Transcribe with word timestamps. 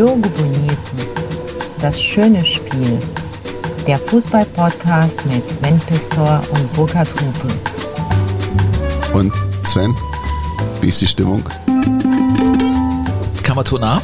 Jogo 0.00 0.28
Bonito. 0.30 0.76
Das 1.80 2.00
schöne 2.00 2.44
Spiel. 2.44 2.98
Der 3.86 3.98
Fußball-Podcast 3.98 5.18
mit 5.26 5.46
Sven 5.50 5.78
Pistor 5.80 6.40
und 6.52 6.72
Burkhard 6.74 7.08
Hupe. 7.20 7.48
Und 9.12 9.34
Sven, 9.64 9.94
wie 10.80 10.88
ist 10.88 11.00
die 11.00 11.06
Stimmung? 11.06 11.42
Kammerton 13.42 13.82
A. 13.82 14.00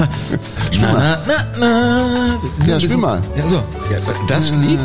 na, 0.80 0.92
na, 0.92 1.18
na, 1.26 1.46
na. 1.58 2.38
Ja, 2.66 2.80
spiel 2.80 2.96
mal. 2.96 3.22
Ja, 3.36 3.48
so. 3.48 3.56
Ja, 3.90 3.98
das 4.26 4.54
Lied? 4.56 4.80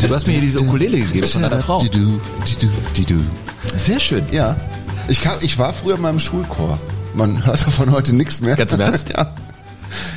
Du 0.00 0.14
hast 0.14 0.26
mir 0.26 0.32
hier 0.34 0.42
diese 0.42 0.60
Ukulele 0.60 0.98
gegeben 1.00 1.26
von 1.26 1.42
deiner 1.42 1.60
Frau. 1.60 1.80
Sehr 3.76 4.00
schön. 4.00 4.24
Ja. 4.30 4.56
Ich, 5.08 5.20
kam, 5.20 5.34
ich 5.40 5.58
war 5.58 5.72
früher 5.72 5.96
mal 5.96 6.10
im 6.10 6.20
Schulchor. 6.20 6.78
Man 7.14 7.44
hört 7.46 7.66
davon 7.66 7.90
heute 7.92 8.14
nichts 8.14 8.40
mehr. 8.40 8.56
Ganz 8.56 8.72
im 8.72 8.80
Ernst? 8.80 9.08
ja. 9.16 9.34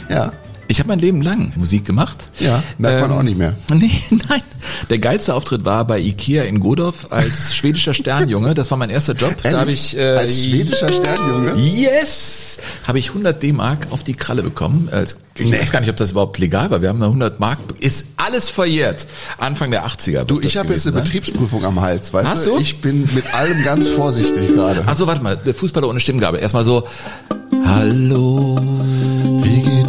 Ja. 0.10 0.32
Ich 0.70 0.80
habe 0.80 0.90
mein 0.90 1.00
Leben 1.00 1.22
lang 1.22 1.54
Musik 1.56 1.86
gemacht. 1.86 2.28
Ja, 2.40 2.62
merkt 2.78 3.02
man 3.08 3.18
auch 3.18 3.24
nicht 3.24 3.38
mehr. 3.38 3.56
Nee, 3.74 3.92
nein. 4.28 4.42
Der 4.90 5.00
geilste 5.00 5.34
Auftritt 5.34 5.64
war 5.66 5.86
bei 5.86 6.00
Ikea 6.00 6.44
in 6.44 6.60
Godorf 6.60 7.08
als 7.10 7.56
schwedischer 7.56 7.94
Sternjunge. 7.94 8.54
Das 8.54 8.70
war 8.72 8.78
mein 8.78 8.90
erster 8.90 9.14
Job. 9.14 9.36
Da 9.44 9.60
habe 9.62 9.72
ich 9.72 9.96
äh, 9.96 10.16
Als 10.18 10.44
schwedischer 10.44 10.92
Sternjunge? 10.92 11.56
Yes! 11.58 12.58
Habe 12.86 13.00
ich 13.00 13.10
100 13.10 13.42
D-Mark 13.42 13.88
auf 13.92 14.04
die 14.04 14.14
Kralle 14.16 14.44
bekommen. 14.44 14.90
Äh, 14.92 15.06
Ich 15.38 15.52
weiß 15.52 15.72
gar 15.72 15.80
nicht, 15.80 15.90
ob 15.90 15.96
das 15.98 16.12
überhaupt 16.12 16.38
legal 16.40 16.70
war. 16.72 16.82
Wir 16.82 16.90
haben 16.90 17.00
da 17.00 17.06
100 17.06 17.40
Mark. 17.40 17.60
Ist 17.80 18.08
alles 18.18 18.50
verjährt. 18.50 19.08
Anfang 19.38 19.72
der 19.72 19.86
80er. 19.86 20.12
wird 20.14 20.32
Du, 20.32 20.40
ich 20.42 20.58
habe 20.58 20.74
jetzt 20.74 20.86
eine 20.86 20.96
sein. 20.96 21.04
Betriebsprüfung 21.04 21.64
am 21.64 21.80
Hals, 21.80 22.12
weißt 22.12 22.28
Hast 22.30 22.46
du? 22.48 22.58
Ich 22.58 22.82
bin 22.82 23.08
mit 23.14 23.34
allem 23.34 23.64
ganz 23.64 23.88
vorsichtig 23.88 24.48
gerade. 24.54 24.84
Ach 24.86 24.96
so, 24.96 25.08
warte 25.08 25.22
mal. 25.24 25.38
Fußballer 25.38 25.88
ohne 25.88 26.00
Stimmgabel. 26.02 26.40
Erstmal 26.42 26.64
so. 26.66 26.86
Hallo. 27.64 28.60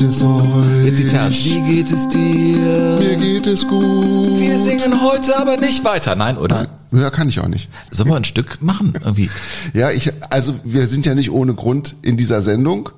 Wie 0.08 0.14
geht 0.14 0.16
es 0.16 0.24
euch? 0.24 0.94
Zitat. 0.94 1.32
Wie 1.32 1.60
geht 1.60 1.92
es 1.92 2.08
dir? 2.08 2.98
Mir 2.98 3.16
geht 3.16 3.46
es 3.46 3.66
gut. 3.68 4.40
Wir 4.40 4.58
singen 4.58 5.02
heute 5.02 5.38
aber 5.38 5.58
nicht 5.58 5.84
weiter. 5.84 6.16
Nein, 6.16 6.38
oder? 6.38 6.66
Ja, 6.92 7.10
kann 7.10 7.28
ich 7.28 7.38
auch 7.40 7.46
nicht. 7.46 7.68
Sollen 7.90 8.08
wir 8.08 8.16
ein 8.16 8.24
Stück 8.24 8.62
machen? 8.62 8.94
Irgendwie. 8.94 9.28
Ja, 9.74 9.90
ich, 9.90 10.10
also 10.30 10.54
wir 10.64 10.86
sind 10.86 11.04
ja 11.04 11.14
nicht 11.14 11.30
ohne 11.30 11.52
Grund 11.52 11.94
in 12.00 12.16
dieser 12.16 12.40
Sendung. 12.40 12.88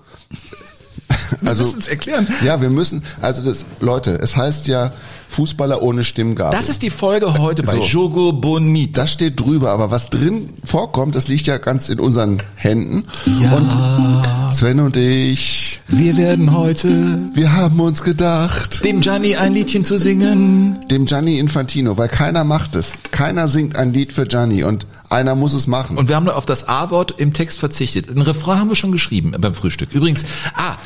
Also, 1.45 1.65
müssen's 1.65 1.89
erklären. 1.89 2.29
Ja, 2.45 2.61
wir 2.61 2.71
müssen, 2.71 3.03
also 3.21 3.43
das, 3.43 3.65
Leute, 3.81 4.19
es 4.23 4.37
heißt 4.37 4.67
ja 4.69 4.93
Fußballer 5.31 5.81
ohne 5.83 6.05
Stimmgabel. 6.05 6.57
Das 6.57 6.69
ist 6.69 6.83
die 6.83 6.91
Folge 6.91 7.39
heute 7.39 7.63
bei 7.63 7.73
So. 7.73 7.83
Jogo 7.83 8.33
Bonito. 8.33 8.93
das 8.95 9.13
steht 9.13 9.39
drüber, 9.41 9.71
aber 9.71 9.91
was 9.91 10.11
drin 10.11 10.51
vorkommt, 10.65 11.15
das 11.15 11.29
liegt 11.29 11.47
ja 11.47 11.59
ganz 11.59 11.89
in 11.89 11.99
unseren 12.01 12.43
Händen. 12.57 13.05
Ja. 13.41 13.53
Und 13.53 14.55
Sven 14.55 14.81
und 14.81 14.97
ich, 14.97 15.81
Wir 15.89 16.17
werden 16.17 16.53
heute 16.53 17.21
wir 17.35 17.53
haben 17.57 17.79
uns 17.81 18.03
gedacht, 18.03 18.85
dem 18.85 19.01
Gianni 19.01 19.37
ein 19.37 19.55
Liedchen 19.55 19.85
zu 19.85 19.99
singen. 19.99 20.77
dem 20.91 21.07
Gianni 21.07 21.39
Infantino, 21.39 21.97
weil 21.97 22.09
keiner 22.09 22.43
macht 22.45 22.75
es. 22.75 22.95
Keiner 23.13 23.47
singt 23.49 23.77
ein 23.77 23.93
Lied 23.93 24.13
für 24.13 24.27
Gianni 24.27 24.65
und 24.65 24.87
einer 25.11 25.35
muss 25.35 25.53
es 25.55 25.67
machen. 25.67 25.99
Und 25.99 26.09
wir 26.09 26.15
haben 26.17 26.29
auf 26.29 26.47
das 26.47 26.69
A-Wort 26.69 27.15
im 27.19 27.33
Text 27.33 27.59
verzichtet. 27.59 28.09
Ein 28.09 28.23
Refrain 28.23 28.59
haben 28.61 28.69
wir 28.69 28.77
schon 28.77 28.93
geschrieben 28.93 29.35
beim 29.41 29.55
Frühstück. 29.55 29.93
Übrigens, 29.93 30.25
ah, 30.55 30.77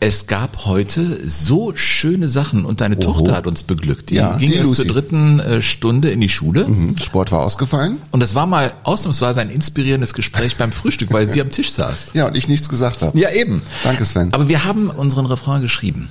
es 0.00 0.26
gab 0.26 0.64
heute 0.64 1.20
so 1.28 1.72
schöne 1.76 2.26
Sachen 2.28 2.64
und 2.64 2.80
deine 2.80 2.98
Tochter 2.98 3.36
hat 3.36 3.46
uns 3.46 3.62
beglückt. 3.62 4.08
Die 4.08 4.14
Ja, 4.14 4.36
ging 4.38 4.50
die 4.50 4.56
erst 4.56 4.68
Lucy. 4.70 4.82
zur 4.86 4.92
dritten 4.94 5.38
äh, 5.38 5.60
Stunde 5.62 6.10
in 6.10 6.20
die 6.22 6.30
Schule. 6.30 6.66
Mhm, 6.66 6.96
Sport 6.96 7.30
war 7.30 7.40
ausgefallen. 7.40 7.98
Und 8.10 8.20
das 8.20 8.34
war 8.34 8.46
mal 8.46 8.72
ausnahmsweise 8.84 9.42
ein 9.42 9.50
inspirierendes 9.50 10.14
Gespräch 10.14 10.56
beim 10.56 10.72
Frühstück, 10.72 11.12
weil 11.12 11.28
sie 11.28 11.42
am 11.42 11.50
Tisch 11.52 11.70
saß. 11.72 12.12
Ja, 12.14 12.26
und 12.26 12.36
ich 12.38 12.48
nichts 12.48 12.70
gesagt 12.70 13.02
habe. 13.02 13.18
Ja, 13.18 13.30
eben. 13.30 13.60
Danke, 13.84 14.06
Sven. 14.06 14.32
Aber 14.32 14.48
wir 14.48 14.64
haben 14.64 14.88
unseren 14.88 15.26
Refrain 15.26 15.60
geschrieben. 15.60 16.08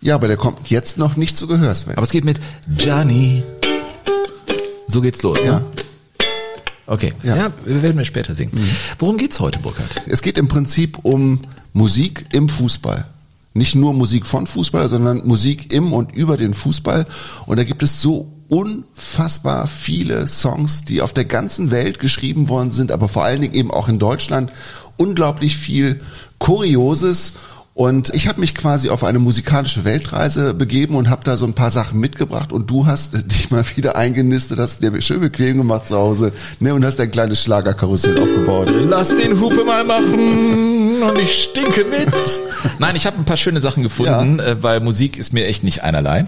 Ja, 0.00 0.14
aber 0.14 0.28
der 0.28 0.36
kommt 0.36 0.70
jetzt 0.70 0.96
noch 0.96 1.16
nicht 1.16 1.36
zu 1.36 1.48
Gehör, 1.48 1.74
Sven. 1.74 1.94
Aber 1.94 2.04
es 2.04 2.10
geht 2.10 2.24
mit 2.24 2.38
Gianni. 2.76 3.42
So 4.86 5.00
geht's 5.00 5.22
los, 5.22 5.38
Ja. 5.44 5.58
ne? 5.58 5.64
Okay. 6.86 7.12
Ja. 7.22 7.36
Ja. 7.36 7.52
wir 7.64 7.82
werden 7.82 7.98
wir 7.98 8.04
später 8.04 8.34
singen. 8.34 8.52
Worum 8.98 9.16
geht's 9.16 9.40
heute, 9.40 9.58
Burkhard? 9.58 9.90
Es 10.06 10.22
geht 10.22 10.38
im 10.38 10.48
Prinzip 10.48 10.98
um 11.02 11.42
Musik 11.72 12.26
im 12.32 12.48
Fußball. 12.48 13.06
Nicht 13.54 13.74
nur 13.74 13.94
Musik 13.94 14.26
von 14.26 14.46
Fußball, 14.46 14.88
sondern 14.88 15.26
Musik 15.26 15.72
im 15.72 15.92
und 15.92 16.14
über 16.14 16.36
den 16.36 16.54
Fußball. 16.54 17.06
Und 17.46 17.58
da 17.58 17.64
gibt 17.64 17.82
es 17.82 18.02
so 18.02 18.32
unfassbar 18.48 19.66
viele 19.66 20.26
Songs, 20.26 20.84
die 20.84 21.02
auf 21.02 21.12
der 21.12 21.24
ganzen 21.24 21.70
Welt 21.70 21.98
geschrieben 21.98 22.48
worden 22.48 22.70
sind, 22.70 22.92
aber 22.92 23.08
vor 23.08 23.24
allen 23.24 23.40
Dingen 23.40 23.54
eben 23.54 23.70
auch 23.70 23.88
in 23.88 23.98
Deutschland. 23.98 24.52
Unglaublich 24.96 25.56
viel 25.56 26.00
Kurioses. 26.38 27.32
Und 27.76 28.14
ich 28.14 28.26
habe 28.26 28.40
mich 28.40 28.54
quasi 28.54 28.88
auf 28.88 29.04
eine 29.04 29.18
musikalische 29.18 29.84
Weltreise 29.84 30.54
begeben 30.54 30.94
und 30.94 31.10
habe 31.10 31.24
da 31.24 31.36
so 31.36 31.44
ein 31.44 31.52
paar 31.52 31.70
Sachen 31.70 32.00
mitgebracht. 32.00 32.50
Und 32.50 32.70
du 32.70 32.86
hast 32.86 33.12
dich 33.30 33.50
mal 33.50 33.64
wieder 33.76 33.96
eingenistet, 33.96 34.58
hast 34.58 34.82
dir 34.82 34.98
schön 35.02 35.20
bequem 35.20 35.58
gemacht 35.58 35.86
zu 35.88 35.94
Hause 35.94 36.32
ne, 36.58 36.72
und 36.72 36.82
hast 36.86 36.98
ein 36.98 37.10
kleines 37.10 37.42
Schlagerkarussell 37.42 38.18
aufgebaut. 38.18 38.72
Lass 38.88 39.14
den 39.14 39.38
Hupe 39.38 39.62
mal 39.62 39.84
machen 39.84 41.02
und 41.02 41.18
ich 41.18 41.44
stinke 41.44 41.84
mit. 41.84 42.14
Nein, 42.78 42.96
ich 42.96 43.04
habe 43.04 43.18
ein 43.18 43.26
paar 43.26 43.36
schöne 43.36 43.60
Sachen 43.60 43.82
gefunden, 43.82 44.38
äh, 44.38 44.56
weil 44.62 44.80
Musik 44.80 45.18
ist 45.18 45.34
mir 45.34 45.46
echt 45.46 45.62
nicht 45.62 45.82
einerlei. 45.82 46.24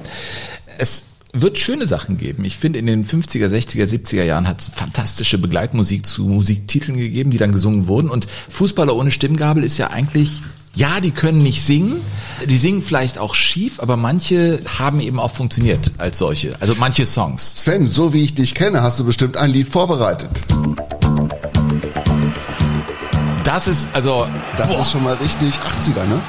Es 0.76 1.02
wird 1.32 1.56
schöne 1.56 1.86
Sachen 1.86 2.18
geben. 2.18 2.44
Ich 2.44 2.58
finde, 2.58 2.78
in 2.78 2.84
den 2.84 3.06
50er, 3.06 3.46
60er, 3.46 3.86
70er 3.86 4.22
Jahren 4.22 4.46
hat 4.48 4.60
es 4.60 4.66
fantastische 4.66 5.38
Begleitmusik 5.38 6.04
zu 6.04 6.26
Musiktiteln 6.26 6.98
gegeben, 6.98 7.30
die 7.30 7.38
dann 7.38 7.52
gesungen 7.52 7.88
wurden. 7.88 8.10
Und 8.10 8.26
Fußballer 8.50 8.94
ohne 8.94 9.12
Stimmgabel 9.12 9.64
ist 9.64 9.78
ja 9.78 9.88
eigentlich, 9.88 10.42
ja, 10.78 11.00
die 11.00 11.10
können 11.10 11.42
nicht 11.42 11.62
singen. 11.64 12.00
Die 12.48 12.56
singen 12.56 12.82
vielleicht 12.82 13.18
auch 13.18 13.34
schief, 13.34 13.80
aber 13.80 13.96
manche 13.96 14.60
haben 14.78 15.00
eben 15.00 15.18
auch 15.18 15.32
funktioniert 15.32 15.90
als 15.98 16.18
solche. 16.18 16.54
Also 16.60 16.76
manche 16.78 17.04
Songs. 17.04 17.54
Sven, 17.56 17.88
so 17.88 18.12
wie 18.12 18.22
ich 18.22 18.34
dich 18.36 18.54
kenne, 18.54 18.80
hast 18.80 19.00
du 19.00 19.04
bestimmt 19.04 19.36
ein 19.36 19.50
Lied 19.50 19.68
vorbereitet. 19.68 20.30
Das 23.42 23.66
ist, 23.66 23.88
also, 23.92 24.28
Das 24.56 24.68
boah, 24.68 24.82
ist 24.82 24.92
schon 24.92 25.02
mal 25.02 25.14
richtig 25.16 25.52
80er, 25.54 26.04
ne? 26.06 26.20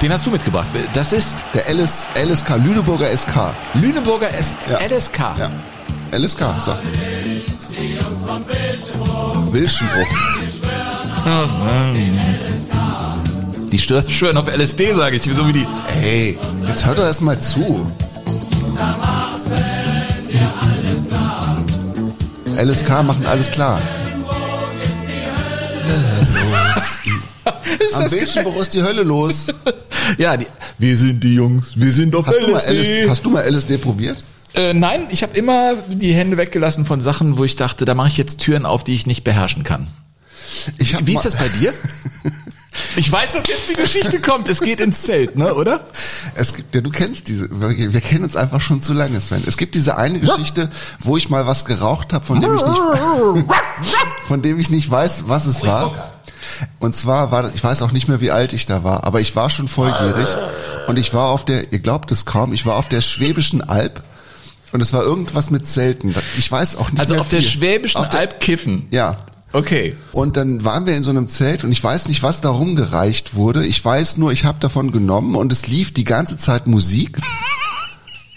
den 0.00 0.10
hast 0.12 0.24
du 0.24 0.30
mitgebracht. 0.30 0.68
Das 0.94 1.12
ist 1.12 1.36
Der 1.52 1.68
LS, 1.68 2.08
LSK, 2.14 2.56
Lüneburger 2.64 3.14
SK. 3.14 3.52
Lüneburger 3.74 4.32
S 4.32 4.54
Ja. 4.70 4.78
LSK. 4.78 5.18
Ja. 5.38 5.50
LSK, 6.16 6.40
so. 6.64 6.72
Wilschenbruch. 9.52 10.06
Die 13.86 14.12
schwören 14.12 14.36
auf 14.36 14.48
LSD, 14.48 14.92
sage 14.92 15.16
ich, 15.16 15.22
so 15.22 15.46
wie 15.46 15.52
die. 15.52 15.66
Ey, 16.02 16.36
jetzt 16.66 16.84
hört 16.84 16.98
doch 16.98 17.04
erst 17.04 17.22
mal 17.22 17.40
zu. 17.40 17.90
LSK 22.56 22.88
machen 23.04 23.24
alles 23.26 23.52
klar. 23.52 23.80
Am 27.94 28.10
Wilschenbruch 28.10 28.60
ist 28.60 28.74
die 28.74 28.82
Hölle 28.82 29.04
los. 29.04 29.46
ja, 30.18 30.36
die, 30.36 30.46
wir 30.78 30.96
sind 30.96 31.22
die 31.22 31.34
Jungs, 31.34 31.72
wir 31.76 31.92
sind 31.92 32.16
auf 32.16 32.26
Hast 32.26 32.40
du, 32.40 32.46
LSD. 32.52 32.80
LSD, 32.80 33.08
hast 33.08 33.24
du 33.24 33.30
mal 33.30 33.48
LSD 33.48 33.78
probiert? 33.78 34.22
Äh, 34.54 34.74
nein, 34.74 35.06
ich 35.10 35.22
habe 35.22 35.36
immer 35.36 35.74
die 35.88 36.12
Hände 36.12 36.36
weggelassen 36.36 36.84
von 36.84 37.00
Sachen, 37.00 37.38
wo 37.38 37.44
ich 37.44 37.54
dachte, 37.54 37.84
da 37.84 37.94
mache 37.94 38.08
ich 38.08 38.16
jetzt 38.16 38.40
Türen 38.40 38.66
auf, 38.66 38.82
die 38.82 38.94
ich 38.94 39.06
nicht 39.06 39.22
beherrschen 39.22 39.62
kann. 39.62 39.86
Ich 40.78 41.06
Wie 41.06 41.14
ist 41.14 41.24
das 41.24 41.36
bei 41.36 41.48
dir? 41.48 41.72
Ich 42.96 43.10
weiß, 43.10 43.32
dass 43.32 43.46
jetzt 43.46 43.70
die 43.70 43.74
Geschichte 43.80 44.20
kommt. 44.20 44.48
Es 44.48 44.60
geht 44.60 44.80
ins 44.80 45.02
Zelt, 45.02 45.36
ne, 45.36 45.54
oder? 45.54 45.80
Es 46.34 46.54
gibt, 46.54 46.74
ja, 46.74 46.80
du 46.80 46.90
kennst 46.90 47.28
diese, 47.28 47.48
wir, 47.60 47.92
wir 47.92 48.00
kennen 48.00 48.24
uns 48.24 48.36
einfach 48.36 48.60
schon 48.60 48.80
zu 48.80 48.92
lange, 48.92 49.20
Sven. 49.20 49.42
Es 49.46 49.56
gibt 49.56 49.74
diese 49.74 49.96
eine 49.96 50.20
Geschichte, 50.20 50.70
wo 51.00 51.16
ich 51.16 51.28
mal 51.30 51.46
was 51.46 51.64
geraucht 51.64 52.12
habe, 52.12 52.24
von 52.24 52.40
dem 52.40 52.54
ich 52.56 52.64
nicht, 52.66 52.80
von 54.26 54.42
dem 54.42 54.58
ich 54.58 54.70
nicht 54.70 54.90
weiß, 54.90 55.24
was 55.28 55.46
es 55.46 55.62
war. 55.66 55.92
Und 56.78 56.94
zwar 56.94 57.30
war 57.30 57.42
das, 57.42 57.54
ich 57.54 57.62
weiß 57.62 57.82
auch 57.82 57.92
nicht 57.92 58.08
mehr, 58.08 58.20
wie 58.20 58.30
alt 58.30 58.52
ich 58.52 58.66
da 58.66 58.82
war, 58.84 59.04
aber 59.04 59.20
ich 59.20 59.36
war 59.36 59.50
schon 59.50 59.68
volljährig 59.68 60.28
und 60.86 60.98
ich 60.98 61.12
war 61.12 61.28
auf 61.28 61.44
der, 61.44 61.72
ihr 61.72 61.78
glaubt 61.78 62.10
es 62.10 62.24
kaum, 62.24 62.52
ich 62.52 62.64
war 62.64 62.76
auf 62.76 62.88
der 62.88 63.00
Schwäbischen 63.00 63.60
Alb 63.62 64.02
und 64.72 64.80
es 64.80 64.92
war 64.92 65.02
irgendwas 65.02 65.50
mit 65.50 65.66
Zelten. 65.66 66.14
Ich 66.38 66.50
weiß 66.50 66.76
auch 66.76 66.90
nicht 66.90 67.00
Also 67.00 67.14
mehr 67.14 67.20
auf 67.20 67.28
der 67.28 67.40
viel. 67.40 67.48
Schwäbischen 67.50 68.00
Auf 68.00 68.08
der- 68.08 68.20
Alb 68.20 68.40
kiffen. 68.40 68.86
Ja. 68.90 69.18
Okay. 69.52 69.96
Und 70.12 70.36
dann 70.36 70.64
waren 70.64 70.86
wir 70.86 70.94
in 70.94 71.02
so 71.02 71.10
einem 71.10 71.26
Zelt 71.26 71.64
und 71.64 71.72
ich 71.72 71.82
weiß 71.82 72.08
nicht, 72.08 72.22
was 72.22 72.40
da 72.40 72.50
rumgereicht 72.50 73.34
wurde. 73.34 73.64
Ich 73.64 73.82
weiß 73.82 74.18
nur, 74.18 74.32
ich 74.32 74.44
habe 74.44 74.58
davon 74.60 74.92
genommen 74.92 75.34
und 75.34 75.52
es 75.52 75.66
lief 75.66 75.92
die 75.92 76.04
ganze 76.04 76.36
Zeit 76.36 76.66
Musik 76.66 77.18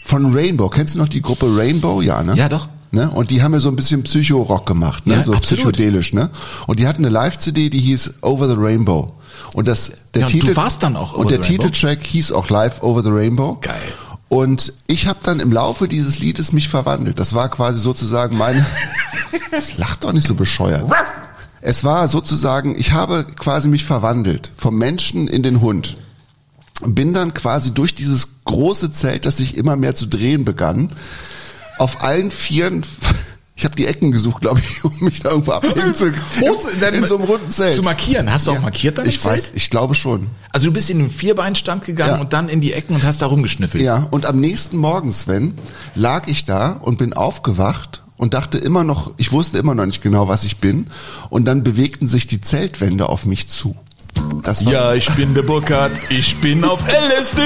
von 0.06 0.34
Rainbow. 0.34 0.70
Kennst 0.70 0.96
du 0.96 1.00
noch 1.00 1.10
die 1.10 1.22
Gruppe 1.22 1.48
Rainbow? 1.50 2.02
Ja, 2.02 2.24
ne? 2.24 2.36
Ja, 2.36 2.48
doch. 2.50 2.70
Ne? 2.92 3.10
Und 3.10 3.32
die 3.32 3.42
haben 3.42 3.54
ja 3.54 3.60
so 3.62 3.70
ein 3.70 3.78
bisschen 3.78 4.04
Psycho-Rock 4.04 4.66
gemacht, 4.66 5.08
ne? 5.08 5.16
Ja, 5.16 5.24
so 5.24 5.34
absolut. 5.34 5.74
psychedelisch, 5.74 6.14
ne? 6.14 6.30
Und 6.68 6.80
die 6.80 6.88
hatten 6.88 7.06
eine 7.06 7.14
Live-CD, 7.14 7.70
die 7.70 7.80
hieß 7.80 8.16
Over 8.22 8.50
the 8.50 8.56
Rainbow. 8.58 9.14
Und 9.54 9.68
das 9.68 9.94
der 10.14 10.22
Ja, 10.22 10.26
und 10.28 10.32
Titel 10.32 10.54
und 11.14 11.32
der? 11.32 11.42
Titeltrack 11.42 12.06
hieß 12.06 12.34
auch 12.34 12.50
Live 12.50 12.84
Over 12.84 13.04
the 13.04 13.10
Rainbow. 13.10 13.58
Geil. 13.62 13.76
Und 14.28 14.74
ich 14.88 15.08
habe 15.08 15.20
dann 15.24 15.40
im 15.40 15.52
Laufe 15.52 15.88
dieses 15.88 16.20
Liedes 16.20 16.54
mich 16.54 16.70
verwandelt. 16.70 17.20
Das 17.20 17.34
war 17.34 17.50
quasi 17.50 17.80
sozusagen 17.80 18.38
meine. 18.38 18.66
Das 19.52 19.78
lacht 19.78 20.04
doch 20.04 20.14
nicht 20.14 20.28
so 20.28 20.36
bescheuert. 20.36 20.92
Es 21.62 21.84
war 21.84 22.08
sozusagen, 22.08 22.76
ich 22.78 22.92
habe 22.92 23.26
quasi 23.26 23.68
mich 23.68 23.86
verwandelt 23.86 24.52
vom 24.58 24.78
Menschen 24.78 25.28
in 25.28 25.44
den 25.44 25.62
Hund. 25.62 25.98
Bin 26.84 27.14
dann 27.14 27.34
quasi 27.34 27.72
durch 27.72 27.94
dieses 27.94 28.30
große 28.46 28.92
Zelt, 28.92 29.26
das 29.26 29.38
sich 29.38 29.56
immer 29.56 29.76
mehr 29.76 29.94
zu 29.94 30.08
drehen 30.08 30.46
begann, 30.46 30.92
auf 31.78 32.04
allen 32.04 32.32
Vieren 32.32 32.84
ich 33.62 33.66
habe 33.66 33.76
die 33.76 33.86
Ecken 33.86 34.12
gesucht, 34.12 34.42
glaube 34.42 34.60
ich, 34.60 34.84
um 34.84 34.92
mich 35.02 35.20
da 35.20 35.30
irgendwo 35.30 35.52
abhängen 35.52 35.94
zu 35.94 36.08
in, 36.42 36.94
in 36.94 37.06
so 37.06 37.18
einem 37.18 37.26
runden 37.26 37.52
Zelt. 37.52 37.76
Zu 37.76 37.84
markieren. 37.84 38.32
Hast 38.34 38.48
du 38.48 38.52
auch 38.52 38.60
markiert 38.60 38.98
dann 38.98 39.08
Ich 39.08 39.20
Zelt? 39.20 39.36
weiß, 39.36 39.52
ich 39.54 39.70
glaube 39.70 39.94
schon. 39.94 40.30
Also 40.52 40.66
du 40.66 40.74
bist 40.74 40.90
in 40.90 40.98
den 40.98 41.12
Vierbeinstand 41.12 41.86
gegangen 41.86 42.16
ja. 42.16 42.22
und 42.22 42.34
dann 42.34 42.50
in 42.50 42.60
die 42.60 42.74
Ecken 42.74 42.96
und 42.96 43.04
hast 43.04 43.22
da 43.22 43.28
rumgeschnüffelt. 43.28 43.84
Ja, 43.84 44.08
und 44.10 44.26
am 44.26 44.40
nächsten 44.40 44.78
Morgen, 44.78 45.12
Sven, 45.12 45.54
lag 45.94 46.28
ich 46.28 46.44
da 46.44 46.72
und 46.72 46.98
bin 46.98 47.14
aufgewacht 47.14 48.01
und 48.22 48.36
dachte 48.36 48.60
immer 48.60 48.84
noch, 48.84 49.16
ich 49.18 49.32
wusste 49.32 49.58
immer 49.58 49.74
noch 49.74 49.88
nicht 49.88 50.04
genau, 50.04 50.28
was 50.28 50.44
ich 50.44 50.58
bin. 50.58 50.86
Und 51.32 51.46
dann 51.46 51.64
bewegten 51.64 52.08
sich 52.08 52.28
die 52.28 52.40
Zeltwände 52.40 53.10
auf 53.10 53.26
mich 53.26 53.48
zu. 53.48 53.76
Das, 54.44 54.62
ja, 54.64 54.94
ich 54.94 55.10
bin 55.12 55.34
der 55.36 55.44
Burkhardt, 55.44 55.92
ich 56.10 56.36
bin 56.38 56.64
auf 56.64 56.84
LSD. 56.88 57.42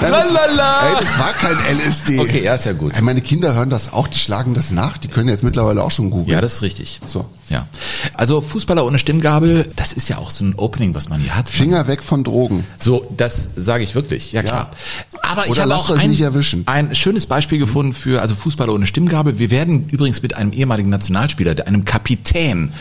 Lalala. 0.00 0.88
Ey, 0.88 0.94
das 1.00 1.18
war 1.18 1.32
kein 1.32 1.56
LSD. 1.76 2.20
Okay, 2.20 2.42
ja, 2.42 2.54
ist 2.54 2.66
ja 2.66 2.72
gut. 2.72 2.92
Ey, 2.94 3.02
meine 3.02 3.20
Kinder 3.22 3.54
hören 3.54 3.70
das 3.70 3.92
auch, 3.92 4.08
die 4.08 4.18
schlagen 4.18 4.54
das 4.54 4.70
nach, 4.70 4.98
die 4.98 5.08
können 5.08 5.28
jetzt 5.28 5.42
mittlerweile 5.42 5.82
auch 5.82 5.90
schon 5.90 6.10
googeln. 6.10 6.30
Ja, 6.30 6.40
das 6.40 6.54
ist 6.54 6.62
richtig. 6.62 7.00
So. 7.06 7.26
Ja. 7.48 7.66
Also 8.12 8.40
Fußballer 8.40 8.84
ohne 8.84 8.98
Stimmgabel, 8.98 9.70
das 9.76 9.92
ist 9.92 10.08
ja 10.08 10.18
auch 10.18 10.30
so 10.30 10.44
ein 10.44 10.54
Opening, 10.56 10.94
was 10.94 11.08
man 11.08 11.20
hier 11.20 11.36
hat. 11.36 11.48
Finger 11.48 11.86
weg 11.86 12.02
von 12.02 12.22
Drogen. 12.22 12.66
So, 12.78 13.06
das 13.16 13.50
sage 13.56 13.82
ich 13.84 13.94
wirklich. 13.94 14.32
Ja, 14.32 14.42
klar. 14.42 14.70
Ja. 15.12 15.18
Aber 15.22 15.42
Oder 15.42 15.52
ich 15.52 15.60
habe 15.60 15.74
auch 15.74 15.90
ein, 15.90 16.64
ein, 16.66 16.94
schönes 16.94 17.26
Beispiel 17.26 17.58
gefunden 17.58 17.94
für 17.94 18.20
also 18.20 18.34
Fußballer 18.34 18.72
ohne 18.72 18.86
Stimmgabel. 18.86 19.38
Wir 19.38 19.50
werden 19.50 19.88
übrigens 19.88 20.22
mit 20.22 20.36
einem 20.36 20.52
ehemaligen 20.52 20.90
Nationalspieler, 20.90 21.66
einem 21.66 21.84
Kapitän 21.84 22.72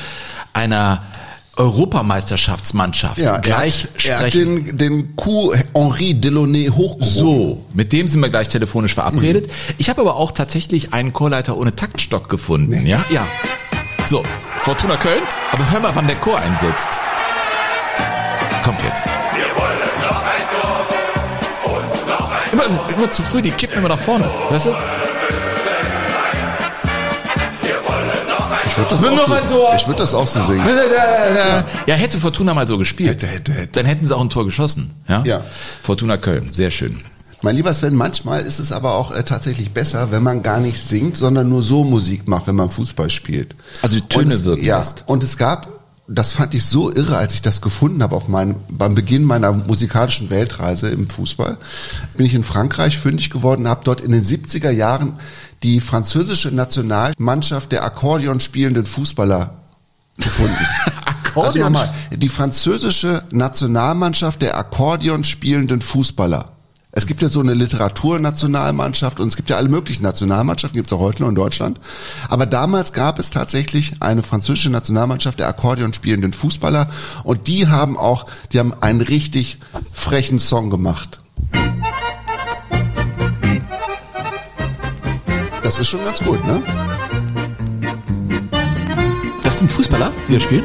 einer 0.54 1.04
Europameisterschaftsmannschaft 1.56 3.20
ja, 3.20 3.38
gleich 3.38 3.88
er, 4.06 4.12
er 4.12 4.18
sprechen. 4.18 4.66
den, 4.66 4.78
den 4.78 5.16
Coup 5.16 5.54
Henri 5.76 6.16
Delaunay 6.16 6.68
hochgehoben. 6.70 7.02
So, 7.04 7.66
mit 7.74 7.94
dem 7.94 8.08
sind 8.08 8.22
wir 8.22 8.30
gleich 8.30 8.48
telefonisch 8.48 8.96
verabredet. 8.96 9.48
Mhm. 9.48 9.76
Ich 9.78 9.90
habe 9.90 10.02
aber 10.02 10.16
auch 10.16 10.32
tatsächlich 10.32 10.94
einen 10.94 11.14
Chorleiter 11.14 11.56
ohne 11.56 11.76
Taktstock 11.76 12.28
gefunden. 12.28 12.84
Nee. 12.84 12.90
Ja, 12.90 13.06
ja. 13.12 13.28
So, 14.06 14.24
Fortuna 14.64 14.96
Köln. 14.98 15.22
Aber 15.52 15.72
hör 15.72 15.80
mal, 15.80 15.92
wann 15.94 16.08
der 16.08 16.16
Chor 16.18 16.40
einsetzt. 16.40 17.00
Kommt 18.64 18.82
jetzt. 18.84 19.06
Wir 19.06 19.46
wollen 19.56 19.78
noch 20.02 20.24
ein 20.24 20.44
Tor 20.60 21.76
und 21.76 22.08
noch 22.08 22.32
ein 22.32 22.52
immer, 22.52 22.90
immer 22.98 23.10
zu 23.12 23.22
früh, 23.22 23.42
die 23.42 23.52
kippen 23.52 23.78
immer 23.78 23.90
nach 23.90 24.00
vorne. 24.00 24.30
Weißt 24.50 24.66
du? 24.66 24.76
Ich 28.74 28.78
würde 28.80 28.90
das, 28.90 29.06
auch 29.06 29.80
so, 29.80 29.88
würd 29.88 30.00
das 30.00 30.14
auch 30.16 30.28
so 30.28 30.42
singen. 30.42 30.66
Ja. 30.66 31.64
ja, 31.86 31.94
hätte 31.94 32.20
Fortuna 32.20 32.56
mal 32.56 32.68
so 32.68 32.80
gespielt. 32.80 33.22
Hätte, 33.22 33.28
hätte, 33.28 33.54
hätte. 33.54 33.72
Dann 33.74 33.86
hätten 33.86 34.08
sie 34.08 34.16
auch 34.16 34.22
ein 34.22 34.32
Tor 34.32 34.46
geschossen. 34.46 34.92
Ja. 35.08 35.22
ja. 35.26 35.44
Fortuna 35.84 36.18
Köln, 36.18 36.50
sehr 36.54 36.72
schön. 36.72 37.02
Mein 37.44 37.56
lieber 37.56 37.72
Sven, 37.72 37.94
manchmal 37.94 38.42
ist 38.42 38.58
es 38.58 38.72
aber 38.72 38.96
auch 38.96 39.12
äh, 39.12 39.24
tatsächlich 39.24 39.72
besser, 39.72 40.12
wenn 40.12 40.24
man 40.24 40.42
gar 40.42 40.60
nicht 40.60 40.82
singt, 40.82 41.18
sondern 41.18 41.50
nur 41.50 41.62
so 41.62 41.84
Musik 41.84 42.28
macht, 42.28 42.48
wenn 42.48 42.56
man 42.56 42.72
Fußball 42.72 43.12
spielt. 43.12 43.54
Also 43.84 44.00
die 44.00 44.08
Töne 44.08 44.34
es, 44.34 44.44
wirken 44.44 44.64
ja, 44.64 44.80
lässt. 44.80 45.04
Und 45.06 45.24
es 45.24 45.38
gab, 45.38 45.68
das 46.08 46.32
fand 46.32 46.56
ich 46.56 46.66
so 46.66 46.92
irre, 46.92 47.18
als 47.18 47.34
ich 47.34 47.44
das 47.44 47.62
gefunden 47.62 48.02
habe 48.02 48.16
auf 48.16 48.28
meinem, 48.28 48.56
beim 48.70 48.96
Beginn 48.96 49.24
meiner 49.24 49.52
musikalischen 49.52 50.30
Weltreise 50.32 50.90
im 50.90 51.10
Fußball, 51.10 51.58
bin 52.18 52.26
ich 52.26 52.34
in 52.34 52.44
Frankreich 52.44 52.98
fündig 52.98 53.30
geworden, 53.30 53.68
habe 53.68 53.82
dort 53.84 54.02
in 54.02 54.12
den 54.12 54.24
70er 54.24 54.72
Jahren 54.72 55.14
die 55.64 55.80
französische 55.82 56.52
Nationalmannschaft 56.52 57.72
der 57.72 57.84
Akkordeon 57.84 58.40
spielenden 58.40 58.86
Fußballer 58.86 59.56
gefunden. 60.18 60.56
Akkordeon? 61.06 61.46
Also 61.46 61.60
nochmal, 61.60 61.94
die 62.12 62.30
französische 62.30 63.24
Nationalmannschaft 63.32 64.42
der 64.42 64.58
Akkordeon 64.58 65.24
spielenden 65.24 65.82
Fußballer. 65.82 66.50
Es 66.96 67.08
gibt 67.08 67.24
ja 67.24 67.28
so 67.28 67.40
eine 67.40 67.56
Literaturnationalmannschaft 67.56 69.20
und 69.20 69.28
es 69.28 69.36
gibt 69.36 69.50
ja 69.50 69.58
alle 69.58 69.68
möglichen 69.68 70.04
Nationalmannschaften, 70.04 70.78
gibt 70.78 70.92
es 70.92 70.94
auch 70.96 71.02
heute 71.02 71.24
noch 71.24 71.30
in 71.30 71.36
Deutschland. 71.36 71.80
Aber 72.30 72.46
damals 72.46 72.94
gab 72.94 73.18
es 73.18 73.32
tatsächlich 73.32 73.96
eine 74.00 74.22
französische 74.22 74.70
Nationalmannschaft 74.70 75.40
der 75.40 75.48
Akkordeon 75.48 75.94
spielenden 75.94 76.34
Fußballer 76.34 76.88
und 77.24 77.48
die 77.48 77.68
haben 77.68 77.98
auch, 77.98 78.28
die 78.52 78.60
haben 78.60 78.76
einen 78.80 79.02
richtig 79.02 79.58
frechen 79.92 80.38
Song 80.38 80.70
gemacht. 80.70 81.23
Das 85.64 85.80
ist 85.80 85.88
schon 85.88 86.04
ganz 86.04 86.20
gut, 86.20 86.46
ne? 86.46 86.62
Das 89.44 89.58
sind 89.60 89.72
Fußballer, 89.72 90.12
die 90.28 90.34
da 90.34 90.40
spielen? 90.40 90.64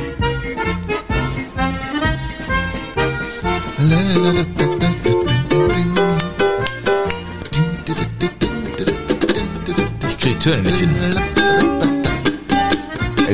Ich 10.09 10.19
krieg 10.19 10.41
Töne 10.41 10.63
nicht 10.63 10.81
hin. 10.81 11.38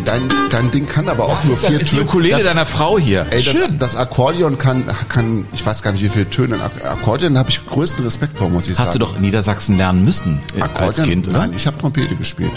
Dein, 0.05 0.23
dein 0.51 0.71
Ding 0.71 0.87
kann 0.87 1.09
aber 1.09 1.25
auch 1.25 1.45
nur 1.45 1.57
vier 1.57 1.69
Töne. 1.69 1.79
Das 1.79 1.89
ist 1.89 1.93
die 1.93 2.01
Ukulele 2.01 2.37
das, 2.37 2.45
deiner 2.45 2.67
Frau 2.67 2.99
hier. 2.99 3.27
Ey, 3.31 3.43
das, 3.43 3.57
das, 3.79 3.97
Akkordeon 3.97 4.59
kann, 4.59 4.85
kann, 5.09 5.47
ich 5.53 5.65
weiß 5.65 5.83
gar 5.83 5.93
nicht, 5.93 6.05
wie 6.05 6.09
viele 6.09 6.29
Töne. 6.29 6.63
Akkordeon 6.63 7.39
habe 7.39 7.51
ich 7.51 7.65
größten 7.65 8.05
Respekt 8.05 8.39
vor, 8.39 8.51
muss 8.51 8.65
ich 8.65 8.73
Hast 8.73 8.79
sagen. 8.79 8.89
Hast 8.89 8.95
du 8.95 8.99
doch 8.99 9.17
in 9.17 9.23
Niedersachsen 9.23 9.77
lernen 9.77 10.05
müssen 10.05 10.41
äh, 10.57 10.63
Akkordeon? 10.63 10.87
als 10.87 11.09
Kind, 11.09 11.29
oder? 11.29 11.39
Nein, 11.39 11.53
ich 11.57 11.67
habe 11.67 11.79
Trompete 11.79 12.17
gespielt. 12.17 12.53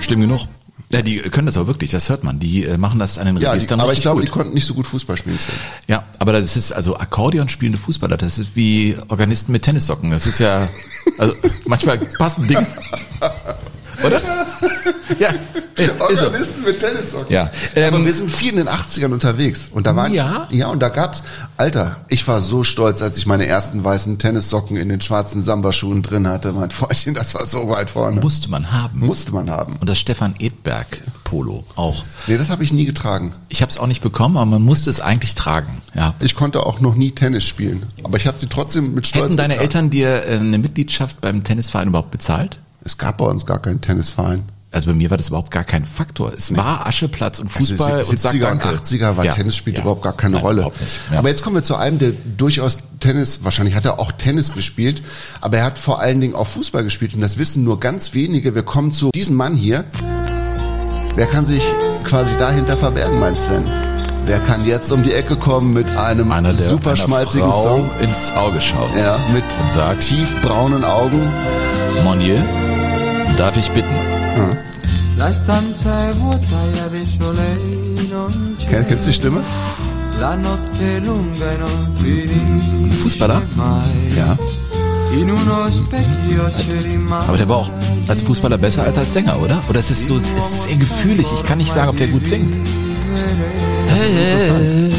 Stimmt 0.00 0.22
genug. 0.22 0.42
Ja, 0.92 1.02
die 1.02 1.18
können 1.18 1.46
das 1.46 1.56
auch 1.56 1.68
wirklich, 1.68 1.92
das 1.92 2.08
hört 2.08 2.24
man. 2.24 2.40
Die 2.40 2.64
äh, 2.64 2.76
machen 2.76 2.98
das 2.98 3.16
an 3.16 3.26
den 3.26 3.36
Registern 3.36 3.78
ja, 3.78 3.84
die, 3.84 3.88
Aber 3.88 3.92
ich 3.92 4.00
glaube, 4.00 4.22
die 4.22 4.28
konnten 4.28 4.54
nicht 4.54 4.66
so 4.66 4.74
gut 4.74 4.86
Fußball 4.88 5.16
spielen. 5.16 5.38
Sven. 5.38 5.54
Ja, 5.86 6.04
aber 6.18 6.32
das 6.32 6.56
ist 6.56 6.72
also 6.72 6.96
Akkordeon 6.96 7.48
spielende 7.48 7.78
Fußballer, 7.78 8.16
das 8.16 8.38
ist 8.38 8.56
wie 8.56 8.96
Organisten 9.08 9.52
mit 9.52 9.62
Tennissocken. 9.62 10.10
Das 10.10 10.26
ist 10.26 10.40
ja, 10.40 10.68
also 11.16 11.34
manchmal 11.64 11.98
passen 11.98 12.46
Dinge. 12.48 12.66
Oder? 14.04 14.20
Ja, 15.18 15.30
Organisten 16.00 16.62
mit 16.62 16.78
Tennissocken. 16.80 17.32
Ja. 17.32 17.50
Ähm, 17.74 17.94
Aber 17.94 18.04
wir 18.04 18.14
sind 18.14 18.30
viel 18.30 18.50
in 18.50 18.56
den 18.56 18.68
80ern 18.68 19.12
unterwegs. 19.12 19.68
Und 19.70 19.86
da 19.86 19.96
waren, 19.96 20.12
ja? 20.12 20.48
ja, 20.50 20.68
und 20.68 20.80
da 20.80 20.88
gab's, 20.88 21.22
Alter, 21.56 21.96
ich 22.08 22.26
war 22.28 22.40
so 22.40 22.64
stolz, 22.64 23.02
als 23.02 23.16
ich 23.16 23.26
meine 23.26 23.46
ersten 23.46 23.82
weißen 23.82 24.18
Tennissocken 24.18 24.76
in 24.76 24.88
den 24.88 25.00
schwarzen 25.00 25.42
Samba-Schuhen 25.42 26.02
drin 26.02 26.28
hatte. 26.28 26.52
Mein 26.52 26.70
Freundchen, 26.70 27.14
das 27.14 27.34
war 27.34 27.46
so 27.46 27.68
weit 27.68 27.90
vorne. 27.90 28.20
Musste 28.20 28.50
man 28.50 28.70
haben. 28.72 29.00
Musste 29.00 29.32
man 29.32 29.50
haben. 29.50 29.76
Und 29.76 29.88
das 29.88 29.98
Stefan 29.98 30.34
Edberg 30.38 31.02
Polo 31.24 31.64
auch. 31.76 32.04
Nee, 32.26 32.38
das 32.38 32.50
habe 32.50 32.64
ich 32.64 32.72
nie 32.72 32.86
getragen. 32.86 33.34
Ich 33.48 33.62
habe 33.62 33.70
es 33.70 33.78
auch 33.78 33.86
nicht 33.86 34.02
bekommen, 34.02 34.36
aber 34.36 34.46
man 34.46 34.62
musste 34.62 34.90
es 34.90 35.00
eigentlich 35.00 35.36
tragen. 35.36 35.80
Ja. 35.94 36.14
Ich 36.20 36.34
konnte 36.34 36.66
auch 36.66 36.80
noch 36.80 36.96
nie 36.96 37.12
Tennis 37.12 37.44
spielen, 37.44 37.86
aber 38.02 38.16
ich 38.16 38.26
habe 38.26 38.38
sie 38.38 38.48
trotzdem 38.48 38.94
mit 38.94 39.06
Stolz 39.06 39.26
Hätten 39.26 39.36
deine 39.36 39.54
getragen. 39.54 39.62
Eltern 39.62 39.90
dir 39.90 40.24
äh, 40.26 40.38
eine 40.38 40.58
Mitgliedschaft 40.58 41.20
beim 41.20 41.44
Tennisverein 41.44 41.88
überhaupt 41.88 42.10
bezahlt? 42.10 42.58
Es 42.82 42.98
gab 42.98 43.18
bei 43.18 43.26
uns 43.26 43.46
gar 43.46 43.60
keinen 43.60 43.80
Tennisverein. 43.80 44.44
Also 44.72 44.86
bei 44.86 44.94
mir 44.94 45.10
war 45.10 45.16
das 45.16 45.28
überhaupt 45.28 45.50
gar 45.50 45.64
kein 45.64 45.84
Faktor. 45.84 46.32
Es 46.32 46.54
war 46.54 46.86
Ascheplatz 46.86 47.40
und 47.40 47.50
Fußball 47.50 47.92
also 47.92 48.12
70er 48.12 48.52
und, 48.52 48.64
und 48.64 48.80
80er 48.80 49.16
war 49.16 49.24
ja. 49.24 49.34
Tennis 49.34 49.56
spielt 49.56 49.76
ja. 49.76 49.82
überhaupt 49.82 50.02
gar 50.02 50.12
keine 50.12 50.36
Nein, 50.36 50.44
Rolle. 50.44 50.70
Ja. 51.10 51.18
Aber 51.18 51.28
jetzt 51.28 51.42
kommen 51.42 51.56
wir 51.56 51.64
zu 51.64 51.74
einem, 51.74 51.98
der 51.98 52.12
durchaus 52.36 52.78
Tennis, 53.00 53.40
wahrscheinlich 53.42 53.74
hat 53.74 53.84
er 53.84 53.98
auch 53.98 54.12
Tennis 54.12 54.52
gespielt, 54.52 55.02
aber 55.40 55.58
er 55.58 55.64
hat 55.64 55.78
vor 55.78 56.00
allen 56.00 56.20
Dingen 56.20 56.36
auch 56.36 56.46
Fußball 56.46 56.84
gespielt 56.84 57.14
und 57.14 57.20
das 57.20 57.36
wissen 57.36 57.64
nur 57.64 57.80
ganz 57.80 58.14
wenige. 58.14 58.54
Wir 58.54 58.62
kommen 58.62 58.92
zu 58.92 59.10
diesem 59.10 59.34
Mann 59.34 59.56
hier. 59.56 59.84
Wer 61.16 61.26
kann 61.26 61.46
sich 61.46 61.64
quasi 62.04 62.36
dahinter 62.36 62.76
verbergen, 62.76 63.18
mein 63.18 63.36
Sven? 63.36 63.64
Wer 64.24 64.38
kann 64.38 64.64
jetzt 64.64 64.92
um 64.92 65.02
die 65.02 65.12
Ecke 65.12 65.34
kommen 65.34 65.74
mit 65.74 65.90
einem 65.96 66.30
einer, 66.30 66.52
der 66.52 66.68
super 66.68 66.94
schmalzigen 66.94 67.50
Frau 67.50 67.62
Song? 67.62 67.90
ins 68.00 68.30
Auge 68.30 68.60
schaut. 68.60 68.94
Ja, 68.96 69.18
mit 69.32 69.42
und 69.60 69.68
sagt, 69.68 70.02
tiefbraunen 70.02 70.84
Augen. 70.84 71.28
Monier, 72.04 72.40
darf 73.36 73.56
ich 73.56 73.68
bitten? 73.72 74.19
Hm. 74.36 74.56
Kennst 78.68 79.06
du 79.06 79.10
die 79.10 79.16
Stimme? 79.16 79.42
Fußballer? 83.02 83.42
Ja. 84.16 84.36
Aber 87.28 87.36
der 87.36 87.48
war 87.48 87.56
auch 87.56 87.70
als 88.08 88.22
Fußballer 88.22 88.58
besser 88.58 88.84
als 88.84 88.96
als 88.96 89.12
Sänger, 89.12 89.40
oder? 89.40 89.60
Oder 89.68 89.80
es 89.80 89.90
ist 89.90 90.06
so, 90.06 90.16
es 90.16 90.28
ist 90.30 90.62
sehr 90.64 90.76
gefühlig. 90.76 91.26
Ich 91.34 91.42
kann 91.42 91.58
nicht 91.58 91.72
sagen, 91.72 91.88
ob 91.90 91.96
der 91.96 92.06
gut 92.08 92.26
singt. 92.26 92.54
Das 93.88 94.02
ist 94.02 94.16
interessant. 94.16 94.94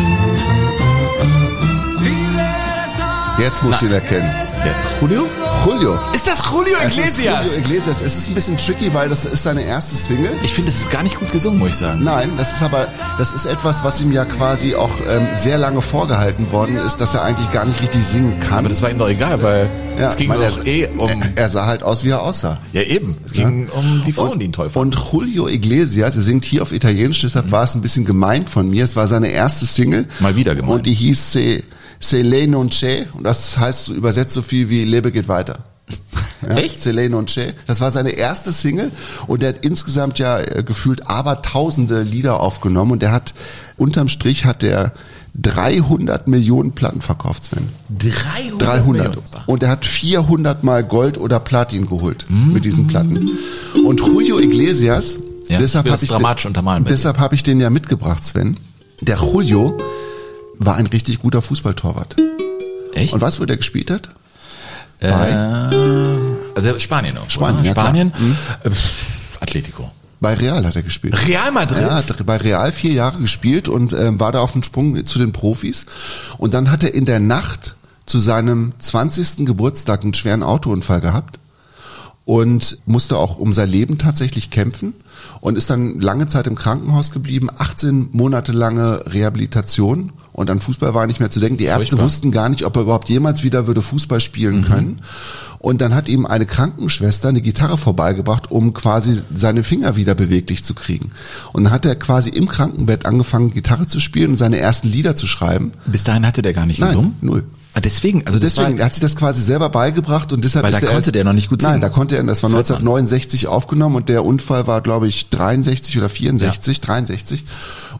Jetzt 3.39 3.63
muss 3.63 3.81
ich 3.81 3.87
ihn 3.87 3.93
erkennen. 3.93 4.29
Der 4.63 4.75
Julio? 4.99 5.25
Julio. 5.65 5.99
Ist 6.13 6.25
das 6.25 6.41
Julio 6.49 6.75
Es 6.81 6.97
ist 6.97 6.97
Iglesias? 6.97 7.45
Julio 7.45 7.59
Iglesias. 7.59 8.01
Es 8.01 8.17
ist 8.17 8.27
ein 8.29 8.33
bisschen 8.33 8.57
tricky, 8.57 8.91
weil 8.93 9.09
das 9.09 9.25
ist 9.25 9.43
seine 9.43 9.63
erste 9.63 9.95
Single. 9.95 10.31
Ich 10.43 10.53
finde, 10.53 10.71
es 10.71 10.79
ist 10.79 10.89
gar 10.89 11.03
nicht 11.03 11.19
gut 11.19 11.31
gesungen, 11.31 11.59
muss 11.59 11.69
ich 11.69 11.75
sagen. 11.75 12.03
Nein, 12.03 12.31
das 12.37 12.53
ist 12.53 12.63
aber, 12.63 12.87
das 13.19 13.33
ist 13.33 13.45
etwas, 13.45 13.83
was 13.83 14.01
ihm 14.01 14.11
ja 14.11 14.25
quasi 14.25 14.73
auch 14.75 14.89
ähm, 15.07 15.27
sehr 15.35 15.59
lange 15.59 15.81
vorgehalten 15.83 16.51
worden 16.51 16.77
ist, 16.77 16.99
dass 16.99 17.13
er 17.13 17.23
eigentlich 17.23 17.51
gar 17.51 17.65
nicht 17.65 17.79
richtig 17.81 18.03
singen 18.03 18.39
kann. 18.39 18.59
Aber 18.59 18.69
das 18.69 18.81
war 18.81 18.89
ihm 18.89 18.97
doch 18.97 19.09
egal, 19.09 19.43
weil 19.43 19.69
ja, 19.99 20.09
es 20.09 20.15
ging 20.15 20.29
weil 20.29 20.39
doch 20.39 20.65
er, 20.65 20.67
eh 20.67 20.87
um... 20.97 21.07
er, 21.07 21.31
er 21.35 21.49
sah 21.49 21.67
halt 21.67 21.83
aus, 21.83 22.03
wie 22.03 22.09
er 22.09 22.23
aussah. 22.23 22.59
ja, 22.73 22.81
eben. 22.81 23.17
Es 23.25 23.33
ging 23.33 23.69
um 23.69 24.03
die 24.05 24.13
Frauen, 24.13 24.39
die 24.39 24.45
ihn 24.45 24.53
toll 24.53 24.69
fanden. 24.71 24.97
Und 24.97 25.11
Julio 25.11 25.47
Iglesias, 25.47 26.15
er 26.15 26.23
singt 26.23 26.43
hier 26.45 26.63
auf 26.63 26.71
Italienisch, 26.71 27.21
deshalb 27.21 27.51
war 27.51 27.63
es 27.63 27.75
ein 27.75 27.81
bisschen 27.81 28.05
gemeint 28.05 28.49
von 28.49 28.67
mir. 28.67 28.83
Es 28.83 28.95
war 28.95 29.07
seine 29.07 29.29
erste 29.29 29.67
Single. 29.67 30.07
Mal 30.19 30.35
wieder 30.35 30.55
gemeint. 30.55 30.73
Und 30.73 30.85
die 30.87 30.93
hieß 30.93 31.33
Se, 31.33 31.63
Se 32.01 32.21
le 32.21 32.47
non 32.47 32.69
c'è. 32.69 33.05
Und 33.13 33.23
das 33.23 33.57
heißt 33.57 33.89
übersetzt 33.89 34.33
so 34.33 34.41
viel 34.41 34.69
wie 34.69 34.83
Lebe 34.83 35.11
geht 35.11 35.27
weiter. 35.29 35.59
Ja, 36.41 36.55
Echt? 36.55 36.81
Se 36.81 36.91
le 36.91 37.09
non 37.09 37.25
c'è. 37.27 37.53
Das 37.67 37.79
war 37.79 37.91
seine 37.91 38.09
erste 38.11 38.51
Single 38.51 38.91
und 39.27 39.43
er 39.43 39.49
hat 39.49 39.63
insgesamt 39.63 40.19
ja 40.19 40.39
äh, 40.39 40.63
gefühlt 40.63 41.07
aber 41.07 41.41
tausende 41.41 42.01
Lieder 42.01 42.39
aufgenommen 42.39 42.91
und 42.91 43.03
er 43.03 43.11
hat 43.11 43.33
unterm 43.77 44.09
Strich 44.09 44.45
hat 44.45 44.63
er 44.63 44.93
300 45.35 46.27
Millionen 46.27 46.73
Platten 46.73 47.01
verkauft, 47.01 47.45
Sven. 47.45 47.69
300. 47.97 48.61
300. 48.61 48.85
Millionen. 49.07 49.23
Und 49.45 49.63
er 49.63 49.69
hat 49.69 49.85
400 49.85 50.63
mal 50.63 50.83
Gold 50.83 51.17
oder 51.17 51.39
Platin 51.39 51.87
geholt 51.87 52.25
mit 52.29 52.65
diesen 52.65 52.87
Platten. 52.87 53.29
Und 53.85 54.01
Julio 54.01 54.39
Iglesias, 54.39 55.19
Ja, 55.47 55.57
deshalb 55.59 55.89
habe 55.89 56.03
ich, 56.03 56.83
deshalb 56.85 57.17
habe 57.17 57.35
ich 57.35 57.43
den 57.43 57.61
ja 57.61 57.69
mitgebracht, 57.69 58.25
Sven. 58.25 58.57
Der 58.99 59.17
Julio 59.19 59.77
war 60.65 60.75
ein 60.75 60.87
richtig 60.87 61.19
guter 61.19 61.41
Fußballtorwart. 61.41 62.15
Echt? 62.93 63.13
Und 63.13 63.21
weißt 63.21 63.37
du, 63.37 63.41
wo 63.41 63.45
der 63.45 63.57
gespielt 63.57 63.89
hat? 63.91 64.09
äh, 64.99 65.09
also 66.55 66.79
Spanien 66.79 67.17
auch. 67.17 67.29
Spanien, 67.29 67.63
ja. 67.63 67.71
Spanien. 67.71 68.13
Äh, 68.63 68.69
pff, 68.69 69.05
Atletico. 69.39 69.91
Bei 70.19 70.35
Real 70.35 70.63
hat 70.65 70.75
er 70.75 70.83
gespielt. 70.83 71.27
Real 71.27 71.51
Madrid? 71.51 71.81
Ja, 71.81 71.95
hat 71.95 72.25
bei 72.27 72.37
Real 72.37 72.71
vier 72.71 72.93
Jahre 72.93 73.17
gespielt 73.17 73.67
und 73.67 73.91
ähm, 73.93 74.19
war 74.19 74.31
da 74.31 74.39
auf 74.41 74.51
dem 74.51 74.61
Sprung 74.61 75.03
zu 75.07 75.17
den 75.17 75.31
Profis. 75.31 75.87
Und 76.37 76.53
dann 76.53 76.69
hat 76.69 76.83
er 76.83 76.93
in 76.93 77.05
der 77.05 77.19
Nacht 77.19 77.75
zu 78.05 78.19
seinem 78.19 78.73
20. 78.77 79.47
Geburtstag 79.47 80.03
einen 80.03 80.13
schweren 80.13 80.43
Autounfall 80.43 81.01
gehabt 81.01 81.39
und 82.23 82.77
musste 82.85 83.17
auch 83.17 83.37
um 83.37 83.51
sein 83.51 83.69
Leben 83.69 83.97
tatsächlich 83.97 84.51
kämpfen 84.51 84.93
und 85.39 85.55
ist 85.55 85.71
dann 85.71 85.99
lange 85.99 86.27
Zeit 86.27 86.45
im 86.45 86.55
Krankenhaus 86.55 87.09
geblieben, 87.11 87.49
18 87.57 88.09
Monate 88.11 88.51
lange 88.51 89.03
Rehabilitation 89.07 90.11
und 90.33 90.49
an 90.49 90.59
Fußball 90.59 90.93
war 90.93 91.07
nicht 91.07 91.19
mehr 91.19 91.29
zu 91.31 91.39
denken. 91.39 91.57
Die 91.57 91.65
Ärzte 91.65 91.87
Furchtbar. 91.87 92.05
wussten 92.05 92.31
gar 92.31 92.49
nicht, 92.49 92.63
ob 92.65 92.75
er 92.75 92.83
überhaupt 92.83 93.09
jemals 93.09 93.43
wieder 93.43 93.67
würde 93.67 93.81
Fußball 93.81 94.19
spielen 94.19 94.63
können. 94.65 95.01
Und 95.59 95.79
dann 95.81 95.93
hat 95.93 96.09
ihm 96.09 96.25
eine 96.25 96.47
Krankenschwester 96.47 97.29
eine 97.29 97.41
Gitarre 97.41 97.77
vorbeigebracht, 97.77 98.49
um 98.49 98.73
quasi 98.73 99.21
seine 99.35 99.63
Finger 99.63 99.95
wieder 99.95 100.15
beweglich 100.15 100.63
zu 100.63 100.73
kriegen. 100.73 101.11
Und 101.53 101.65
dann 101.65 101.73
hat 101.73 101.85
er 101.85 101.95
quasi 101.95 102.29
im 102.31 102.47
Krankenbett 102.47 103.05
angefangen, 103.05 103.53
Gitarre 103.53 103.85
zu 103.85 103.99
spielen 103.99 104.31
und 104.31 104.37
seine 104.37 104.57
ersten 104.57 104.87
Lieder 104.87 105.15
zu 105.15 105.27
schreiben. 105.27 105.71
Bis 105.85 106.03
dahin 106.03 106.25
hatte 106.25 106.41
der 106.41 106.53
gar 106.53 106.65
nicht 106.65 106.79
Nein, 106.79 106.89
gesungen? 106.89 107.15
null. 107.21 107.43
Ah, 107.73 107.79
deswegen, 107.79 108.27
also 108.27 108.37
Deswegen, 108.37 108.73
war, 108.73 108.79
er 108.79 108.85
hat 108.87 108.95
sich 108.95 109.01
das 109.01 109.15
quasi 109.15 109.41
selber 109.41 109.69
beigebracht 109.69 110.33
und 110.33 110.43
deshalb 110.43 110.65
Weil 110.65 110.73
ist 110.73 110.81
da 110.81 110.87
er 110.87 110.91
konnte 110.93 111.05
erst- 111.05 111.15
der 111.15 111.23
noch 111.23 111.31
nicht 111.31 111.47
gut 111.49 111.61
Nein, 111.61 111.73
singen. 111.73 111.81
da 111.81 111.87
konnte 111.89 112.17
er, 112.17 112.23
das 112.25 112.43
war 112.43 112.49
Das 112.49 112.57
hört 112.69 112.69
man. 112.83 112.93
1969 112.95 113.47
aufgenommen 113.47 113.95
und 113.95 114.09
der 114.09 114.25
Unfall 114.25 114.67
war, 114.67 114.81
glaube 114.81 115.07
ich, 115.07 115.29
63 115.29 115.97
oder 115.97 116.09
64, 116.09 116.81
63. 116.81 117.45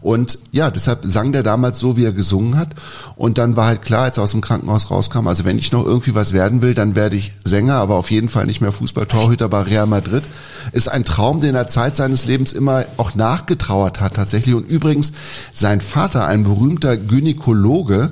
Und 0.01 0.39
ja, 0.51 0.71
deshalb 0.71 1.01
sang 1.03 1.31
der 1.31 1.43
damals 1.43 1.79
so, 1.79 1.95
wie 1.95 2.05
er 2.05 2.11
gesungen 2.11 2.57
hat. 2.57 2.69
Und 3.15 3.37
dann 3.37 3.55
war 3.55 3.67
halt 3.67 3.83
klar, 3.83 4.03
als 4.03 4.17
er 4.17 4.23
aus 4.23 4.31
dem 4.31 4.41
Krankenhaus 4.41 4.89
rauskam, 4.89 5.27
also 5.27 5.45
wenn 5.45 5.57
ich 5.57 5.71
noch 5.71 5.85
irgendwie 5.85 6.15
was 6.15 6.33
werden 6.33 6.61
will, 6.61 6.73
dann 6.73 6.95
werde 6.95 7.15
ich 7.15 7.33
Sänger, 7.43 7.75
aber 7.75 7.95
auf 7.95 8.09
jeden 8.09 8.29
Fall 8.29 8.45
nicht 8.47 8.61
mehr 8.61 8.71
Fußballtorhüter 8.71 9.47
bei 9.47 9.61
Real 9.61 9.85
Madrid. 9.85 10.27
Ist 10.71 10.87
ein 10.87 11.05
Traum, 11.05 11.39
den 11.39 11.55
er 11.55 11.67
Zeit 11.67 11.95
seines 11.95 12.25
Lebens 12.25 12.53
immer 12.53 12.85
auch 12.97 13.13
nachgetrauert 13.13 14.01
hat 14.01 14.15
tatsächlich. 14.15 14.55
Und 14.55 14.67
übrigens, 14.67 15.11
sein 15.53 15.81
Vater, 15.81 16.25
ein 16.25 16.43
berühmter 16.43 16.97
Gynäkologe, 16.97 18.11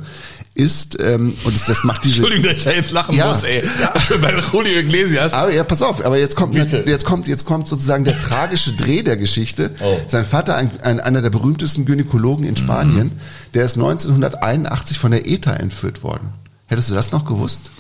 ist, 0.55 0.99
ähm, 0.99 1.33
und 1.45 1.55
das, 1.55 1.65
das 1.67 1.83
macht 1.83 2.03
diese... 2.03 2.17
Entschuldigung, 2.17 2.43
dass 2.51 2.57
ich 2.57 2.63
da 2.65 2.71
jetzt 2.71 2.91
lachen 2.91 3.15
Ja. 3.15 3.27
muss, 3.33 3.43
ey. 3.43 3.63
Bei 4.21 4.33
Julio 4.51 4.79
Iglesias. 4.79 5.31
Aber 5.31 5.53
ja, 5.53 5.63
pass 5.63 5.81
auf, 5.81 6.03
aber 6.03 6.17
jetzt 6.17 6.35
kommt, 6.35 6.53
Bitte. 6.53 6.83
jetzt 6.85 7.05
kommt, 7.05 7.27
jetzt 7.27 7.45
kommt 7.45 7.67
sozusagen 7.67 8.03
der 8.03 8.17
tragische 8.17 8.73
Dreh 8.73 9.01
der 9.03 9.15
Geschichte. 9.15 9.71
Oh. 9.81 9.97
Sein 10.07 10.25
Vater, 10.25 10.55
ein, 10.55 10.71
ein, 10.81 10.99
einer 10.99 11.21
der 11.21 11.29
berühmtesten 11.29 11.85
Gynäkologen 11.85 12.45
in 12.45 12.57
Spanien, 12.57 13.07
Mhm. 13.07 13.11
der 13.53 13.65
ist 13.65 13.75
1981 13.77 14.97
von 14.99 15.11
der 15.11 15.27
ETA 15.27 15.53
entführt 15.53 16.03
worden. 16.03 16.29
Hättest 16.67 16.89
du 16.91 16.95
das 16.95 17.11
noch 17.11 17.25
gewusst? 17.25 17.71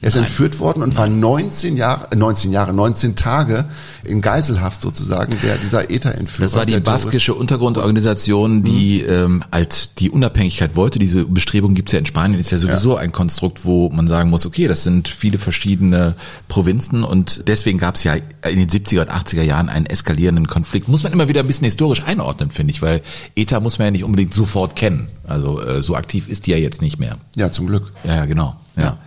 Er 0.00 0.08
ist 0.08 0.14
entführt 0.16 0.60
worden 0.60 0.84
und 0.84 0.96
war 0.96 1.08
19 1.08 1.76
Jahre, 1.76 2.06
äh, 2.12 2.16
19 2.16 2.52
Jahre, 2.52 2.72
19 2.72 3.16
Tage 3.16 3.64
in 4.08 4.20
Geiselhaft 4.20 4.80
sozusagen, 4.80 5.36
der 5.42 5.56
dieser 5.56 5.90
ETA-Entführer. 5.90 6.46
Das 6.46 6.56
war 6.56 6.66
die 6.66 6.80
baskische 6.80 7.34
Untergrundorganisation, 7.34 8.62
die 8.62 9.02
ähm, 9.02 9.44
als 9.50 9.94
die 9.94 10.10
Unabhängigkeit 10.10 10.76
wollte. 10.76 10.98
Diese 10.98 11.24
Bestrebung 11.24 11.74
gibt's 11.74 11.92
ja 11.92 11.98
in 11.98 12.06
Spanien, 12.06 12.40
ist 12.40 12.50
ja 12.50 12.58
sowieso 12.58 12.96
ein 12.96 13.12
Konstrukt, 13.12 13.64
wo 13.64 13.88
man 13.90 14.08
sagen 14.08 14.30
muss, 14.30 14.46
okay, 14.46 14.68
das 14.68 14.82
sind 14.82 15.08
viele 15.08 15.38
verschiedene 15.38 16.14
Provinzen 16.48 17.04
und 17.04 17.44
deswegen 17.46 17.78
gab's 17.78 18.04
ja 18.04 18.14
in 18.14 18.58
den 18.58 18.68
70er 18.68 19.02
und 19.02 19.10
80er 19.10 19.42
Jahren 19.42 19.68
einen 19.68 19.86
eskalierenden 19.86 20.46
Konflikt. 20.46 20.88
Muss 20.88 21.02
man 21.02 21.12
immer 21.12 21.28
wieder 21.28 21.40
ein 21.40 21.46
bisschen 21.46 21.66
historisch 21.66 22.02
einordnen, 22.04 22.50
finde 22.50 22.72
ich, 22.72 22.82
weil 22.82 23.02
ETA 23.36 23.60
muss 23.60 23.78
man 23.78 23.86
ja 23.86 23.90
nicht 23.92 24.04
unbedingt 24.04 24.34
sofort 24.34 24.76
kennen. 24.76 25.08
Also 25.26 25.60
äh, 25.62 25.82
so 25.82 25.94
aktiv 25.94 26.28
ist 26.28 26.46
die 26.46 26.52
ja 26.52 26.56
jetzt 26.56 26.80
nicht 26.80 26.98
mehr. 26.98 27.18
Ja, 27.36 27.52
zum 27.52 27.66
Glück. 27.66 27.92
Ja, 28.04 28.16
ja, 28.16 28.24
genau. 28.24 28.56
Ja. 28.78 28.98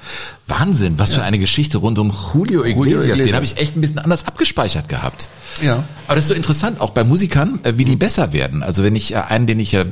Wahnsinn, 0.48 1.00
was 1.00 1.14
für 1.14 1.24
eine 1.24 1.40
Geschichte 1.40 1.78
rund 1.78 1.98
um 1.98 2.14
Julio 2.34 2.66
Iglesias. 2.66 3.06
Iglesias. 3.06 3.26
Den 3.26 3.36
habe 3.36 3.46
ich 3.46 3.58
echt 3.58 3.76
ein 3.76 3.82
bisschen 3.82 4.00
anders 4.00 4.28
abgespeichert 4.28 4.90
gehabt. 4.92 5.28
Ja. 5.62 5.84
Aber 6.06 6.16
das 6.16 6.26
ist 6.26 6.30
so 6.30 6.36
interessant, 6.36 6.80
auch 6.80 6.92
bei 6.92 7.04
Musikern, 7.04 7.60
äh, 7.64 7.74
wie 7.78 7.86
die 7.86 7.96
besser 7.96 8.34
werden. 8.34 8.62
Also 8.62 8.84
wenn 8.84 8.96
ich 8.96 9.14
äh, 9.14 9.18
einen, 9.18 9.48
den 9.48 9.60
ich 9.60 9.72
ja, 9.72 9.86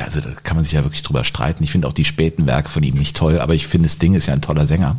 also 0.00 0.20
da 0.20 0.30
kann 0.42 0.56
man 0.56 0.64
sich 0.64 0.74
ja 0.74 0.84
wirklich 0.84 1.02
drüber 1.02 1.24
streiten. 1.24 1.64
Ich 1.64 1.72
finde 1.72 1.88
auch 1.88 1.92
die 1.92 2.04
späten 2.04 2.46
Werke 2.46 2.68
von 2.68 2.82
ihm 2.82 2.94
nicht 2.94 3.16
toll, 3.16 3.40
aber 3.40 3.54
ich 3.54 3.66
finde, 3.66 3.88
Sting 3.88 4.14
ist 4.14 4.26
ja 4.26 4.34
ein 4.34 4.42
toller 4.42 4.66
Sänger, 4.66 4.98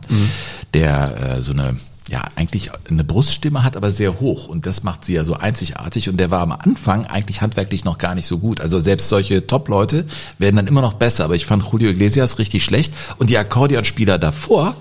der 0.74 1.38
äh, 1.38 1.42
so 1.42 1.54
eine 1.54 1.78
ja, 2.10 2.26
eigentlich 2.36 2.72
eine 2.90 3.04
Bruststimme 3.04 3.64
hat, 3.64 3.78
aber 3.78 3.92
sehr 3.92 4.20
hoch. 4.20 4.48
Und 4.48 4.66
das 4.66 4.84
macht 4.84 5.06
sie 5.06 5.14
ja 5.14 5.24
so 5.24 5.36
einzigartig. 5.36 6.10
Und 6.10 6.18
der 6.18 6.32
war 6.32 6.42
am 6.42 6.52
Anfang 6.52 7.06
eigentlich 7.06 7.42
handwerklich 7.42 7.86
noch 7.86 7.98
gar 7.98 8.16
nicht 8.16 8.26
so 8.26 8.40
gut. 8.40 8.62
Also 8.62 8.80
selbst 8.80 9.10
solche 9.10 9.46
Top-Leute 9.46 10.06
werden 10.38 10.56
dann 10.56 10.68
immer 10.68 10.82
noch 10.82 10.94
besser. 10.94 11.26
Aber 11.26 11.36
ich 11.36 11.46
fand 11.46 11.64
Julio 11.72 11.90
Iglesias 11.92 12.40
richtig 12.40 12.64
schlecht. 12.64 12.94
Und 13.18 13.30
die 13.30 13.38
Akkordeonspieler 13.38 14.18
davor, 14.18 14.76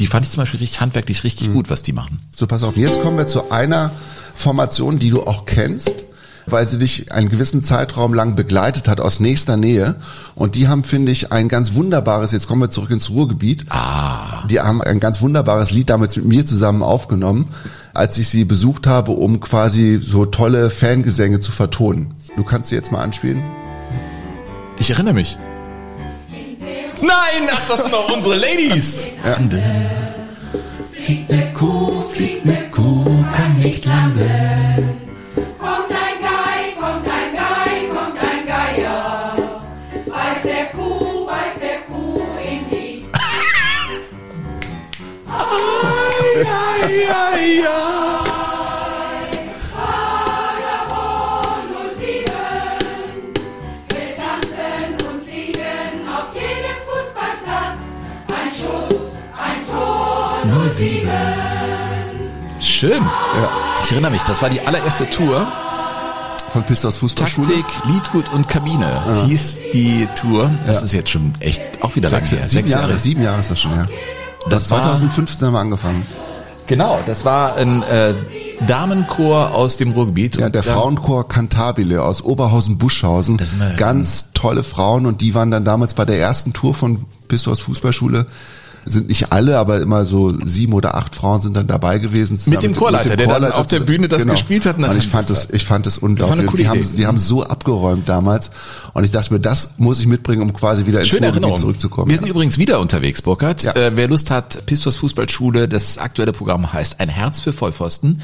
die 0.00 0.06
fand 0.06 0.24
ich 0.24 0.32
zum 0.32 0.40
Beispiel 0.40 0.60
richtig 0.60 0.80
handwerklich 0.80 1.24
richtig 1.24 1.52
gut, 1.52 1.68
was 1.68 1.82
die 1.82 1.92
machen. 1.92 2.20
So, 2.34 2.46
pass 2.46 2.62
auf. 2.62 2.76
Jetzt 2.76 3.02
kommen 3.02 3.18
wir 3.18 3.26
zu 3.26 3.50
einer 3.50 3.90
Formation, 4.34 4.98
die 4.98 5.10
du 5.10 5.22
auch 5.22 5.44
kennst, 5.44 6.06
weil 6.46 6.66
sie 6.66 6.78
dich 6.78 7.12
einen 7.12 7.28
gewissen 7.28 7.62
Zeitraum 7.62 8.14
lang 8.14 8.34
begleitet 8.34 8.88
hat 8.88 9.00
aus 9.00 9.20
nächster 9.20 9.56
Nähe. 9.56 9.96
Und 10.34 10.54
die 10.54 10.68
haben, 10.68 10.84
finde 10.84 11.12
ich, 11.12 11.32
ein 11.32 11.48
ganz 11.48 11.74
wunderbares, 11.74 12.32
jetzt 12.32 12.48
kommen 12.48 12.62
wir 12.62 12.70
zurück 12.70 12.90
ins 12.90 13.10
Ruhrgebiet. 13.10 13.66
Ah. 13.70 14.44
Die 14.48 14.60
haben 14.60 14.82
ein 14.82 15.00
ganz 15.00 15.20
wunderbares 15.20 15.70
Lied 15.70 15.90
damals 15.90 16.16
mit 16.16 16.24
mir 16.24 16.44
zusammen 16.44 16.82
aufgenommen, 16.82 17.48
als 17.94 18.18
ich 18.18 18.28
sie 18.28 18.44
besucht 18.44 18.86
habe, 18.86 19.12
um 19.12 19.40
quasi 19.40 19.98
so 20.02 20.26
tolle 20.26 20.70
Fangesänge 20.70 21.40
zu 21.40 21.52
vertonen. 21.52 22.14
Du 22.36 22.44
kannst 22.44 22.70
sie 22.70 22.76
jetzt 22.76 22.92
mal 22.92 23.02
anspielen. 23.02 23.42
Ich 24.78 24.90
erinnere 24.90 25.14
mich. 25.14 25.36
Nein, 27.00 27.48
ach, 27.52 27.68
das 27.68 27.78
sind 27.78 27.92
doch 27.92 28.14
unsere 28.14 28.36
Ladies. 28.36 29.06
Fliegt 31.04 31.30
ne 31.30 31.52
Kuh, 31.52 32.00
fliegt 32.12 32.46
ne 32.46 32.70
Kuh, 32.70 33.24
kann 33.34 33.58
nicht 33.58 33.84
landen. 33.84 35.01
Ein 59.36 59.66
Tor, 59.70 60.42
07. 60.70 61.08
Schön. 62.60 63.02
Ich 63.82 63.92
erinnere 63.92 64.10
mich, 64.12 64.22
das 64.22 64.40
war 64.42 64.48
die 64.50 64.60
allererste 64.60 65.08
Tour. 65.10 65.50
Von 66.50 66.64
Pistos 66.64 66.98
Fußballschule. 66.98 67.48
Taktik, 67.48 67.84
Liedgut 67.86 68.28
und 68.32 68.46
Kabine 68.46 69.24
hieß 69.26 69.56
die 69.72 70.06
Tour. 70.14 70.50
Das 70.66 70.82
ist 70.82 70.92
jetzt 70.92 71.08
schon 71.10 71.32
echt 71.40 71.62
auch 71.80 71.94
wieder 71.96 72.10
lange 72.10 72.26
Sechs, 72.26 72.40
her. 72.40 72.46
sieben 72.46 72.68
Jahre, 72.68 72.98
sieben 72.98 73.22
Jahre 73.22 73.40
ist 73.40 73.50
das 73.50 73.60
schon 73.60 73.72
her. 73.72 73.88
Das 74.44 74.64
Das 74.64 74.70
war- 74.70 74.82
2015 74.82 75.46
haben 75.46 75.54
wir 75.54 75.60
angefangen. 75.60 76.06
Genau, 76.72 77.00
das 77.04 77.26
war 77.26 77.56
ein 77.56 77.82
äh, 77.82 78.14
Damenchor 78.66 79.54
aus 79.54 79.76
dem 79.76 79.92
Ruhrgebiet. 79.92 80.36
Ja, 80.36 80.48
der 80.48 80.62
da- 80.62 80.72
Frauenchor 80.72 81.28
Cantabile 81.28 82.02
aus 82.02 82.22
Oberhausen-Buschhausen. 82.22 83.36
Ganz 83.76 84.32
tolle 84.32 84.62
Frauen 84.62 85.04
und 85.04 85.20
die 85.20 85.34
waren 85.34 85.50
dann 85.50 85.66
damals 85.66 85.92
bei 85.92 86.06
der 86.06 86.18
ersten 86.18 86.54
Tour 86.54 86.72
von 86.72 87.04
Pistos 87.28 87.60
Fußballschule 87.60 88.24
sind 88.84 89.08
nicht 89.08 89.32
alle, 89.32 89.58
aber 89.58 89.80
immer 89.80 90.04
so 90.06 90.32
sieben 90.44 90.72
oder 90.72 90.94
acht 90.94 91.14
Frauen 91.14 91.40
sind 91.40 91.56
dann 91.56 91.66
dabei 91.66 91.98
gewesen. 91.98 92.38
zusammen 92.38 92.60
dem 92.60 92.74
Chorleiter, 92.74 93.16
der 93.16 93.26
dann 93.26 93.52
auf 93.52 93.66
der 93.66 93.80
Bühne 93.80 94.08
das 94.08 94.26
gespielt 94.26 94.66
hat 94.66 94.78
und 94.78 94.96
ich 94.96 95.08
fand 95.08 95.30
das, 95.30 95.48
ich 95.50 95.64
fand 95.64 95.86
das 95.86 95.98
unglaublich. 95.98 96.46
coole 96.46 96.62
die, 96.62 96.68
haben, 96.68 96.96
die 96.96 97.06
haben 97.06 97.18
so 97.18 97.44
abgeräumt 97.44 98.08
damals 98.08 98.50
und 98.94 99.04
ich 99.04 99.10
dachte 99.10 99.32
mir, 99.32 99.40
das 99.40 99.70
muss 99.76 100.00
ich 100.00 100.06
mitbringen, 100.06 100.42
um 100.42 100.52
quasi 100.52 100.86
wieder 100.86 101.00
ins 101.00 101.08
Schöne 101.08 101.32
zurückzukommen. 101.54 102.08
Wir 102.08 102.16
sind 102.16 102.28
übrigens 102.28 102.58
wieder 102.58 102.80
unterwegs, 102.80 103.22
Burkhard. 103.22 103.62
Ja. 103.62 103.74
Äh, 103.74 103.92
wer 103.94 104.08
Lust 104.08 104.30
hat, 104.30 104.66
Pistos 104.66 104.96
Fußballschule, 104.96 105.68
das 105.68 105.98
aktuelle 105.98 106.32
Programm 106.32 106.72
heißt 106.72 107.00
Ein 107.00 107.08
Herz 107.08 107.40
für 107.40 107.52
Vollpfosten. 107.52 108.20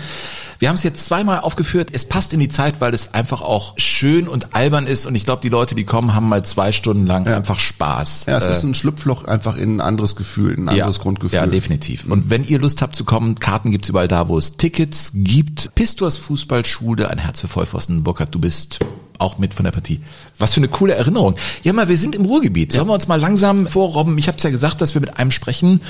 Wir 0.61 0.69
haben 0.69 0.75
es 0.77 0.83
jetzt 0.83 1.07
zweimal 1.07 1.39
aufgeführt. 1.41 1.91
Es 1.93 2.05
passt 2.05 2.33
in 2.33 2.41
die 2.41 2.49
Zeit, 2.49 2.81
weil 2.81 2.93
es 2.93 3.15
einfach 3.15 3.43
auch 3.43 3.75
schön 3.77 4.27
und 4.27 4.57
albern 4.57 4.87
ist. 4.89 5.07
Und 5.07 5.15
ich 5.15 5.25
glaube, 5.25 5.41
die 5.41 5.49
Leute, 5.51 5.77
die 5.77 5.85
kommen, 5.85 6.15
haben 6.17 6.29
mal 6.29 6.45
zwei 6.45 6.73
Stunden 6.73 7.07
lang 7.07 7.29
einfach 7.29 7.61
Spaß. 7.61 8.27
ja, 8.27 8.37
es 8.37 8.47
Äh, 8.47 8.51
ist 8.51 8.65
ein 8.65 8.75
Schlupfloch 8.75 9.25
einfach 9.25 9.57
in 9.57 9.77
ein 9.77 9.81
anderes 9.81 10.17
Gefühl, 10.17 10.55
ein 10.59 10.69
anderes 10.69 10.99
Grundgefühl. 10.99 11.39
Ja, 11.39 11.47
definitiv. 11.47 12.07
Und 12.09 12.29
wenn 12.31 12.43
ihr 12.45 12.59
Lust 12.59 12.83
habt 12.83 12.97
zu 12.97 13.05
kommen, 13.05 13.37
Karten 13.37 13.71
gibt's 13.71 13.89
überall 13.89 14.09
da, 14.09 14.27
wo 14.27 14.37
es 14.37 14.57
Tickets 14.57 15.13
gibt. 15.15 15.73
Pistors 15.77 16.17
Fußballschule, 16.17 17.09
ein 17.09 17.19
Herz 17.19 17.39
für 17.41 17.49
Vollpfosten. 17.49 18.03
Burkhard, 18.03 18.35
du 18.35 18.41
bist 18.41 18.81
auch 19.19 19.39
mit 19.39 19.55
von 19.55 19.65
der 19.65 19.73
Partie. 19.73 20.01
Was 20.39 20.55
für 20.55 20.61
eine 20.61 20.69
coole 20.69 20.95
Erinnerung. 20.95 21.35
Ja, 21.63 21.73
mal, 21.73 21.89
wir 21.89 21.99
sind 21.99 22.17
im 22.17 22.25
Ruhrgebiet. 22.25 22.73
Sollen 22.73 22.87
wir 22.89 22.95
uns 22.95 23.07
mal 23.09 23.21
langsam 23.21 23.67
vorrobben? 23.69 24.17
Ich 24.19 24.27
habe 24.29 24.39
ja 24.41 24.51
gesagt, 24.51 24.81
dass 24.81 24.95
wir 24.95 25.01
mit 25.01 25.19
einem 25.19 25.31
sprechen, 25.31 25.81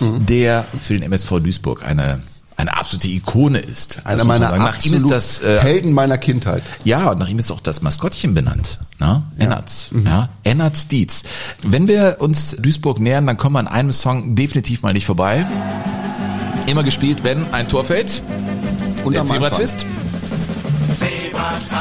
Mhm. 0.00 0.26
der 0.26 0.66
für 0.82 0.92
den 0.94 1.02
MSV 1.02 1.40
Duisburg 1.40 1.82
eine 1.84 2.20
eine 2.58 2.76
absolute 2.76 3.06
Ikone 3.08 3.60
ist. 3.60 4.00
Einer 4.04 4.24
meiner 4.24 4.48
sagen. 4.48 4.62
Nach 4.62 4.84
ihm 4.84 4.92
ist 4.92 5.04
absolut 5.04 5.12
das 5.12 5.40
äh, 5.42 5.60
Helden 5.60 5.92
meiner 5.92 6.18
Kindheit. 6.18 6.62
ja, 6.84 7.10
und 7.10 7.18
nach 7.18 7.28
ihm 7.28 7.38
ist 7.38 7.50
auch 7.52 7.60
das 7.60 7.82
Maskottchen 7.82 8.34
benannt. 8.34 8.78
Ne? 8.98 9.22
Ennertz. 9.38 9.88
Ja, 10.04 10.28
Ennertz 10.42 10.88
Dietz. 10.88 11.22
Wenn 11.62 11.86
wir 11.86 12.16
uns 12.18 12.56
Duisburg 12.58 12.98
nähern, 12.98 13.26
dann 13.28 13.36
kommen 13.36 13.54
wir 13.54 13.60
an 13.60 13.68
einem 13.68 13.92
Song 13.92 14.34
definitiv 14.34 14.82
mal 14.82 14.92
nicht 14.92 15.06
vorbei. 15.06 15.46
Immer 16.66 16.82
gespielt, 16.82 17.22
wenn 17.22 17.46
ein 17.52 17.68
Tor 17.68 17.84
fällt. 17.84 18.22
Und 19.04 19.12
Der 19.12 19.22
am 19.22 19.30
Anfang. 19.30 19.52
Zebra-Twist. 19.52 19.86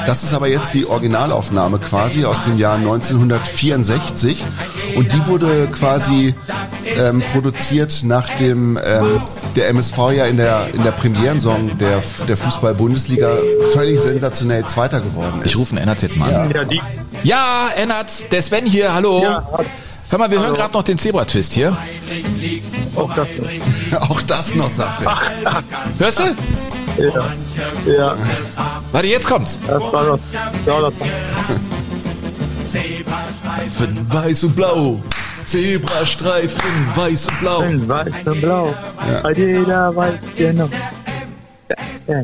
Das 0.05 0.23
ist 0.23 0.33
aber 0.33 0.47
jetzt 0.47 0.73
die 0.73 0.85
Originalaufnahme 0.85 1.79
quasi 1.79 2.25
aus 2.25 2.45
dem 2.45 2.57
Jahr 2.57 2.75
1964 2.75 4.43
und 4.95 5.11
die 5.11 5.27
wurde 5.27 5.67
quasi 5.71 6.35
ähm, 6.97 7.21
produziert 7.33 8.01
nachdem 8.03 8.77
ähm, 8.83 9.21
der 9.55 9.69
MSV 9.69 9.97
ja 10.15 10.25
in 10.25 10.37
der 10.37 10.67
in 10.73 10.83
der 10.83 10.91
Premierensong 10.91 11.77
der 11.77 12.01
der 12.27 12.37
Fußball-Bundesliga 12.37 13.35
völlig 13.73 13.99
sensationell 13.99 14.65
Zweiter 14.65 15.01
geworden 15.01 15.41
ist. 15.41 15.47
Ich 15.47 15.57
rufe 15.57 15.69
den 15.75 15.79
Ennertz 15.79 16.01
jetzt 16.01 16.17
mal 16.17 16.33
an. 16.33 16.51
Ja, 16.51 16.63
Ja, 17.23 17.69
Ennertz, 17.75 18.27
der 18.29 18.41
Sven 18.41 18.65
hier, 18.65 18.93
hallo. 18.93 19.23
ja, 19.23 19.47
Hör 20.09 20.19
mal, 20.19 20.31
wir 20.31 20.39
hören 20.39 20.53
gerade 20.53 20.73
noch 20.73 20.83
den 20.83 20.97
Zebra-Twist 20.97 21.51
hier. 21.51 21.75
auch 22.95 23.13
das. 23.13 23.27
Auch 24.09 24.21
das 24.21 24.55
noch 24.55 24.69
sagt 24.69 25.03
er. 25.03 25.63
Hörst 25.99 26.19
du? 26.19 26.23
Ja, 26.97 27.27
ja, 27.85 28.15
Warte, 28.91 29.07
jetzt 29.07 29.27
kommt's. 29.27 29.59
das 29.67 29.81
war 29.81 30.05
das. 30.05 30.19
Ja, 30.65 30.81
das 30.81 30.93
Streifen 33.39 34.13
weiß 34.13 34.43
und 34.45 34.55
blau. 34.55 34.99
Zebrastreifen 35.43 36.61
weiß 36.95 37.27
und 37.27 37.39
blau. 37.39 37.61
weiß 37.87 38.07
und 38.25 38.41
blau. 38.41 38.75
Ja. 39.23 39.29
Jeder 39.31 39.95
weiß 39.95 40.19
genau. 40.35 40.69
Ja, 42.07 42.23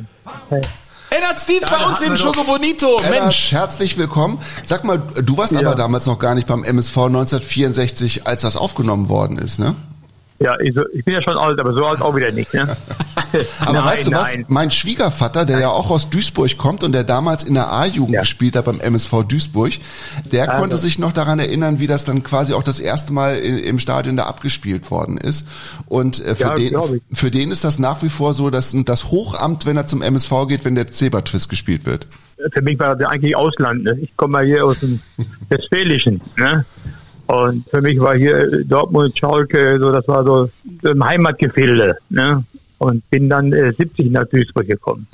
Dietz 1.48 1.70
bei 1.70 1.86
uns 1.86 2.02
in 2.02 2.16
Choco 2.16 2.44
Bonito. 2.44 3.00
Mensch, 3.02 3.20
Mensch. 3.20 3.52
herzlich 3.52 3.98
willkommen. 3.98 4.40
Sag 4.66 4.84
mal, 4.84 4.98
du 4.98 5.38
warst 5.38 5.52
Ja. 5.54 5.60
aber 5.60 5.76
damals 5.76 6.06
noch 6.06 6.20
gar 6.20 6.36
nicht 6.36 6.48
beim 6.48 6.64
MSV 6.64 6.98
1964, 6.98 8.28
als 8.28 8.42
das 8.44 8.56
aufgenommen 8.56 9.10
worden 9.10 9.38
ist, 9.38 9.60
ne? 9.60 9.76
Ja, 10.40 10.60
ich, 10.60 10.76
ich 10.94 11.06
bin 11.06 11.14
ja 11.14 11.22
schon 11.22 11.38
alt, 11.38 11.60
aber 11.60 11.74
so 11.74 11.86
alt 11.86 12.02
auch 12.02 12.16
wieder 12.16 12.32
nicht. 12.32 12.54
Ne? 12.54 12.68
Aber 13.62 13.74
nein, 13.74 13.86
weißt 13.86 14.08
du 14.08 14.12
was? 14.12 14.36
nein. 14.36 14.46
Mein 14.48 14.72
Schwiegervater, 14.72 15.46
der 15.46 15.60
ja 15.60 15.70
auch 15.70 15.90
aus 15.90 16.10
Duisburg 16.10 16.56
kommt 16.58 16.84
und 16.84 16.92
der 16.92 17.04
damals 17.04 17.44
in 17.44 17.56
der 17.56 17.72
A-Jugend 17.72 18.14
Ja. 18.14 18.20
gespielt 18.22 18.56
hat 18.56 18.66
beim 18.66 18.80
MSV 18.80 19.24
Duisburg, 19.28 19.72
der 20.32 20.50
Also. 20.50 20.62
konnte 20.62 20.78
sich 20.78 21.00
noch 21.00 21.14
daran 21.14 21.40
erinnern, 21.40 21.80
wie 21.80 21.88
das 21.88 22.06
dann 22.06 22.22
quasi 22.22 22.54
auch 22.54 22.62
das 22.62 22.80
erste 22.80 23.12
Mal 23.12 23.38
in, 23.38 23.58
im 23.58 23.80
Stadion 23.80 24.18
da 24.18 24.26
abgespielt 24.26 24.92
worden 24.92 25.18
ist. 25.18 25.48
Und 25.88 26.24
äh, 26.24 26.36
für, 26.36 26.44
Ja, 26.44 26.54
den, 26.56 27.02
für 27.12 27.32
den 27.32 27.50
ist 27.52 27.64
das 27.64 27.80
nach 27.80 28.04
wie 28.04 28.10
vor 28.10 28.34
so, 28.36 28.50
dass 28.52 28.76
das 28.86 29.10
Hochamt, 29.10 29.66
wenn 29.66 29.78
er 29.78 29.88
zum 29.88 30.02
MSV 30.04 30.32
geht, 30.48 30.64
wenn 30.66 30.76
der 30.76 30.88
Zebra-Twist 30.88 31.50
gespielt 31.50 31.86
wird. 31.86 32.08
Für 32.54 32.62
mich 32.62 32.78
war 32.78 32.96
das 32.96 33.10
eigentlich 33.10 33.36
Ausland. 33.36 33.84
Ne? 33.84 33.98
Ich 34.02 34.16
komme 34.18 34.34
mal 34.34 34.46
hier 34.46 34.64
aus 34.66 34.80
dem 34.80 35.00
Westfälischen. 35.50 36.22
Ne? 36.38 36.66
Und 37.28 37.70
für 37.70 37.82
mich 37.82 38.00
war 38.00 38.16
hier 38.16 38.64
Dortmund, 38.66 39.18
Schalke, 39.18 39.78
so 39.80 39.92
das 39.92 40.08
war 40.08 40.24
so 40.24 40.50
im 40.84 41.04
Heimatgefilde. 41.04 41.98
Ne? 42.10 42.44
Und 42.80 43.10
bin 43.10 43.30
dann 43.30 43.54
äh, 43.54 43.74
70 43.78 44.12
nach 44.12 44.26
Duisburg 44.26 44.68
gekommen. 44.68 45.08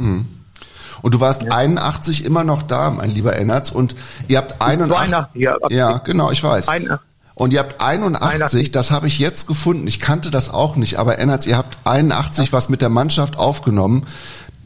Und 1.02 1.14
du 1.14 1.20
warst 1.20 1.52
81 1.52 2.26
immer 2.26 2.44
noch 2.44 2.64
da, 2.64 2.90
mein 2.90 3.12
lieber 3.12 3.36
Ennertz, 3.36 3.72
und 3.72 3.96
ihr 4.28 4.38
habt 4.38 4.62
81, 4.62 4.98
82, 4.98 5.42
ja. 5.42 5.56
ja, 5.70 5.98
genau, 6.00 6.32
ich 6.32 6.44
weiß. 6.44 6.68
81. 6.68 7.06
Und 7.36 7.54
ihr 7.54 7.60
habt 7.60 7.80
81, 7.80 8.22
81. 8.22 8.72
das 8.72 8.92
habe 8.92 9.08
ich 9.08 9.18
jetzt 9.18 9.48
gefunden. 9.48 9.88
Ich 9.88 10.02
kannte 10.02 10.30
das 10.30 10.54
auch 10.54 10.76
nicht, 10.76 10.98
aber 10.98 11.20
Ennertz, 11.20 11.46
ihr 11.46 11.56
habt 11.56 11.78
81 11.86 12.52
was 12.52 12.68
mit 12.68 12.82
der 12.82 12.90
Mannschaft 12.90 13.38
aufgenommen. 13.38 14.06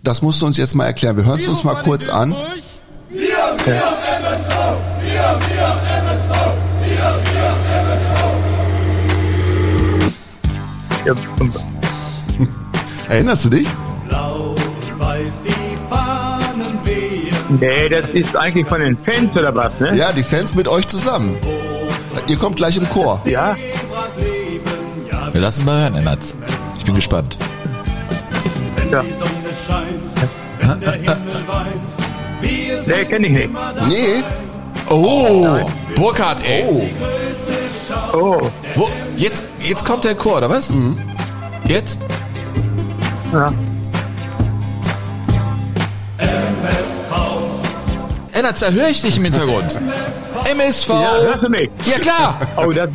Das 0.02 0.24
musst 0.24 0.42
du 0.42 0.48
uns 0.48 0.58
jetzt 0.58 0.74
mal 0.74 0.86
erklären. 0.86 1.16
Wir 1.16 1.26
hören 1.26 1.40
es 1.40 1.48
uns 1.48 1.64
mal 1.64 1.76
kurz 1.76 2.10
an. 2.10 2.36
Erinnerst 13.10 13.46
du 13.46 13.50
dich? 13.50 13.68
Blau-Weiß 14.08 15.42
die 15.46 15.78
Fahnen 15.90 16.80
wehen. 16.84 17.36
nee, 17.60 17.90
das 17.90 18.08
ist 18.10 18.36
eigentlich 18.36 18.68
von 18.68 18.80
den 18.80 18.98
Fans 18.98 19.36
oder 19.36 19.54
was, 19.56 19.80
ne? 19.80 19.96
Ja, 19.96 20.12
die 20.12 20.24
Fans 20.24 20.56
mit 20.56 20.68
euch 20.68 20.88
zusammen. 20.88 21.38
Ihr 22.28 22.38
kommt 22.38 22.56
gleich 22.56 22.78
im 22.78 22.90
Chor. 22.90 23.22
Ja, 23.26 23.56
Wir 25.32 25.42
lassen 25.42 25.60
es 25.62 25.66
mal 25.66 25.82
hören, 25.82 25.96
Ennertz. 25.96 26.34
Ich 26.78 26.86
bin 26.86 26.96
gespannt. 26.96 27.38
ja. 28.92 29.04
Nee, 32.86 33.06
kenne 33.06 33.28
ich 33.28 33.34
nicht. 33.34 33.50
Nee. 33.88 34.24
Oh, 34.90 35.60
Burkhard, 35.96 36.38
ey. 36.46 36.64
Oh. 36.68 36.86
Oh, 38.14 38.50
Wo, 38.76 38.90
jetzt, 39.16 39.43
jetzt 39.64 39.86
kommt 39.86 40.04
der 40.04 40.16
Chor, 40.16 40.38
oder 40.38 40.50
was? 40.50 40.74
Jetzt? 41.68 42.00
ja. 43.32 43.52
Ennertz, 48.32 48.60
da 48.62 48.70
höre 48.72 48.90
ich 48.90 49.02
dich 49.02 49.16
im 49.18 49.24
Hintergrund. 49.26 49.76
MSV. 50.52 50.90
Ja, 50.90 51.14
hörst 51.18 51.44
du 51.44 51.50
mich? 51.50 51.70
Ja, 51.86 52.00
klar. 52.00 52.40
Oh, 52.58 52.72
das, 52.72 52.90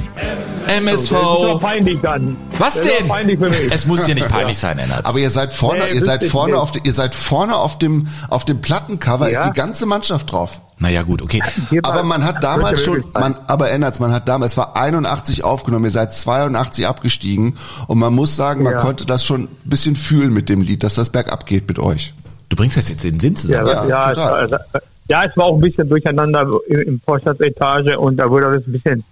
MSV. 0.67 0.97
das 0.97 1.03
ist 1.03 1.13
doch 1.13 1.61
peinlich 1.61 1.99
dann. 2.03 2.37
Was 2.59 2.75
das 2.75 2.87
denn? 2.87 3.09
peinlich 3.09 3.39
für 3.39 3.49
mich. 3.49 3.73
Es 3.73 3.87
muss 3.87 4.03
dir 4.03 4.15
nicht 4.15 4.29
peinlich 4.29 4.59
sein, 4.59 4.79
Ennertz. 4.79 5.05
Aber 5.07 5.19
ihr 5.19 5.31
seid 5.31 5.53
vorne, 5.53 5.85
Nee, 5.85 5.95
ihr 5.95 6.03
seid 6.05 6.25
vorne 6.25 6.53
nicht. 6.55 6.61
auf, 6.61 6.73
ihr 6.83 6.93
seid 6.93 7.15
vorne 7.15 7.57
auf 7.57 7.79
dem, 7.79 8.09
auf 8.29 8.45
dem 8.45 8.61
Plattencover 8.61 9.31
Ja. 9.31 9.41
ist 9.41 9.47
die 9.49 9.53
ganze 9.55 9.87
Mannschaft 9.87 10.33
drauf. 10.33 10.61
Naja, 10.81 11.03
gut, 11.03 11.23
okay. 11.23 11.43
Hier 11.71 11.81
Aber 11.85 12.03
man 12.05 12.25
hat 12.25 12.43
damals 12.45 12.83
schon, 12.85 13.03
man, 13.15 13.35
aber 13.47 13.71
Ennertz, 13.71 13.99
man 13.99 14.13
hat 14.13 14.29
damals, 14.29 14.53
es 14.53 14.59
war 14.59 14.77
81 14.77 15.43
aufgenommen, 15.45 15.87
ihr 15.87 15.91
seid 15.91 16.13
82 16.13 16.87
abgestiegen 16.87 17.57
und 17.89 17.99
man 17.99 18.15
muss 18.15 18.37
sagen, 18.37 18.63
man 18.63 18.75
Ja. 18.75 18.81
konnte 18.81 19.05
das 19.07 19.25
schon 19.25 19.43
ein 19.43 19.49
bisschen 19.65 19.97
fühlen 19.97 20.33
mit 20.33 20.49
dem 20.49 20.63
Lied, 20.63 20.83
dass 20.85 20.95
das 20.95 21.11
bergab 21.11 21.47
geht 21.47 21.67
mit 21.69 21.79
euch. 21.79 22.15
Du 22.49 22.57
bringst 22.57 22.77
das 22.77 22.89
jetzt 22.89 23.05
in 23.05 23.19
den 23.19 23.21
Sinn 23.21 23.51
Ja, 23.51 23.65
zusammen. 23.65 23.67
Ja, 23.67 23.87
ja, 23.89 24.11
es 24.11 24.17
total. 24.17 24.51
war, 24.51 24.61
ja, 25.09 25.25
es 25.25 25.37
war 25.37 25.45
auch 25.47 25.55
ein 25.57 25.61
bisschen 25.61 25.89
durcheinander 25.89 26.49
im, 26.69 27.01
Vorstandsetage 27.05 27.99
und 27.99 28.17
da 28.17 28.29
wurde 28.31 28.47
alles 28.47 28.67
ein 28.67 28.73
bisschen 28.73 29.05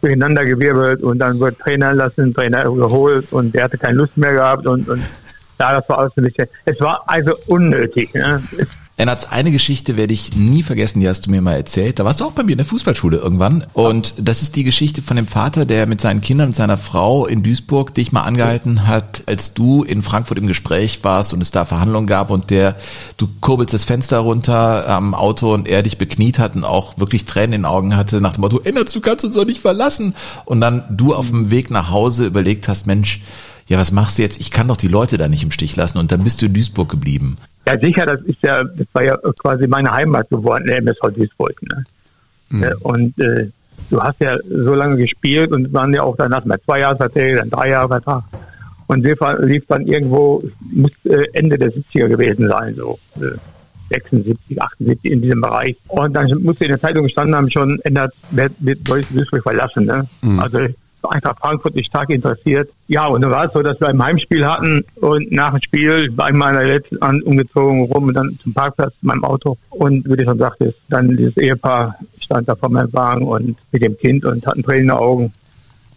durcheinander 0.00 0.44
gewirbelt 0.44 1.02
und 1.02 1.18
dann 1.18 1.40
wurde 1.40 1.56
Trainer 1.58 1.92
lassen, 1.94 2.32
Trainer 2.32 2.62
geholt 2.64 3.32
und 3.32 3.52
der 3.54 3.64
hatte 3.64 3.76
keine 3.78 3.94
Lust 3.94 4.16
mehr 4.16 4.32
gehabt 4.32 4.66
und, 4.66 4.88
und 4.88 5.02
ja, 5.58 5.80
das 5.80 5.88
war 5.88 5.98
alles 5.98 6.12
ein 6.16 6.24
bisschen, 6.24 6.46
es 6.66 6.80
war 6.80 7.02
also 7.06 7.32
unnötig. 7.48 8.14
Ne? 8.14 8.40
Ennertz, 8.98 9.26
eine 9.26 9.52
Geschichte 9.52 9.96
werde 9.96 10.12
ich 10.12 10.34
nie 10.34 10.64
vergessen, 10.64 10.98
die 10.98 11.08
hast 11.08 11.24
du 11.24 11.30
mir 11.30 11.40
mal 11.40 11.54
erzählt. 11.54 12.00
Da 12.00 12.04
warst 12.04 12.18
du 12.18 12.24
auch 12.24 12.32
bei 12.32 12.42
mir 12.42 12.50
in 12.52 12.58
der 12.58 12.66
Fußballschule 12.66 13.16
irgendwann. 13.16 13.64
Und 13.72 14.12
das 14.18 14.42
ist 14.42 14.56
die 14.56 14.64
Geschichte 14.64 15.02
von 15.02 15.16
dem 15.16 15.28
Vater, 15.28 15.64
der 15.64 15.86
mit 15.86 16.00
seinen 16.00 16.20
Kindern 16.20 16.48
und 16.48 16.56
seiner 16.56 16.76
Frau 16.76 17.24
in 17.24 17.44
Duisburg 17.44 17.94
dich 17.94 18.10
mal 18.10 18.22
angehalten 18.22 18.88
hat, 18.88 19.22
als 19.26 19.54
du 19.54 19.84
in 19.84 20.02
Frankfurt 20.02 20.38
im 20.38 20.48
Gespräch 20.48 20.98
warst 21.04 21.32
und 21.32 21.40
es 21.40 21.52
da 21.52 21.64
Verhandlungen 21.64 22.08
gab 22.08 22.30
und 22.30 22.50
der, 22.50 22.74
du 23.18 23.28
kurbelst 23.40 23.72
das 23.72 23.84
Fenster 23.84 24.18
runter 24.18 24.88
am 24.88 25.14
Auto 25.14 25.54
und 25.54 25.68
er 25.68 25.84
dich 25.84 25.96
bekniet 25.96 26.40
hat 26.40 26.56
und 26.56 26.64
auch 26.64 26.98
wirklich 26.98 27.24
Tränen 27.24 27.52
in 27.52 27.60
den 27.60 27.66
Augen 27.66 27.96
hatte 27.96 28.20
nach 28.20 28.32
dem 28.32 28.40
Motto, 28.40 28.58
Ennertz, 28.58 28.92
du 28.92 29.00
kannst 29.00 29.24
uns 29.24 29.36
doch 29.36 29.46
nicht 29.46 29.60
verlassen. 29.60 30.16
Und 30.44 30.60
dann 30.60 30.82
du 30.90 31.14
auf 31.14 31.28
dem 31.28 31.52
Weg 31.52 31.70
nach 31.70 31.90
Hause 31.90 32.26
überlegt 32.26 32.66
hast, 32.66 32.88
Mensch, 32.88 33.20
ja, 33.68 33.78
was 33.78 33.92
machst 33.92 34.18
du 34.18 34.22
jetzt? 34.22 34.40
Ich 34.40 34.50
kann 34.50 34.66
doch 34.66 34.76
die 34.76 34.88
Leute 34.88 35.18
da 35.18 35.28
nicht 35.28 35.44
im 35.44 35.52
Stich 35.52 35.76
lassen. 35.76 35.98
Und 35.98 36.10
dann 36.10 36.24
bist 36.24 36.42
du 36.42 36.46
in 36.46 36.54
Duisburg 36.54 36.88
geblieben. 36.88 37.36
Ja, 37.68 37.78
sicher, 37.78 38.06
das 38.06 38.20
ist 38.22 38.42
ja, 38.42 38.64
das 38.64 38.86
war 38.94 39.04
ja 39.04 39.16
quasi 39.38 39.66
meine 39.66 39.90
Heimat 39.90 40.28
geworden, 40.30 40.64
der 40.66 40.78
MSV 40.78 41.00
Duisburg. 41.14 41.54
Ne? 41.70 41.84
Mhm. 42.50 42.62
Äh, 42.62 42.74
Und 42.80 43.18
äh, 43.20 43.50
du 43.90 44.00
hast 44.00 44.18
ja 44.20 44.36
so 44.48 44.74
lange 44.74 44.96
gespielt 44.96 45.52
und 45.52 45.70
waren 45.72 45.92
ja 45.92 46.02
auch 46.02 46.16
danach 46.16 46.44
mal 46.46 46.58
zwei 46.64 46.80
Jahre 46.80 46.96
Verträge, 46.96 47.36
dann 47.36 47.50
drei 47.50 47.68
Jahre 47.70 47.88
Vertrag. 47.88 48.22
Und 48.86 49.06
fahren- 49.18 49.46
lief 49.46 49.64
dann 49.68 49.86
irgendwo, 49.86 50.42
muss 50.72 50.92
äh, 51.04 51.26
Ende 51.34 51.58
der 51.58 51.70
70er 51.72 52.08
gewesen 52.08 52.48
sein, 52.48 52.74
so 52.74 52.98
äh, 53.16 53.36
76, 53.90 54.60
78 54.62 55.10
in 55.12 55.20
diesem 55.22 55.40
Bereich. 55.42 55.76
Und 55.88 56.14
dann 56.14 56.26
musste 56.42 56.64
in 56.64 56.70
der 56.70 56.80
Zeitung 56.80 57.02
gestanden 57.04 57.34
haben, 57.36 57.50
schon 57.50 57.78
ändert, 57.84 58.14
wird, 58.30 58.52
wird 58.60 58.78
Duisburg 58.88 59.42
verlassen. 59.42 59.84
Ne? 59.84 60.06
Also 60.40 60.58
Eintracht 61.02 61.38
Frankfurt 61.38 61.76
ist 61.76 61.86
stark 61.86 62.10
interessiert. 62.10 62.68
Ja, 62.88 63.06
und 63.06 63.22
dann 63.22 63.30
war 63.30 63.44
es 63.44 63.52
so, 63.52 63.62
dass 63.62 63.80
wir 63.80 63.88
ein 63.88 64.02
Heimspiel 64.02 64.46
hatten 64.46 64.84
und 64.96 65.30
nach 65.30 65.52
dem 65.52 65.62
Spiel 65.62 66.16
war 66.16 66.30
ich 66.30 66.36
meiner 66.36 66.64
letzten 66.64 67.00
an 67.02 67.22
umgezogen 67.22 67.84
rum 67.84 68.08
und 68.08 68.14
dann 68.14 68.38
zum 68.42 68.52
Parkplatz 68.52 68.92
in 69.02 69.08
meinem 69.08 69.24
Auto. 69.24 69.56
Und 69.70 70.08
wie 70.08 70.16
du 70.16 70.24
schon 70.24 70.38
sagtest, 70.38 70.78
dann 70.88 71.16
dieses 71.16 71.36
Ehepaar 71.36 71.96
stand 72.20 72.48
da 72.48 72.54
vor 72.54 72.68
meinem 72.68 72.92
Wagen 72.92 73.26
und 73.26 73.56
mit 73.72 73.82
dem 73.82 73.96
Kind 73.98 74.24
und 74.24 74.46
hatten 74.46 74.62
Tränen 74.62 74.82
in 74.82 74.88
den 74.88 74.96
Augen. 74.96 75.32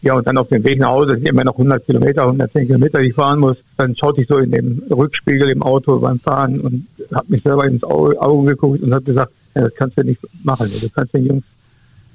Ja, 0.02 0.16
und 0.16 0.26
dann 0.26 0.38
auf 0.38 0.50
dem 0.50 0.64
Weg 0.64 0.80
nach 0.80 0.90
Hause 0.90 1.12
sind 1.12 1.28
immer 1.28 1.44
noch 1.44 1.54
100 1.54 1.86
Kilometer, 1.86 2.24
110 2.24 2.66
Kilometer, 2.66 3.02
die 3.02 3.10
ich 3.10 3.14
fahren 3.14 3.40
muss. 3.40 3.58
Dann 3.78 3.96
schaute 3.96 4.22
ich 4.22 4.28
so 4.28 4.38
in 4.38 4.52
dem 4.52 4.82
Rückspiegel 4.90 5.50
im 5.50 5.62
Auto 5.62 6.00
beim 6.00 6.20
Fahren 6.20 6.60
und 6.60 6.88
habe 7.14 7.28
mich 7.28 7.44
selber 7.44 7.66
ins 7.66 7.84
Auge 7.84 8.50
geguckt 8.50 8.82
und 8.82 8.94
habe 8.94 9.04
gesagt, 9.04 9.32
ja, 9.54 9.62
das 9.62 9.76
kannst 9.76 9.98
du 9.98 10.04
nicht 10.04 10.20
machen. 10.44 10.72
Du 10.82 10.90
kannst 10.90 11.14
den 11.14 11.26
Jungs, 11.26 11.44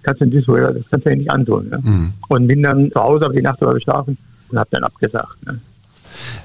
kannst 0.06 0.20
den 0.20 0.30
Duisburger, 0.30 0.72
das 0.72 0.84
kannst 0.88 1.06
du 1.06 1.10
dir 1.10 1.16
nicht 1.16 1.30
antun. 1.30 1.68
Ne? 1.68 2.12
Und 2.28 2.46
bin 2.46 2.62
dann 2.62 2.90
zu 2.92 3.02
Hause, 3.02 3.24
habe 3.24 3.34
die 3.34 3.42
Nacht 3.42 3.60
über 3.60 3.74
geschlafen 3.74 4.16
und 4.48 4.58
habe 4.58 4.68
dann 4.70 4.84
abgesagt. 4.84 5.44
Ne? 5.44 5.58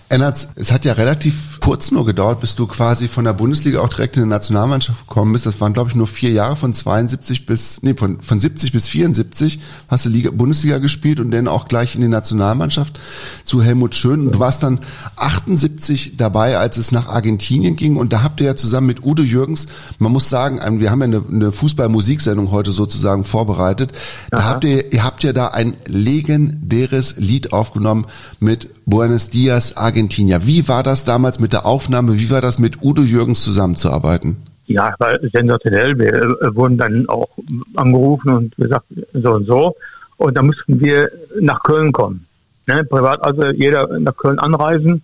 Ennards, 0.10 0.50
es 0.56 0.74
hat 0.74 0.84
ja 0.84 0.94
relativ 0.94 1.60
kurz 1.62 1.92
nur 1.92 2.06
gedauert, 2.06 2.42
bis 2.42 2.56
du 2.56 2.68
quasi 2.68 3.08
von 3.08 3.24
der 3.24 3.32
Bundesliga 3.32 3.80
auch 3.80 3.88
direkt 3.88 4.18
in 4.18 4.24
die 4.24 4.30
Nationalmannschaft 4.30 5.08
gekommen 5.08 5.32
bist. 5.32 5.46
Das 5.46 5.62
waren, 5.62 5.72
glaube 5.72 5.90
ich, 5.90 5.96
nur 5.96 6.08
vier 6.08 6.32
Jahre 6.32 6.58
von 6.58 6.74
72 6.74 7.46
bis, 7.46 7.82
nee, 7.82 7.94
von, 7.94 8.22
von 8.22 8.40
70 8.40 8.74
bis 8.74 8.90
74 8.90 9.60
hast 9.88 10.06
du 10.06 10.10
Liga, 10.10 10.32
Bundesliga 10.32 10.80
gespielt 10.80 11.22
und 11.22 11.32
dann 11.32 11.48
auch 11.48 11.66
gleich 11.66 11.96
in 11.96 12.02
die 12.02 12.10
Nationalmannschaft 12.10 13.00
zu 13.46 13.62
Helmut 13.64 13.96
Schön. 13.96 14.28
Und 14.28 14.36
du 14.36 14.40
warst 14.40 14.64
dann 14.64 14.80
78 15.16 16.18
dabei, 16.18 16.58
als 16.58 16.78
es 16.78 16.92
nach 16.92 17.08
Argentinien 17.08 17.78
ging. 17.78 17.96
Und 17.96 18.12
da 18.12 18.22
habt 18.22 18.42
ihr 18.42 18.48
ja 18.48 18.56
zusammen 18.58 18.88
mit 18.88 19.06
Udo 19.06 19.24
Jürgens, 19.24 19.68
man 19.98 20.12
muss 20.12 20.28
sagen, 20.28 20.60
wir 20.82 20.92
haben 20.92 21.00
ja 21.00 21.06
eine, 21.06 21.24
eine 21.32 21.52
Fußball-Musiksendung 21.54 22.52
heute 22.52 22.74
sozusagen 22.74 23.24
vorbereitet. 23.24 23.94
Da 24.30 24.44
habt 24.44 24.66
ihr, 24.66 24.92
ihr 24.92 25.06
habt 25.06 25.24
ja 25.24 25.32
da 25.32 25.48
ein 25.48 25.78
legendäres 25.86 27.16
Lied 27.18 27.54
aufgenommen 27.54 28.08
mit 28.40 28.70
Buenos 28.86 29.30
Dias, 29.30 29.61
Argentinia. 29.78 30.46
Wie 30.46 30.68
war 30.68 30.84
das 30.84 31.06
damals 31.06 31.40
mit 31.40 31.54
der 31.54 31.66
Aufnahme? 31.66 32.20
Wie 32.20 32.30
war 32.30 32.42
das 32.42 32.60
mit 32.60 32.82
Udo 32.82 33.04
Jürgens 33.04 33.44
zusammenzuarbeiten? 33.44 34.38
Ja, 34.68 34.94
war 35.00 35.20
sensationell. 35.34 35.98
Wir 36.00 36.14
äh, 36.14 36.56
wurden 36.56 36.78
dann 36.78 37.08
auch 37.10 37.30
angerufen 37.76 38.30
und 38.30 38.56
gesagt, 38.56 38.86
so 39.14 39.34
und 39.34 39.46
so. 39.46 39.76
Und 40.18 40.38
da 40.38 40.44
mussten 40.44 40.80
wir 40.80 41.10
nach 41.40 41.62
Köln 41.64 41.92
kommen. 41.92 42.26
Ne, 42.68 42.84
privat, 42.84 43.24
also 43.24 43.48
jeder 43.48 44.00
nach 44.00 44.16
Köln 44.16 44.38
anreisen. 44.40 45.02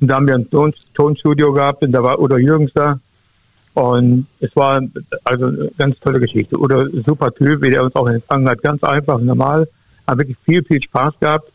Und 0.00 0.08
da 0.08 0.14
haben 0.14 0.28
wir 0.28 0.36
ein 0.36 0.48
Ton 0.48 0.72
Tonstudio 0.94 1.52
gehabt 1.52 1.82
und 1.82 1.92
da 1.92 2.02
war 2.02 2.20
Udo 2.20 2.36
Jürgens 2.38 2.70
da. 2.74 2.98
Und 3.74 4.26
es 4.40 4.54
war 4.56 4.80
also 5.24 5.46
eine 5.46 5.70
ganz 5.76 5.98
tolle 6.00 6.20
Geschichte. 6.20 6.58
Udo, 6.58 6.86
super 7.04 7.32
Typ, 7.32 7.62
wie 7.62 7.70
der 7.70 7.84
uns 7.84 7.94
auch 7.94 8.08
empfangen 8.08 8.48
hat. 8.48 8.62
Ganz 8.62 8.82
einfach, 8.82 9.20
normal. 9.20 9.68
Hat 10.06 10.18
wirklich 10.18 10.36
viel, 10.44 10.64
viel 10.64 10.82
Spaß 10.82 11.14
gehabt. 11.20 11.50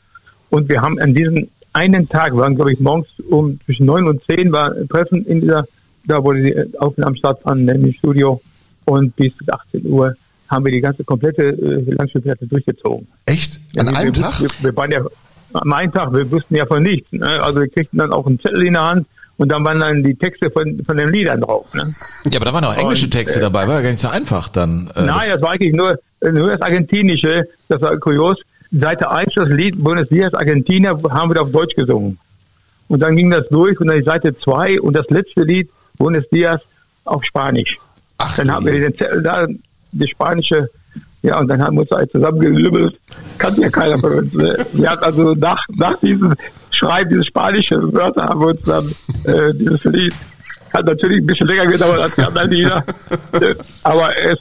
Und 0.49 0.69
wir 0.69 0.81
haben 0.81 0.99
an 0.99 1.13
diesem 1.13 1.47
einen 1.75 2.07
Tag, 2.09 2.35
waren, 2.35 2.55
glaube 2.55 2.73
ich, 2.73 2.79
morgens 2.79 3.07
um 3.29 3.59
zwischen 3.65 3.85
neun 3.85 4.07
und 4.07 4.21
zehn 4.25 4.51
war 4.51 4.71
ein 4.71 4.87
Treffen 4.87 5.25
in 5.25 5.41
dieser, 5.41 5.65
da 6.05 6.23
wo 6.23 6.31
die 6.33 6.55
Aufnahmen 6.79 7.15
stattfanden, 7.15 7.67
im 7.69 7.93
Studio. 7.93 8.41
Und 8.85 9.15
bis 9.15 9.33
18 9.47 9.85
Uhr 9.85 10.15
haben 10.47 10.63
wir 10.65 10.71
die 10.71 10.81
ganze 10.81 11.03
komplette 11.03 11.43
äh, 11.49 11.91
Langspielplatte 11.91 12.45
durchgezogen. 12.47 13.07
Echt? 13.25 13.59
An 13.77 13.87
Ja, 13.87 13.93
einem 13.93 14.15
wir, 14.15 14.23
Tag? 14.23 14.39
Wir, 14.41 14.47
wir 14.61 14.75
waren 14.77 14.91
ja 14.91 15.01
am 15.53 15.73
einen 15.73 15.91
Tag, 15.91 16.13
wir 16.13 16.29
wussten 16.31 16.55
ja 16.55 16.65
von 16.65 16.83
nichts. 16.83 17.11
Ne? 17.11 17.25
Also 17.41 17.61
wir 17.61 17.67
kriegten 17.67 17.97
dann 17.99 18.11
auch 18.13 18.25
einen 18.27 18.39
Zettel 18.39 18.63
in 18.63 18.73
der 18.73 18.83
Hand 18.83 19.07
und 19.37 19.51
dann 19.51 19.65
waren 19.65 19.79
dann 19.79 20.03
die 20.03 20.13
Texte 20.15 20.51
von, 20.51 20.81
von 20.85 20.97
den 20.97 21.09
Liedern 21.09 21.41
drauf. 21.41 21.73
Ne? 21.73 21.91
Ja, 22.25 22.37
aber 22.37 22.45
da 22.45 22.53
waren 22.53 22.63
auch 22.65 22.77
englische 22.77 23.05
Und, 23.05 23.11
Texte 23.11 23.39
äh, 23.39 23.41
dabei, 23.41 23.67
war 23.67 23.75
ja 23.75 23.81
gar 23.81 23.89
nicht 23.89 24.01
so 24.01 24.07
einfach 24.07 24.49
dann. 24.49 24.89
äh, 24.95 25.01
Nein, 25.03 25.29
das 25.31 25.41
war 25.41 25.51
eigentlich 25.51 25.73
nur, 25.73 25.97
nur 26.21 26.49
das 26.51 26.61
Argentinische, 26.61 27.47
das 27.69 27.81
war 27.81 27.97
kurios. 27.97 28.37
Seite 28.71 29.09
1, 29.09 29.33
das 29.35 29.49
Lied 29.49 29.81
Buenos 29.83 30.09
Dias 30.09 30.33
Argentina, 30.33 30.89
haben 31.09 31.33
wir 31.33 31.41
auf 31.41 31.51
Deutsch 31.51 31.75
gesungen. 31.75 32.17
Und 32.87 32.99
dann 32.99 33.15
ging 33.15 33.31
das 33.31 33.47
durch 33.49 33.79
und 33.79 33.87
dann 33.87 33.97
die 33.97 34.03
Seite 34.03 34.35
2 34.37 34.81
und 34.81 34.95
das 34.95 35.09
letzte 35.09 35.41
Lied, 35.43 35.69
Buenos 35.97 36.23
Dias, 36.31 36.61
auf 37.05 37.23
Spanisch. 37.23 37.77
Ach, 38.17 38.35
Dann 38.35 38.51
haben 38.51 38.65
wir 38.65 38.73
je. 38.73 38.81
den 38.81 38.97
Zettel 38.97 39.21
da, 39.21 39.47
die 39.91 40.07
spanische, 40.07 40.69
ja, 41.21 41.39
und 41.39 41.47
dann 41.47 41.61
haben 41.61 41.75
wir 41.77 41.81
uns 41.81 41.91
halt 41.91 42.11
zusammengelümmelt. 42.11 42.97
Kannte 43.37 43.61
ja 43.61 43.69
keiner 43.69 43.97
von 43.99 44.13
uns. 44.13 44.33
Ne? 44.33 44.57
Wir 44.73 44.89
hatten 44.89 45.03
also 45.03 45.33
nach, 45.33 45.63
nach 45.75 45.97
diesem 45.99 46.33
Schreiben, 46.71 47.09
diese 47.09 47.23
spanischen 47.23 47.93
Wörter, 47.93 48.23
haben 48.23 48.39
wir 48.39 48.47
uns 48.47 48.61
dann 48.63 48.87
äh, 49.25 49.51
dieses 49.53 49.83
Lied, 49.85 50.13
hat 50.73 50.85
natürlich 50.85 51.19
ein 51.19 51.25
bisschen 51.27 51.47
länger 51.47 51.65
gedauert 51.67 51.99
als 51.99 52.15
die 52.15 52.21
anderen 52.23 52.49
Lieder. 52.49 52.83
Äh, 53.33 53.55
Aber 53.83 54.17
es, 54.17 54.37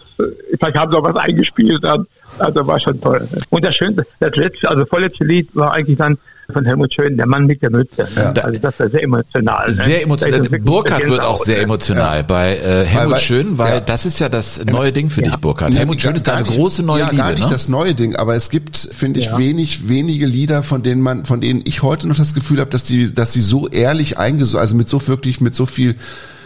vielleicht 0.58 0.76
haben 0.76 0.92
sie 0.92 0.98
auch 0.98 1.04
was 1.04 1.16
eingespielt 1.16 1.82
dann. 1.84 2.06
Also 2.38 2.66
war 2.66 2.78
schon 2.80 3.00
toll. 3.00 3.26
Und 3.50 3.64
das 3.64 3.74
schönste, 3.76 4.06
das 4.20 4.34
letzte, 4.36 4.68
also 4.68 4.84
vorletzte 4.86 5.24
Lied 5.24 5.48
war 5.54 5.72
eigentlich 5.72 5.98
dann 5.98 6.18
von 6.52 6.62
Helmut 6.66 6.92
Schön, 6.92 7.16
der 7.16 7.26
Mann 7.26 7.46
mit 7.46 7.62
der 7.62 7.70
Mütze. 7.70 8.06
Ne? 8.14 8.34
Also 8.44 8.60
das 8.60 8.78
war 8.78 8.90
sehr 8.90 9.02
emotional. 9.02 9.66
Ne? 9.66 9.74
Sehr 9.74 10.02
emotional. 10.02 10.40
Burkhardt 10.60 11.08
wird 11.08 11.22
auch 11.22 11.38
sehr 11.38 11.56
ne? 11.56 11.62
emotional 11.62 12.22
bei 12.24 12.56
äh, 12.56 12.84
Helmut 12.84 12.94
Weil- 12.94 13.10
weil- 13.12 13.20
Schön, 13.20 13.56
weil 13.58 13.72
ja. 13.74 13.80
das 13.80 14.04
ist 14.04 14.18
ja 14.18 14.28
das 14.28 14.62
neue 14.66 14.92
Ding 14.92 15.08
für 15.08 15.22
dich, 15.22 15.34
Burkhardt. 15.36 15.72
Helmut 15.72 16.02
Schön 16.02 16.16
ist 16.16 16.28
deine 16.28 16.42
nicht- 16.42 16.54
große 16.56 16.82
neue 16.82 17.00
ja, 17.00 17.06
Liebe. 17.06 17.16
gar 17.16 17.30
nicht 17.32 17.44
ne? 17.44 17.50
das 17.50 17.68
neue 17.70 17.94
Ding, 17.94 18.16
aber 18.16 18.34
es 18.34 18.50
gibt, 18.50 18.76
finde 18.76 19.20
ich, 19.20 19.26
Ja. 19.26 19.38
wenig, 19.38 19.88
wenige 19.88 20.26
Lieder, 20.26 20.62
von 20.62 20.82
denen 20.82 21.00
man, 21.00 21.24
von 21.24 21.40
denen 21.40 21.62
ich 21.64 21.82
heute 21.82 22.08
noch 22.08 22.16
das 22.16 22.34
Gefühl 22.34 22.60
habe, 22.60 22.68
dass 22.70 22.84
die, 22.84 23.14
dass 23.14 23.32
sie 23.32 23.40
so 23.40 23.68
ehrlich 23.68 24.18
eingesungen, 24.18 24.60
also 24.60 24.76
mit 24.76 24.88
so 24.88 25.06
wirklich, 25.08 25.40
mit 25.40 25.54
so 25.54 25.64
viel, 25.64 25.94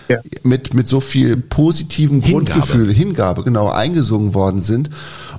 Ja. 0.09 0.21
mit, 0.43 0.73
mit 0.73 0.89
so 0.89 1.01
viel 1.01 1.37
positiven 1.37 2.23
Hingabe. 2.23 2.51
Grundgefühl, 2.51 2.93
Hingabe, 2.93 3.43
genau, 3.43 3.69
eingesungen 3.69 4.33
worden 4.33 4.63
sind. 4.63 4.89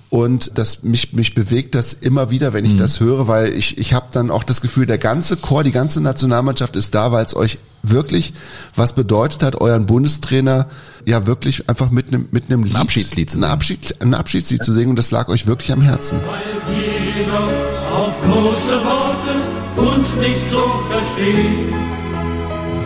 Und 0.10 0.58
das 0.58 0.84
mich, 0.84 1.13
mich 1.13 1.36
bewegt 1.36 1.75
das 1.75 1.93
immer 1.93 2.32
wieder, 2.32 2.53
wenn 2.53 2.65
ich 2.65 2.75
das 2.75 2.99
höre, 2.99 3.27
weil 3.27 3.53
ich, 3.53 3.77
ich 3.77 3.93
habe 3.93 4.08
dann 4.12 4.32
auch 4.32 4.43
das 4.43 4.62
Gefühl, 4.62 4.88
der 4.88 4.97
ganze 4.97 5.38
Chor, 5.38 5.63
die 5.63 5.71
ganze 5.71 6.01
Nationalmannschaft 6.01 6.75
ist 6.75 6.95
da, 6.95 7.12
weil 7.12 7.25
es 7.25 7.36
euch 7.36 7.60
wirklich 7.84 8.34
was 8.75 8.93
bedeutet 8.93 9.43
hat, 9.43 9.55
euren 9.55 9.86
Bundestrainer 9.86 10.67
ja 11.05 11.27
wirklich 11.27 11.69
einfach 11.69 11.91
mit 11.91 12.08
einem 12.08 12.27
mit 12.32 12.45
einem 12.45 12.63
Lied, 12.63 12.75
Abschiedslied 12.75 13.29
zu 13.29 13.38
ein, 13.38 13.41
singen. 13.41 13.53
Abschied, 13.53 13.95
ein 14.01 14.13
Abschiedslied 14.13 14.63
zu 14.63 14.73
singen 14.73 14.89
und 14.89 14.95
das 14.99 15.12
lag 15.12 15.29
euch 15.29 15.47
wirklich 15.47 15.71
am 15.71 15.82
Herzen. 15.82 16.19
Weil 16.25 16.75
wir 16.75 17.21
jedoch 17.21 17.95
auf 17.95 18.21
große 18.21 18.84
Worte 18.84 19.89
uns 19.97 20.15
nicht 20.17 20.47
so 20.49 20.63
verstehen, 20.89 21.73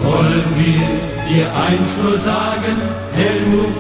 wollen 0.04 0.50
wir 0.58 0.88
dir 1.30 1.48
eins 1.68 1.98
nur 1.98 2.18
sagen, 2.18 2.78
Helmut, 3.14 3.80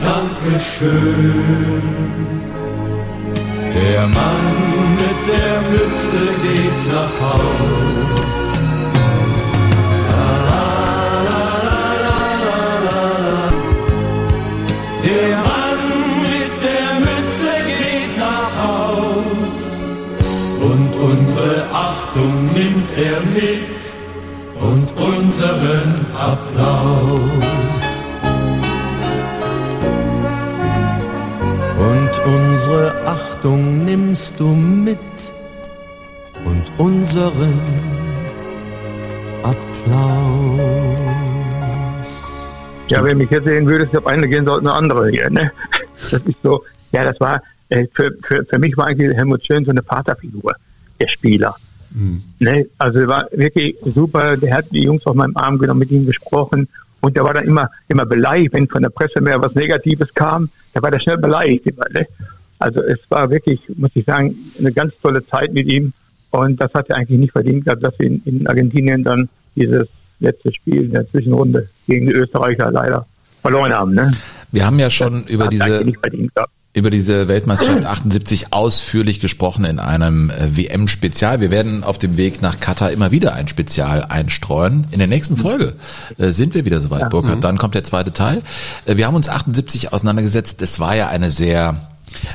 Dankeschön. 0.00 1.82
Der 3.74 4.02
Mann 4.18 4.46
mit 5.02 5.20
der 5.32 5.54
Mütze 5.70 6.22
geht 6.42 6.82
nach 6.92 7.14
Haus. 7.20 8.26
Der 15.04 15.36
Mann 15.48 15.82
mit 16.22 16.54
der 16.68 16.88
Mütze 17.06 17.52
geht 17.80 18.14
nach 18.18 18.52
Haus 18.64 19.64
und 20.60 20.90
unsere 21.10 21.56
Achtung 21.72 22.46
nimmt 22.46 22.90
er 22.96 23.20
mit 23.20 24.05
und 24.66 24.92
unseren 25.00 26.06
Applaus. 26.14 27.20
Und 31.78 32.10
unsere 32.24 33.06
Achtung 33.06 33.84
nimmst 33.84 34.40
du 34.40 34.48
mit 34.48 34.98
und 36.44 36.64
unseren 36.78 37.60
Applaus. 39.42 40.60
Ja, 42.88 43.04
wenn 43.04 43.18
mich 43.18 43.30
jetzt 43.30 43.44
sehen 43.44 43.66
würdest, 43.66 43.94
habe 43.94 44.10
eine 44.10 44.28
gehen 44.28 44.46
sollte, 44.46 44.68
eine 44.68 44.72
andere 44.72 45.10
hier. 45.10 45.30
Ne? 45.30 45.52
Das 46.10 46.22
ist 46.22 46.38
so, 46.42 46.64
ja, 46.92 47.04
das 47.04 47.18
war, 47.20 47.42
äh, 47.68 47.86
für, 47.94 48.12
für, 48.26 48.44
für 48.44 48.58
mich 48.58 48.76
war 48.76 48.86
eigentlich 48.86 49.14
Helmut 49.16 49.44
Schön 49.44 49.64
so 49.64 49.70
eine 49.70 49.82
Vaterfigur, 49.82 50.54
der 51.00 51.08
Spieler. 51.08 51.56
Ne? 52.38 52.66
Also 52.78 53.00
er 53.00 53.08
war 53.08 53.28
wirklich 53.32 53.76
super, 53.84 54.36
der 54.36 54.54
hat 54.54 54.66
die 54.70 54.82
Jungs 54.82 55.04
auf 55.06 55.14
meinem 55.14 55.36
Arm 55.36 55.58
genommen, 55.58 55.80
mit 55.80 55.90
ihnen 55.90 56.06
gesprochen 56.06 56.68
und 57.00 57.16
der 57.16 57.24
war 57.24 57.34
dann 57.34 57.44
immer, 57.44 57.70
immer 57.88 58.04
beleidigt, 58.04 58.52
wenn 58.52 58.68
von 58.68 58.82
der 58.82 58.90
Presse 58.90 59.20
mehr 59.20 59.40
was 59.40 59.54
Negatives 59.54 60.12
kam, 60.14 60.50
da 60.74 60.82
war 60.82 60.90
der 60.90 61.00
schnell 61.00 61.18
beleidigt. 61.18 61.66
Immer, 61.66 61.84
ne? 61.92 62.06
Also 62.58 62.82
es 62.82 62.98
war 63.08 63.30
wirklich, 63.30 63.60
muss 63.76 63.90
ich 63.94 64.04
sagen, 64.04 64.34
eine 64.58 64.72
ganz 64.72 64.94
tolle 65.02 65.26
Zeit 65.26 65.52
mit 65.52 65.66
ihm 65.70 65.92
und 66.30 66.60
das 66.60 66.72
hat 66.74 66.90
er 66.90 66.96
eigentlich 66.96 67.18
nicht 67.18 67.32
verdient 67.32 67.64
gehabt, 67.64 67.82
dass 67.82 67.98
wir 67.98 68.06
in, 68.06 68.22
in 68.24 68.46
Argentinien 68.46 69.02
dann 69.04 69.28
dieses 69.54 69.88
letzte 70.20 70.52
Spiel 70.52 70.84
in 70.84 70.92
der 70.92 71.08
Zwischenrunde 71.10 71.68
gegen 71.86 72.06
die 72.06 72.12
Österreicher 72.12 72.70
leider 72.70 73.06
verloren 73.42 73.72
haben. 73.72 73.94
Ne? 73.94 74.12
Wir 74.52 74.66
haben 74.66 74.78
ja 74.78 74.90
schon 74.90 75.24
über 75.24 75.44
er 75.44 75.50
diese 75.50 75.84
nicht 75.84 76.00
verdient 76.00 76.34
gehabt. 76.34 76.52
Über 76.76 76.90
diese 76.90 77.26
Weltmeisterschaft 77.26 77.86
78 77.86 78.52
ausführlich 78.52 79.18
gesprochen 79.18 79.64
in 79.64 79.78
einem 79.78 80.28
äh, 80.28 80.58
WM-Spezial. 80.58 81.40
Wir 81.40 81.50
werden 81.50 81.82
auf 81.82 81.96
dem 81.96 82.18
Weg 82.18 82.42
nach 82.42 82.60
Katar 82.60 82.90
immer 82.90 83.10
wieder 83.12 83.32
ein 83.32 83.48
Spezial 83.48 84.04
einstreuen. 84.04 84.86
In 84.90 84.98
der 84.98 85.08
nächsten 85.08 85.38
Folge 85.38 85.72
äh, 86.18 86.32
sind 86.32 86.52
wir 86.52 86.66
wieder 86.66 86.80
soweit, 86.80 87.08
Burkhard. 87.08 87.42
Dann 87.42 87.56
kommt 87.56 87.74
der 87.74 87.84
zweite 87.84 88.12
Teil. 88.12 88.42
Äh, 88.84 88.98
wir 88.98 89.06
haben 89.06 89.14
uns 89.14 89.30
78 89.30 89.94
auseinandergesetzt. 89.94 90.60
Es 90.60 90.78
war 90.78 90.94
ja 90.94 91.08
eine 91.08 91.30
sehr 91.30 91.76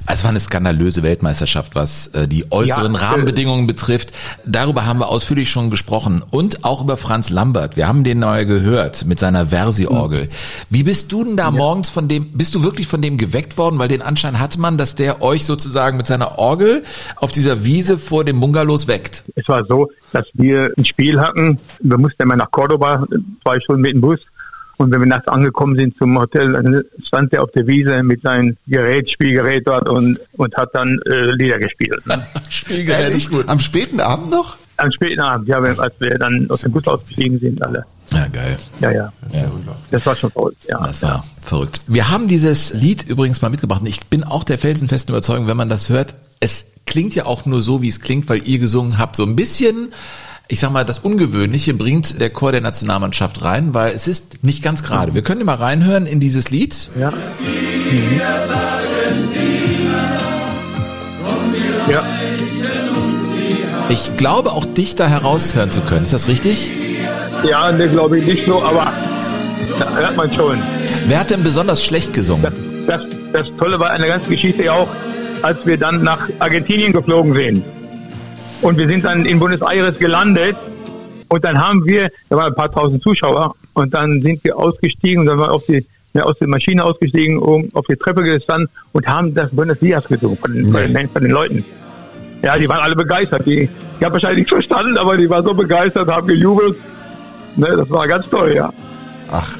es 0.07 0.23
war 0.23 0.31
eine 0.31 0.39
skandalöse 0.39 1.03
Weltmeisterschaft, 1.03 1.75
was 1.75 2.07
äh, 2.07 2.27
die 2.27 2.51
äußeren 2.51 2.93
Ja, 2.93 2.99
äh, 2.99 3.03
Rahmenbedingungen 3.03 3.67
betrifft. 3.67 4.11
Darüber 4.45 4.85
haben 4.85 4.99
wir 4.99 5.09
ausführlich 5.09 5.49
schon 5.49 5.69
gesprochen 5.69 6.23
und 6.31 6.63
auch 6.63 6.83
über 6.83 6.97
Franz 6.97 7.29
Lambert. 7.29 7.77
Wir 7.77 7.87
haben 7.87 8.03
den 8.03 8.19
mal 8.19 8.45
gehört 8.45 9.05
mit 9.05 9.19
seiner 9.19 9.47
Versi-Orgel. 9.47 10.29
Wie 10.69 10.83
bist 10.83 11.11
du 11.11 11.23
denn 11.23 11.37
da 11.37 11.51
morgens 11.51 11.89
von 11.89 12.07
dem, 12.07 12.31
bist 12.33 12.55
du 12.55 12.63
wirklich 12.63 12.87
von 12.87 13.01
dem 13.01 13.17
geweckt 13.17 13.57
worden? 13.57 13.77
Weil 13.77 13.87
den 13.87 14.01
Anschein 14.01 14.39
hatte 14.39 14.59
man, 14.59 14.77
dass 14.77 14.95
der 14.95 15.21
euch 15.21 15.45
sozusagen 15.45 15.97
mit 15.97 16.07
seiner 16.07 16.37
Orgel 16.37 16.83
auf 17.17 17.31
dieser 17.31 17.63
Wiese 17.63 17.97
vor 17.97 18.23
dem 18.23 18.39
Bungalows 18.39 18.87
weckt. 18.87 19.23
Es 19.35 19.47
war 19.47 19.65
so, 19.67 19.89
dass 20.11 20.25
wir 20.33 20.71
ein 20.77 20.85
Spiel 20.85 21.19
hatten. 21.19 21.59
Wir 21.81 21.97
mussten 21.97 22.23
immer 22.23 22.35
nach 22.35 22.49
Cordoba, 22.51 23.05
zwei 23.43 23.59
Stunden 23.59 23.81
mit 23.81 23.93
dem 23.93 24.01
Bus. 24.01 24.19
Und 24.77 24.91
wenn 24.91 24.99
wir 24.99 25.07
nachts 25.07 25.27
angekommen 25.27 25.75
sind 25.75 25.97
zum 25.97 26.17
Hotel, 26.17 26.53
dann 26.53 26.83
stand 27.05 27.33
er 27.33 27.43
auf 27.43 27.51
der 27.51 27.67
Wiese 27.67 28.01
mit 28.03 28.21
seinem 28.21 28.57
Gerät, 28.67 29.11
Spielgerät 29.11 29.67
dort 29.67 29.87
und, 29.87 30.19
und 30.37 30.55
hat 30.55 30.69
dann 30.73 30.99
äh, 31.05 31.31
Lieder 31.31 31.59
gespielt. 31.59 32.01
Ne? 32.11 32.25
Ehrlich? 32.87 33.29
Am 33.47 33.59
späten 33.59 33.99
Abend 33.99 34.31
noch? 34.31 34.57
Am 34.77 34.91
späten 34.91 35.21
Abend, 35.21 35.47
ja, 35.47 35.59
als 35.59 35.93
wir 35.99 36.17
dann 36.17 36.49
aus 36.49 36.61
dem 36.61 36.71
Bus 36.71 36.85
ausgestiegen 36.87 37.39
sind, 37.39 37.61
alle. 37.63 37.85
Ja, 38.11 38.27
geil. 38.27 38.57
Ja, 38.79 38.91
ja. 38.91 39.13
Das 39.91 40.05
war 40.05 40.15
schon 40.15 40.31
verrückt, 40.31 40.65
ja. 40.67 40.79
Das 40.85 41.01
war 41.01 41.23
verrückt. 41.37 41.81
Wir 41.87 42.09
haben 42.09 42.27
dieses 42.27 42.73
Lied 42.73 43.03
übrigens 43.07 43.41
mal 43.41 43.49
mitgebracht. 43.49 43.81
Und 43.81 43.87
ich 43.87 44.07
bin 44.07 44.23
auch 44.23 44.43
der 44.43 44.57
felsenfesten 44.57 45.13
Überzeugung, 45.13 45.47
wenn 45.47 45.57
man 45.57 45.69
das 45.69 45.89
hört, 45.89 46.15
es 46.39 46.71
klingt 46.85 47.15
ja 47.15 47.25
auch 47.25 47.45
nur 47.45 47.61
so, 47.61 47.81
wie 47.81 47.87
es 47.87 48.01
klingt, 48.01 48.27
weil 48.27 48.47
ihr 48.47 48.59
gesungen 48.59 48.97
habt. 48.97 49.15
So 49.15 49.23
ein 49.23 49.35
bisschen, 49.35 49.93
ich 50.51 50.59
sag 50.59 50.71
mal, 50.73 50.83
das 50.83 50.99
Ungewöhnliche 50.99 51.73
bringt 51.73 52.19
der 52.19 52.29
Chor 52.29 52.51
der 52.51 52.59
Nationalmannschaft 52.59 53.41
rein, 53.41 53.73
weil 53.73 53.93
es 53.95 54.05
ist 54.09 54.43
nicht 54.43 54.61
ganz 54.61 54.83
gerade. 54.83 55.15
Wir 55.15 55.21
können 55.21 55.45
mal 55.45 55.55
reinhören 55.55 56.05
in 56.05 56.19
dieses 56.19 56.51
Lied. 56.51 56.89
Ja. 56.99 57.13
Ja, 61.89 62.03
Ich 63.89 64.15
glaube 64.17 64.51
auch 64.51 64.65
dich 64.65 64.95
da 64.95 65.07
heraushören 65.07 65.71
zu 65.71 65.79
können. 65.81 66.03
Ist 66.03 66.13
das 66.13 66.27
richtig? 66.27 66.69
ja 67.47 67.71
ne, 67.71 67.87
glaube 67.89 68.19
ich 68.19 68.25
nicht 68.25 68.45
so, 68.45 68.61
aber 68.61 68.91
da 69.79 69.95
hört 69.95 70.17
man 70.17 70.33
schon. 70.33 70.61
Wer 71.07 71.19
hat 71.21 71.31
denn 71.31 71.43
besonders 71.43 71.83
schlecht 71.83 72.11
gesungen? 72.11 72.53
Das, 72.87 73.01
das 73.31 73.47
Tolle 73.57 73.79
war 73.79 73.91
an 73.91 74.01
der 74.01 74.09
ganzen 74.09 74.31
Geschichte 74.31 74.63
ja 74.63 74.73
auch, 74.73 74.89
als 75.43 75.65
wir 75.65 75.77
dann 75.77 76.03
nach 76.03 76.27
Argentinien 76.39 76.91
geflogen 76.91 77.33
sind. 77.35 77.63
Und 78.61 78.77
wir 78.77 78.87
sind 78.87 79.03
dann 79.05 79.25
in 79.25 79.39
Buenos 79.39 79.61
Aires 79.61 79.97
gelandet. 79.99 80.55
Und 81.29 81.45
dann 81.45 81.57
haben 81.57 81.85
wir, 81.85 82.09
da 82.29 82.35
waren 82.37 82.47
ein 82.51 82.55
paar 82.55 82.71
tausend 82.71 83.01
Zuschauer, 83.01 83.55
und 83.73 83.93
dann 83.93 84.21
sind 84.21 84.43
wir 84.43 84.57
ausgestiegen 84.57 85.21
und 85.21 85.25
dann 85.27 85.39
waren 85.39 85.49
wir 85.49 85.53
auf 85.53 85.63
die, 85.65 85.85
ja, 86.13 86.23
aus 86.23 86.35
der 86.39 86.49
Maschine 86.49 86.83
ausgestiegen, 86.83 87.37
um 87.37 87.69
auf 87.73 87.85
die 87.89 87.95
Treppe 87.95 88.21
gestanden 88.21 88.67
und 88.91 89.07
haben 89.07 89.33
das 89.33 89.49
Buenos 89.51 89.79
Dias 89.79 90.03
gesungen 90.09 90.37
von, 90.37 90.53
den- 90.53 90.69
von, 90.69 90.93
den, 90.93 91.09
von 91.09 91.21
den 91.21 91.31
Leuten. 91.31 91.63
Ja, 92.43 92.57
die 92.57 92.67
waren 92.67 92.81
alle 92.81 92.95
begeistert. 92.97 93.45
Die, 93.45 93.69
die 93.99 94.05
haben 94.05 94.11
wahrscheinlich 94.11 94.39
nichts 94.39 94.51
verstanden, 94.51 94.97
aber 94.97 95.15
die 95.15 95.29
waren 95.29 95.45
so 95.45 95.53
begeistert, 95.53 96.09
haben 96.09 96.27
gejubelt. 96.27 96.75
Ne, 97.55 97.67
das 97.77 97.89
war 97.89 98.05
ganz 98.09 98.27
toll, 98.29 98.53
ja. 98.55 98.69
Ach. 99.31 99.55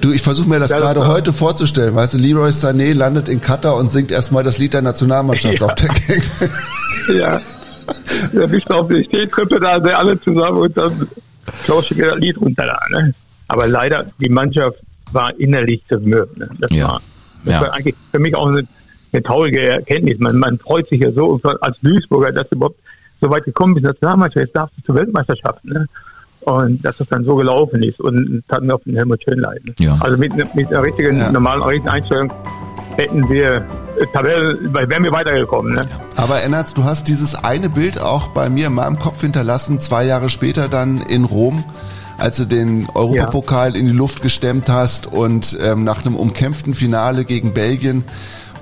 Du, 0.00 0.12
ich 0.12 0.22
versuche 0.22 0.48
mir 0.48 0.60
das 0.60 0.70
Ja, 0.70 0.78
das 0.78 0.86
gerade 0.86 1.06
heute 1.08 1.32
vorzustellen. 1.34 1.94
Weißt 1.94 2.14
du, 2.14 2.18
Leroy 2.18 2.50
Sané 2.50 2.94
landet 2.94 3.28
in 3.28 3.40
Katar 3.42 3.76
und 3.76 3.90
singt 3.90 4.10
erstmal 4.12 4.44
das 4.44 4.56
Lied 4.56 4.72
der 4.72 4.80
Nationalmannschaft 4.82 5.58
Ja. 5.60 5.66
auf 5.66 5.74
der 5.74 5.88
Gang. 5.88 6.22
Ja. 7.14 7.40
Der 8.32 8.46
bist 8.46 8.70
auf 8.70 8.88
der 8.88 9.02
Stehtreppe 9.04 9.58
da, 9.60 9.74
sind 9.74 9.88
alle 9.94 10.20
zusammen 10.20 10.58
und 10.58 10.76
dann 10.76 11.08
klausche 11.64 11.94
ich 11.94 12.00
das 12.00 12.16
Lied 12.18 12.40
runter 12.40 12.66
da. 12.66 12.98
Ne? 13.00 13.14
Aber 13.48 13.66
leider, 13.66 14.06
die 14.20 14.28
Mannschaft 14.28 14.78
war 15.12 15.38
innerlich 15.38 15.82
zermürbt. 15.88 16.38
Ne? 16.38 16.48
Das, 16.60 16.70
Ja. 16.70 16.88
war, 16.88 17.00
das 17.44 17.54
Ja. 17.54 17.60
war 17.62 17.74
eigentlich 17.74 17.94
für 18.10 18.18
mich 18.18 18.34
auch 18.34 18.46
eine, 18.46 18.62
eine 19.12 19.22
traurige 19.22 19.60
Erkenntnis. 19.60 20.18
Man, 20.20 20.38
man 20.38 20.58
freut 20.58 20.88
sich 20.88 21.00
ja 21.02 21.12
so 21.12 21.38
als 21.60 21.76
Duisburger, 21.82 22.32
dass 22.32 22.48
du 22.48 22.56
überhaupt 22.56 22.78
so 23.20 23.30
weit 23.30 23.44
gekommen 23.44 23.74
bist, 23.74 23.84
Nationalmannschaft, 23.86 24.46
jetzt 24.46 24.56
darfst 24.56 24.76
du 24.78 24.82
zur 24.82 24.94
Weltmeisterschaft. 24.96 25.64
Ne? 25.64 25.86
Und 26.40 26.84
dass 26.84 26.96
das 26.96 27.08
dann 27.08 27.24
so 27.24 27.36
gelaufen 27.36 27.82
ist 27.84 28.00
und 28.00 28.42
das 28.48 28.56
hat 28.56 28.64
mir 28.64 28.74
auf 28.74 28.82
den 28.84 28.96
Helmut 28.96 29.22
Schön 29.22 29.38
leiden. 29.38 29.74
Ja. 29.78 29.96
Also 30.00 30.16
mit, 30.16 30.32
mit 30.56 30.68
einer 30.68 30.82
richtigen, 30.82 31.18
Ja. 31.18 31.30
normalen 31.30 31.62
richtigen 31.62 31.88
Einstellung 31.88 32.32
hätten 32.96 33.28
wir 33.28 33.66
äh, 33.98 34.06
Tabelle, 34.12 34.58
wären 34.72 35.04
wir 35.04 35.12
weitergekommen. 35.12 35.74
Ne? 35.74 35.86
Aber 36.16 36.42
Ennards, 36.42 36.74
du 36.74 36.84
hast 36.84 37.08
dieses 37.08 37.34
eine 37.34 37.68
Bild 37.68 38.00
auch 38.00 38.28
bei 38.28 38.48
mir 38.48 38.68
in 38.68 38.74
meinem 38.74 38.98
Kopf 38.98 39.20
hinterlassen, 39.20 39.80
zwei 39.80 40.04
Jahre 40.04 40.28
später 40.28 40.68
dann 40.68 41.00
in 41.02 41.24
Rom, 41.24 41.64
als 42.18 42.36
du 42.36 42.44
den 42.44 42.88
Europapokal 42.94 43.76
in 43.76 43.86
die 43.86 43.92
Luft 43.92 44.22
gestemmt 44.22 44.68
hast 44.68 45.06
und 45.06 45.56
ähm, 45.62 45.84
nach 45.84 46.04
einem 46.04 46.16
umkämpften 46.16 46.74
Finale 46.74 47.24
gegen 47.24 47.52
Belgien. 47.52 48.04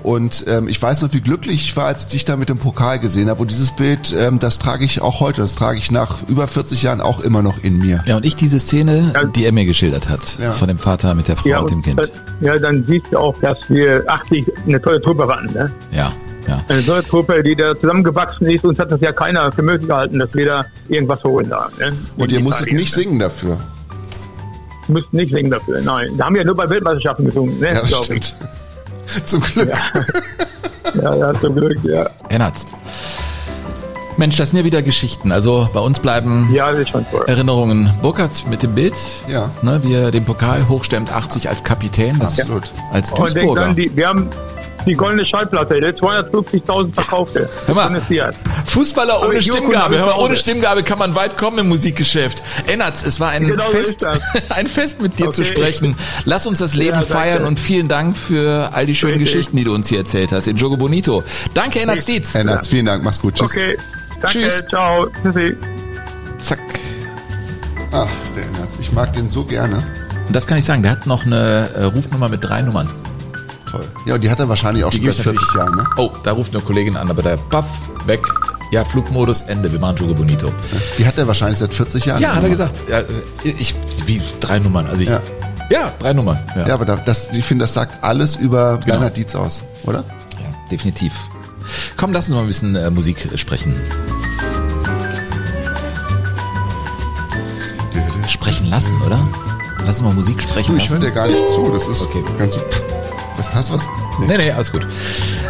Und 0.03 0.43
ähm, 0.47 0.67
ich 0.67 0.81
weiß 0.81 1.01
noch, 1.03 1.13
wie 1.13 1.21
glücklich 1.21 1.65
ich 1.65 1.77
war, 1.77 1.85
als 1.85 2.03
ich 2.03 2.09
dich 2.09 2.25
da 2.25 2.35
mit 2.35 2.49
dem 2.49 2.57
Pokal 2.57 2.99
gesehen 2.99 3.29
habe. 3.29 3.41
Und 3.41 3.51
dieses 3.51 3.71
Bild, 3.71 4.13
ähm, 4.17 4.39
das 4.39 4.59
trage 4.59 4.83
ich 4.85 5.01
auch 5.01 5.19
heute, 5.19 5.41
das 5.41 5.55
trage 5.55 5.77
ich 5.77 5.91
nach 5.91 6.27
über 6.27 6.47
40 6.47 6.81
Jahren 6.83 7.01
auch 7.01 7.19
immer 7.19 7.41
noch 7.41 7.63
in 7.63 7.77
mir. 7.79 8.03
Ja, 8.07 8.17
und 8.17 8.25
ich 8.25 8.35
diese 8.35 8.59
Szene, 8.59 9.13
die 9.35 9.45
er 9.45 9.51
mir 9.51 9.65
geschildert 9.65 10.09
hat, 10.09 10.37
Ja. 10.39 10.51
von 10.51 10.67
dem 10.67 10.77
Vater 10.77 11.13
mit 11.15 11.27
der 11.27 11.37
Frau 11.37 11.61
und 11.61 11.69
dem 11.71 11.81
Kind. 11.81 11.99
äh, 11.99 12.07
Ja, 12.41 12.57
dann 12.57 12.83
siehst 12.87 13.05
du 13.11 13.17
auch, 13.17 13.35
dass 13.41 13.57
wir 13.69 14.03
80 14.07 14.45
eine 14.65 14.81
tolle 14.81 15.01
Truppe 15.01 15.27
waren. 15.27 15.45
Ne? 15.53 15.71
Ja, 15.91 16.11
ja. 16.47 16.63
Eine 16.67 16.83
tolle 16.85 17.03
Truppe, 17.03 17.43
die 17.43 17.55
da 17.55 17.79
zusammengewachsen 17.79 18.47
ist. 18.47 18.65
Uns 18.65 18.79
hat 18.79 18.91
das 18.91 18.99
ja 19.01 19.11
keiner 19.11 19.51
für 19.51 19.61
möglich 19.61 19.87
gehalten, 19.87 20.17
dass 20.19 20.33
wir 20.33 20.45
da 20.45 20.65
irgendwas 20.89 21.23
holen 21.23 21.49
da. 21.49 21.69
Ne? 21.79 21.93
Und 22.17 22.31
ihr 22.31 22.39
musstet 22.41 22.67
Italien, 22.67 22.81
nicht 22.83 22.97
ne? 22.97 23.03
singen 23.03 23.19
dafür. 23.19 23.57
Müssten 24.87 25.15
nicht 25.17 25.33
singen 25.33 25.51
dafür. 25.51 25.79
Nein, 25.81 26.09
da 26.17 26.25
haben 26.25 26.33
wir 26.33 26.41
ja 26.41 26.45
nur 26.47 26.55
bei 26.55 26.69
Weltmeisterschaften 26.69 27.25
gesungen. 27.25 27.59
Ne? 27.59 27.67
Ja, 27.67 27.81
das 27.81 27.89
glaub 27.89 28.09
ich. 28.09 28.33
Zum 29.23 29.41
Glück. 29.41 29.71
Ja, 31.01 31.15
ja, 31.15 31.33
zum 31.39 31.55
Glück, 31.55 31.77
ja. 31.83 32.09
Ennards. 32.29 32.67
Mensch, 34.17 34.35
das 34.37 34.49
sind 34.49 34.59
ja 34.59 34.65
wieder 34.65 34.81
Geschichten. 34.81 35.31
Also 35.31 35.69
bei 35.73 35.79
uns 35.79 35.99
bleiben 35.99 36.49
Ja. 36.53 36.69
Erinnerungen. 37.27 37.89
Burkhardt 38.01 38.45
mit 38.49 38.61
dem 38.61 38.75
Bild, 38.75 38.95
Ja. 39.27 39.49
ne, 39.61 39.81
wie 39.83 39.93
er 39.93 40.11
den 40.11 40.25
Pokal 40.25 40.67
hochstemmt, 40.67 41.11
80 41.11 41.47
als 41.49 41.63
Kapitän, 41.63 42.19
das 42.19 42.39
Absolut. 42.39 42.63
als 42.91 43.11
Und 43.11 43.19
Duisburger. 43.19 43.61
dann, 43.67 43.75
die, 43.75 43.95
wir 43.95 44.07
haben 44.07 44.29
die 44.85 44.93
goldene 44.95 45.23
Schallplatte, 45.23 45.79
der 45.79 45.95
250.000 45.95 46.93
verkaufte. 46.93 47.49
Hör 47.67 47.75
mal. 47.75 48.01
Fußballer 48.65 49.15
Aber 49.15 49.27
ohne 49.29 49.41
Stimmgabe. 49.41 49.97
Hör 49.97 50.05
mal, 50.07 50.11
zu 50.13 50.17
ohne 50.19 50.35
Stimmgabe 50.37 50.83
kann 50.83 50.97
man 50.99 51.15
weit 51.15 51.37
kommen 51.37 51.57
im 51.59 51.69
Musikgeschäft. 51.69 52.43
Ennards, 52.67 53.03
es 53.03 53.19
war 53.19 53.29
ein 53.29 53.47
Genau 53.47 53.63
Fest, 53.69 54.05
ein 54.49 54.67
Fest 54.67 55.01
mit 55.01 55.19
dir 55.19 55.29
zu 55.31 55.41
Okay. 55.41 55.51
sprechen. 55.51 55.95
Lass 56.25 56.45
uns 56.47 56.59
das 56.59 56.73
Leben 56.75 56.97
Ja, 56.99 57.01
feiern 57.03 57.45
und 57.45 57.59
vielen 57.59 57.87
Dank 57.87 58.15
für 58.17 58.69
all 58.73 58.85
die 58.85 58.95
schönen 58.95 59.13
Richtig. 59.19 59.31
Geschichten, 59.33 59.57
die 59.57 59.63
du 59.63 59.73
uns 59.73 59.87
hier 59.89 59.99
erzählt 59.99 60.31
hast. 60.31 60.47
In 60.47 60.57
Jogo 60.57 60.77
Bonito. 60.77 61.23
Danke, 61.53 61.79
Ennards 61.81 62.05
Dietz. 62.05 62.35
Ennards, 62.35 62.67
vielen 62.67 62.85
Dank, 62.85 63.03
mach's 63.03 63.19
gut. 63.21 63.35
Tschüss. 63.35 63.51
Okay, 63.51 63.77
danke, 64.21 64.27
Tschüss. 64.39 64.63
ciao, 64.69 65.07
tschüssi. 65.23 65.55
Zack. 66.41 66.59
Ach, 67.91 68.07
der 68.35 68.43
Ennards, 68.43 68.75
ich 68.79 68.91
mag 68.93 69.11
den 69.13 69.29
so 69.29 69.43
gerne. 69.43 69.83
Und 70.27 70.35
das 70.35 70.47
kann 70.47 70.57
ich 70.57 70.65
sagen, 70.65 70.81
der 70.81 70.91
hat 70.91 71.07
noch 71.07 71.25
eine 71.25 71.69
äh, 71.75 71.83
Rufnummer 71.83 72.29
mit 72.29 72.43
drei 72.43 72.61
Nummern. 72.61 72.89
Toll. 73.69 73.87
Ja, 74.05 74.15
und 74.15 74.23
die 74.23 74.29
hat 74.29 74.39
er 74.39 74.47
wahrscheinlich 74.49 74.83
auch 74.83 74.89
Die 74.91 74.97
schon 74.97 75.13
seit 75.13 75.25
gibt's 75.25 75.41
40 75.51 75.55
Jahren, 75.55 75.75
ne? 75.75 75.85
Oh, 75.97 76.11
da 76.23 76.31
ruft 76.31 76.53
eine 76.53 76.63
Kollegin 76.63 76.95
an, 76.97 77.09
aber 77.09 77.21
der 77.21 77.37
Baff 77.37 77.65
weg. 78.05 78.21
Ja, 78.71 78.85
Flugmodus, 78.85 79.41
Ende. 79.41 79.71
Wir 79.71 79.79
machen 79.79 79.97
Jogo 79.97 80.13
Bonito. 80.13 80.51
Die 80.97 81.05
hat 81.05 81.17
er 81.17 81.27
wahrscheinlich 81.27 81.59
seit 81.59 81.73
40 81.73 82.05
Jahren. 82.05 82.21
Ja, 82.21 82.35
hat 82.35 82.43
er 82.43 82.49
gesagt. 82.49 82.75
Ja, 82.89 83.01
ich, 83.43 83.75
wie, 84.05 84.21
drei 84.39 84.59
Nummern. 84.59 84.87
Also 84.87 85.03
ich, 85.03 85.09
ja, 85.09 85.21
Ja. 85.69 85.91
drei 85.99 86.13
Nummern. 86.13 86.39
Ja, 86.55 86.67
Ja, 86.69 86.73
aber 86.75 86.85
da, 86.85 86.95
das, 86.95 87.29
ich 87.33 87.43
finde, 87.43 87.63
das 87.65 87.73
sagt 87.73 88.01
alles 88.03 88.35
über 88.35 88.73
Genau. 88.77 88.85
Bernhard 88.85 89.17
Dietz 89.17 89.35
aus, 89.35 89.65
oder? 89.83 90.05
Ja, 90.41 90.49
definitiv. 90.71 91.11
Komm, 91.97 92.13
lass 92.13 92.27
uns 92.27 92.35
mal 92.35 92.41
ein 92.41 92.47
bisschen 92.47 92.75
äh, 92.75 92.89
Musik 92.89 93.17
sprechen. 93.35 93.75
Sprechen 98.27 98.67
lassen, 98.69 98.93
oder? 99.05 99.19
Lass 99.79 99.99
uns 99.99 100.01
mal 100.07 100.13
Musik 100.13 100.41
sprechen 100.41 100.71
Du, 100.71 100.77
ich 100.81 100.89
höre 100.89 100.99
dir 100.99 101.11
gar 101.11 101.27
nicht 101.27 101.47
zu. 101.49 101.69
Das 101.73 101.87
ist 101.87 102.03
Okay. 102.03 102.23
ganz 102.39 102.53
so. 102.53 102.61
Was 103.35 103.53
hast 103.53 103.69
du 103.69 103.73
was? 103.73 103.89
Nee, 104.25 104.37
nee, 104.37 104.51
alles 104.51 104.71
gut. 104.71 104.87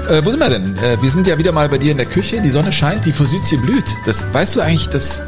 Äh, 0.10 0.26
wo 0.26 0.30
sind 0.32 0.40
wir 0.40 0.50
denn? 0.50 0.78
Äh, 0.78 1.02
wir 1.02 1.12
sind 1.12 1.28
ja 1.28 1.38
wieder 1.38 1.52
mal 1.52 1.70
bei 1.70 1.78
dir 1.78 1.92
in 1.92 1.98
der 1.98 2.06
Küche. 2.06 2.42
Die 2.42 2.50
Sonne 2.50 2.72
scheint, 2.72 3.06
die 3.06 3.12
Forsythie 3.12 3.58
blüht. 3.58 3.96
Das 4.06 4.26
weißt 4.34 4.56
du 4.56 4.62
eigentlich, 4.62 4.90
dass 4.90 5.22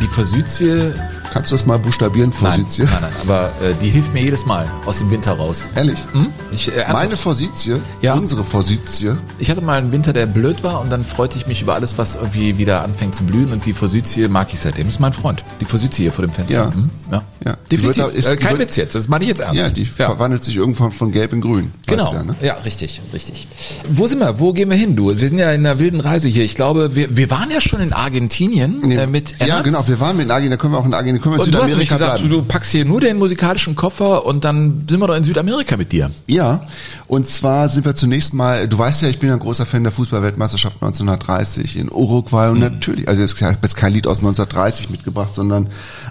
die 0.00 0.06
Forsythie 0.08 0.92
Kannst 1.38 1.52
du 1.52 1.54
das 1.54 1.66
mal 1.66 1.78
buchstabieren, 1.78 2.32
Nein, 2.42 2.64
Forsitie? 2.64 2.82
nein, 2.82 2.98
nein, 3.02 3.10
aber 3.22 3.44
äh, 3.62 3.72
die 3.80 3.88
hilft 3.90 4.12
mir 4.12 4.22
jedes 4.22 4.44
Mal 4.44 4.68
aus 4.86 4.98
dem 4.98 5.08
Winter 5.12 5.34
raus. 5.34 5.68
Ehrlich? 5.76 5.98
Hm? 6.10 6.26
Ich, 6.50 6.66
äh. 6.76 6.84
Meine 6.92 7.16
Forsitie, 7.16 7.76
Ja. 8.02 8.14
unsere 8.14 8.42
Forsitie, 8.42 9.12
Ich 9.38 9.48
hatte 9.48 9.60
mal 9.60 9.78
einen 9.78 9.92
Winter, 9.92 10.12
der 10.12 10.26
blöd 10.26 10.64
war 10.64 10.80
und 10.80 10.90
dann 10.90 11.04
freute 11.04 11.38
ich 11.38 11.46
mich 11.46 11.62
über 11.62 11.74
alles, 11.76 11.96
was 11.96 12.16
irgendwie 12.16 12.58
wieder 12.58 12.82
anfängt 12.82 13.14
zu 13.14 13.22
blühen 13.22 13.52
und 13.52 13.64
die 13.66 13.72
Forsythie 13.72 14.26
mag 14.26 14.52
ich 14.52 14.58
seitdem. 14.58 14.88
Ist 14.88 14.98
mein 14.98 15.12
Freund. 15.12 15.44
Die 15.60 15.64
Forsythie 15.64 16.02
hier 16.02 16.12
vor 16.12 16.24
dem 16.24 16.32
Fenster. 16.32 16.64
Ja. 16.64 16.74
Hm? 16.74 16.90
ja. 17.12 17.22
Ja. 17.46 17.54
Definitiv. 17.70 18.02
wird 18.04 18.14
da- 18.14 18.18
ist- 18.18 18.26
äh, 18.26 18.36
kein 18.36 18.58
wird- 18.58 18.70
Witz 18.70 18.76
jetzt, 18.76 18.94
das 18.96 19.06
meine 19.06 19.22
ich 19.22 19.28
jetzt 19.28 19.40
ernst. 19.40 19.62
ja, 19.62 19.68
die 19.70 19.82
ja. 19.84 20.06
verwandelt 20.06 20.42
sich 20.42 20.56
irgendwann 20.56 20.90
von 20.90 21.12
gelb 21.12 21.32
in 21.32 21.40
grün. 21.40 21.72
Genau. 21.86 22.12
Ja, 22.12 22.22
ne? 22.24 22.34
Ja, 22.42 22.54
richtig, 22.64 23.00
richtig. 23.12 23.46
Wo 23.88 24.08
sind 24.08 24.18
wir? 24.18 24.40
Wo 24.40 24.52
gehen 24.52 24.68
wir 24.70 24.76
hin, 24.76 24.96
du? 24.96 25.16
Wir 25.16 25.28
sind 25.28 25.38
ja 25.38 25.52
in 25.52 25.64
einer 25.64 25.78
wilden 25.78 26.00
Reise 26.00 26.26
hier. 26.26 26.44
Ich 26.44 26.56
glaube, 26.56 26.96
wir, 26.96 27.16
wir 27.16 27.30
waren 27.30 27.48
ja 27.52 27.60
schon 27.60 27.80
in 27.80 27.92
Argentinien 27.92 28.82
äh, 28.90 29.06
mit 29.06 29.36
Ja, 29.38 29.46
Ernst. 29.46 29.64
genau. 29.64 29.86
Wir 29.86 30.00
waren 30.00 30.16
mit 30.16 30.28
Argentinien, 30.30 30.58
da 30.58 30.60
können 30.60 30.74
wir 30.74 30.78
auch 30.78 30.84
in 30.86 30.94
Argentinien, 30.94 31.22
können 31.30 31.38
wir 31.38 31.44
Und 31.44 31.54
du 31.54 31.58
hast 31.58 31.66
Südamerika 31.68 31.94
gesagt, 31.96 32.14
bleiben. 32.20 32.30
du 32.30 32.42
packst 32.42 32.70
hier 32.72 32.84
nur 32.84 33.00
den 33.00 33.18
musikalischen 33.18 33.74
Koffer 33.76 34.24
und 34.26 34.44
dann 34.44 34.84
sind 34.88 35.00
wir 35.00 35.06
doch 35.06 35.16
in 35.16 35.24
Südamerika 35.24 35.76
mit 35.76 35.92
dir. 35.92 36.10
Ja, 36.26 36.66
und 37.06 37.26
zwar 37.26 37.68
sind 37.68 37.84
wir 37.86 37.94
zunächst 37.94 38.34
mal, 38.34 38.68
du 38.68 38.78
weißt 38.78 39.02
ja, 39.02 39.08
ich 39.08 39.18
bin 39.18 39.28
ja 39.28 39.34
ein 39.36 39.40
großer 39.40 39.66
Fan 39.66 39.82
der 39.82 39.92
Fußballweltmeisterschaft 39.92 40.76
1930 40.82 41.78
in 41.78 41.90
Uruguay 41.90 42.46
Mhm. 42.48 42.52
und 42.52 42.58
natürlich, 42.60 43.08
also 43.08 43.20
jetzt, 43.22 43.34
ich 43.36 43.42
habe 43.42 43.56
jetzt 43.62 43.76
kein 43.76 43.92
Lied 43.92 44.06
aus 44.06 44.18
1930 44.18 44.90
mitgebracht, 44.90 45.34
sondern 45.34 45.68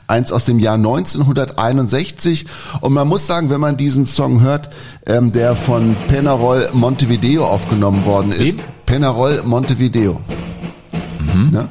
eins 0.07 0.31
aus 0.31 0.45
dem 0.45 0.59
Jahr 0.59 0.77
1961 0.77 2.45
und 2.81 2.93
man 2.93 3.07
muss 3.07 3.25
sagen, 3.25 3.49
wenn 3.49 3.59
man 3.61 3.77
diesen 3.77 4.05
Song 4.05 4.41
hört, 4.41 4.69
ähm, 5.05 5.31
der 5.33 5.55
von 5.55 5.95
Penarol 6.07 6.69
Montevideo 6.73 7.45
aufgenommen 7.45 8.05
worden 8.05 8.31
ist. 8.31 8.59
Wen? 8.59 8.65
Penarol 8.85 9.43
Montevideo. 9.45 10.21
Mhm. 11.19 11.51
Ne? 11.51 11.67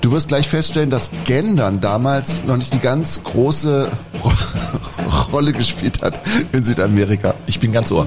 Du 0.00 0.12
wirst 0.12 0.28
gleich 0.28 0.48
feststellen, 0.48 0.90
dass 0.90 1.10
Gendern 1.24 1.80
damals 1.80 2.44
noch 2.44 2.56
nicht 2.56 2.72
die 2.72 2.78
ganz 2.78 3.20
große 3.24 3.90
Rolle 5.32 5.52
gespielt 5.52 6.02
hat 6.02 6.20
in 6.52 6.62
Südamerika. 6.64 7.34
Ich 7.46 7.58
bin 7.58 7.72
ganz 7.72 7.90
ohr. 7.90 8.06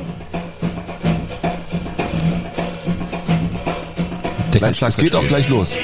Gleich, 4.51 4.82
es 4.82 4.97
geht 4.97 5.15
auch 5.15 5.25
gleich 5.27 5.49
los. 5.49 5.75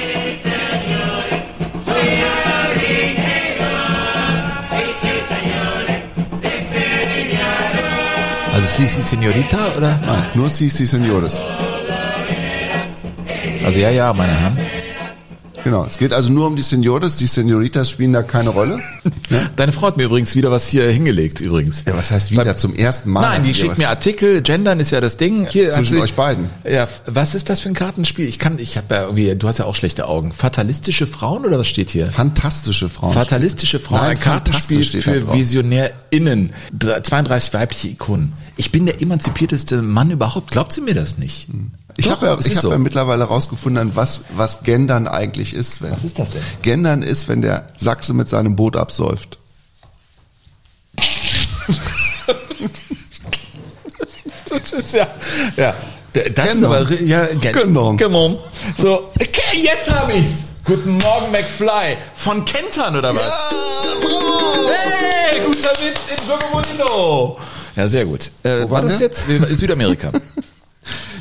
Also 8.52 8.66
Sie, 8.66 8.86
Sie, 8.86 9.02
Senorita, 9.02 9.58
oder? 9.76 9.98
Ah, 10.06 10.22
nur 10.34 10.48
si, 10.50 10.68
si, 10.68 10.86
senores. 10.86 11.42
Also 13.64 13.78
ja, 13.80 13.90
ja, 13.90 14.12
meine 14.12 14.32
Herren. 14.32 14.58
Genau, 15.64 15.84
es 15.84 15.98
geht 15.98 16.12
also 16.12 16.30
nur 16.30 16.46
um 16.46 16.56
die 16.56 16.62
Senores. 16.62 17.16
Die 17.16 17.26
Senoritas 17.26 17.90
spielen 17.90 18.12
da 18.12 18.22
keine 18.22 18.50
Rolle. 18.50 18.80
Ne? 19.30 19.48
Deine 19.56 19.72
Frau 19.72 19.86
hat 19.88 19.96
mir 19.98 20.04
übrigens 20.04 20.34
wieder 20.34 20.50
was 20.50 20.66
hier 20.66 20.88
hingelegt, 20.90 21.40
übrigens. 21.40 21.82
Ja, 21.86 21.94
was 21.96 22.10
heißt 22.10 22.30
wieder 22.30 22.56
zum 22.56 22.74
ersten 22.74 23.10
Mal? 23.10 23.20
Nein, 23.22 23.42
die 23.42 23.54
schickt 23.54 23.76
mir 23.78 23.88
Artikel, 23.90 24.40
Gendern 24.42 24.80
ist 24.80 24.90
ja 24.90 25.00
das 25.02 25.16
Ding. 25.18 25.46
Hier, 25.50 25.70
Zwischen 25.72 25.96
sie- 25.96 26.00
euch 26.02 26.14
beiden. 26.14 26.48
Ja, 26.68 26.88
was 27.06 27.34
ist 27.34 27.48
das 27.50 27.60
für 27.60 27.68
ein 27.68 27.74
Kartenspiel? 27.74 28.26
Ich 28.26 28.38
kann, 28.38 28.58
ich 28.58 28.76
habe 28.78 28.94
ja 28.94 29.02
irgendwie, 29.02 29.34
du 29.34 29.46
hast 29.48 29.58
ja 29.58 29.64
auch 29.66 29.74
schlechte 29.74 30.08
Augen. 30.08 30.32
Fatalistische 30.32 31.06
Frauen 31.06 31.44
oder 31.44 31.58
was 31.58 31.68
steht 31.68 31.90
hier? 31.90 32.06
Fantastische 32.06 32.88
Frauen. 32.88 33.12
Fatalistische 33.12 33.78
Frauen, 33.80 34.00
Nein, 34.00 34.10
ein 34.12 34.20
Kartenspiel 34.20 34.82
für. 34.84 35.32
VisionärInnen. 35.32 36.52
Dr- 36.72 37.02
32 37.02 37.52
weibliche 37.54 37.88
Ikonen. 37.88 38.32
Ich 38.56 38.72
bin 38.72 38.86
der 38.86 39.00
emanzipierteste 39.02 39.82
Mann 39.82 40.10
überhaupt. 40.10 40.50
Glaubt 40.50 40.72
sie 40.72 40.80
mir 40.80 40.94
das 40.94 41.18
nicht? 41.18 41.48
Ich 42.00 42.08
habe 42.10 42.26
ja, 42.26 42.38
ich 42.38 42.54
hab 42.54 42.62
so. 42.62 42.70
ja 42.70 42.78
mittlerweile 42.78 43.24
herausgefunden, 43.24 43.96
was, 43.96 44.22
was 44.36 44.62
Gendern 44.62 45.08
eigentlich 45.08 45.52
ist. 45.52 45.74
Sven. 45.74 45.90
Was 45.90 46.04
ist 46.04 46.16
das 46.20 46.30
denn? 46.30 46.42
Gendern 46.62 47.02
ist, 47.02 47.26
wenn 47.26 47.42
der 47.42 47.66
Sachse 47.76 48.14
mit 48.14 48.28
seinem 48.28 48.54
Boot 48.54 48.76
absäuft. 48.76 49.38
Das 54.48 54.72
ist 54.72 54.94
ja, 54.94 55.06
ja. 55.56 55.74
Das 56.34 56.54
ist 56.54 56.64
aber, 56.64 56.90
ja, 57.02 57.26
Gen- 57.26 57.52
Genau. 57.52 57.92
Genau. 57.96 58.40
So, 58.78 59.10
okay, 59.20 59.58
jetzt 59.62 59.90
hab 59.90 60.12
ich's. 60.14 60.44
Guten 60.64 60.98
Morgen, 60.98 61.30
McFly. 61.30 61.96
Von 62.16 62.44
Kentern 62.44 62.96
oder 62.96 63.14
was? 63.14 63.50
Hey, 65.30 65.40
guter 65.46 65.70
Witz 65.80 66.00
in 66.10 66.28
Jogo 66.28 66.46
Bonito. 66.52 67.38
Ja, 67.76 67.86
sehr 67.88 68.04
gut. 68.06 68.30
Äh, 68.42 68.60
war 68.62 68.70
waren 68.70 68.88
das 68.88 68.98
jetzt 69.00 69.26
Südamerika? 69.26 70.10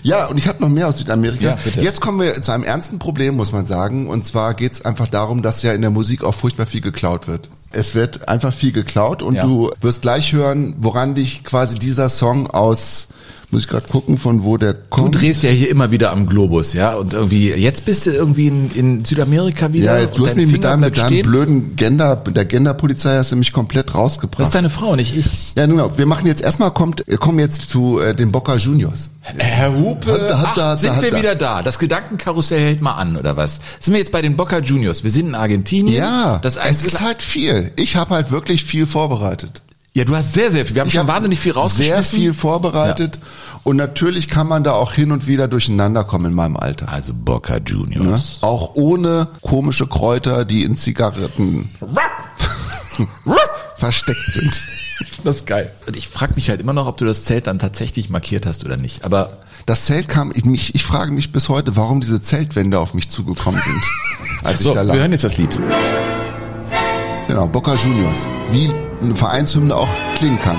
Ja, 0.07 0.25
und 0.27 0.37
ich 0.37 0.47
habe 0.47 0.61
noch 0.61 0.69
mehr 0.69 0.87
aus 0.87 0.97
Südamerika. 0.97 1.43
Ja, 1.43 1.57
bitte. 1.63 1.81
Jetzt 1.81 2.01
kommen 2.01 2.19
wir 2.19 2.41
zu 2.41 2.51
einem 2.51 2.63
ernsten 2.63 2.97
Problem, 2.99 3.35
muss 3.35 3.51
man 3.51 3.65
sagen. 3.65 4.07
Und 4.07 4.23
zwar 4.25 4.53
geht's 4.53 4.83
einfach 4.85 5.07
darum, 5.07 5.41
dass 5.41 5.61
ja 5.63 5.73
in 5.73 5.81
der 5.81 5.91
Musik 5.91 6.23
auch 6.23 6.33
furchtbar 6.33 6.65
viel 6.65 6.81
geklaut 6.81 7.27
wird. 7.27 7.49
Es 7.71 7.93
wird 7.95 8.29
einfach 8.29 8.53
viel 8.53 8.71
geklaut 8.71 9.21
und 9.21 9.35
Ja. 9.35 9.43
du 9.43 9.69
wirst 9.81 10.01
gleich 10.01 10.31
hören, 10.31 10.75
woran 10.79 11.15
dich 11.15 11.43
quasi 11.43 11.77
dieser 11.77 12.07
Song 12.09 12.47
aus, 12.49 13.09
muss 13.49 13.61
ich 13.63 13.69
gerade 13.69 13.87
gucken, 13.87 14.17
von 14.17 14.43
wo 14.43 14.57
der 14.57 14.73
Du 14.73 14.79
kommt. 14.89 15.21
drehst 15.21 15.41
ja 15.41 15.49
hier 15.49 15.69
immer 15.69 15.89
wieder 15.89 16.11
am 16.11 16.25
Globus, 16.27 16.73
ja? 16.73 16.95
Und 16.95 17.13
irgendwie, 17.13 17.51
jetzt 17.53 17.85
bist 17.85 18.05
du 18.05 18.11
irgendwie 18.11 18.47
in, 18.47 18.71
in 18.71 19.05
Südamerika 19.05 19.71
wieder. 19.71 19.99
ja, 20.01 20.05
du 20.05 20.25
hast 20.25 20.35
mich 20.35 20.51
mit 20.51 20.65
deinem, 20.65 20.81
mit 20.81 20.97
deinem 20.97 21.21
blöden 21.21 21.75
Gender, 21.77 22.17
der 22.17 22.43
Genderpolizei 22.43 23.15
hast 23.17 23.31
du 23.31 23.37
mich 23.37 23.53
komplett 23.53 23.95
rausgebracht. 23.95 24.41
Das 24.41 24.47
ist 24.49 24.55
deine 24.55 24.69
Frau, 24.69 24.97
nicht 24.97 25.15
ich. 25.15 25.27
ja, 25.57 25.65
genau. 25.65 25.97
Wir 25.97 26.05
machen 26.05 26.27
jetzt 26.27 26.41
erstmal 26.41 26.71
kommt, 26.71 27.03
wir 27.07 27.17
kommen 27.17 27.39
jetzt 27.39 27.69
zu 27.69 27.99
äh, 27.99 28.13
den 28.13 28.33
Boca 28.33 28.57
Juniors. 28.57 29.09
Herr 29.21 29.73
Hupe, 29.73 30.11
Hat 30.11 30.21
hat 30.21 30.45
ach, 30.47 30.55
da, 30.55 30.75
sind 30.77 30.95
hat 30.97 31.03
wir 31.03 31.11
da. 31.11 31.17
wieder 31.17 31.35
da. 31.35 31.61
Das 31.61 31.79
Gedankenkarussell 31.79 32.59
hält 32.59 32.81
mal 32.81 32.93
an, 32.95 33.15
oder 33.15 33.37
was? 33.37 33.59
Sind 33.79 33.93
wir 33.93 33.99
jetzt 33.99 34.11
bei 34.11 34.21
den 34.21 34.35
Boca 34.35 34.59
Juniors? 34.59 35.05
Wir 35.05 35.11
sind 35.11 35.27
in 35.27 35.35
Argentinien. 35.35 35.95
Ja, 35.95 36.39
das 36.39 36.57
es 36.57 36.83
ist 36.83 36.99
halt 37.01 37.21
viel. 37.21 37.71
Ich 37.77 37.95
habe 37.95 38.13
halt 38.15 38.29
wirklich 38.29 38.65
viel 38.65 38.85
vorbereitet. 38.85 39.61
Ja, 39.97 40.05
du 40.05 40.15
hast 40.15 40.31
sehr, 40.33 40.51
sehr 40.51 40.63
viel. 40.63 40.75
Wir 40.75 40.81
haben 40.81 40.89
Ich 40.89 40.93
schon 40.93 41.07
hab 41.07 41.15
wahnsinnig 41.15 41.39
viel 41.39 41.53
rausgeschmissen. 41.53 42.03
Sehr 42.03 42.03
viel 42.21 42.31
vorbereitet. 42.33 43.17
Und 43.63 43.77
natürlich 43.77 44.27
kann 44.27 44.45
man 44.47 44.63
da 44.63 44.73
auch 44.73 44.93
hin 44.93 45.11
und 45.11 45.25
wieder 45.25 45.47
durcheinander 45.47 46.03
kommen 46.03 46.25
in 46.25 46.33
meinem 46.35 46.55
Alter. 46.55 46.87
Also 46.89 47.13
Boca 47.15 47.55
Ne? 47.55 47.61
Juniors. 47.65 48.37
Auch 48.41 48.75
ohne 48.75 49.27
komische 49.41 49.87
Kräuter, 49.87 50.45
die 50.45 50.61
in 50.61 50.75
Zigaretten 50.75 51.71
versteckt 53.75 54.31
sind. 54.33 54.63
Das 55.23 55.37
ist 55.37 55.47
geil. 55.47 55.71
Und 55.87 55.97
ich 55.97 56.09
frage 56.09 56.33
mich 56.35 56.51
halt 56.51 56.61
immer 56.61 56.73
noch, 56.73 56.85
ob 56.85 56.97
du 56.97 57.05
das 57.05 57.23
Zelt 57.25 57.47
dann 57.47 57.57
tatsächlich 57.57 58.11
markiert 58.11 58.45
hast 58.45 58.65
oder 58.65 58.77
nicht. 58.77 59.03
Aber 59.03 59.39
Das 59.65 59.85
Zelt 59.85 60.07
kam, 60.07 60.31
ich, 60.35 60.45
mich, 60.45 60.75
ich 60.75 60.83
frage 60.83 61.11
mich 61.11 61.31
bis 61.31 61.49
heute, 61.49 61.75
warum 61.75 62.01
diese 62.01 62.21
Zeltwände 62.21 62.77
auf 62.79 62.93
mich 62.93 63.09
zugekommen 63.09 63.59
sind, 63.63 63.81
als 64.43 64.59
so, 64.59 64.69
ich 64.69 64.75
da 64.75 64.81
wir 64.81 64.85
lag. 64.89 64.95
hören 64.97 65.11
jetzt 65.11 65.23
das 65.23 65.39
Lied. 65.39 65.59
Genau, 67.27 67.47
Boca 67.47 67.73
Juniors. 67.73 68.27
Wie 68.51 68.71
eine 69.01 69.15
Vereinshymne 69.15 69.75
auch 69.75 69.89
klingen 70.15 70.39
kann. 70.41 70.57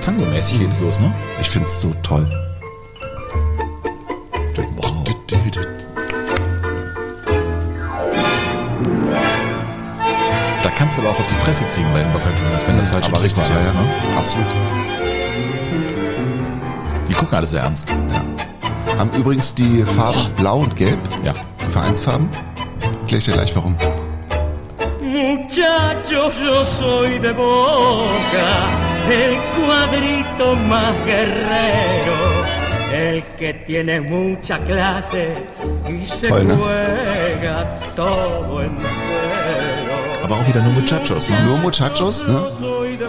Tango-mäßig 0.00 0.60
geht's 0.60 0.80
los, 0.80 1.00
ne? 1.00 1.12
Ich 1.40 1.48
find's 1.48 1.80
so 1.80 1.94
toll. 2.02 2.28
Wow. 4.76 5.04
Da 10.62 10.70
kannst 10.76 10.96
du 10.98 11.02
aber 11.02 11.10
auch 11.10 11.18
auf 11.18 11.26
die 11.26 11.34
Fresse 11.44 11.64
kriegen 11.74 11.86
bei 11.92 12.00
den 12.00 12.12
Boca 12.12 12.28
Juniors, 12.30 12.66
wenn 12.66 12.76
das 12.78 12.88
falsch 12.88 13.06
Aber 13.06 13.22
richtig, 13.22 13.44
ja, 13.48 13.58
ist. 13.60 13.72
Ne? 13.72 13.80
Absolut. 14.16 14.46
Die 17.08 17.12
gucken 17.14 17.34
alles 17.36 17.50
so 17.50 17.56
ernst. 17.58 17.88
Ja. 17.90 18.98
Haben 18.98 19.10
übrigens 19.16 19.54
die 19.54 19.82
Farben 19.82 20.20
Blau 20.36 20.58
und 20.58 20.76
Gelb, 20.76 20.98
Ja. 21.24 21.34
die 21.66 21.72
Vereinsfarben. 21.72 22.28
Erklär 23.02 23.18
ich 23.18 23.24
dir 23.24 23.32
gleich 23.32 23.54
warum. 23.56 23.76
Muchachos, 25.74 26.34
yo 26.40 26.64
soy 26.64 27.18
de 27.18 27.32
boca, 27.32 28.48
el 29.10 29.36
cuadrito 29.56 30.56
más 30.68 30.92
guerrero, 31.04 32.44
el 32.92 33.24
que 33.38 33.54
tiene 33.66 34.00
mucha 34.00 34.58
clase 34.60 35.34
y 35.88 36.06
se 36.06 36.28
Toll, 36.28 36.46
ne? 36.46 36.54
juega 36.54 37.66
todo 37.96 38.62
entero. 38.62 38.88
Aber 40.22 40.36
auch 40.36 40.46
wieder 40.46 40.62
nur 40.62 40.72
Muchachos, 40.74 41.28
ne? 41.28 41.36
Nur 41.44 41.58
Muchachos, 41.58 42.26
ne? 42.26 42.40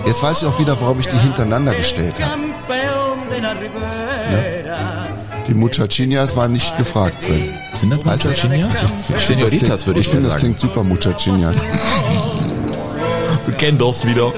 Jetzt 0.06 0.23
weiß 0.23 0.41
ich 0.41 0.47
auch 0.47 0.60
wieder, 0.60 0.80
warum 0.82 0.99
ich 0.99 1.08
die 1.08 1.17
hintereinander 1.17 1.73
gestellt 1.75 2.15
habe. 2.19 2.41
Ribera. 3.62 5.06
Die 5.47 5.54
Muchachinas 5.54 6.36
waren 6.36 6.54
nicht 6.54 6.75
gefragt, 6.78 7.21
Sven. 7.21 7.54
Sind 7.75 7.91
das 7.93 8.04
Heißt 8.04 8.25
das? 8.25 8.43
Muchachinas? 8.43 8.84
Das 9.08 9.28
Senoritas 9.28 9.86
würde 9.86 9.99
ich, 9.99 10.08
Ich 10.08 10.12
finde, 10.12 10.28
das 10.28 10.38
klingt 10.38 10.60
super, 10.60 10.84
Muchachinas. 10.84 11.67
Du 13.45 13.51
kennst 13.51 13.81
das 13.81 14.05
wieder. 14.05 14.34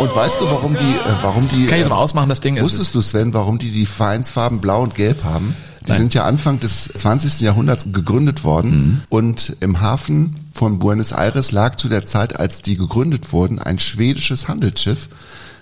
Und 0.00 0.14
weißt 0.14 0.40
du, 0.40 0.44
warum 0.46 0.74
die, 0.76 0.82
äh, 0.94 1.14
warum 1.22 1.48
die, 1.48 1.66
Kann 1.66 1.74
ich 1.74 1.80
jetzt 1.80 1.86
äh, 1.86 1.90
mal 1.90 1.96
ausmachen, 1.96 2.28
das 2.28 2.40
Ding? 2.40 2.56
Es 2.56 2.62
wusstest 2.62 2.94
du, 2.94 3.00
Sven, 3.00 3.32
warum 3.32 3.58
die 3.58 3.70
die 3.70 3.86
Vereinsfarben 3.86 4.60
Blau 4.60 4.82
und 4.82 4.94
Gelb 4.94 5.24
haben? 5.24 5.54
Die 5.86 5.90
Nein. 5.92 5.98
sind 6.00 6.14
ja 6.14 6.24
Anfang 6.24 6.60
des 6.60 6.84
20. 6.94 7.40
Jahrhunderts 7.40 7.86
gegründet 7.92 8.44
worden 8.44 8.70
Mhm. 8.76 9.00
und 9.08 9.56
im 9.60 9.80
Hafen 9.80 10.36
von 10.54 10.78
Buenos 10.78 11.12
Aires 11.12 11.52
lag 11.52 11.76
zu 11.76 11.88
der 11.88 12.04
Zeit, 12.04 12.38
als 12.38 12.60
die 12.62 12.76
gegründet 12.76 13.32
wurden, 13.32 13.58
ein 13.60 13.78
schwedisches 13.78 14.48
Handelsschiff 14.48 15.08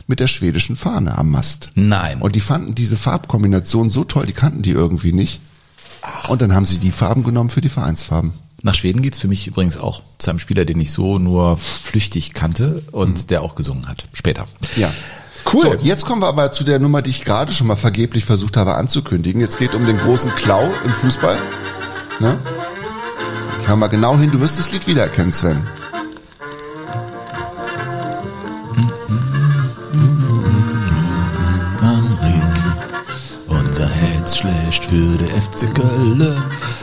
mit 0.06 0.20
der 0.20 0.26
schwedischen 0.26 0.76
Fahne 0.76 1.16
am 1.18 1.30
Mast. 1.30 1.70
Nein. 1.74 2.20
Und 2.20 2.34
die 2.36 2.40
fanden 2.40 2.74
diese 2.74 2.96
Farbkombination 2.96 3.90
so 3.90 4.04
toll, 4.04 4.26
die 4.26 4.32
kannten 4.32 4.62
die 4.62 4.70
irgendwie 4.72 5.12
nicht. 5.12 5.40
Und 6.28 6.42
dann 6.42 6.54
haben 6.54 6.66
sie 6.66 6.78
die 6.78 6.90
Farben 6.90 7.22
genommen 7.22 7.50
für 7.50 7.60
die 7.60 7.68
Vereinsfarben. 7.68 8.32
Nach 8.64 8.74
Schweden 8.74 9.02
geht's 9.02 9.18
für 9.18 9.28
mich 9.28 9.46
übrigens 9.46 9.76
auch 9.76 10.00
zu 10.16 10.30
einem 10.30 10.38
Spieler, 10.38 10.64
den 10.64 10.80
ich 10.80 10.90
so 10.90 11.18
nur 11.18 11.58
flüchtig 11.58 12.32
kannte 12.32 12.82
und 12.92 13.28
der 13.28 13.42
auch 13.42 13.56
gesungen 13.56 13.86
hat. 13.88 14.06
Später. 14.14 14.46
Ja. 14.74 14.90
Cool. 15.52 15.62
So, 15.62 15.74
jetzt 15.82 16.06
kommen 16.06 16.22
wir 16.22 16.28
aber 16.28 16.50
zu 16.50 16.64
der 16.64 16.78
Nummer, 16.78 17.02
die 17.02 17.10
ich 17.10 17.26
gerade 17.26 17.52
schon 17.52 17.66
mal 17.66 17.76
vergeblich 17.76 18.24
versucht 18.24 18.56
habe 18.56 18.76
anzukündigen. 18.76 19.38
Jetzt 19.38 19.58
geht 19.58 19.74
um 19.74 19.84
den 19.84 19.98
großen 19.98 20.34
Klau 20.34 20.66
im 20.82 20.94
Fußball. 20.94 21.36
Ne? 22.20 22.38
Hör 23.66 23.76
mal 23.76 23.88
genau 23.88 24.16
hin, 24.16 24.30
du 24.30 24.40
wirst 24.40 24.58
das 24.58 24.72
Lied 24.72 24.86
wiedererkennen, 24.86 25.34
Sven. 25.34 25.66
Schlägt 34.34 34.84
für 34.86 35.16
der 35.16 35.28
FC 35.40 35.72
Köln, 35.72 36.18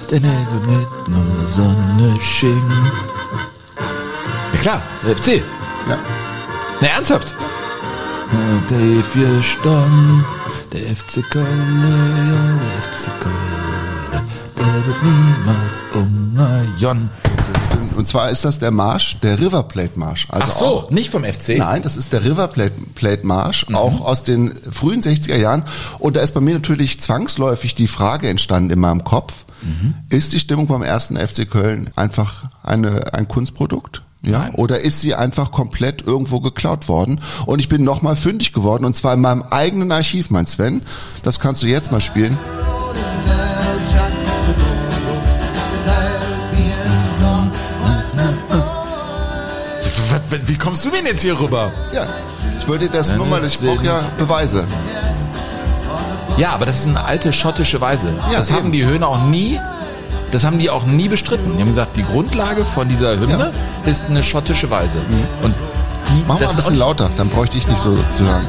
den 0.10 0.24
Himmel 0.24 0.62
mit 0.68 1.08
nur 1.10 1.46
Sonne 1.46 2.18
schien. 2.22 2.72
Ja 4.54 4.60
klar, 4.62 4.82
der 5.06 5.18
FC. 5.18 5.44
Ja. 5.90 5.98
Na 6.80 6.88
ernsthaft? 6.88 7.36
Der 8.70 9.04
vier 9.04 9.44
Stamm, 9.44 10.24
der 10.72 10.96
FC 10.96 11.22
Köln, 11.30 11.84
ja, 12.32 12.42
der 12.62 12.82
FC 12.84 13.12
Köln, 13.20 14.24
der 14.58 14.86
wird 14.86 15.04
niemals 15.04 15.84
umgehen. 15.94 17.10
Und 17.96 18.08
zwar 18.08 18.30
ist 18.30 18.46
das 18.46 18.58
der 18.60 18.72
Marsch, 18.72 19.18
der 19.22 19.40
River 19.40 19.64
Plate 19.64 20.00
Marsch. 20.00 20.28
Also 20.30 20.48
Ach 20.50 20.56
so, 20.58 20.66
Auch, 20.66 20.90
nicht 20.92 21.10
vom 21.12 21.24
FC? 21.24 21.58
nein, 21.58 21.82
das 21.84 21.98
ist 21.98 22.14
der 22.14 22.24
River 22.24 22.48
Plate, 22.48 22.74
Plate 22.96 23.26
Marsch, 23.28 23.68
Mhm. 23.70 23.76
auch 23.76 24.02
aus 24.02 24.24
den 24.24 24.52
frühen 24.72 25.02
60er 25.02 25.38
Jahren. 25.38 25.64
Und 26.00 26.16
da 26.16 26.22
ist 26.22 26.34
bei 26.34 26.42
mir 26.42 26.54
natürlich 26.56 27.00
zwangsläufig 27.00 27.76
die 27.76 27.88
Frage 27.88 28.28
entstanden 28.30 28.72
in 28.72 28.80
meinem 28.80 29.04
Kopf, 29.04 29.46
Mhm. 29.62 29.94
ist 30.10 30.34
die 30.34 30.40
Stimmung 30.40 30.66
beim 30.68 30.82
ersten 30.82 31.16
FC 31.18 31.46
Köln 31.46 31.92
einfach 31.96 32.46
eine, 32.64 33.14
ein 33.14 33.28
Kunstprodukt? 33.28 34.02
Ja, 34.24 34.50
oder 34.54 34.80
ist 34.82 35.02
sie 35.02 35.14
einfach 35.16 35.52
komplett 35.52 36.02
irgendwo 36.04 36.40
geklaut 36.40 36.88
worden? 36.88 37.22
Und 37.46 37.60
ich 37.60 37.70
bin 37.70 37.84
nochmal 37.84 38.16
fündig 38.16 38.54
geworden, 38.54 38.86
und 38.86 38.96
zwar 38.96 39.14
in 39.16 39.22
meinem 39.22 39.44
eigenen 39.50 39.92
Archiv, 39.92 40.30
mein 40.32 40.46
Sven. 40.48 40.82
Das 41.24 41.40
kannst 41.40 41.62
du 41.64 41.68
jetzt 41.68 41.92
mal 41.92 42.02
spielen. 42.02 42.38
Wie 50.46 50.58
kommst 50.58 50.86
du 50.86 50.90
denn 50.90 51.06
jetzt 51.06 51.22
hier 51.22 51.40
rüber? 51.40 51.72
Ja, 51.92 52.06
ich 52.60 52.68
wollte 52.68 52.88
das 52.90 53.14
nur 53.16 53.26
mal, 53.26 53.44
ich 53.44 53.60
brauche 53.60 53.84
ja 53.84 54.04
Beweise. 54.18 54.66
Ja, 56.38 56.54
aber 56.54 56.66
das 56.66 56.80
ist 56.80 56.88
eine 56.88 57.04
alte 57.04 57.34
schottische 57.34 57.82
Weise. 57.82 58.14
Ja, 58.32 58.40
das 58.40 58.50
eben. 58.50 58.58
haben 58.58 58.72
die 58.72 58.86
Höhner 58.86 59.08
auch 59.08 59.24
nie, 59.26 59.60
das 60.32 60.46
haben 60.46 60.60
die 60.60 60.70
auch 60.70 60.86
nie 60.86 61.10
bestritten. 61.10 61.56
Die 61.56 61.62
haben 61.62 61.70
gesagt, 61.70 61.98
die 61.98 62.04
Grundlage 62.06 62.64
von 62.66 62.88
dieser 62.88 63.20
Hymne 63.20 63.52
ist 63.86 64.06
eine 64.10 64.24
schottische 64.24 64.70
Weise. 64.70 65.00
Und 65.42 65.54
die, 66.10 66.24
Mach 66.28 66.36
mal 66.36 66.40
das 66.40 66.52
ein 66.52 66.56
bisschen 66.58 66.78
lauter, 66.78 67.10
dann 67.18 67.30
bräuchte 67.30 67.58
ich 67.58 67.68
nicht 67.68 67.80
so 67.80 67.98
zu 68.12 68.26
hören. 68.26 68.48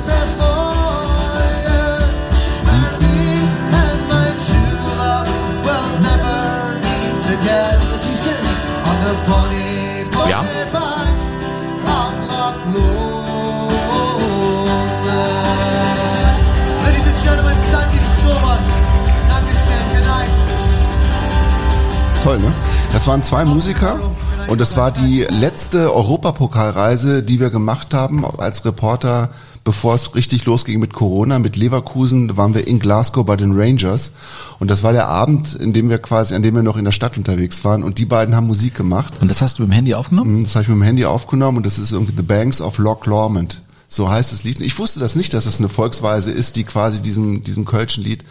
Toll, 22.22 22.38
ne? 22.38 22.52
Das 22.92 23.08
waren 23.08 23.20
zwei 23.20 23.44
Musiker 23.44 23.98
und 24.46 24.60
das 24.60 24.76
war 24.76 24.92
die 24.92 25.26
letzte 25.28 25.92
Europapokalreise, 25.92 27.24
die 27.24 27.40
wir 27.40 27.50
gemacht 27.50 27.94
haben 27.94 28.24
als 28.24 28.64
Reporter, 28.64 29.30
bevor 29.64 29.96
es 29.96 30.14
richtig 30.14 30.44
losging 30.44 30.78
mit 30.78 30.92
Corona, 30.92 31.40
mit 31.40 31.56
Leverkusen, 31.56 32.36
waren 32.36 32.54
wir 32.54 32.68
in 32.68 32.78
Glasgow 32.78 33.26
bei 33.26 33.34
den 33.34 33.58
Rangers 33.58 34.12
und 34.60 34.70
das 34.70 34.84
war 34.84 34.92
der 34.92 35.08
Abend, 35.08 35.56
in 35.56 35.72
dem 35.72 35.90
wir 35.90 35.98
quasi, 35.98 36.36
an 36.36 36.44
dem 36.44 36.54
wir 36.54 36.62
noch 36.62 36.76
in 36.76 36.84
der 36.84 36.92
Stadt 36.92 37.18
unterwegs 37.18 37.64
waren 37.64 37.82
und 37.82 37.98
die 37.98 38.06
beiden 38.06 38.36
haben 38.36 38.46
Musik 38.46 38.76
gemacht. 38.76 39.14
Und 39.20 39.28
das 39.28 39.42
hast 39.42 39.58
du 39.58 39.62
mit 39.62 39.72
dem 39.72 39.74
Handy 39.74 39.94
aufgenommen? 39.94 40.44
Das 40.44 40.54
habe 40.54 40.62
ich 40.62 40.68
mit 40.68 40.78
dem 40.78 40.82
Handy 40.82 41.04
aufgenommen 41.04 41.56
und 41.56 41.66
das 41.66 41.80
ist 41.80 41.90
irgendwie 41.90 42.14
The 42.16 42.22
Banks 42.22 42.60
of 42.60 42.78
Loch 42.78 43.04
Lomond. 43.06 43.62
So 43.92 44.08
heißt 44.08 44.32
das 44.32 44.42
Lied. 44.42 44.58
Ich 44.60 44.78
wusste 44.78 45.00
das 45.00 45.16
nicht, 45.16 45.34
dass 45.34 45.44
das 45.44 45.58
eine 45.58 45.68
Volksweise 45.68 46.30
ist, 46.30 46.56
die 46.56 46.64
quasi 46.64 47.02
diesem, 47.02 47.44
diesem 47.44 47.66
Kölschen 47.66 48.02
Lied. 48.02 48.24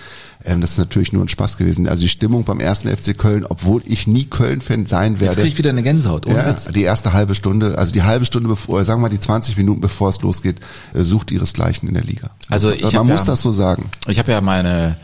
Ähm, 0.43 0.59
das 0.59 0.71
ist 0.71 0.77
natürlich 0.79 1.13
nur 1.13 1.23
ein 1.23 1.29
Spaß 1.29 1.57
gewesen. 1.57 1.87
Also 1.87 2.01
die 2.01 2.09
Stimmung 2.09 2.45
beim 2.45 2.59
ersten 2.59 2.89
FC 2.89 3.15
Köln, 3.15 3.45
obwohl 3.47 3.83
ich 3.85 4.07
nie 4.07 4.25
Köln-Fan 4.25 4.87
sein 4.87 5.11
Jetzt 5.13 5.21
werde. 5.21 5.41
krieg 5.41 5.51
ich 5.51 5.57
wieder 5.59 5.69
eine 5.69 5.83
Gänsehaut. 5.83 6.25
Ohne 6.25 6.37
ja, 6.37 6.47
Witz. 6.49 6.65
die 6.73 6.81
erste 6.81 7.13
halbe 7.13 7.35
Stunde, 7.35 7.77
also 7.77 7.91
die 7.91 8.01
halbe 8.01 8.25
Stunde 8.25 8.49
bevor, 8.49 8.73
oder 8.77 8.85
sagen 8.85 9.01
wir 9.01 9.03
mal 9.03 9.09
die 9.09 9.19
20 9.19 9.55
Minuten 9.55 9.81
bevor 9.81 10.09
es 10.09 10.19
losgeht, 10.23 10.59
äh, 10.95 11.03
sucht 11.03 11.29
ihresgleichen 11.29 11.87
in 11.87 11.93
der 11.93 12.05
Liga. 12.05 12.31
Also 12.49 12.71
ich 12.71 12.93
Man 12.93 13.05
muss 13.05 13.19
ja- 13.27 13.33
das 13.33 13.43
so 13.43 13.51
sagen. 13.51 13.91
Ich 14.07 14.17
habe 14.17 14.31
ja 14.31 14.41
meine, 14.41 14.97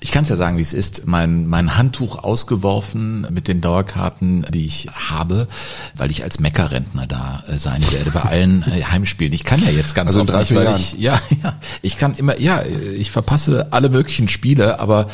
ich 0.00 0.10
kann 0.10 0.24
es 0.24 0.28
ja 0.28 0.36
sagen, 0.36 0.58
wie 0.58 0.62
es 0.62 0.72
ist, 0.72 1.06
mein, 1.06 1.46
mein 1.46 1.76
Handtuch 1.76 2.22
ausgeworfen 2.22 3.26
mit 3.30 3.48
den 3.48 3.60
Dauerkarten, 3.60 4.46
die 4.52 4.66
ich 4.66 4.88
habe, 4.92 5.48
weil 5.96 6.10
ich 6.10 6.22
als 6.22 6.38
Meckerrentner 6.38 7.06
da 7.06 7.42
äh, 7.48 7.58
sein 7.58 7.82
werde 7.90 8.10
bei 8.10 8.22
allen 8.22 8.62
äh, 8.62 8.82
Heimspielen. 8.82 9.32
Ich 9.32 9.44
kann 9.44 9.62
ja 9.62 9.70
jetzt 9.70 9.94
ganz 9.94 10.10
Also 10.10 10.20
oft 10.20 10.30
drei, 10.30 10.40
nicht, 10.40 10.54
weil 10.54 10.64
Jahren. 10.64 10.80
ich 10.80 10.92
ja, 10.94 11.20
ja, 11.42 11.58
ich 11.82 11.96
kann 11.96 12.14
immer, 12.14 12.38
ja, 12.38 12.62
ich 12.62 13.10
verpasse 13.10 13.68
alle 13.72 13.88
möglichen 13.88 14.28
Spiele, 14.28 14.80
aber 14.80 15.08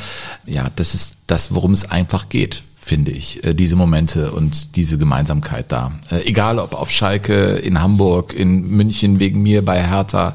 ja, 0.47 0.69
das 0.75 0.95
ist 0.95 1.17
das, 1.27 1.55
worum 1.55 1.73
es 1.73 1.91
einfach 1.91 2.29
geht 2.29 2.65
finde 2.85 3.13
ich, 3.13 3.45
äh, 3.45 3.55
diese 3.55 3.77
Momente 3.77 4.33
und 4.33 4.75
diese 4.75 4.99
Gemeinsamkeit 4.99 5.71
da. 5.71 5.93
Egal 6.25 6.59
ob 6.59 6.75
auf 6.75 6.91
Schalke, 6.91 7.53
in 7.53 7.81
Hamburg, 7.81 8.35
in 8.35 8.69
München 8.71 9.21
wegen 9.21 9.41
mir 9.41 9.65
bei 9.65 9.81
Hertha 9.87 10.35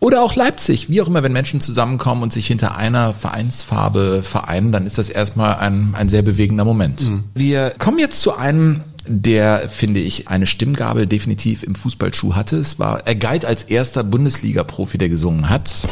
oder 0.00 0.22
auch 0.22 0.34
Leipzig, 0.34 0.90
wie 0.90 1.00
auch 1.00 1.08
immer, 1.08 1.22
wenn 1.22 1.32
Menschen 1.32 1.60
zusammenkommen 1.60 2.22
und 2.22 2.32
sich 2.32 2.46
hinter 2.46 2.76
einer 2.76 3.14
Vereinsfarbe 3.14 4.22
vereinen, 4.22 4.70
dann 4.70 4.86
ist 4.86 4.98
das 4.98 5.08
erstmal 5.08 5.56
ein, 5.56 5.94
ein 5.94 6.08
sehr 6.08 6.22
bewegender 6.22 6.64
Moment. 6.64 7.02
Wir 7.34 7.70
kommen 7.70 7.98
jetzt 7.98 8.20
zu 8.20 8.36
einem, 8.36 8.82
der, 9.06 9.68
finde 9.70 10.00
ich, 10.00 10.28
eine 10.28 10.46
Stimmgabel 10.46 11.06
definitiv 11.06 11.62
im 11.62 11.74
Fußballschuh 11.74 12.34
hatte. 12.34 12.56
Es 12.56 12.78
war, 12.78 13.06
er 13.06 13.14
galt 13.14 13.44
als 13.44 13.64
erster 13.64 14.04
Bundesliga-Profi, 14.04 14.98
der 14.98 15.08
gesungen 15.08 15.48
hat. 15.48 15.88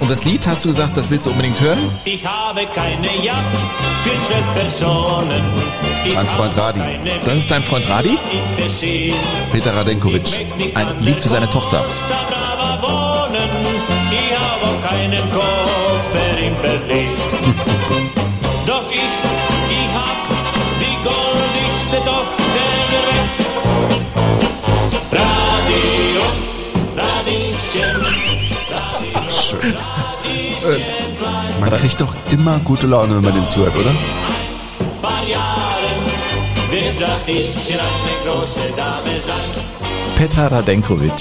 Und 0.00 0.10
das 0.10 0.24
Lied, 0.24 0.46
hast 0.46 0.64
du 0.64 0.70
gesagt, 0.70 0.96
das 0.96 1.10
willst 1.10 1.26
du 1.26 1.30
unbedingt 1.30 1.60
hören? 1.60 1.78
Ich 2.04 2.24
habe 2.24 2.66
keine 2.74 3.08
Yacht 3.22 3.44
für 4.04 4.32
zwölf 4.32 4.54
Personen. 4.54 5.87
Mein 6.14 6.26
Freund 6.26 6.56
Radi. 6.56 6.80
Das 7.24 7.34
ist 7.36 7.50
dein 7.50 7.62
Freund 7.62 7.88
Radi? 7.88 8.18
Peter 9.52 9.74
Radenkovic. 9.74 10.46
Ein 10.74 11.00
Lied 11.00 11.20
für 11.20 11.28
seine 11.28 11.48
Tochter. 11.50 11.78
Costa 11.78 12.16
Brava 12.28 12.80
wohnen. 12.82 13.48
Ich 14.10 14.32
habe 14.36 14.64
auch 14.66 14.80
keinen 14.88 15.30
Koffer 15.30 16.38
in 16.38 16.54
Berlin. 16.62 17.10
Doch 18.66 18.84
ich, 18.90 18.98
ich 19.70 19.88
hab 19.94 20.28
die 20.80 20.96
goldigste 21.04 21.98
Tochter 22.04 22.42
der 22.56 23.02
Welt. 23.12 23.28
Radio, 25.12 26.22
Radieschen. 26.96 28.00
Man 31.60 31.70
kriegt 31.70 32.00
doch 32.00 32.14
immer 32.30 32.58
gute 32.60 32.86
Laune, 32.86 33.16
wenn 33.16 33.24
man 33.24 33.34
dem 33.34 33.46
zuhört, 33.48 33.76
oder? 33.76 33.90
Wird 36.98 37.10
Radieschen 37.10 37.76
eine 37.78 38.30
große 38.30 38.60
Dame 38.76 39.20
sein. 39.20 39.50
Petar 40.16 40.50
Radenkovic. 40.50 41.12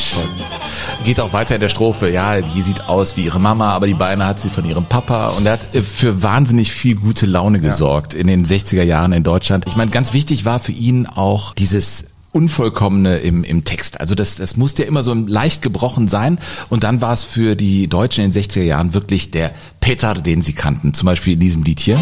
Geht 1.03 1.19
auch 1.19 1.33
weiter 1.33 1.55
in 1.55 1.61
der 1.61 1.69
Strophe. 1.69 2.09
Ja, 2.09 2.41
die 2.41 2.61
sieht 2.61 2.87
aus 2.87 3.15
wie 3.15 3.25
ihre 3.25 3.39
Mama, 3.39 3.69
aber 3.69 3.87
die 3.87 3.93
Beine 3.93 4.25
hat 4.25 4.39
sie 4.39 4.49
von 4.49 4.65
ihrem 4.65 4.85
Papa. 4.85 5.29
Und 5.29 5.45
er 5.45 5.53
hat 5.53 5.75
äh, 5.75 5.81
für 5.81 6.23
wahnsinnig 6.23 6.71
viel 6.71 6.95
gute 6.95 7.25
Laune 7.25 7.59
gesorgt 7.59 8.13
in 8.13 8.27
den 8.27 8.45
60er 8.45 8.83
Jahren 8.83 9.13
in 9.13 9.23
Deutschland. 9.23 9.65
Ich 9.67 9.75
meine, 9.75 9.91
ganz 9.91 10.13
wichtig 10.13 10.45
war 10.45 10.59
für 10.59 10.71
ihn 10.71 11.05
auch 11.05 11.53
dieses 11.53 12.05
Unvollkommene 12.31 13.17
im, 13.17 13.43
im 13.43 13.63
Text. 13.63 13.99
Also 13.99 14.15
das, 14.15 14.35
das 14.35 14.57
musste 14.57 14.83
ja 14.83 14.87
immer 14.87 15.03
so 15.03 15.13
leicht 15.13 15.61
gebrochen 15.61 16.07
sein. 16.07 16.39
Und 16.69 16.83
dann 16.83 17.01
war 17.01 17.13
es 17.13 17.23
für 17.23 17.55
die 17.55 17.87
Deutschen 17.87 18.23
in 18.23 18.31
den 18.31 18.43
60er 18.43 18.63
Jahren 18.63 18.93
wirklich 18.93 19.31
der 19.31 19.51
Petar, 19.79 20.15
den 20.15 20.41
sie 20.41 20.53
kannten. 20.53 20.93
Zum 20.93 21.05
Beispiel 21.05 21.33
in 21.33 21.39
diesem 21.39 21.63
Lied 21.63 21.79
hier. 21.79 21.99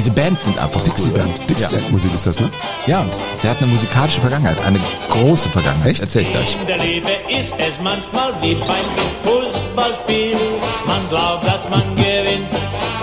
Diese 0.00 0.12
Bands 0.12 0.44
sind 0.44 0.58
einfach 0.58 0.80
Dixieland. 0.80 1.28
cool. 1.28 1.40
Ja. 1.40 1.46
Dixieland-Musik 1.46 2.14
ist 2.14 2.26
das, 2.26 2.40
ne? 2.40 2.50
Ja, 2.86 3.00
und 3.00 3.10
der 3.42 3.50
hat 3.50 3.58
eine 3.58 3.66
musikalische 3.66 4.18
Vergangenheit, 4.22 4.56
eine 4.64 4.80
große 5.10 5.50
Vergangenheit. 5.50 5.90
Echt? 5.90 6.00
Erzähl 6.00 6.22
ich 6.22 6.30
gleich. 6.30 6.56
In 6.58 6.66
der 6.66 6.78
Liebe 6.78 7.10
ist 7.28 7.52
es 7.58 7.78
manchmal 7.82 8.32
wie 8.40 8.54
beim 8.54 8.86
Fußballspiel. 9.24 10.38
Man 10.86 11.06
glaubt, 11.10 11.46
dass 11.46 11.68
man 11.68 11.82
gewinnt 11.96 12.48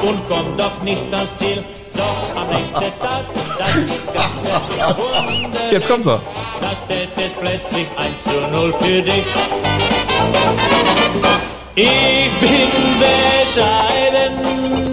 und 0.02 0.28
kommt 0.28 0.60
doch 0.60 0.82
nicht 0.82 1.04
ans 1.14 1.30
Ziel. 1.38 1.64
Doch 1.96 2.36
am 2.36 2.48
nächsten 2.48 2.74
Tag, 3.00 3.26
das 3.60 3.76
ist 3.76 4.14
ganz 4.16 4.98
Wunder. 4.98 5.72
Jetzt 5.72 5.88
kommt's 5.88 6.08
er. 6.08 6.20
Da 6.60 6.72
steht 6.84 7.10
es 7.16 7.32
plötzlich 7.40 7.86
1 7.96 8.24
zu 8.24 8.52
0 8.60 8.74
für 8.80 9.02
dich. 9.04 9.24
Ich 11.80 12.30
bin 12.42 12.50
bescheiden, 13.00 14.34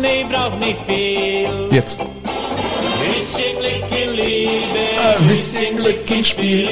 ich 0.04 0.28
brauch 0.28 0.58
nicht 0.58 0.76
viel. 0.86 1.48
Jetzt. 1.74 1.98
Bisschen 1.98 3.58
Glück 3.58 3.90
in 3.90 4.12
Liebe, 4.14 5.26
bisschen 5.26 5.76
Glück 5.78 6.10
im 6.10 6.22
Spiel. 6.24 6.68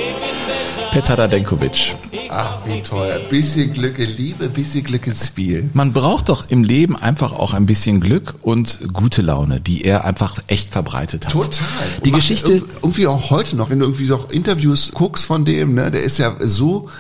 Petar 0.92 1.18
Radenkovic. 1.18 1.96
Ach, 2.28 2.58
wie 2.66 2.82
toll. 2.82 3.22
Bisschen 3.30 3.72
Glück 3.72 3.98
in 3.98 4.14
Liebe, 4.14 4.50
bisschen 4.50 4.84
Glück 4.84 5.06
ins 5.06 5.28
Spiel. 5.28 5.70
Man 5.72 5.94
braucht 5.94 6.28
doch 6.28 6.44
im 6.50 6.62
Leben 6.62 6.94
einfach 6.94 7.32
auch 7.32 7.54
ein 7.54 7.64
bisschen 7.64 8.00
Glück 8.02 8.34
und 8.42 8.80
gute 8.92 9.22
Laune, 9.22 9.60
die 9.60 9.82
er 9.86 10.04
einfach 10.04 10.42
echt 10.46 10.68
verbreitet 10.68 11.24
hat. 11.24 11.32
Total. 11.32 11.64
Die 12.04 12.10
Geschichte, 12.10 12.58
irg- 12.58 12.64
Irgendwie 12.82 13.06
auch 13.06 13.30
heute 13.30 13.56
noch, 13.56 13.70
wenn 13.70 13.78
du 13.78 13.86
irgendwie 13.86 14.04
so 14.04 14.22
Interviews 14.30 14.90
guckst 14.92 15.24
von 15.24 15.46
dem, 15.46 15.72
ne, 15.74 15.90
der 15.90 16.02
ist 16.02 16.18
ja 16.18 16.34
so, 16.40 16.90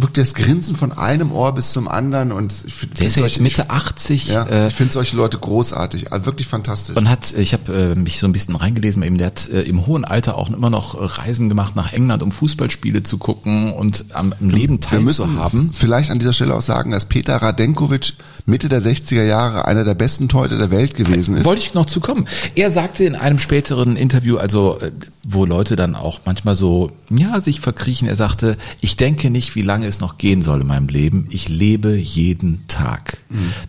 wirklich 0.00 0.26
das 0.28 0.34
Grinsen 0.34 0.76
von 0.76 0.92
einem 0.92 1.32
Ohr 1.32 1.52
bis 1.54 1.72
zum 1.72 1.88
anderen 1.88 2.32
und 2.32 2.54
ich 2.66 2.72
find- 2.74 2.98
der 2.98 3.06
ist 3.08 3.16
ja 3.18 3.24
jetzt 3.26 3.40
Mitte 3.40 3.70
80. 3.70 4.28
Ja, 4.28 4.44
äh, 4.44 4.68
ich 4.68 4.74
finde 4.74 4.92
solche 4.92 5.16
Leute 5.16 5.38
großartig, 5.38 6.12
also 6.12 6.26
wirklich 6.26 6.46
fantastisch. 6.46 6.96
und 6.96 7.08
hat, 7.08 7.32
ich 7.36 7.52
habe 7.52 7.72
äh, 7.72 7.94
mich 7.94 8.18
so 8.18 8.26
ein 8.26 8.32
bisschen 8.32 8.54
reingelesen, 8.56 9.02
ihm, 9.02 9.18
der 9.18 9.28
hat 9.28 9.48
äh, 9.48 9.62
im 9.62 9.86
hohen 9.86 10.04
Alter 10.04 10.36
auch 10.38 10.48
immer 10.50 10.70
noch 10.70 11.18
Reisen 11.18 11.48
gemacht 11.48 11.74
nach 11.76 11.92
England, 11.92 12.22
um 12.22 12.30
Fußballspiele 12.32 13.02
zu 13.02 13.18
gucken 13.18 13.72
und 13.72 14.04
am, 14.12 14.32
am 14.40 14.50
Leben 14.50 14.80
teilzuhaben. 14.80 15.70
vielleicht 15.72 16.10
an 16.10 16.18
dieser 16.18 16.32
Stelle 16.32 16.54
auch 16.54 16.62
sagen, 16.62 16.90
dass 16.92 17.04
Peter 17.06 17.36
Radenkovic 17.36 18.12
Mitte 18.46 18.68
der 18.68 18.80
60er 18.80 19.24
Jahre 19.24 19.66
einer 19.66 19.84
der 19.84 19.94
besten 19.94 20.28
Torhüter 20.28 20.58
der 20.58 20.70
Welt 20.70 20.94
gewesen 20.94 21.36
ist. 21.36 21.44
Wollte 21.44 21.60
ich 21.62 21.74
noch 21.74 21.86
zu 21.86 22.00
kommen. 22.00 22.26
Er 22.54 22.70
sagte 22.70 23.04
in 23.04 23.14
einem 23.14 23.38
späteren 23.38 23.96
Interview, 23.96 24.36
also 24.38 24.78
äh, 24.80 24.92
wo 25.24 25.44
Leute 25.44 25.76
dann 25.76 25.94
auch 25.94 26.20
manchmal 26.24 26.54
so, 26.56 26.90
ja, 27.10 27.40
sich 27.40 27.60
verkriechen, 27.60 28.08
er 28.08 28.16
sagte, 28.16 28.56
ich 28.80 28.96
denke 28.96 29.28
nicht, 29.30 29.54
wie 29.54 29.62
lange 29.62 29.86
es 29.88 30.00
noch 30.00 30.18
gehen 30.18 30.42
soll 30.42 30.60
in 30.60 30.66
meinem 30.66 30.88
Leben. 30.88 31.26
Ich 31.30 31.48
lebe 31.48 31.96
jeden 31.96 32.66
Tag. 32.68 33.18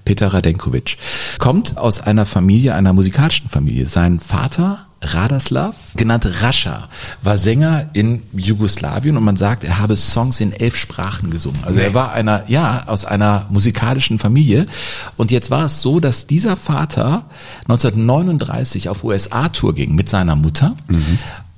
Peter 0.05 0.34
Radenkovic 0.34 0.97
kommt 1.38 1.78
aus 1.78 1.99
einer 1.99 2.26
Familie, 2.26 2.76
einer 2.76 2.93
musikalischen 2.93 3.49
Familie. 3.49 3.86
Sein 3.86 4.20
Vater 4.20 4.86
Radoslav, 5.01 5.76
genannt 5.95 6.28
Rascha, 6.41 6.89
war 7.22 7.38
Sänger 7.38 7.89
in 7.93 8.22
Jugoslawien 8.34 9.15
und 9.15 9.24
man 9.24 9.38
sagt, 9.38 9.63
er 9.63 9.80
habe 9.80 9.95
Songs 9.95 10.41
in 10.41 10.51
elf 10.51 10.76
Sprachen 10.76 11.32
gesungen. 11.32 11.63
Also 11.63 11.80
er 11.80 11.93
war 11.93 12.11
einer, 12.11 12.43
ja, 12.49 12.84
aus 12.88 13.05
einer 13.05 13.47
musikalischen 13.49 14.20
Familie. 14.20 14.67
Und 15.15 15.32
jetzt 15.32 15.51
war 15.51 15.65
es 15.65 15.82
so, 15.82 15.99
dass 15.99 16.28
dieser 16.28 16.57
Vater 16.57 17.26
1939 17.67 18.89
auf 18.89 19.03
USA-Tour 19.03 19.74
ging 19.74 19.95
mit 19.95 20.09
seiner 20.09 20.36
Mutter. 20.36 20.76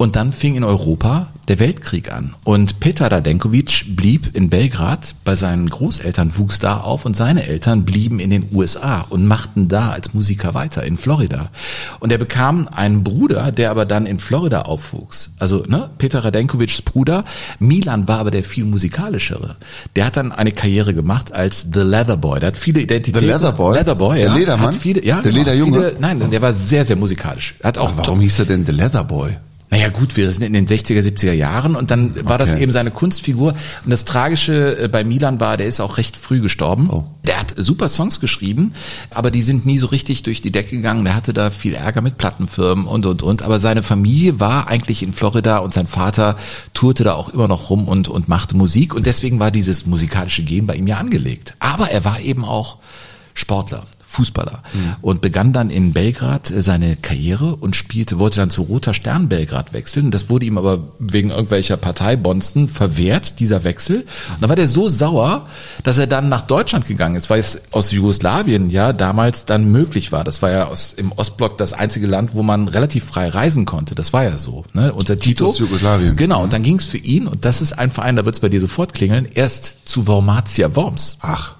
Und 0.01 0.15
dann 0.15 0.33
fing 0.33 0.55
in 0.55 0.63
Europa 0.63 1.27
der 1.47 1.59
Weltkrieg 1.59 2.11
an. 2.11 2.33
Und 2.43 2.79
Petar 2.79 3.11
Radenkovic 3.11 3.95
blieb 3.95 4.35
in 4.35 4.49
Belgrad, 4.49 5.13
bei 5.23 5.35
seinen 5.35 5.69
Großeltern 5.69 6.39
wuchs 6.39 6.57
da 6.57 6.77
auf 6.77 7.05
und 7.05 7.15
seine 7.15 7.47
Eltern 7.47 7.85
blieben 7.85 8.19
in 8.19 8.31
den 8.31 8.47
USA 8.51 9.01
und 9.01 9.27
machten 9.27 9.67
da 9.67 9.91
als 9.91 10.15
Musiker 10.15 10.55
weiter 10.55 10.81
in 10.83 10.97
Florida. 10.97 11.51
Und 11.99 12.11
er 12.11 12.17
bekam 12.17 12.67
einen 12.67 13.03
Bruder, 13.03 13.51
der 13.51 13.69
aber 13.69 13.85
dann 13.85 14.07
in 14.07 14.17
Florida 14.17 14.63
aufwuchs. 14.63 15.33
Also 15.37 15.65
ne, 15.67 15.91
Petar 15.99 16.25
Radenkovics 16.25 16.81
Bruder. 16.81 17.23
Milan 17.59 18.07
war 18.07 18.17
aber 18.21 18.31
der 18.31 18.43
viel 18.43 18.65
musikalischere. 18.65 19.55
Der 19.95 20.07
hat 20.07 20.17
dann 20.17 20.31
eine 20.31 20.51
Karriere 20.51 20.95
gemacht 20.95 21.31
als 21.31 21.67
The 21.71 21.81
Leather 21.81 22.17
Boy. 22.17 22.39
Der 22.39 22.47
hat 22.47 22.57
viele 22.57 22.81
Identitäten. 22.81 23.19
The 23.19 23.33
Leather 23.33 23.51
Boy? 23.51 23.77
Leather 23.77 23.93
Boy, 23.93 24.17
Der 24.17 24.27
ja. 24.29 24.35
Ledermann? 24.35 24.67
Hat 24.69 24.75
viele, 24.77 25.05
ja, 25.05 25.21
Der 25.21 25.31
genau, 25.31 25.43
Lederjunge? 25.43 25.77
Viele, 25.77 25.95
nein, 25.99 26.31
der 26.31 26.41
war 26.41 26.53
sehr, 26.53 26.85
sehr 26.85 26.95
musikalisch. 26.95 27.53
Hat 27.63 27.77
auch 27.77 27.91
warum 27.97 28.19
hieß 28.19 28.39
er 28.39 28.45
denn 28.45 28.65
The 28.65 28.71
Leather 28.71 29.03
Boy? 29.03 29.37
Naja 29.71 29.87
gut, 29.87 30.17
wir 30.17 30.29
sind 30.33 30.43
in 30.43 30.51
den 30.51 30.67
60er, 30.67 30.99
70er 30.99 31.31
Jahren 31.31 31.77
und 31.77 31.91
dann 31.91 32.13
war 32.27 32.37
das 32.37 32.51
Okay. 32.51 32.63
eben 32.63 32.73
seine 32.73 32.91
Kunstfigur. 32.91 33.53
Und 33.85 33.89
das 33.89 34.03
Tragische 34.03 34.77
äh, 34.77 34.87
bei 34.89 35.05
Milan 35.05 35.39
war, 35.39 35.55
der 35.55 35.67
ist 35.67 35.79
auch 35.79 35.97
recht 35.97 36.17
früh 36.17 36.41
gestorben. 36.41 36.89
Oh. 36.91 37.05
Der 37.23 37.39
hat 37.39 37.53
super 37.55 37.87
Songs 37.87 38.19
geschrieben, 38.19 38.73
aber 39.11 39.31
die 39.31 39.41
sind 39.41 39.65
nie 39.65 39.77
so 39.77 39.87
richtig 39.87 40.23
durch 40.23 40.41
die 40.41 40.51
Decke 40.51 40.75
gegangen. 40.75 41.05
Der 41.05 41.15
hatte 41.15 41.31
da 41.31 41.51
viel 41.51 41.73
Ärger 41.73 42.01
mit 42.01 42.17
Plattenfirmen 42.17 42.85
und, 42.85 43.05
und, 43.05 43.23
und. 43.23 43.43
Aber 43.43 43.59
seine 43.59 43.81
Familie 43.81 44.41
war 44.41 44.67
eigentlich 44.67 45.03
in 45.03 45.13
Florida 45.13 45.59
und 45.59 45.73
sein 45.73 45.87
Vater 45.87 46.35
tourte 46.73 47.05
da 47.05 47.13
auch 47.13 47.29
immer 47.29 47.47
noch 47.47 47.69
rum 47.69 47.87
und, 47.87 48.09
und 48.09 48.27
machte 48.27 48.57
Musik. 48.57 48.93
Und 48.93 49.05
deswegen 49.05 49.39
war 49.39 49.51
dieses 49.51 49.85
musikalische 49.85 50.43
Gen 50.43 50.67
bei 50.67 50.75
ihm 50.75 50.87
ja 50.87 50.97
angelegt. 50.97 51.55
Aber 51.59 51.89
er 51.89 52.03
war 52.03 52.19
eben 52.19 52.43
auch 52.43 52.79
Sportler. 53.33 53.85
Fußballer 54.11 54.61
und 55.01 55.21
begann 55.21 55.53
dann 55.53 55.69
in 55.69 55.93
Belgrad 55.93 56.51
äh, 56.51 56.61
seine 56.61 56.97
Karriere 56.97 57.55
und 57.55 57.75
spielte, 57.75 58.19
wollte 58.19 58.41
dann 58.41 58.49
zu 58.49 58.63
Roter 58.63 58.93
Stern 58.93 59.29
Belgrad 59.29 59.73
wechseln. 59.73 60.11
Das 60.11 60.29
wurde 60.29 60.45
ihm 60.45 60.57
aber 60.57 60.79
wegen 60.99 61.29
irgendwelcher 61.29 61.77
Parteibonzen 61.77 62.67
verwehrt, 62.67 63.39
dieser 63.39 63.63
Wechsel. 63.63 64.01
Und 64.01 64.41
dann 64.41 64.49
war 64.49 64.55
der 64.55 64.67
so 64.67 64.89
sauer, 64.89 65.47
dass 65.83 65.97
er 65.97 66.07
dann 66.07 66.29
nach 66.29 66.41
Deutschland 66.41 66.87
gegangen 66.87 67.15
ist, 67.15 67.29
weil 67.29 67.39
es 67.39 67.61
aus 67.71 67.91
Jugoslawien 67.91 68.69
ja 68.69 68.91
damals 68.91 69.45
dann 69.45 69.71
möglich 69.71 70.11
war. 70.11 70.23
Das 70.23 70.41
war 70.41 70.51
ja 70.51 70.67
aus, 70.67 70.93
im 70.93 71.13
Ostblock 71.13 71.57
das 71.57 71.71
einzige 71.71 72.07
Land, 72.07 72.33
wo 72.33 72.43
man 72.43 72.67
relativ 72.67 73.05
frei 73.05 73.29
reisen 73.29 73.65
konnte. 73.65 73.95
Das 73.95 74.11
war 74.11 74.23
ja 74.23 74.37
so, 74.37 74.65
ne? 74.73 74.91
Unter 74.93 75.17
Tito. 75.17 75.45
Titus 75.45 75.59
Jugoslawien. 75.59 76.15
Genau, 76.17 76.43
und 76.43 76.51
dann 76.51 76.63
ging 76.63 76.77
es 76.77 76.85
für 76.85 76.97
ihn, 76.97 77.27
und 77.27 77.45
das 77.45 77.61
ist 77.61 77.73
ein 77.73 77.91
Verein, 77.91 78.17
da 78.17 78.25
wird 78.25 78.35
es 78.35 78.41
bei 78.41 78.49
dir 78.49 78.59
sofort 78.59 78.93
klingeln, 78.93 79.27
erst 79.33 79.77
zu 79.85 80.05
Wormatia 80.07 80.75
Worms. 80.75 81.17
Ach, 81.21 81.55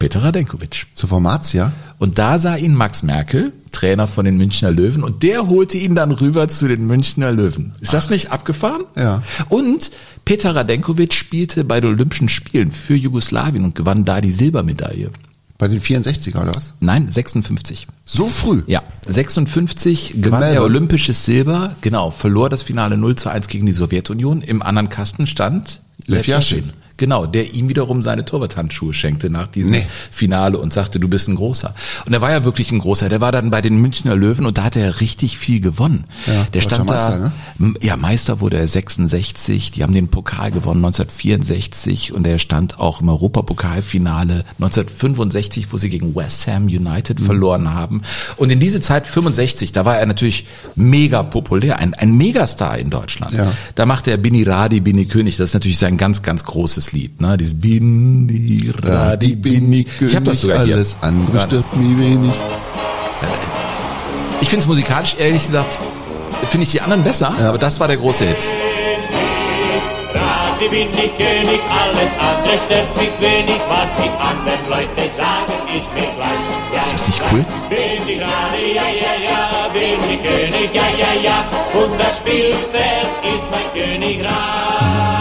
Peter 0.00 0.22
Radenkovic. 0.22 0.86
zu 0.94 1.06
Formatia? 1.06 1.72
Und 1.98 2.18
da 2.18 2.38
sah 2.38 2.56
ihn 2.56 2.74
Max 2.74 3.02
Merkel, 3.02 3.52
Trainer 3.70 4.06
von 4.06 4.24
den 4.24 4.38
Münchner 4.38 4.70
Löwen, 4.72 5.04
und 5.04 5.22
der 5.22 5.46
holte 5.46 5.76
ihn 5.76 5.94
dann 5.94 6.10
rüber 6.10 6.48
zu 6.48 6.66
den 6.66 6.86
Münchner 6.86 7.30
Löwen. 7.30 7.74
Ist 7.80 7.92
das 7.92 8.08
nicht 8.08 8.32
abgefahren? 8.32 8.84
Ja. 8.96 9.22
Und 9.50 9.90
Peter 10.24 10.56
Radenkovic 10.56 11.12
spielte 11.12 11.64
bei 11.64 11.82
den 11.82 11.90
Olympischen 11.90 12.30
Spielen 12.30 12.72
für 12.72 12.94
Jugoslawien 12.94 13.62
und 13.62 13.74
gewann 13.74 14.04
da 14.04 14.22
die 14.22 14.32
Silbermedaille. 14.32 15.10
Bei 15.58 15.68
den 15.68 15.82
64er 15.82 16.40
oder 16.40 16.54
was? 16.54 16.72
Nein, 16.80 17.06
56. 17.10 17.86
So 18.06 18.26
früh? 18.28 18.62
Ja, 18.66 18.82
56 19.06 20.14
gewann 20.16 20.40
er 20.40 20.48
Melbourne. 20.52 20.64
olympisches 20.64 21.26
Silber, 21.26 21.76
genau, 21.82 22.10
verlor 22.10 22.48
das 22.48 22.62
Finale 22.62 22.96
0 22.96 23.16
zu 23.16 23.28
1 23.28 23.48
gegen 23.48 23.66
die 23.66 23.72
Sowjetunion. 23.72 24.40
Im 24.40 24.62
anderen 24.62 24.88
Kasten 24.88 25.26
stand 25.26 25.82
Lev 26.06 26.26
Yashin. 26.26 26.72
Genau, 27.00 27.24
der 27.24 27.54
ihm 27.54 27.70
wiederum 27.70 28.02
seine 28.02 28.26
Torwarthandschuhe 28.26 28.92
schenkte 28.92 29.30
nach 29.30 29.46
diesem 29.46 29.72
Nee. 29.72 29.86
Finale 30.10 30.58
und 30.58 30.74
sagte, 30.74 31.00
du 31.00 31.08
bist 31.08 31.28
ein 31.28 31.34
Großer. 31.34 31.74
Und 32.04 32.12
er 32.12 32.20
war 32.20 32.30
ja 32.30 32.44
wirklich 32.44 32.70
ein 32.72 32.78
Großer. 32.78 33.08
Der 33.08 33.22
war 33.22 33.32
dann 33.32 33.48
bei 33.50 33.62
den 33.62 33.78
Münchner 33.80 34.14
Löwen 34.14 34.44
und 34.44 34.58
da 34.58 34.64
hat 34.64 34.76
er 34.76 35.00
richtig 35.00 35.38
viel 35.38 35.62
gewonnen. 35.62 36.04
Ja, 36.26 36.44
der 36.52 36.60
stand 36.60 36.86
Meister, 36.90 37.32
da, 37.58 37.64
ne? 37.66 37.74
Ja, 37.80 37.96
Meister 37.96 38.40
wurde 38.40 38.58
er 38.58 38.68
66. 38.68 39.70
Die 39.70 39.82
haben 39.82 39.94
den 39.94 40.08
Pokal 40.08 40.50
gewonnen 40.50 40.84
1964 40.84 42.12
und 42.12 42.26
er 42.26 42.38
stand 42.38 42.78
auch 42.78 43.00
im 43.00 43.08
Europapokalfinale 43.08 44.44
1965, 44.60 45.72
wo 45.72 45.78
sie 45.78 45.88
gegen 45.88 46.14
West 46.14 46.46
Ham 46.48 46.64
United 46.66 47.18
Mhm. 47.20 47.24
verloren 47.24 47.72
haben. 47.72 48.02
Und 48.36 48.50
in 48.52 48.60
diese 48.60 48.82
Zeit 48.82 49.06
65, 49.06 49.72
da 49.72 49.86
war 49.86 49.96
er 49.96 50.04
natürlich 50.04 50.44
mega 50.74 51.22
populär, 51.22 51.78
ein, 51.78 51.94
ein 51.94 52.14
Megastar 52.16 52.78
in 52.78 52.90
Deutschland. 52.90 53.32
Ja. 53.32 53.52
Da 53.74 53.86
machte 53.86 54.10
er 54.10 54.16
Bini 54.18 54.42
Radi, 54.42 54.80
Bini 54.80 55.06
König. 55.06 55.38
Das 55.38 55.50
ist 55.50 55.54
natürlich 55.54 55.78
sein 55.78 55.96
ganz, 55.96 56.22
ganz 56.22 56.44
großes 56.44 56.89
Lied. 56.92 57.20
Ne? 57.20 57.36
Dieses 57.36 57.58
Bini 57.60 58.72
Radi, 58.82 59.34
Bini 59.34 59.86
Ich 60.00 60.14
habe 60.16 60.24
das 60.26 60.40
sogar 60.40 60.64
hier. 60.64 60.74
Alles 60.76 60.96
andere 61.00 61.26
Sogar- 61.26 61.42
stört 61.42 61.76
mich 61.76 61.98
wenig. 61.98 62.32
Ich 64.40 64.48
finde 64.48 64.62
es 64.62 64.66
musikalisch, 64.66 65.16
ehrlich 65.18 65.44
gesagt, 65.46 65.78
finde 66.48 66.64
ich 66.64 66.70
die 66.72 66.80
anderen 66.80 67.04
besser, 67.04 67.32
aber 67.46 67.58
das 67.58 67.78
war 67.78 67.86
der 67.88 67.98
große 67.98 68.24
Hit. 68.24 68.38
Radi 70.14 70.68
bin 70.68 70.88
ich 70.88 71.16
König, 71.16 71.60
alles 71.70 72.12
andere 72.18 72.56
stört 72.64 72.96
mich 72.96 73.10
wenig. 73.20 73.60
Was 73.68 73.88
die 73.96 74.10
anderen 74.18 74.68
Leute 74.68 75.08
sagen, 75.14 75.52
ist 75.76 75.92
mir 75.94 76.08
gleich. 76.16 76.74
Ja, 76.74 76.80
Ist 76.80 76.94
das 76.94 77.06
nicht 77.06 77.20
cool? 77.30 77.44
Bin 77.68 77.78
ich 78.08 78.20
Radi, 78.20 78.74
ja, 78.74 78.82
ja, 78.82 79.14
ja, 79.30 79.68
bin 79.72 80.00
ich 80.10 80.22
König, 80.22 80.70
ja, 80.74 80.88
ja, 80.98 81.12
ja. 81.22 81.44
Und 81.78 81.98
das 82.00 82.16
Spielfeld 82.16 83.10
ist 83.22 83.44
mein 83.50 83.68
Königreich. 83.74 85.19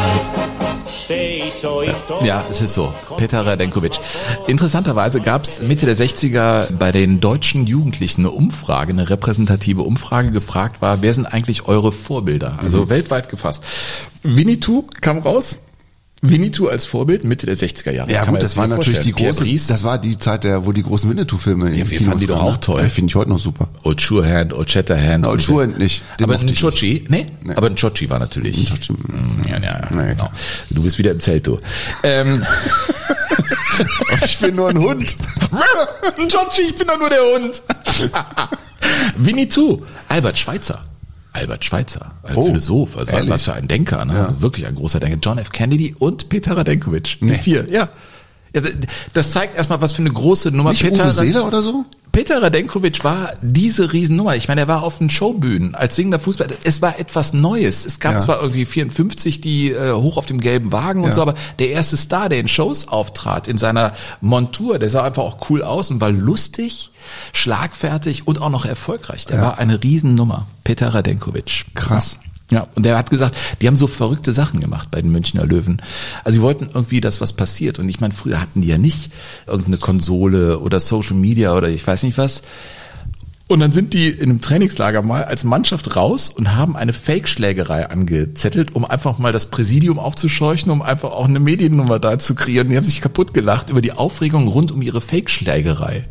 Ja, 2.24 2.46
es 2.50 2.62
ist 2.62 2.76
so. 2.76 2.94
Peter 3.18 3.46
Radenkovic. 3.46 4.00
Interessanterweise 4.48 5.22
gab 5.22 5.44
es 5.44 5.62
Mitte 5.62 5.86
der 5.86 5.98
60er 5.98 6.72
bei 6.74 6.92
den 6.92 7.20
deutschen 7.20 7.66
Jugendlichen 7.66 8.22
eine 8.22 8.32
Umfrage, 8.32 8.94
eine 8.94 9.10
repräsentative 9.10 9.82
Umfrage 9.82 10.32
gefragt 10.32 10.82
war, 10.82 11.02
wer 11.02 11.14
sind 11.14 11.26
eigentlich 11.26 11.68
eure 11.68 11.92
Vorbilder? 11.92 12.60
Also 12.62 12.90
weltweit 12.90 13.30
gefasst. 13.30 13.64
Winnetou 14.22 14.86
kam 15.02 15.20
raus. 15.20 15.58
Winnetou 16.22 16.68
als 16.68 16.86
Vorbild 16.86 17.24
Mitte 17.24 17.46
der 17.46 17.56
60er 17.56 17.92
Jahre. 17.92 18.12
Ja 18.12 18.26
Kann 18.26 18.34
gut, 18.34 18.44
das 18.44 18.58
war 18.58 18.68
natürlich 18.68 19.00
die 19.00 19.12
vorstellen. 19.12 19.28
große, 19.30 19.44
Pierre 19.44 19.54
Brice, 19.58 19.68
das 19.68 19.84
war 19.84 19.98
die 19.98 20.18
Zeit, 20.18 20.44
der, 20.44 20.66
wo 20.66 20.74
die 20.74 20.84
großen 20.84 21.10
Winnetou-Filme 21.10 21.74
Ja, 21.74 21.90
wir 21.90 22.02
fanden 22.02 22.20
die 22.20 22.28
doch 22.28 22.42
auch 22.44 22.58
toll. 22.58 22.82
Ja, 22.82 22.90
Finde 22.90 23.10
ich 23.12 23.16
heute 23.16 23.30
noch 23.30 23.40
super. 23.40 23.70
Old 23.84 24.02
Surehand, 24.02 24.52
Old 24.54 24.70
Shatterhand. 24.70 25.26
Old 25.26 25.36
Und- 25.36 25.42
Surehand 25.42 25.80
nicht. 25.80 26.04
Den 26.20 26.26
Aber 26.26 26.38
ein 26.40 26.54
Chochi, 26.54 27.06
nee, 27.08 27.26
aber 27.56 27.68
ein 27.68 27.76
Chochi 27.78 28.10
war 28.10 28.20
natürlich. 28.20 28.70
Ein 28.70 28.78
Chochi, 28.80 28.94
Mm, 28.94 29.48
Ja, 29.50 29.60
ja, 29.60 29.82
Nee, 29.92 29.98
genau. 30.10 30.16
klar. 30.26 30.32
Du 30.72 30.84
bist 30.84 30.98
wieder 30.98 31.12
im 31.12 31.20
Zelt, 31.22 31.48
du. 31.48 31.60
Ähm, 32.04 32.44
Ich 34.26 34.38
bin 34.40 34.56
nur 34.56 34.70
ein 34.70 34.78
Hund. 34.78 35.16
ein 36.18 36.28
Chochi, 36.28 36.64
ich 36.70 36.76
bin 36.76 36.86
doch 36.88 37.00
nur 37.00 37.10
der 37.10 37.20
Hund. 37.34 37.62
Winnetou, 39.18 39.84
Albert 40.10 40.38
Schweitzer. 40.38 40.84
Albert 41.32 41.64
Schweitzer, 41.64 42.12
ein 42.24 42.36
Oh, 42.36 42.48
Philosoph, 42.48 42.98
also 42.98 43.12
ehrlich? 43.12 43.30
was 43.30 43.44
für 43.44 43.54
ein 43.54 43.68
Denker, 43.68 44.04
ne? 44.06 44.14
Ja. 44.14 44.22
also 44.26 44.42
wirklich 44.42 44.66
ein 44.66 44.76
großer 44.76 45.00
Denker. 45.00 45.20
John 45.22 45.38
F. 45.38 45.52
Kennedy 45.52 45.94
und 45.98 46.28
Peter 46.30 46.58
Radenkovic. 46.58 47.20
Die 47.20 47.26
Nee. 47.26 47.38
vier, 47.38 47.68
ja. 47.72 47.90
Ja, 48.54 48.62
das 49.14 49.32
zeigt 49.32 49.56
erstmal, 49.56 49.80
was 49.82 49.94
für 49.94 50.02
eine 50.02 50.12
große 50.12 50.50
Nummer 50.52 50.72
Nicht 50.72 50.84
Uwe 50.84 51.12
Seeler 51.14 51.46
oder 51.46 51.62
so? 51.62 51.86
Peter 52.12 52.42
Radenkovic 52.42 53.04
war 53.04 53.34
diese 53.44 53.94
Riesennummer. 53.94 54.36
Ich 54.36 54.48
meine, 54.48 54.62
er 54.62 54.68
war 54.68 54.82
auf 54.82 54.98
den 54.98 55.12
Showbühnen 55.12 55.76
als 55.76 55.96
singender 55.96 56.18
Fußballer. 56.18 56.56
Es 56.64 56.82
war 56.82 56.98
etwas 57.00 57.34
Neues. 57.34 57.86
Es 57.86 58.00
gab 58.00 58.14
Ja. 58.14 58.20
zwar 58.20 58.42
irgendwie 58.42 58.66
54 58.66 59.42
die 59.42 59.72
äh, 59.72 59.94
hoch 59.94 60.18
auf 60.18 60.26
dem 60.26 60.40
gelben 60.40 60.72
Wagen 60.72 61.02
und 61.04 61.10
Ja. 61.10 61.14
so, 61.14 61.22
aber 61.22 61.36
der 61.60 61.70
erste 61.70 61.98
Star, 61.98 62.28
der 62.28 62.40
in 62.40 62.48
Shows 62.48 62.88
auftrat, 62.88 63.48
in 63.48 63.60
seiner 63.60 63.94
Montur, 64.22 64.80
der 64.80 64.90
sah 64.90 65.04
einfach 65.04 65.22
auch 65.22 65.50
cool 65.52 65.62
aus 65.62 65.92
und 65.92 66.02
war 66.02 66.10
lustig, 66.10 66.90
schlagfertig 67.32 68.28
und 68.28 68.42
auch 68.42 68.50
noch 68.50 68.66
erfolgreich. 68.66 69.26
Der 69.28 69.42
war 69.42 69.60
eine 69.60 69.82
Riesennummer. 69.84 70.48
Peter 70.64 70.94
Radenkovic. 70.94 71.66
Krass. 71.76 72.20
Ja, 72.52 72.68
und 72.74 72.84
der 72.84 72.98
hat 72.98 73.12
gesagt, 73.12 73.38
die 73.62 73.68
haben 73.68 73.78
so 73.78 73.86
verrückte 73.86 74.34
Sachen 74.34 74.60
gemacht 74.60 74.90
bei 74.90 75.02
den 75.02 75.12
Münchner 75.12 75.46
Löwen. 75.46 75.82
Also 76.24 76.38
sie 76.38 76.42
wollten 76.42 76.70
irgendwie, 76.74 77.00
dass 77.00 77.22
was 77.22 77.34
passiert. 77.34 77.78
Und 77.78 77.88
ich 77.90 78.00
meine, 78.00 78.14
früher 78.14 78.42
hatten 78.42 78.62
die 78.62 78.68
ja 78.68 78.80
nicht 78.80 79.12
irgendeine 79.46 79.78
Konsole 79.78 80.60
oder 80.60 80.80
Social 80.80 81.16
Media 81.16 81.56
oder 81.56 81.70
ich 81.70 81.86
weiß 81.86 82.04
nicht 82.04 82.18
was. 82.18 82.42
Und 83.48 83.62
dann 83.62 83.72
sind 83.72 83.94
die 83.94 84.10
in 84.10 84.30
einem 84.30 84.42
Trainingslager 84.42 85.02
mal 85.02 85.24
als 85.24 85.44
Mannschaft 85.44 85.96
raus 85.96 86.30
und 86.30 86.56
haben 86.56 86.76
eine 86.76 86.94
Fake-Schlägerei 86.94 87.90
angezettelt, 87.90 88.76
um 88.76 88.86
einfach 88.86 89.18
mal 89.18 89.32
das 89.32 89.48
Präsidium 89.48 89.98
aufzuscheuchen, 89.98 90.72
um 90.72 90.84
einfach 90.84 91.12
auch 91.12 91.28
eine 91.28 91.40
Mediennummer 91.40 92.00
da 92.00 92.20
zu 92.20 92.36
kreieren. 92.36 92.70
Die 92.70 92.78
haben 92.78 92.86
sich 92.86 93.02
kaputt 93.02 93.34
gelacht 93.34 93.70
über 93.72 93.82
die 93.82 93.94
Aufregung 93.94 94.48
rund 94.48 94.72
um 94.72 94.84
ihre 94.84 95.02
Fake-Schlägerei. 95.02 96.08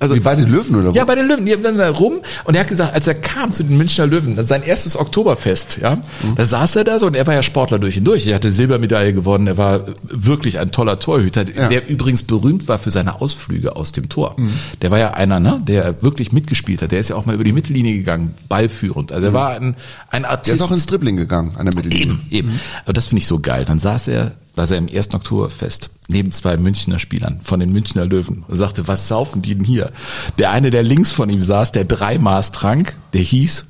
Also, 0.00 0.14
Wie 0.14 0.20
bei 0.20 0.36
den 0.36 0.46
Löwen 0.48 0.76
oder 0.76 0.90
wo? 0.90 0.94
ja, 0.94 1.04
bei 1.04 1.16
den 1.16 1.26
Löwen. 1.26 1.44
Die 1.44 1.52
haben 1.52 1.62
dann 1.64 1.76
da 1.76 1.90
rum 1.90 2.20
und 2.44 2.54
er 2.54 2.60
hat 2.60 2.68
gesagt, 2.68 2.94
als 2.94 3.08
er 3.08 3.14
kam 3.14 3.52
zu 3.52 3.64
den 3.64 3.76
Münchner 3.76 4.06
Löwen, 4.06 4.36
das 4.36 4.44
ist 4.44 4.48
sein 4.50 4.62
erstes 4.62 4.96
Oktoberfest, 4.96 5.78
ja, 5.82 5.98
da 6.36 6.44
saß 6.44 6.76
er 6.76 6.84
da 6.84 6.98
so 7.00 7.06
und 7.06 7.16
er 7.16 7.26
war 7.26 7.34
ja 7.34 7.42
Sportler 7.42 7.80
durch 7.80 7.98
und 7.98 8.04
durch. 8.04 8.24
Er 8.28 8.36
hatte 8.36 8.52
Silbermedaille 8.52 9.12
gewonnen, 9.12 9.48
er 9.48 9.56
war 9.58 9.80
wirklich 10.04 10.60
ein 10.60 10.70
toller 10.70 11.00
Torhüter, 11.00 11.44
Ja. 11.48 11.68
der 11.68 11.88
übrigens 11.88 12.22
berühmt 12.22 12.68
war 12.68 12.78
für 12.78 12.92
seine 12.92 13.20
Ausflüge 13.20 13.74
aus 13.74 13.90
dem 13.90 14.08
Tor. 14.08 14.36
Der 14.82 14.90
war 14.92 14.98
ja 15.00 15.14
einer, 15.14 15.40
ne, 15.40 15.60
der 15.66 16.00
wirklich 16.00 16.30
mitgespielt 16.30 16.80
hat. 16.80 16.92
Der 16.92 17.00
ist 17.00 17.08
ja 17.10 17.16
auch 17.16 17.26
mal 17.26 17.34
über 17.34 17.42
die 17.44 17.52
Mittellinie 17.52 17.94
gegangen, 17.96 18.34
ballführend. 18.48 19.10
Also 19.10 19.26
er 19.26 19.32
war 19.32 19.50
ein, 19.50 19.74
ein 20.10 20.22
Der 20.22 20.30
Artist. 20.30 20.56
ist 20.56 20.62
auch 20.62 20.70
ins 20.70 20.86
Dribbling 20.86 21.16
gegangen 21.16 21.54
an 21.58 21.66
der 21.66 21.74
Mittellinie. 21.74 22.14
Eben, 22.30 22.48
eben. 22.50 22.60
Aber 22.84 22.92
das 22.92 23.08
finde 23.08 23.18
ich 23.22 23.26
so 23.26 23.40
geil. 23.40 23.64
Dann 23.64 23.80
saß 23.80 24.06
er, 24.08 24.36
saß 24.58 24.72
er 24.72 24.78
im 24.78 24.88
1. 24.92 25.14
Oktoberfest 25.14 25.90
neben 26.08 26.32
zwei 26.32 26.56
Münchner 26.56 26.98
Spielern 26.98 27.40
von 27.44 27.60
den 27.60 27.72
Münchner 27.72 28.04
Löwen 28.04 28.44
und 28.48 28.58
sagte, 28.58 28.88
was 28.88 29.06
saufen 29.06 29.40
die 29.40 29.54
denn 29.54 29.64
hier? 29.64 29.92
Der 30.38 30.50
eine, 30.50 30.70
der 30.70 30.82
links 30.82 31.12
von 31.12 31.30
ihm 31.30 31.42
saß, 31.42 31.70
der 31.70 31.84
Dreimaß 31.84 32.50
trank, 32.50 32.96
der 33.12 33.20
hieß 33.20 33.66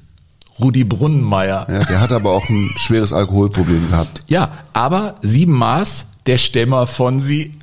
Rudi 0.59 0.85
Brunnenmeier. 0.85 1.67
Ja, 1.69 1.85
der 1.85 2.01
hat 2.01 2.11
aber 2.11 2.33
auch 2.33 2.49
ein 2.49 2.71
schweres 2.77 3.13
Alkoholproblem 3.13 3.91
gehabt. 3.91 4.23
Ja, 4.29 4.65
aber 4.73 5.17
sieben 5.21 5.53
Maß, 5.53 6.07
der 6.25 6.39
Stämmer 6.39 6.87
von 6.87 7.21
sie. 7.21 7.55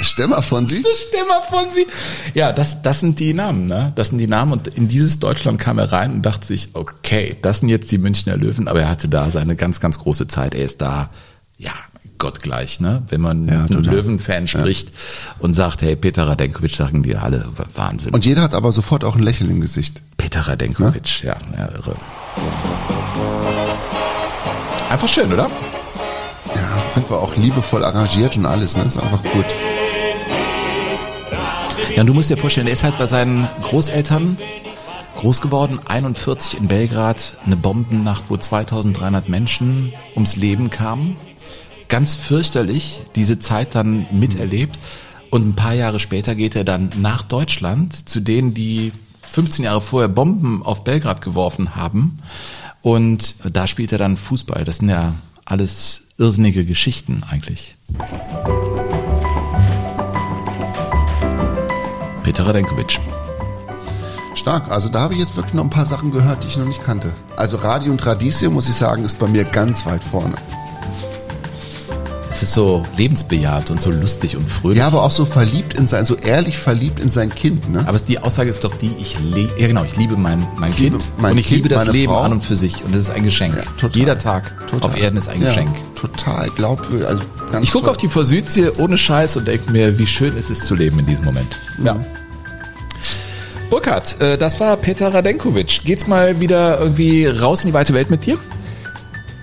Stämmer 0.00 0.42
von 0.42 0.66
Sie? 0.66 0.84
Stämmer 1.08 1.42
von 1.48 1.70
sie. 1.70 1.86
Ja, 2.34 2.52
das, 2.52 2.82
das 2.82 3.00
sind 3.00 3.20
die 3.20 3.34
Namen, 3.34 3.66
ne? 3.66 3.92
Das 3.94 4.08
sind 4.08 4.18
die 4.18 4.26
Namen 4.26 4.52
und 4.52 4.68
in 4.68 4.86
dieses 4.88 5.18
Deutschland 5.18 5.58
kam 5.60 5.78
er 5.78 5.90
rein 5.90 6.12
und 6.12 6.22
dachte 6.22 6.46
sich, 6.46 6.70
okay, 6.74 7.36
das 7.42 7.60
sind 7.60 7.68
jetzt 7.68 7.90
die 7.90 7.98
Münchner 7.98 8.36
Löwen, 8.36 8.68
aber 8.68 8.82
er 8.82 8.88
hatte 8.88 9.08
da 9.08 9.30
seine 9.30 9.56
ganz, 9.56 9.80
ganz 9.80 9.98
große 9.98 10.26
Zeit. 10.26 10.54
Er 10.54 10.64
ist 10.64 10.82
da, 10.82 11.10
ja, 11.56 11.72
gottgleich, 12.18 12.80
ne? 12.80 13.02
Wenn 13.08 13.20
man 13.20 13.46
Ja, 13.48 13.62
mit 13.62 13.72
einem. 13.72 13.84
Löwen-Fan 13.84 14.48
spricht 14.48 14.90
und 15.38 15.54
sagt, 15.54 15.82
hey, 15.82 15.96
Peter 15.96 16.26
Radenkovic, 16.26 16.74
sagen 16.74 17.02
die 17.02 17.16
alle, 17.16 17.48
Wahnsinn. 17.74 18.12
Und 18.14 18.24
jeder 18.26 18.42
hat 18.42 18.54
aber 18.54 18.72
sofort 18.72 19.04
auch 19.04 19.16
ein 19.16 19.22
Lächeln 19.22 19.50
im 19.50 19.60
Gesicht. 19.60 20.02
Peter 20.16 20.40
Radenkovic, 20.40 21.22
ja, 21.22 21.36
ja, 21.56 21.68
irre. 21.74 21.94
Einfach 24.90 25.08
schön, 25.08 25.32
oder? 25.32 25.50
Ja, 26.54 26.82
einfach 26.96 27.16
auch 27.16 27.36
liebevoll 27.36 27.84
arrangiert 27.84 28.36
und 28.36 28.46
alles, 28.46 28.76
ne? 28.76 28.84
Ist 28.84 28.96
einfach 28.96 29.22
gut. 29.22 29.44
Ja, 31.94 32.02
und 32.02 32.06
du 32.06 32.14
musst 32.14 32.30
dir 32.30 32.36
vorstellen, 32.36 32.66
er 32.68 32.72
ist 32.72 32.84
halt 32.84 32.96
bei 32.98 33.06
seinen 33.06 33.48
Großeltern 33.62 34.38
groß 35.16 35.40
geworden, 35.40 35.80
41 35.84 36.58
in 36.58 36.68
Belgrad, 36.68 37.36
eine 37.44 37.56
Bombennacht, 37.56 38.24
wo 38.28 38.36
2300 38.36 39.28
Menschen 39.28 39.92
ums 40.14 40.36
Leben 40.36 40.70
kamen. 40.70 41.16
Ganz 41.88 42.14
fürchterlich, 42.14 43.00
diese 43.16 43.38
Zeit 43.38 43.74
dann 43.74 44.06
miterlebt. 44.10 44.78
Und 45.30 45.46
ein 45.46 45.54
paar 45.54 45.74
Jahre 45.74 46.00
später 46.00 46.34
geht 46.34 46.54
er 46.54 46.64
dann 46.64 46.92
nach 46.96 47.22
Deutschland 47.22 48.08
zu 48.08 48.20
denen, 48.20 48.54
die 48.54 48.92
15 49.26 49.64
Jahre 49.64 49.80
vorher 49.80 50.08
Bomben 50.08 50.62
auf 50.62 50.84
Belgrad 50.84 51.20
geworfen 51.20 51.76
haben. 51.76 52.18
Und 52.82 53.36
da 53.42 53.66
spielt 53.66 53.92
er 53.92 53.98
dann 53.98 54.16
Fußball. 54.16 54.64
Das 54.64 54.78
sind 54.78 54.88
ja 54.88 55.14
alles 55.44 56.04
irrsinnige 56.18 56.64
Geschichten 56.64 57.22
eigentlich. 57.28 57.76
Peter 62.22 62.46
Radenkovic. 62.46 62.98
Stark. 64.34 64.70
Also 64.70 64.88
da 64.88 65.00
habe 65.00 65.14
ich 65.14 65.20
jetzt 65.20 65.36
wirklich 65.36 65.54
noch 65.54 65.64
ein 65.64 65.70
paar 65.70 65.86
Sachen 65.86 66.12
gehört, 66.12 66.44
die 66.44 66.48
ich 66.48 66.56
noch 66.56 66.66
nicht 66.66 66.82
kannte. 66.82 67.12
Also 67.36 67.56
Radio 67.56 67.90
und 67.90 68.04
Radieschen, 68.04 68.52
muss 68.52 68.68
ich 68.68 68.74
sagen, 68.74 69.04
ist 69.04 69.18
bei 69.18 69.26
mir 69.26 69.44
ganz 69.44 69.84
weit 69.86 70.04
vorne. 70.04 70.36
Es 72.38 72.44
ist 72.44 72.52
so 72.52 72.84
lebensbejahend 72.96 73.72
und 73.72 73.82
so 73.82 73.90
lustig 73.90 74.36
und 74.36 74.48
fröhlich. 74.48 74.78
Ja, 74.78 74.86
aber 74.86 75.02
auch 75.02 75.10
so 75.10 75.24
verliebt 75.24 75.74
in 75.74 75.88
sein, 75.88 76.04
so 76.04 76.14
ehrlich 76.14 76.56
verliebt 76.56 77.00
in 77.00 77.10
sein 77.10 77.34
Kind, 77.34 77.68
ne? 77.68 77.82
Aber 77.88 77.98
die 77.98 78.20
Aussage 78.20 78.48
ist 78.48 78.62
doch 78.62 78.76
die, 78.76 78.92
ich 79.00 79.18
liebe, 79.18 79.50
ja 79.60 79.66
genau, 79.66 79.82
ich 79.82 79.96
liebe 79.96 80.16
mein, 80.16 80.46
mein 80.56 80.70
Ich 80.70 80.78
liebe 80.78 80.98
Kind 80.98 81.12
mein 81.18 81.32
und 81.32 81.38
ich 81.38 81.48
Kind, 81.48 81.56
liebe 81.64 81.68
das 81.68 81.88
Leben 81.88 82.12
Frau. 82.12 82.20
an 82.22 82.30
und 82.34 82.44
für 82.44 82.54
sich 82.54 82.84
und 82.84 82.94
das 82.94 83.02
ist 83.02 83.10
ein 83.10 83.24
Geschenk. 83.24 83.56
Ja, 83.56 83.62
total. 83.76 83.96
Jeder 83.98 84.18
Tag 84.18 84.54
Total. 84.68 84.88
auf 84.88 84.96
Erden 84.96 85.16
ist 85.16 85.28
ein 85.28 85.42
Ja, 85.42 85.48
Geschenk. 85.48 85.74
Total 85.96 86.48
glaubwürdig. 86.50 87.08
Also 87.08 87.22
Ich 87.60 87.72
gucke 87.72 87.90
auf 87.90 87.96
die 87.96 88.06
Vorsüdsee 88.06 88.70
ohne 88.78 88.96
Scheiß 88.96 89.36
und 89.36 89.48
denke 89.48 89.72
mir, 89.72 89.98
wie 89.98 90.06
schön 90.06 90.36
ist 90.36 90.48
es 90.48 90.60
zu 90.60 90.76
leben 90.76 91.00
in 91.00 91.06
diesem 91.06 91.24
Moment. 91.24 91.56
Ja. 91.82 91.96
Burkhard, 93.68 94.20
äh, 94.20 94.38
das 94.38 94.60
war 94.60 94.76
Peter 94.76 95.12
Radenkovic. 95.12 95.80
Geht's 95.84 96.06
mal 96.06 96.38
wieder 96.38 96.78
irgendwie 96.78 97.26
raus 97.26 97.64
in 97.64 97.70
die 97.70 97.74
weite 97.74 97.94
Welt 97.94 98.10
mit 98.10 98.24
dir? 98.26 98.38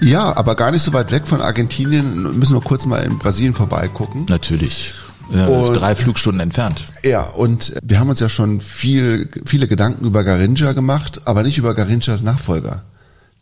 Ja, 0.01 0.35
aber 0.35 0.55
gar 0.55 0.71
nicht 0.71 0.83
so 0.83 0.93
weit 0.93 1.11
weg 1.11 1.27
von 1.27 1.41
Argentinien. 1.41 2.23
Wir 2.23 2.31
müssen 2.31 2.53
nur 2.53 2.63
kurz 2.63 2.85
mal 2.85 2.97
in 2.97 3.17
Brasilien 3.17 3.53
vorbeigucken. 3.53 4.25
Natürlich. 4.29 4.93
Und- 5.29 5.73
drei 5.75 5.95
Flugstunden 5.95 6.39
entfernt. 6.41 6.83
Ja, 7.03 7.21
und 7.23 7.73
wir 7.83 7.99
haben 7.99 8.09
uns 8.09 8.19
ja 8.19 8.29
schon 8.29 8.61
viel, 8.61 9.29
viele 9.45 9.67
Gedanken 9.67 10.05
über 10.05 10.23
Garincha 10.23 10.73
gemacht, 10.73 11.21
aber 11.25 11.41
nicht 11.43 11.57
über 11.57 11.73
Garinchas 11.73 12.21
Nachfolger. 12.23 12.83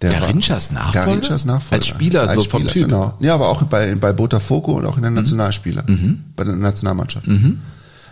Der 0.01 0.11
Garinchas 0.11 0.71
Nachfolger? 0.71 1.05
Garinchas 1.05 1.45
Nachfolger. 1.45 1.75
Als 1.75 1.87
Spieler, 1.87 2.27
so 2.35 2.41
vom 2.49 2.67
Typ? 2.67 2.87
Mhm. 2.87 2.91
Genau. 2.91 3.13
Ja, 3.19 3.33
aber 3.33 3.49
auch 3.49 3.63
bei, 3.63 3.95
bei 3.95 4.13
Botafogo 4.13 4.73
und 4.73 4.85
auch 4.85 4.95
in 4.97 5.01
der 5.03 5.11
Nationalspieler. 5.11 5.83
Bei 6.35 6.43
der 6.45 6.55
Nationalmannschaft. 6.55 7.27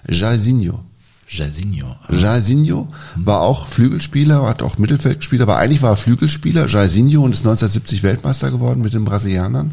Jairzinho. 0.10 0.80
Jairzinho. 1.32 1.96
Jairzinho 2.10 2.90
war 3.16 3.42
auch 3.42 3.68
Flügelspieler, 3.68 4.46
hat 4.46 4.62
auch 4.62 4.78
Mittelfeldspieler, 4.78 5.44
aber 5.44 5.58
eigentlich 5.58 5.82
war 5.82 5.92
er 5.92 5.98
Flügelspieler. 5.98 6.68
Jairzinho 6.68 7.24
und 7.24 7.32
ist 7.32 7.40
1970 7.40 8.04
Weltmeister 8.04 8.52
geworden 8.52 8.82
mit 8.82 8.94
den 8.94 9.06
Brasilianern. 9.06 9.72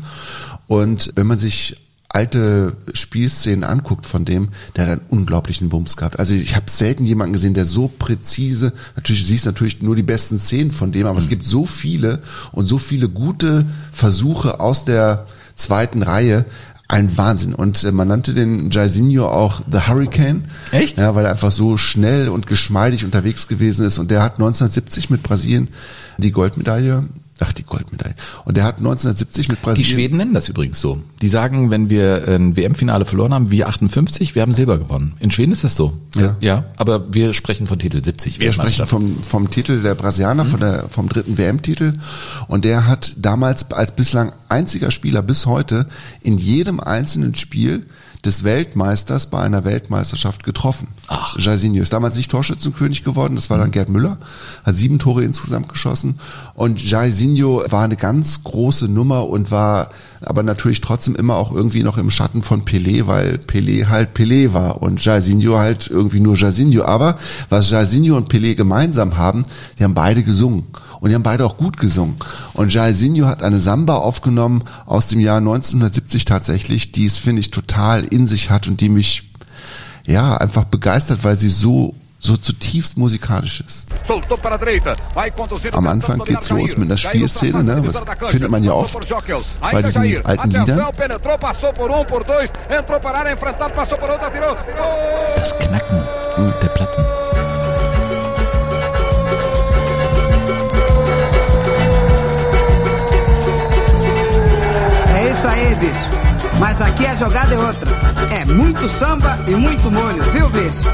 Und 0.68 1.10
wenn 1.16 1.26
man 1.26 1.38
sich 1.38 1.76
alte 2.10 2.74
Spielszenen 2.94 3.64
anguckt 3.64 4.06
von 4.06 4.24
dem, 4.24 4.48
der 4.76 4.86
hat 4.86 5.00
einen 5.00 5.08
unglaublichen 5.10 5.70
Wumms 5.72 5.96
gehabt. 5.96 6.18
Also 6.18 6.32
ich 6.32 6.56
habe 6.56 6.70
selten 6.70 7.04
jemanden 7.04 7.34
gesehen, 7.34 7.54
der 7.54 7.66
so 7.66 7.88
präzise, 7.88 8.72
natürlich 8.96 9.26
siehst 9.26 9.44
du 9.44 9.50
natürlich 9.50 9.82
nur 9.82 9.94
die 9.94 10.02
besten 10.02 10.38
Szenen 10.38 10.70
von 10.70 10.90
dem, 10.90 11.06
aber 11.06 11.18
es 11.18 11.28
gibt 11.28 11.44
so 11.44 11.66
viele 11.66 12.22
und 12.52 12.66
so 12.66 12.78
viele 12.78 13.08
gute 13.08 13.66
Versuche 13.92 14.60
aus 14.60 14.84
der 14.84 15.26
zweiten 15.58 16.02
Reihe. 16.02 16.44
Ein 16.90 17.18
Wahnsinn. 17.18 17.54
Und 17.54 17.84
äh, 17.84 17.92
man 17.92 18.08
nannte 18.08 18.32
den 18.32 18.70
Jairzinho 18.70 19.28
auch 19.28 19.60
The 19.70 19.80
Hurricane. 19.86 20.44
Echt? 20.72 20.96
Ja, 20.96 21.14
weil 21.14 21.26
er 21.26 21.32
einfach 21.32 21.52
so 21.52 21.76
schnell 21.76 22.30
und 22.30 22.46
geschmeidig 22.46 23.04
unterwegs 23.04 23.46
gewesen 23.46 23.84
ist. 23.84 23.98
Und 23.98 24.10
der 24.10 24.22
hat 24.22 24.34
1970 24.34 25.10
mit 25.10 25.22
Brasilien 25.22 25.68
die 26.16 26.32
Goldmedaille, 26.32 27.04
ach 27.40 27.52
die 27.52 27.64
Goldmedaille. 27.64 28.14
Und 28.44 28.56
der 28.56 28.64
hat 28.64 28.78
1970 28.78 29.48
mit 29.48 29.58
Die 29.58 29.62
Brasilien. 29.62 29.90
Schweden 29.90 30.16
nennen 30.16 30.34
das 30.34 30.48
übrigens 30.48 30.80
so. 30.80 31.00
Die 31.20 31.28
sagen, 31.28 31.70
wenn 31.70 31.88
wir 31.88 32.26
ein 32.28 32.56
WM-Finale 32.56 33.04
verloren 33.04 33.34
haben, 33.34 33.50
wir 33.50 33.68
58, 33.68 34.34
wir 34.34 34.42
haben 34.42 34.52
Silber 34.52 34.78
gewonnen. 34.78 35.14
In 35.20 35.30
Schweden 35.30 35.52
ist 35.52 35.64
das 35.64 35.76
so. 35.76 35.98
Ja. 36.16 36.36
Ja, 36.40 36.64
aber 36.76 37.12
wir 37.12 37.34
sprechen 37.34 37.66
von 37.66 37.78
Titel 37.78 38.02
70. 38.02 38.40
Wir 38.40 38.52
sprechen 38.52 38.86
vom, 38.86 39.22
vom 39.22 39.50
Titel 39.50 39.82
der 39.82 39.94
Brasilianer, 39.94 40.44
von 40.44 40.60
der, 40.60 40.88
vom 40.88 41.08
dritten 41.08 41.38
WM-Titel. 41.38 41.94
Und 42.48 42.64
der 42.64 42.86
hat 42.86 43.14
damals 43.16 43.70
als 43.72 43.94
bislang 43.94 44.32
einziger 44.48 44.90
Spieler 44.90 45.22
bis 45.22 45.46
heute 45.46 45.86
in 46.22 46.38
jedem 46.38 46.80
einzelnen 46.80 47.34
Spiel 47.34 47.86
des 48.28 48.44
Weltmeisters 48.44 49.26
bei 49.26 49.40
einer 49.40 49.64
Weltmeisterschaft 49.64 50.44
getroffen. 50.44 50.88
Ach. 51.06 51.38
Jairzinho 51.38 51.80
ist 51.80 51.94
damals 51.94 52.14
nicht 52.14 52.30
Torschützenkönig 52.30 53.02
geworden, 53.02 53.36
das 53.36 53.48
war 53.48 53.56
dann 53.56 53.70
Gerd 53.70 53.88
Müller, 53.88 54.18
hat 54.64 54.76
sieben 54.76 54.98
Tore 54.98 55.24
insgesamt 55.24 55.70
geschossen 55.70 56.20
und 56.52 56.82
Jairzinho 56.82 57.64
war 57.70 57.84
eine 57.84 57.96
ganz 57.96 58.44
große 58.44 58.86
Nummer 58.86 59.26
und 59.26 59.50
war 59.50 59.88
aber 60.20 60.42
natürlich 60.42 60.80
trotzdem 60.82 61.16
immer 61.16 61.36
auch 61.36 61.52
irgendwie 61.52 61.82
noch 61.82 61.96
im 61.96 62.10
Schatten 62.10 62.42
von 62.42 62.64
Pelé, 62.64 63.06
weil 63.06 63.36
Pelé 63.36 63.86
halt 63.86 64.14
Pelé 64.14 64.52
war 64.52 64.82
und 64.82 65.02
Jairzinho 65.02 65.56
halt 65.56 65.88
irgendwie 65.88 66.20
nur 66.20 66.36
Jairzinho. 66.36 66.84
Aber 66.84 67.16
was 67.48 67.70
Jairzinho 67.70 68.16
und 68.16 68.30
Pelé 68.30 68.54
gemeinsam 68.54 69.16
haben, 69.16 69.44
die 69.78 69.84
haben 69.84 69.94
beide 69.94 70.22
gesungen. 70.22 70.66
Und 71.00 71.10
die 71.10 71.14
haben 71.14 71.22
beide 71.22 71.44
auch 71.44 71.56
gut 71.56 71.76
gesungen. 71.76 72.16
Und 72.54 72.72
Jairzinho 72.72 73.26
hat 73.26 73.42
eine 73.42 73.60
Samba 73.60 73.96
aufgenommen 73.96 74.64
aus 74.86 75.06
dem 75.06 75.20
Jahr 75.20 75.38
1970 75.38 76.24
tatsächlich, 76.24 76.92
die 76.92 77.06
es, 77.06 77.18
finde 77.18 77.40
ich, 77.40 77.50
total 77.50 78.04
in 78.04 78.26
sich 78.26 78.50
hat 78.50 78.66
und 78.66 78.80
die 78.80 78.88
mich 78.88 79.30
ja, 80.06 80.36
einfach 80.36 80.64
begeistert, 80.64 81.22
weil 81.22 81.36
sie 81.36 81.50
so 81.50 81.94
so 82.20 82.36
zutiefst 82.36 82.98
musikalisch 82.98 83.60
ist. 83.60 83.86
Am 85.72 85.86
Anfang 85.86 86.18
geht's 86.20 86.50
los 86.50 86.76
mit 86.76 86.88
einer 86.88 86.96
Spielszene, 86.96 87.62
ne? 87.62 87.80
Das 87.82 88.02
findet 88.30 88.50
man 88.50 88.64
ja 88.64 88.72
oft 88.72 88.98
bei 89.60 89.82
diesen 89.82 90.26
alten 90.26 90.50
Liedern. 90.50 90.86
Das 95.36 95.58
Knacken 95.58 96.02
der 96.60 96.68
Platten. 96.68 97.07
Aí, 105.58 105.74
bicho. 105.74 106.08
Mas 106.58 106.80
aqui 106.80 107.06
a 107.06 107.14
jogada 107.14 107.54
é 107.54 107.58
outra. 107.58 107.90
É 108.30 108.44
muito 108.44 108.88
samba 108.88 109.38
e 109.46 109.52
muito 109.52 109.90
molho, 109.90 110.22
viu, 110.32 110.48
bicho? 110.50 110.84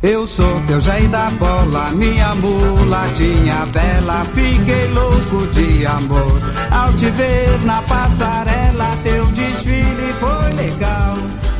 Eu 0.00 0.28
sou 0.28 0.60
teu 0.66 0.80
Jair 0.80 1.08
da 1.08 1.28
bola, 1.30 1.90
minha 1.90 2.34
mulatinha 2.36 3.66
bela. 3.72 4.24
Fiquei 4.32 4.86
louco 4.88 5.46
de 5.48 5.86
amor 5.86 6.40
ao 6.70 6.92
te 6.92 7.10
ver 7.10 7.58
na 7.64 7.82
passarela. 7.82 8.96
Teu 9.02 9.26
desfile 9.26 10.12
foi 10.20 10.52
legal. 10.54 11.16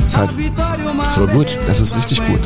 Ist 0.08 0.16
halt, 0.16 0.30
So 1.14 1.26
gut. 1.26 1.58
das 1.66 1.80
ist 1.80 1.94
richtig 1.94 2.26
gut. 2.26 2.40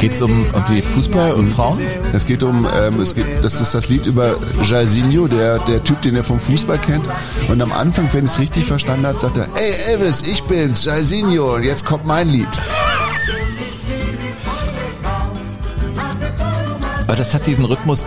Geht's 0.00 0.20
um 0.20 0.46
irgendwie 0.52 0.82
Fußball 0.82 1.32
und 1.34 1.48
Frauen? 1.54 1.78
Es 2.12 2.26
geht 2.26 2.42
um, 2.42 2.66
ähm, 2.76 2.98
es 3.00 3.14
geht, 3.14 3.24
das 3.40 3.60
ist 3.60 3.72
das 3.72 3.88
Lied 3.88 4.04
über 4.04 4.34
Jairzinho, 4.64 5.28
der, 5.28 5.60
der 5.60 5.84
Typ, 5.84 6.02
den 6.02 6.16
er 6.16 6.24
vom 6.24 6.40
Fußball 6.40 6.78
kennt. 6.78 7.04
Und 7.48 7.62
am 7.62 7.70
Anfang, 7.70 8.08
wenn 8.12 8.24
ich 8.24 8.32
es 8.32 8.38
richtig 8.40 8.64
verstanden 8.64 9.06
habe, 9.06 9.16
sagt 9.20 9.36
er, 9.38 9.46
ey 9.54 9.92
Elvis, 9.92 10.22
ich 10.22 10.42
bin's, 10.42 10.84
Jairzinho, 10.84 11.54
und 11.54 11.62
jetzt 11.62 11.84
kommt 11.84 12.04
mein 12.04 12.28
Lied. 12.30 12.48
Aber 17.04 17.14
das 17.14 17.32
hat 17.32 17.46
diesen 17.46 17.64
Rhythmus. 17.64 18.04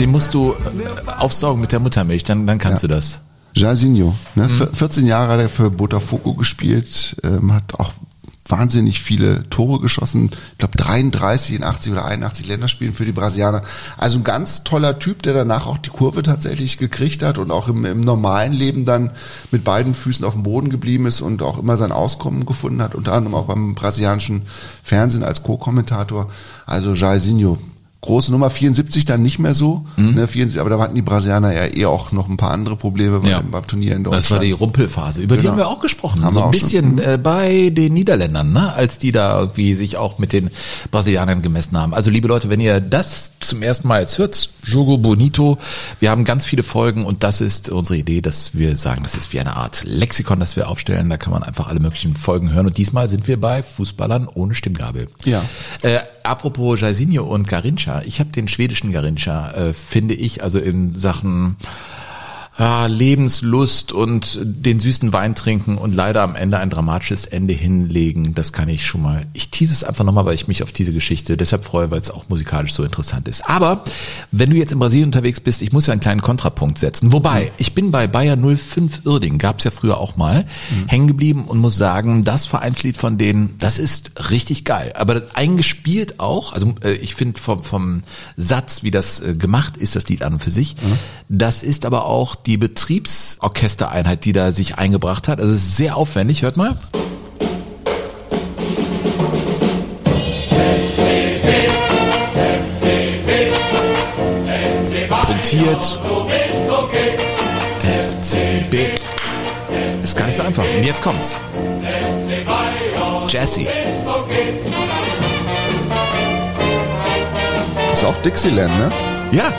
Den 0.00 0.10
musst 0.10 0.34
du 0.34 0.52
äh, 0.52 1.10
aufsaugen 1.18 1.62
mit 1.62 1.72
der 1.72 1.80
Muttermilch, 1.80 2.24
dann, 2.24 2.46
dann 2.46 2.58
kannst 2.58 2.82
Ja. 2.82 2.88
du 2.88 2.94
das. 2.94 3.20
Jairzinho, 3.56 4.14
ne? 4.34 4.48
Vier- 4.48 4.68
14 4.72 5.06
Jahre 5.06 5.32
hat 5.32 5.40
er 5.40 5.48
für 5.48 5.70
Botafogo 5.70 6.34
gespielt, 6.34 7.16
ähm, 7.24 7.52
hat 7.52 7.74
auch 7.74 7.92
wahnsinnig 8.48 9.00
viele 9.02 9.48
Tore 9.50 9.80
geschossen. 9.80 10.30
Ich 10.52 10.58
glaube 10.58 10.76
33 10.78 11.56
in 11.56 11.64
80 11.64 11.90
oder 11.92 12.04
81 12.04 12.46
Länderspielen 12.46 12.94
für 12.94 13.04
die 13.04 13.10
Brasilianer. 13.10 13.62
Also 13.96 14.18
ein 14.18 14.24
ganz 14.24 14.62
toller 14.62 15.00
Typ, 15.00 15.22
der 15.22 15.34
danach 15.34 15.66
auch 15.66 15.78
die 15.78 15.90
Kurve 15.90 16.22
tatsächlich 16.22 16.78
gekriegt 16.78 17.24
hat 17.24 17.38
und 17.38 17.50
auch 17.50 17.66
im, 17.68 17.84
im 17.84 18.00
normalen 18.02 18.52
Leben 18.52 18.84
dann 18.84 19.10
mit 19.50 19.64
beiden 19.64 19.94
Füßen 19.94 20.24
auf 20.24 20.34
dem 20.34 20.44
Boden 20.44 20.70
geblieben 20.70 21.06
ist 21.06 21.22
und 21.22 21.42
auch 21.42 21.58
immer 21.58 21.76
sein 21.76 21.90
Auskommen 21.90 22.46
gefunden 22.46 22.82
hat, 22.82 22.94
unter 22.94 23.14
anderem 23.14 23.34
auch 23.34 23.46
beim 23.46 23.74
brasilianischen 23.74 24.42
Fernsehen 24.84 25.24
als 25.24 25.42
Co-Kommentator. 25.42 26.28
Also 26.66 26.92
Jairzinho, 26.92 27.58
große 28.06 28.32
Nummer, 28.32 28.48
74 28.50 29.04
dann 29.04 29.22
nicht 29.22 29.38
mehr 29.38 29.52
so, 29.54 29.84
ne, 29.96 30.26
74, 30.26 30.60
aber 30.60 30.70
da 30.70 30.78
hatten 30.78 30.94
die 30.94 31.02
Brasilianer 31.02 31.52
ja 31.52 31.66
eh 31.76 31.84
auch 31.86 32.12
noch 32.12 32.28
ein 32.28 32.36
paar 32.38 32.50
andere 32.52 32.76
Probleme 32.76 33.20
Ja. 33.28 33.40
beim, 33.40 33.50
beim 33.50 33.66
Turnier 33.66 33.94
in 33.96 34.04
Deutschland. 34.04 34.24
Das 34.24 34.30
war 34.30 34.38
die 34.40 34.52
Rumpelphase. 34.52 35.20
Über 35.22 35.36
die 35.36 35.42
Genau. 35.42 35.52
haben 35.52 35.58
wir 35.58 35.68
auch 35.68 35.80
gesprochen. 35.80 36.24
Haben 36.24 36.34
so 36.34 36.40
ein 36.40 36.48
auch 36.48 36.52
schon. 36.54 36.60
bisschen 36.60 36.92
Mhm. 36.94 36.98
äh, 37.00 37.18
bei 37.18 37.70
den 37.70 37.92
Niederländern, 37.94 38.52
ne? 38.52 38.72
als 38.72 38.98
die 38.98 39.12
da 39.12 39.38
irgendwie 39.38 39.74
sich 39.74 39.96
auch 39.98 40.18
mit 40.18 40.32
den 40.32 40.50
Brasilianern 40.90 41.42
gemessen 41.42 41.76
haben. 41.78 41.92
Also 41.94 42.10
liebe 42.10 42.28
Leute, 42.28 42.48
wenn 42.48 42.60
ihr 42.60 42.80
das 42.80 43.32
zum 43.40 43.62
ersten 43.62 43.86
Mal 43.88 44.00
jetzt 44.02 44.18
hört, 44.18 44.50
Jogo 44.64 44.96
Bonito, 44.98 45.58
wir 46.00 46.10
haben 46.10 46.24
ganz 46.24 46.44
viele 46.44 46.62
Folgen 46.62 47.04
und 47.04 47.22
das 47.22 47.40
ist 47.40 47.68
unsere 47.68 47.96
Idee, 47.98 48.20
dass 48.20 48.54
wir 48.54 48.76
sagen, 48.76 49.02
das 49.02 49.14
ist 49.14 49.32
wie 49.32 49.40
eine 49.40 49.56
Art 49.56 49.82
Lexikon, 49.84 50.40
das 50.40 50.56
wir 50.56 50.68
aufstellen. 50.68 51.10
Da 51.10 51.16
kann 51.16 51.32
man 51.32 51.42
einfach 51.42 51.68
alle 51.68 51.80
möglichen 51.80 52.16
Folgen 52.16 52.52
hören. 52.52 52.66
Und 52.66 52.76
diesmal 52.78 53.08
sind 53.08 53.28
wir 53.28 53.40
bei 53.40 53.62
Fußballern 53.62 54.28
ohne 54.32 54.54
Stimmgabel. 54.54 55.06
Ja. 55.24 55.42
Äh, 55.82 55.98
apropos 56.26 56.80
Jairzinho 56.80 57.24
und 57.24 57.48
Garincha, 57.48 58.02
ich 58.02 58.20
habe 58.20 58.30
den 58.30 58.48
schwedischen 58.48 58.92
Garincha, 58.92 59.52
äh, 59.52 59.72
finde 59.72 60.14
ich, 60.14 60.42
also 60.42 60.58
in 60.58 60.94
Sachen 60.94 61.56
ah, 62.56 62.86
Lebenslust 62.86 63.92
und 63.92 64.38
den 64.42 64.80
süßen 64.80 65.12
Wein 65.12 65.34
trinken 65.34 65.78
und 65.78 65.94
leider 65.94 66.22
am 66.22 66.34
Ende 66.34 66.58
ein 66.58 66.70
dramatisches 66.70 67.26
Ende 67.26 67.54
hinlegen, 67.54 68.34
das 68.34 68.52
kann 68.52 68.68
ich 68.68 68.86
schon 68.86 69.02
mal. 69.02 69.26
Ich 69.32 69.50
tease 69.50 69.72
es 69.72 69.84
einfach 69.84 70.04
nochmal, 70.04 70.26
weil 70.26 70.34
ich 70.34 70.48
mich 70.48 70.62
auf 70.62 70.72
diese 70.72 70.92
Geschichte 70.92 71.36
deshalb 71.36 71.64
freue, 71.64 71.90
weil 71.90 72.00
es 72.00 72.10
auch 72.10 72.28
musikalisch 72.28 72.72
so 72.72 72.84
interessant 72.84 73.28
ist. 73.28 73.48
Aber 73.48 73.84
wenn 74.30 74.50
du 74.50 74.56
jetzt 74.56 74.72
in 74.72 74.78
Brasilien 74.78 75.08
unterwegs 75.08 75.40
bist, 75.40 75.62
ich 75.62 75.72
muss 75.72 75.86
ja 75.86 75.92
einen 75.92 76.00
kleinen 76.00 76.22
Kontrapunkt 76.22 76.78
setzen. 76.78 77.12
Wobei, 77.12 77.52
ich 77.58 77.74
bin 77.74 77.90
bei 77.90 78.06
Bayer 78.06 78.36
05 78.36 79.02
Irding, 79.04 79.38
gab 79.38 79.58
es 79.58 79.64
ja 79.64 79.70
früher 79.70 79.98
auch 79.98 80.16
mal, 80.16 80.46
hängen 80.86 81.08
geblieben 81.08 81.44
und 81.44 81.58
muss 81.58 81.76
sagen, 81.76 82.24
das 82.24 82.46
Vereinslied 82.46 82.96
von 82.96 83.18
denen, 83.18 83.56
das 83.58 83.78
ist 83.78 84.30
richtig 84.30 84.64
geil. 84.64 84.92
Aber 84.96 85.22
eingespielt 85.34 86.20
auch, 86.20 86.52
also 86.52 86.74
äh, 86.82 86.92
ich 86.92 87.14
finde 87.14 87.40
vom, 87.40 87.62
vom 87.62 88.02
Satz, 88.36 88.82
wie 88.82 88.90
das 88.90 89.20
äh, 89.20 89.34
gemacht 89.34 89.76
ist, 89.76 89.96
das 89.96 90.08
Lied 90.08 90.22
an 90.22 90.34
und 90.34 90.42
für 90.42 90.50
sich, 90.50 90.76
das 91.28 91.62
ist 91.62 91.84
aber 91.84 92.06
auch 92.06 92.36
die 92.46 92.56
Betriebsorchestereinheit, 92.56 94.24
die 94.24 94.32
da 94.32 94.52
sich 94.52 94.76
eingebracht 94.76 95.28
hat. 95.28 95.40
Also 95.40 95.52
es 95.52 95.62
ist 95.62 95.76
sehr 95.76 95.96
aufwendig, 95.96 96.42
hört 96.42 96.56
mal. 96.56 96.76
Punktiert. 105.26 105.98
FCB. 107.82 108.74
Ist 110.02 110.16
gar 110.16 110.26
nicht 110.26 110.36
so 110.36 110.42
einfach. 110.42 110.64
Und 110.76 110.84
jetzt 110.84 111.02
kommt's. 111.02 111.36
Jesse. 113.28 113.66
ist 117.92 118.04
auch 118.04 118.16
Dixieland, 118.22 118.78
ne? 118.78 118.92
Ja. 119.32 119.52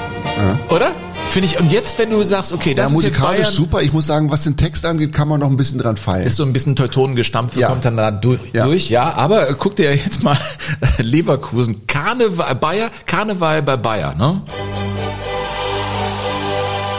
Oder? 0.69 0.93
Finde 1.37 1.49
ich. 1.49 1.59
Und 1.59 1.71
jetzt, 1.71 1.99
wenn 1.99 2.09
du 2.09 2.23
sagst, 2.23 2.51
okay, 2.51 2.73
das 2.73 2.91
Ja, 2.91 2.97
ist 2.97 3.03
jetzt 3.03 3.13
musikalisch 3.19 3.41
Bayern, 3.43 3.53
super. 3.53 3.81
Ich 3.83 3.93
muss 3.93 4.07
sagen, 4.07 4.31
was 4.31 4.41
den 4.45 4.57
Text 4.57 4.83
angeht, 4.87 5.13
kann 5.13 5.27
man 5.27 5.39
noch 5.39 5.51
ein 5.51 5.55
bisschen 5.55 5.77
dran 5.77 5.95
feilen. 5.95 6.25
ist 6.25 6.35
so 6.37 6.41
ein 6.41 6.51
bisschen 6.51 6.75
Teutonengestampfe, 6.75 7.59
Ja. 7.59 7.67
kommt 7.67 7.85
dann 7.85 7.95
da 7.95 8.09
durch, 8.09 8.39
Ja. 8.53 8.65
durch, 8.65 8.89
ja. 8.89 9.13
Aber 9.13 9.47
äh, 9.47 9.53
guck 9.55 9.75
dir 9.75 9.95
jetzt 9.95 10.23
mal 10.23 10.35
Leverkusen, 10.97 11.85
Karneval, 11.85 12.55
Bayer, 12.55 12.89
Karneval 13.05 13.61
bei 13.61 13.77
Bayer, 13.77 14.15
ne? 14.15 14.41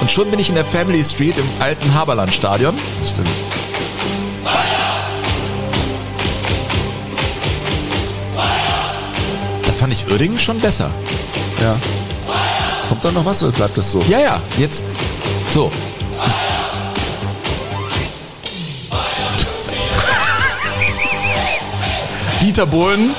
Und 0.01 0.09
schon 0.09 0.31
bin 0.31 0.39
ich 0.39 0.51
in 0.51 0.55
der 0.55 0.65
Family 0.65 1.03
Street 1.03 1.35
im 1.37 1.49
alten 1.61 1.93
Haberland-Stadion. 1.93 2.77
Stimmt. 3.09 3.27
Da 9.67 9.73
fand 9.73 9.93
ich 9.93 10.07
Uerdingen 10.09 10.39
schon 10.39 10.61
besser. 10.61 10.91
Ja. 11.61 11.77
Kommt 12.89 13.05
da 13.05 13.11
noch 13.13 13.25
was 13.25 13.43
oder 13.43 13.53
bleibt 13.53 13.77
das 13.77 13.91
so? 13.91 14.03
Ja, 14.09 14.19
ja, 14.21 14.41
jetzt 14.59 14.85
so. 15.53 15.71
Dieter 22.43 22.67
Bohlen. 22.67 23.11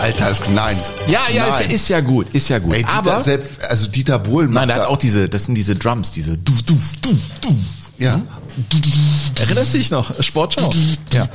Alter, 0.00 0.30
ist, 0.30 0.50
nein. 0.50 0.76
Ja, 1.08 1.20
ja, 1.32 1.46
nein. 1.48 1.66
ist, 1.68 1.74
ist 1.74 1.88
ja 1.88 2.00
gut, 2.00 2.28
ist 2.32 2.48
ja 2.48 2.58
gut. 2.58 2.74
Ey, 2.74 2.80
Dieter, 2.82 2.92
Aber 2.94 3.22
selbst, 3.22 3.62
also 3.64 3.88
Dieter 3.88 4.18
Bohlen 4.18 4.48
nein, 4.50 4.54
macht 4.54 4.68
der 4.68 4.76
hat 4.76 4.82
da- 4.84 4.88
auch 4.88 4.98
diese, 4.98 5.28
das 5.28 5.44
sind 5.44 5.54
diese 5.54 5.74
Drums, 5.74 6.12
diese 6.12 6.36
du 6.36 6.52
du 6.66 6.78
du 7.00 7.16
du. 7.40 7.56
ja. 7.98 8.20
Erinnerst 9.40 9.74
du 9.74 9.78
dich 9.78 9.90
noch? 9.90 10.22
Sportschau. 10.22 10.70
Ja. 11.12 11.26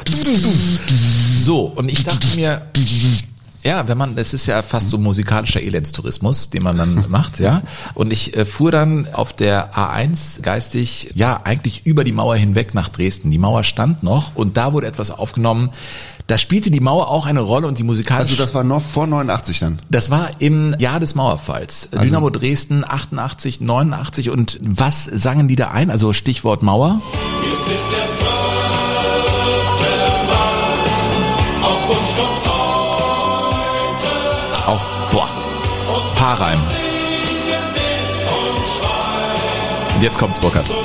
So, 1.42 1.64
und 1.66 1.90
ich 1.92 2.04
dachte 2.06 2.28
mir, 2.36 2.62
ja, 3.64 3.88
wenn 3.88 3.98
man, 3.98 4.16
das 4.16 4.34
ist 4.34 4.46
ja 4.46 4.62
fast 4.62 4.90
so 4.90 4.98
musikalischer 4.98 5.62
Elendstourismus, 5.62 6.50
den 6.50 6.64
man 6.64 6.78
dann 6.78 7.06
macht, 7.10 7.40
ja. 7.40 7.64
Und 7.94 8.14
ich 8.14 8.36
äh, 8.36 8.46
fuhr 8.46 8.72
dann 8.72 9.08
auf 9.12 9.34
der 9.34 9.76
A1 9.76 10.42
geistig, 10.42 11.12
ja, 11.16 11.42
eigentlich 11.44 11.86
über 11.86 12.04
die 12.04 12.12
Mauer 12.12 12.36
hinweg 12.36 12.74
nach 12.74 12.90
Dresden. 12.90 13.32
Die 13.32 13.38
Mauer 13.38 13.64
stand 13.64 14.04
noch 14.04 14.36
und 14.36 14.58
da 14.58 14.74
wurde 14.74 14.88
etwas 14.88 15.12
aufgenommen. 15.12 15.72
Da 16.28 16.38
spielte 16.38 16.70
die 16.70 16.80
Mauer 16.80 17.10
auch 17.10 17.26
eine 17.26 17.40
Rolle 17.40 17.66
und 17.68 17.80
die 17.80 17.84
musikalische. 17.84 18.34
Also 18.34 18.44
das 18.44 18.54
war 18.54 18.64
noch 18.64 18.84
vor 18.84 19.08
89 19.08 19.60
dann. 19.60 19.80
Das 19.90 20.12
war 20.12 20.30
im 20.38 20.76
Jahr 20.78 21.00
des 21.00 21.16
Mauerfalls. 21.16 21.90
Also 21.92 22.06
Dynamo 22.06 22.30
Dresden 22.30 22.86
88, 22.88 23.62
89 23.62 24.30
und 24.30 24.60
was 24.62 25.06
sangen 25.06 25.48
die 25.48 25.56
da 25.56 25.72
ein? 25.72 25.90
Also 25.90 26.14
Stichwort 26.14 26.62
Mauer. 26.62 27.02
Wir 27.42 27.58
sind 27.58 27.80
der 27.92 28.12
zwölfte 28.12 29.90
Mann, 30.28 31.64
auf 31.64 31.90
uns 31.90 32.16
kommt's 32.16 32.59
Auch, 34.70 34.86
boah, 35.12 35.28
Paarreim. 36.14 36.60
und 39.96 40.04
jetzt 40.04 40.20
kommt's, 40.20 40.38
Burkhard. 40.38 40.64
Ja, 40.70 40.76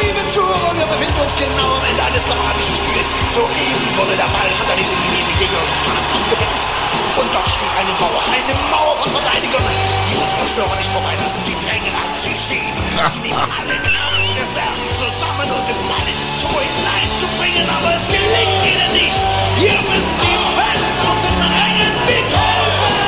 liebe 0.00 0.26
Zuhörer, 0.32 0.72
wir 0.74 0.86
befinden 0.86 1.20
uns 1.20 1.36
genau 1.36 1.74
am 1.76 1.84
Ende 1.90 2.02
eines 2.02 2.24
dramatischen 2.24 2.74
Spiels. 2.74 3.06
Soeben 3.34 3.98
wurde 3.98 4.16
der 4.16 4.24
Ball 4.32 4.48
von 4.56 4.66
der 4.66 4.76
Mittellinie 4.76 5.24
Gegnermannschaft 5.38 6.08
abgefängt. 6.24 6.85
Und 7.16 7.28
dort 7.32 7.48
steht 7.48 7.72
eine 7.80 7.92
Mauer, 7.96 8.20
eine 8.28 8.54
Mauer 8.68 8.96
von 8.96 9.10
Verteidigern, 9.10 9.64
die 10.04 10.16
unsere 10.20 10.44
Störer 10.52 10.76
nicht 10.76 10.90
vorbeilassen. 10.92 11.40
Sie 11.48 11.56
drängen 11.64 11.94
an, 11.96 12.12
sie 12.20 12.36
schieben, 12.36 12.76
sie 12.76 13.20
nehmen 13.24 13.40
alle 13.40 13.76
Kraftreserven 13.80 14.88
zusammen 15.00 15.48
und 15.48 15.64
den 15.64 15.80
Ball 15.88 16.08
ins 16.12 16.30
Tor 16.44 16.60
hineinzubringen, 16.60 17.64
aber 17.72 17.96
es 17.96 18.06
gelingt 18.12 18.62
ihnen 18.68 18.90
nicht. 18.92 19.16
Hier 19.56 19.80
müssen 19.88 20.16
die 20.20 20.38
Fans 20.52 20.96
auf 21.08 21.18
den 21.24 21.40
Rängen 21.40 21.94
mithelfen. 22.04 23.06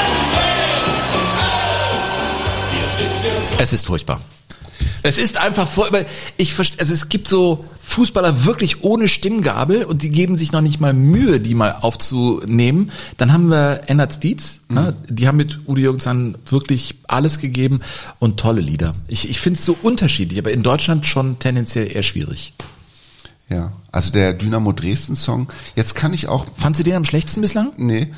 Es 3.59 3.73
ist 3.73 3.87
furchtbar. 3.87 4.21
Es 5.03 5.19
ist 5.19 5.37
einfach 5.39 5.69
furchtbar. 5.69 6.03
Ich 6.37 6.55
verstehe, 6.55 6.81
also 6.81 6.93
es 6.93 7.09
gibt 7.09 7.29
so 7.29 7.65
Fußballer 7.81 8.45
wirklich 8.45 8.85
ohne 8.85 9.09
Stimmgabel 9.09 9.85
und 9.85 10.03
die 10.03 10.11
geben 10.11 10.37
sich 10.37 10.53
noch 10.53 10.61
nicht 10.61 10.79
mal 10.79 10.93
Mühe, 10.93 11.41
die 11.41 11.55
mal 11.55 11.73
aufzunehmen. 11.73 12.93
Dann 13.17 13.33
haben 13.33 13.49
wir 13.49 13.83
Ennard 13.87 14.23
Dietz, 14.23 14.61
ne? 14.69 14.95
die 15.09 15.27
haben 15.27 15.37
mit 15.37 15.61
Udo 15.67 15.81
Jürgens 15.81 16.05
dann 16.05 16.37
wirklich 16.47 16.97
alles 17.07 17.39
gegeben 17.39 17.81
und 18.19 18.39
tolle 18.39 18.61
Lieder. 18.61 18.95
Ich, 19.09 19.31
ich 19.31 19.41
finde 19.41 19.59
es 19.59 19.65
so 19.65 19.77
unterschiedlich, 19.83 20.39
aber 20.39 20.53
in 20.53 20.63
Deutschland 20.63 21.07
schon 21.07 21.39
tendenziell 21.39 21.91
eher 21.91 22.03
schwierig. 22.03 22.53
Ja, 23.49 23.73
also 23.91 24.13
der 24.13 24.35
Dynamo 24.35 24.73
Dresden 24.73 25.17
Song. 25.17 25.49
Jetzt 25.75 25.95
kann 25.95 26.13
ich 26.13 26.29
auch, 26.29 26.45
Fandst 26.59 26.81
du 26.81 26.85
den 26.85 26.95
am 26.95 27.05
schlechtesten 27.07 27.41
bislang? 27.41 27.73
nee, 27.79 28.09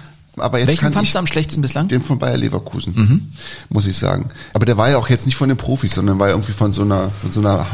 aber 0.41 0.59
jetzt 0.59 0.68
Welchen 0.68 0.80
kann 0.82 0.93
fandst 0.93 1.09
ich 1.09 1.12
du 1.12 1.18
am 1.18 1.26
schlechtesten 1.26 1.62
bislang? 1.62 1.88
den 1.88 2.03
von 2.03 2.18
Bayer 2.18 2.36
Leverkusen, 2.36 2.95
Mhm. 2.97 3.32
muss 3.68 3.86
ich 3.86 3.97
sagen. 3.97 4.30
Aber 4.55 4.66
der 4.66 4.76
war 4.76 4.91
ja 4.91 4.99
auch 4.99 5.09
jetzt 5.09 5.26
nicht 5.26 5.36
von 5.36 5.49
den 5.49 5.59
Profis, 5.59 5.95
sondern 5.95 6.18
war 6.18 6.28
ja 6.28 6.34
irgendwie 6.34 6.53
von 6.53 6.72
so 6.72 6.82
einer, 6.82 7.11
von 7.20 7.32
so 7.32 7.41
einer 7.41 7.66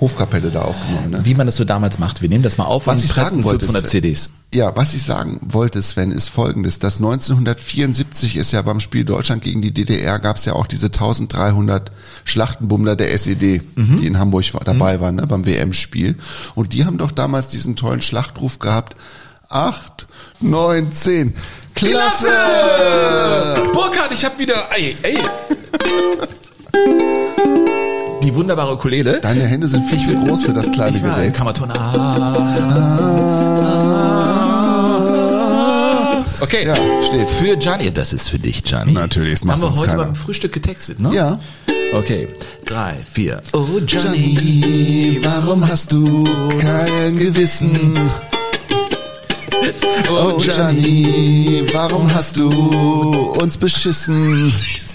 Hofkapelle 0.00 0.50
da 0.50 0.62
aufgenommen. 0.62 1.10
Ne? 1.10 1.20
Wie 1.22 1.34
man 1.36 1.46
das 1.46 1.54
so 1.54 1.64
damals 1.64 1.98
macht. 2.00 2.22
Wir 2.22 2.28
nehmen 2.28 2.42
das 2.42 2.58
mal 2.58 2.64
auf 2.64 2.88
Was 2.88 2.98
und 2.98 3.04
ich 3.04 3.12
sagen 3.12 3.44
wollte, 3.44 3.66
500 3.66 3.88
Sven. 3.88 4.02
CDs. 4.02 4.30
Ja, 4.52 4.74
was 4.74 4.94
ich 4.94 5.02
sagen 5.04 5.38
wollte, 5.44 5.80
Sven, 5.80 6.10
ist 6.10 6.28
folgendes. 6.28 6.80
Das 6.80 6.96
1974 6.96 8.36
ist 8.36 8.52
ja 8.52 8.62
beim 8.62 8.80
Spiel 8.80 9.04
Deutschland 9.04 9.42
gegen 9.42 9.62
die 9.62 9.72
DDR 9.72 10.18
gab 10.18 10.36
es 10.36 10.44
ja 10.44 10.54
auch 10.54 10.66
diese 10.66 10.86
1300 10.90 11.90
Schlachtenbummler 12.24 12.96
der 12.96 13.12
SED, 13.12 13.62
Mhm. 13.76 13.96
die 13.98 14.06
in 14.08 14.18
Hamburg 14.18 14.44
dabei 14.64 15.00
waren, 15.00 15.14
ne, 15.16 15.26
beim 15.26 15.46
WM-Spiel. 15.46 16.16
Und 16.56 16.72
die 16.72 16.84
haben 16.84 16.98
doch 16.98 17.12
damals 17.12 17.48
diesen 17.48 17.76
tollen 17.76 18.02
Schlachtruf 18.02 18.58
gehabt. 18.58 18.96
Acht, 19.48 20.06
neun, 20.40 20.90
zehn. 20.92 21.34
Klasse! 21.74 22.28
Burkhard, 23.72 24.12
ich 24.12 24.24
hab 24.24 24.38
wieder. 24.38 24.54
Ey, 24.76 24.96
ey. 25.02 25.18
Die 28.22 28.34
wunderbare 28.34 28.74
Ukulele. 28.74 29.20
Deine 29.20 29.44
Hände 29.44 29.66
sind 29.66 29.84
viel 29.86 29.98
zu 30.00 30.14
groß 30.24 30.44
für 30.44 30.52
das 30.52 30.70
kleine 30.70 30.96
Ich 30.96 31.02
Gerät. 31.02 31.34
Kammerton. 31.34 31.70
Ah. 35.32 36.24
Okay. 36.40 36.66
Ja, 36.66 36.74
steht. 37.02 37.28
Für 37.28 37.56
Gianni. 37.56 37.90
Das 37.92 38.12
ist 38.12 38.28
für 38.28 38.38
dich, 38.38 38.62
Gianni. 38.62 38.92
Natürlich, 38.92 39.40
das 39.40 39.44
macht 39.44 39.62
Haben 39.62 39.72
wir 39.74 39.78
heute 39.78 39.90
keiner. 39.90 40.04
beim 40.04 40.14
Frühstück 40.14 40.52
getextet, 40.52 41.00
ne? 41.00 41.12
Ja. 41.14 41.40
Okay. 41.94 42.28
Drei, 42.64 42.94
vier. 43.12 43.42
Oh, 43.52 43.66
Gianni. 43.84 44.34
Gianni, 44.34 45.20
warum 45.22 45.66
hast 45.68 45.92
du 45.92 46.24
kein 46.60 47.18
Gewissen? 47.18 47.98
Oh 50.10 50.38
Gianni, 50.38 51.64
warum 51.72 52.12
hast 52.12 52.38
du 52.38 52.48
uns 53.40 53.56
beschissen? 53.56 54.52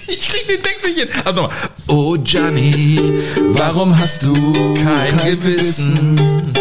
Ich 0.07 0.21
krieg 0.21 0.47
den 0.47 0.63
Text 0.63 0.85
nicht 0.85 0.99
hin. 0.99 1.09
Also 1.25 1.41
nochmal. 1.41 1.57
Oh, 1.87 2.15
Gianni. 2.17 3.13
Warum 3.51 3.97
hast 3.97 4.25
du 4.25 4.33
kein, 4.73 5.17
Gewissen? 5.17 6.53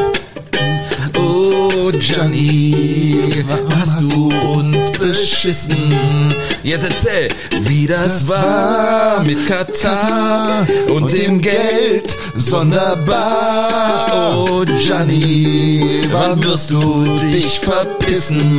Oh, 1.16 1.92
Gianni, 1.92 3.44
Warum 3.46 3.80
hast 3.80 4.00
du 4.02 4.28
uns 4.52 4.90
beschissen? 4.92 6.34
Jetzt 6.66 6.82
erzähl, 6.82 7.28
wie 7.60 7.86
das, 7.86 8.26
Das 8.26 8.28
war 8.28 9.22
mit 9.22 9.46
Katar 9.46 10.66
und, 10.88 11.12
dem 11.12 11.40
Geld 11.40 12.18
sonderbar. 12.34 14.36
Oh, 14.36 14.64
Gianni, 14.64 16.00
wann 16.10 16.42
wirst 16.42 16.70
du 16.70 17.04
dich 17.18 17.60
verpissen? 17.60 18.58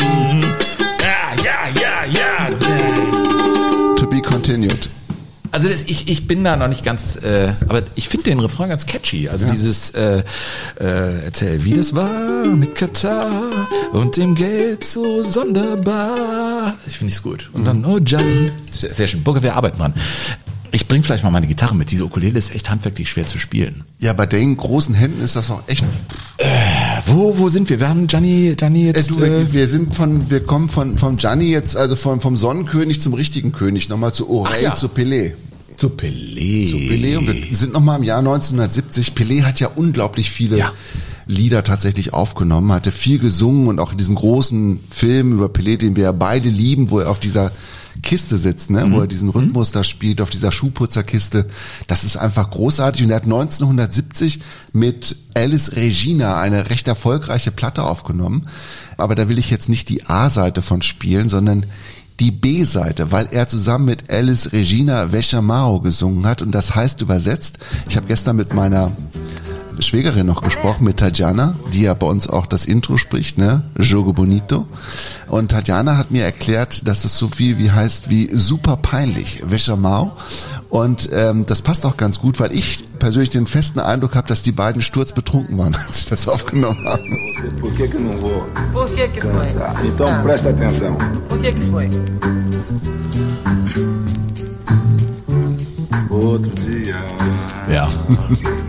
Ja, 1.01 1.34
ja, 1.43 1.68
ja, 1.82 2.05
ja. 2.10 2.47
To 3.97 4.08
be 4.08 4.22
continued. 4.22 4.89
Also 5.58 5.70
das, 5.70 5.86
ich, 5.88 6.08
ich 6.08 6.28
bin 6.28 6.43
da 6.43 6.55
noch 6.55 6.68
nicht 6.68 6.86
ganz, 6.86 7.16
äh, 7.16 7.51
aber 7.68 7.82
ich 7.95 8.10
finde 8.10 8.26
den 8.26 8.39
Refrain 8.39 8.70
ganz 8.70 8.86
catchy. 8.86 9.28
Also 9.28 9.49
dieses 9.49 9.89
äh, 9.89 10.22
äh, 10.80 11.24
Erzähl, 11.26 11.66
wie 11.66 11.74
das 11.74 11.95
war 11.95 12.45
mit 12.45 12.76
Katar 12.76 13.49
und 13.91 14.18
dem 14.18 14.36
Geld 14.36 14.84
so 14.84 15.24
sonderbar. 15.24 16.76
Ich 16.86 16.99
finde 16.99 17.12
es 17.12 17.24
gut. 17.24 17.49
Und 17.53 17.66
dann, 17.66 17.84
oh 17.86 17.97
Gianni. 17.99 18.51
Sehr, 18.72 18.93
sehr 18.93 19.08
schön. 19.08 19.24
Burger, 19.24 19.41
wir 19.41 19.55
arbeiten 19.55 19.80
dran. 19.80 19.95
Ich 20.70 20.88
bring 20.88 21.01
vielleicht 21.01 21.24
mal 21.24 21.32
meine 21.32 21.47
Gitarre 21.47 21.76
mit. 21.76 21.89
Diese 21.89 22.05
Ukulele 22.05 22.38
ist 22.38 22.53
echt 22.53 22.70
handwerklich 22.70 23.10
schwer 23.10 23.26
zu 23.26 23.39
spielen. 23.39 23.84
Ja, 23.97 24.14
bei 24.14 24.28
den 24.28 24.58
großen 24.58 24.93
Händen 24.93 25.24
ist 25.24 25.36
das 25.36 25.49
auch 25.49 25.64
echt. 25.66 25.84
Wo, 27.08 27.39
wo 27.39 27.49
sind 27.49 27.68
wir? 27.72 27.80
Wir 27.80 27.89
haben 27.89 28.05
Gianni, 28.05 28.53
Gianni 28.55 28.84
Äh, 28.84 28.88
jetzt. 28.88 29.10
du, 29.10 29.24
äh, 29.24 29.51
wir 29.51 29.68
sind 29.68 29.95
von, 29.95 30.30
wir 30.30 30.41
kommen 30.41 30.70
von 30.70 30.99
vom 30.99 31.18
Gianni 31.18 31.49
jetzt, 31.49 31.76
also 31.76 31.95
von, 31.95 32.22
vom 32.22 32.38
Sonnenkönig 32.38 33.01
zum 33.01 33.16
richtigen 33.16 33.53
König, 33.53 33.89
nochmal 33.89 34.14
zu 34.14 34.30
Orel, 34.30 34.62
ja. 34.62 34.76
zu 34.76 34.88
Pelé. 34.88 35.34
Zu 35.78 35.89
Pelé. 35.89 36.69
Zu 36.69 36.78
Pelé 36.78 37.17
und 37.17 37.28
wir 37.28 37.55
sind 37.55 37.73
nochmal 37.73 37.99
im 37.99 38.03
Jahr 38.03 38.19
1970. 38.19 39.13
Pelé 39.13 39.43
hat 39.43 39.59
ja 39.59 39.69
unglaublich 39.69 40.32
viele 40.32 40.57
Ja. 40.57 40.73
Lieder 41.30 41.63
tatsächlich 41.63 42.13
aufgenommen, 42.13 42.71
hatte 42.71 42.91
viel 42.91 43.19
gesungen 43.19 43.67
und 43.67 43.80
auch 43.80 43.91
in 43.91 43.97
diesem 43.97 44.15
großen 44.15 44.80
Film 44.89 45.34
über 45.34 45.47
Pelé, 45.47 45.78
den 45.78 45.97
wir 45.97 46.03
ja 46.03 46.11
beide 46.13 46.47
lieben, 46.47 46.89
wo 46.89 46.99
er 46.99 47.09
auf 47.09 47.19
dieser 47.19 47.51
Kiste 48.01 48.38
sitzt, 48.38 48.69
ne, 48.69 48.88
wo 48.91 49.01
er 49.01 49.07
diesen 49.07 49.30
Rhythmus 49.30 49.71
da 49.71 49.84
spielt, 49.84 50.21
auf 50.21 50.30
dieser 50.30 50.51
Schuhputzerkiste. 50.51 51.47
Das 51.88 52.03
ist 52.03 52.15
einfach 52.15 52.49
großartig. 52.49 53.03
Und 53.03 53.09
er 53.09 53.17
hat 53.17 53.23
1970 53.23 54.39
mit 54.71 55.17
Alice 55.34 55.75
Regina 55.75 56.39
eine 56.39 56.69
recht 56.69 56.88
erfolgreiche 56.88 57.51
Platte 57.51 57.84
aufgenommen. 57.84 58.47
Aber 58.97 59.15
da 59.15 59.30
will 59.30 59.38
ich 59.38 59.49
jetzt 59.49 59.69
nicht 59.69 59.89
die 59.89 60.05
A-Seite 60.05 60.61
von 60.61 60.82
spielen, 60.82 61.30
sondern 61.30 61.65
die 62.20 62.32
B-Seite, 62.32 63.11
weil 63.11 63.28
er 63.32 63.47
zusammen 63.47 63.86
mit 63.86 64.09
Alice 64.09 64.51
Regina 64.51 65.11
Veshamao 65.11 65.80
gesungen 65.82 66.26
hat 66.26 66.41
und 66.41 66.51
das 66.51 66.76
heißt 66.76 67.01
übersetzt, 67.01 67.59
ich 67.88 67.95
habe 67.95 68.07
gestern 68.07 68.36
mit 68.36 68.53
meiner 68.53 68.91
Schwägerin 69.80 70.25
noch 70.25 70.41
gesprochen, 70.41 70.84
mit 70.84 70.97
Tatjana, 70.97 71.55
die 71.73 71.84
ja 71.84 71.93
bei 71.93 72.07
uns 72.07 72.28
auch 72.28 72.45
das 72.45 72.65
Intro 72.65 72.97
spricht, 72.97 73.38
ne? 73.38 73.63
Jogo 73.80 74.13
Bonito. 74.13 74.67
Und 75.28 75.51
Tatjana 75.51 75.97
hat 75.97 76.11
mir 76.11 76.23
erklärt, 76.23 76.88
dass 76.88 77.05
es 77.05 77.17
so 77.17 77.28
viel 77.28 77.57
wie 77.57 77.71
heißt 77.71 78.09
wie 78.09 78.30
super 78.34 78.78
peinlich, 78.78 79.41
Veshamao. 79.45 80.13
Und 80.69 81.09
ähm, 81.13 81.45
das 81.45 81.61
passt 81.61 81.86
auch 81.86 81.97
ganz 81.97 82.19
gut, 82.19 82.39
weil 82.39 82.53
ich 82.53 82.84
persönlich 82.99 83.30
den 83.30 83.47
festen 83.47 83.80
Eindruck 83.80 84.15
habe, 84.15 84.28
dass 84.28 84.43
die 84.43 84.51
beiden 84.51 84.82
sturzbetrunken 84.82 85.57
waren, 85.57 85.75
als 85.88 86.03
sie 86.03 86.09
das 86.09 86.28
aufgenommen 86.28 86.86
haben. 86.86 87.17
Dia 96.65 96.95
Ja. 97.69 97.89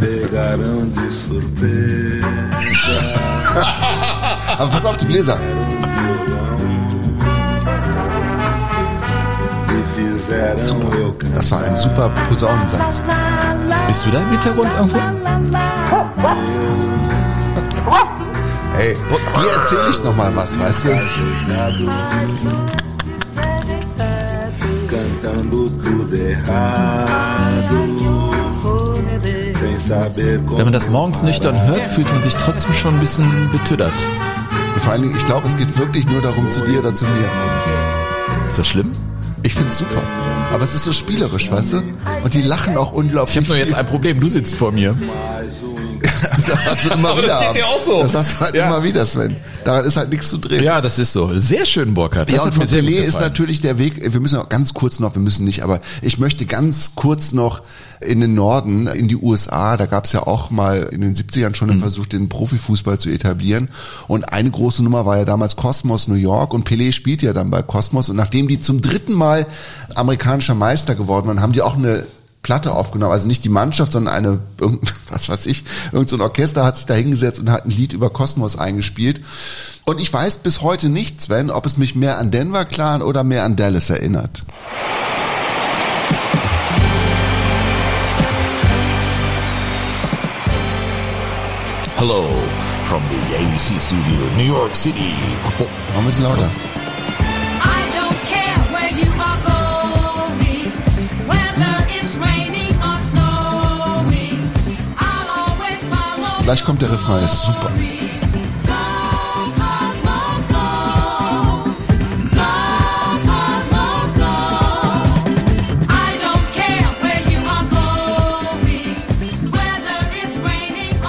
pegaram 0.00 0.90
de 0.90 1.12
surpresa. 1.12 2.26
Aber 4.58 4.70
pass 4.70 4.84
auf, 4.84 4.96
die 4.96 5.06
Bläser. 5.06 5.38
Cantar. 11.18 11.36
Das 11.36 11.50
war 11.52 11.64
ein 11.64 11.76
super 11.76 12.10
Posaunensatz. 12.28 13.02
Bist 13.86 14.06
du 14.06 14.10
da 14.10 14.22
im 14.22 14.30
Hintergrund 14.30 14.70
irgendwo? 14.76 14.98
Ey, 18.78 18.94
dir 18.94 19.50
erzähle 19.50 19.90
ich 19.90 20.04
noch 20.04 20.16
mal 20.16 20.34
was, 20.34 20.58
weißt 20.58 20.84
du? 20.84 21.00
Cantando 24.88 25.68
tudo 25.82 26.16
errado. 26.16 27.37
Wenn 29.88 30.64
man 30.64 30.72
das 30.72 30.88
morgens 30.88 31.22
nüchtern 31.22 31.60
hört, 31.66 31.86
fühlt 31.88 32.12
man 32.12 32.22
sich 32.22 32.34
trotzdem 32.34 32.72
schon 32.72 32.94
ein 32.94 33.00
bisschen 33.00 33.50
betüddert. 33.50 33.92
Und 34.74 34.82
vor 34.82 34.92
allen 34.92 35.02
Dingen, 35.02 35.16
ich 35.16 35.24
glaube, 35.24 35.46
es 35.46 35.56
geht 35.56 35.76
wirklich 35.78 36.06
nur 36.08 36.20
darum, 36.20 36.50
zu 36.50 36.60
dir 36.60 36.80
oder 36.80 36.92
zu 36.92 37.04
mir. 37.04 38.46
Ist 38.46 38.58
das 38.58 38.68
schlimm? 38.68 38.92
Ich 39.42 39.54
find's 39.54 39.78
super. 39.78 40.02
Aber 40.52 40.64
es 40.64 40.74
ist 40.74 40.84
so 40.84 40.92
spielerisch, 40.92 41.50
weißt 41.50 41.74
du? 41.74 41.82
Und 42.24 42.34
die 42.34 42.42
lachen 42.42 42.76
auch 42.76 42.92
unglaublich. 42.92 43.36
Ich 43.36 43.42
habe 43.42 43.48
nur 43.48 43.56
jetzt 43.56 43.74
ein 43.74 43.86
Problem. 43.86 44.20
Du 44.20 44.28
sitzt 44.28 44.54
vor 44.54 44.72
mir. 44.72 44.96
Das 46.46 46.64
hast 46.66 46.84
du 46.84 46.90
immer 46.90 47.10
Aber 47.10 47.22
wieder. 47.22 47.28
das 47.38 47.46
geht 47.52 47.56
dir 47.62 47.66
auch 47.66 47.84
so. 47.84 48.02
Das 48.02 48.14
hast 48.14 48.32
du 48.34 48.40
halt 48.40 48.54
Ja. 48.54 48.66
immer 48.66 48.82
wieder, 48.84 49.04
Sven. 49.06 49.36
Daran 49.64 49.84
ist 49.84 49.96
halt 49.96 50.10
nichts 50.10 50.28
zu 50.30 50.38
drehen. 50.38 50.62
Ja, 50.62 50.80
das 50.80 50.98
ist 50.98 51.12
so. 51.12 51.30
Sehr 51.36 51.66
schön, 51.66 51.94
Burkhard. 51.94 52.28
Das 52.28 52.36
ja, 52.36 52.42
und 52.42 52.54
gut 52.54 52.64
Pelé 52.68 53.00
ist 53.00 53.20
natürlich 53.20 53.60
der 53.60 53.78
Weg, 53.78 54.00
wir 54.12 54.20
müssen 54.20 54.38
auch 54.38 54.48
ganz 54.48 54.72
kurz 54.74 54.98
noch, 55.00 55.14
wir 55.14 55.20
müssen 55.22 55.44
nicht, 55.44 55.62
aber 55.62 55.80
ich 56.02 56.18
möchte 56.18 56.46
ganz 56.46 56.92
kurz 56.94 57.32
noch 57.32 57.62
in 58.00 58.20
den 58.20 58.34
Norden, 58.34 58.86
in 58.86 59.08
die 59.08 59.16
USA, 59.16 59.76
da 59.76 59.86
gab 59.86 60.04
es 60.04 60.12
ja 60.12 60.24
auch 60.26 60.50
mal 60.50 60.88
in 60.92 61.00
den 61.00 61.16
70ern 61.16 61.54
schon 61.56 61.66
Mhm. 61.68 61.72
einen 61.72 61.80
Versuch, 61.80 62.06
den 62.06 62.28
Profifußball 62.28 62.98
zu 62.98 63.10
etablieren. 63.10 63.68
Und 64.06 64.32
eine 64.32 64.50
große 64.50 64.84
Nummer 64.84 65.04
war 65.04 65.18
ja 65.18 65.24
damals 65.24 65.56
Cosmos 65.56 66.06
New 66.08 66.14
York 66.14 66.54
und 66.54 66.66
Pelé 66.68 66.92
spielt 66.92 67.22
ja 67.22 67.32
dann 67.32 67.50
bei 67.50 67.60
Cosmos. 67.62 68.08
Und 68.08 68.16
nachdem 68.16 68.46
die 68.48 68.60
zum 68.60 68.80
dritten 68.82 69.12
Mal 69.14 69.46
amerikanischer 69.96 70.54
Meister 70.54 70.94
geworden 70.94 71.26
waren, 71.26 71.42
haben 71.42 71.52
die 71.52 71.62
auch 71.62 71.76
eine 71.76 72.06
Platte 72.42 72.72
aufgenommen, 72.72 73.12
also 73.12 73.26
nicht 73.26 73.44
die 73.44 73.48
Mannschaft, 73.48 73.92
sondern 73.92 74.14
eine, 74.14 74.40
was 75.08 75.28
weiß 75.28 75.46
ich, 75.46 75.64
irgend 75.92 76.08
so 76.08 76.16
ein 76.16 76.22
Orchester 76.22 76.64
hat 76.64 76.76
sich 76.76 76.86
da 76.86 76.94
hingesetzt 76.94 77.40
und 77.40 77.50
hat 77.50 77.66
ein 77.66 77.70
Lied 77.70 77.92
über 77.92 78.10
Kosmos 78.10 78.56
eingespielt. 78.56 79.20
Und 79.84 80.00
ich 80.00 80.12
weiß 80.12 80.38
bis 80.38 80.62
heute 80.62 80.88
nicht, 80.88 81.20
Sven, 81.20 81.50
ob 81.50 81.66
es 81.66 81.76
mich 81.76 81.94
mehr 81.94 82.18
an 82.18 82.30
Denver 82.30 82.64
Clan 82.64 83.02
oder 83.02 83.24
mehr 83.24 83.44
an 83.44 83.56
Dallas 83.56 83.90
erinnert. 83.90 84.44
Hello 91.96 92.28
from 92.84 93.02
the 93.10 93.36
AUC 93.36 93.80
studio 93.80 94.26
in 94.30 94.36
New 94.36 94.54
York 94.54 94.74
City. 94.76 95.14
Mach 95.92 95.98
ein 95.98 96.06
bisschen 96.06 96.24
lauter. 96.24 96.48
Gleich 106.48 106.64
kommt 106.64 106.80
der 106.80 106.90
Refrain, 106.90 107.22
ist 107.22 107.44
super. 107.44 107.70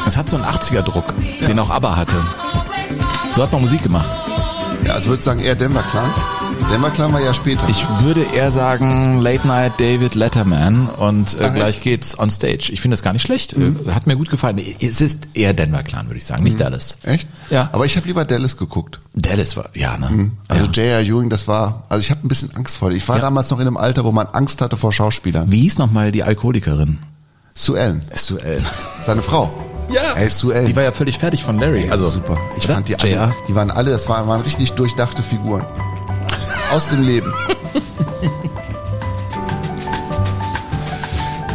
Es 0.05 0.17
hat 0.17 0.27
so 0.27 0.35
einen 0.35 0.43
80er-Druck, 0.43 1.13
den 1.47 1.57
auch 1.59 1.69
ABBA 1.69 1.95
hatte. 1.95 2.17
So 3.33 3.41
hat 3.41 3.53
man 3.53 3.61
Musik 3.61 3.81
gemacht. 3.81 4.09
Ja, 4.83 4.95
also 4.95 5.07
würde 5.07 5.19
ich 5.19 5.23
sagen 5.23 5.39
eher 5.39 5.55
Denver 5.55 5.83
Clan. 5.83 6.38
Denver 6.71 6.91
Clan 6.91 7.11
war 7.11 7.19
ja 7.21 7.33
später. 7.33 7.67
Ich 7.67 7.83
würde 8.01 8.21
eher 8.23 8.51
sagen 8.51 9.21
Late 9.21 9.47
Night 9.47 9.73
David 9.79 10.13
Letterman 10.13 10.87
und 10.87 11.33
äh, 11.39 11.45
Ach, 11.45 11.53
gleich 11.53 11.69
echt? 11.77 11.81
geht's 11.81 12.17
on 12.19 12.29
stage. 12.29 12.69
Ich 12.71 12.79
finde 12.79 12.93
das 12.95 13.01
gar 13.01 13.11
nicht 13.11 13.23
schlecht. 13.23 13.53
Äh, 13.53 13.73
Hat 13.91 14.05
mir 14.05 14.15
gut 14.15 14.29
gefallen. 14.29 14.61
Es 14.79 15.01
ist 15.01 15.27
eher 15.33 15.53
Denver 15.53 15.81
Clan, 15.81 16.07
würde 16.07 16.19
ich 16.19 16.25
sagen, 16.25 16.43
nicht 16.43 16.59
Dallas. 16.59 16.99
Echt? 17.03 17.27
Ja. 17.49 17.69
Aber 17.71 17.85
ich 17.85 17.95
habe 17.97 18.05
lieber 18.05 18.23
Dallas 18.23 18.55
geguckt. 18.55 18.99
Dallas 19.15 19.57
war, 19.57 19.69
ja, 19.73 19.97
ne? 19.97 20.31
Also 20.47 20.65
J.R. 20.65 21.01
Ewing, 21.01 21.29
das 21.31 21.47
war, 21.47 21.83
also 21.89 22.01
ich 22.01 22.11
habe 22.11 22.23
ein 22.23 22.27
bisschen 22.27 22.55
Angst 22.55 22.77
vor. 22.77 22.91
Ich 22.91 23.07
war 23.09 23.15
Ja. 23.15 23.23
damals 23.23 23.49
noch 23.49 23.59
in 23.59 23.65
einem 23.67 23.77
Alter, 23.77 24.03
wo 24.03 24.11
man 24.11 24.27
Angst 24.27 24.61
hatte 24.61 24.77
vor 24.77 24.93
Schauspielern. 24.93 25.51
Wie 25.51 25.61
hieß 25.61 25.79
nochmal 25.79 26.11
die 26.11 26.23
Alkoholikerin? 26.23 26.99
Sue 27.55 27.79
Ellen, 27.79 28.03
Suel. 28.13 28.61
seine 29.05 29.23
Frau. 29.23 29.51
Ja. 29.91 30.13
Ey, 30.13 30.29
Sue 30.29 30.53
Ellen. 30.53 30.67
Die 30.67 30.75
war 30.75 30.83
ja 30.83 30.91
völlig 30.91 31.17
fertig 31.17 31.43
von 31.43 31.59
Larry. 31.59 31.89
Also 31.89 32.05
Also 32.05 32.19
super. 32.19 32.37
Ich 32.57 32.65
oder? 32.65 32.75
fand 32.75 32.87
die 32.89 32.99
alle, 32.99 33.33
die 33.47 33.55
waren 33.55 33.71
alle, 33.71 33.89
das 33.89 34.07
waren, 34.07 34.27
waren 34.27 34.41
richtig 34.41 34.73
durchdachte 34.73 35.23
Figuren. 35.23 35.65
Aus 36.71 36.89
dem 36.89 37.03
Leben. 37.03 37.33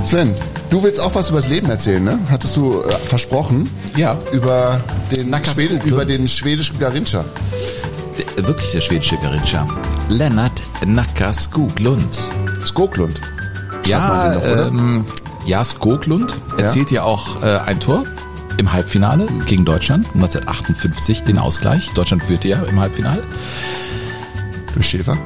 Sven, 0.04 0.34
du 0.70 0.82
willst 0.82 1.00
auch 1.00 1.14
was 1.14 1.30
übers 1.30 1.48
Leben 1.48 1.70
erzählen, 1.70 2.02
ne? 2.04 2.18
Hattest 2.30 2.56
du 2.56 2.82
äh, 2.82 2.92
versprochen? 3.06 3.70
Ja. 3.96 4.16
Über 4.32 4.80
den, 5.10 5.34
Schwede, 5.44 5.80
über 5.86 6.04
den 6.04 6.28
schwedischen 6.28 6.78
Garincha. 6.78 7.24
Der- 8.36 8.46
Wirklich 8.46 8.72
der 8.72 8.80
schwedische 8.80 9.16
Garincha. 9.16 9.66
Lennart 10.08 10.62
Nacka 10.84 11.32
Skoglund. 11.32 12.18
Skoglund. 12.64 13.20
Ja, 13.86 14.34
noch, 14.34 14.42
ähm, 14.44 15.04
ja, 15.46 15.62
Skoglund 15.64 16.34
erzielt 16.58 16.90
ja, 16.90 17.04
auch 17.04 17.42
äh, 17.42 17.58
ein 17.58 17.78
Tor 17.80 18.04
im 18.58 18.72
Halbfinale 18.72 19.26
gegen 19.46 19.64
Deutschland 19.64 20.06
1958, 20.14 21.22
den 21.24 21.38
Ausgleich. 21.38 21.90
Deutschland 21.94 22.24
führte 22.24 22.48
ja 22.48 22.62
im 22.64 22.80
Halbfinale. 22.80 23.22
Durch 24.74 24.86
Schäfer. 24.88 25.16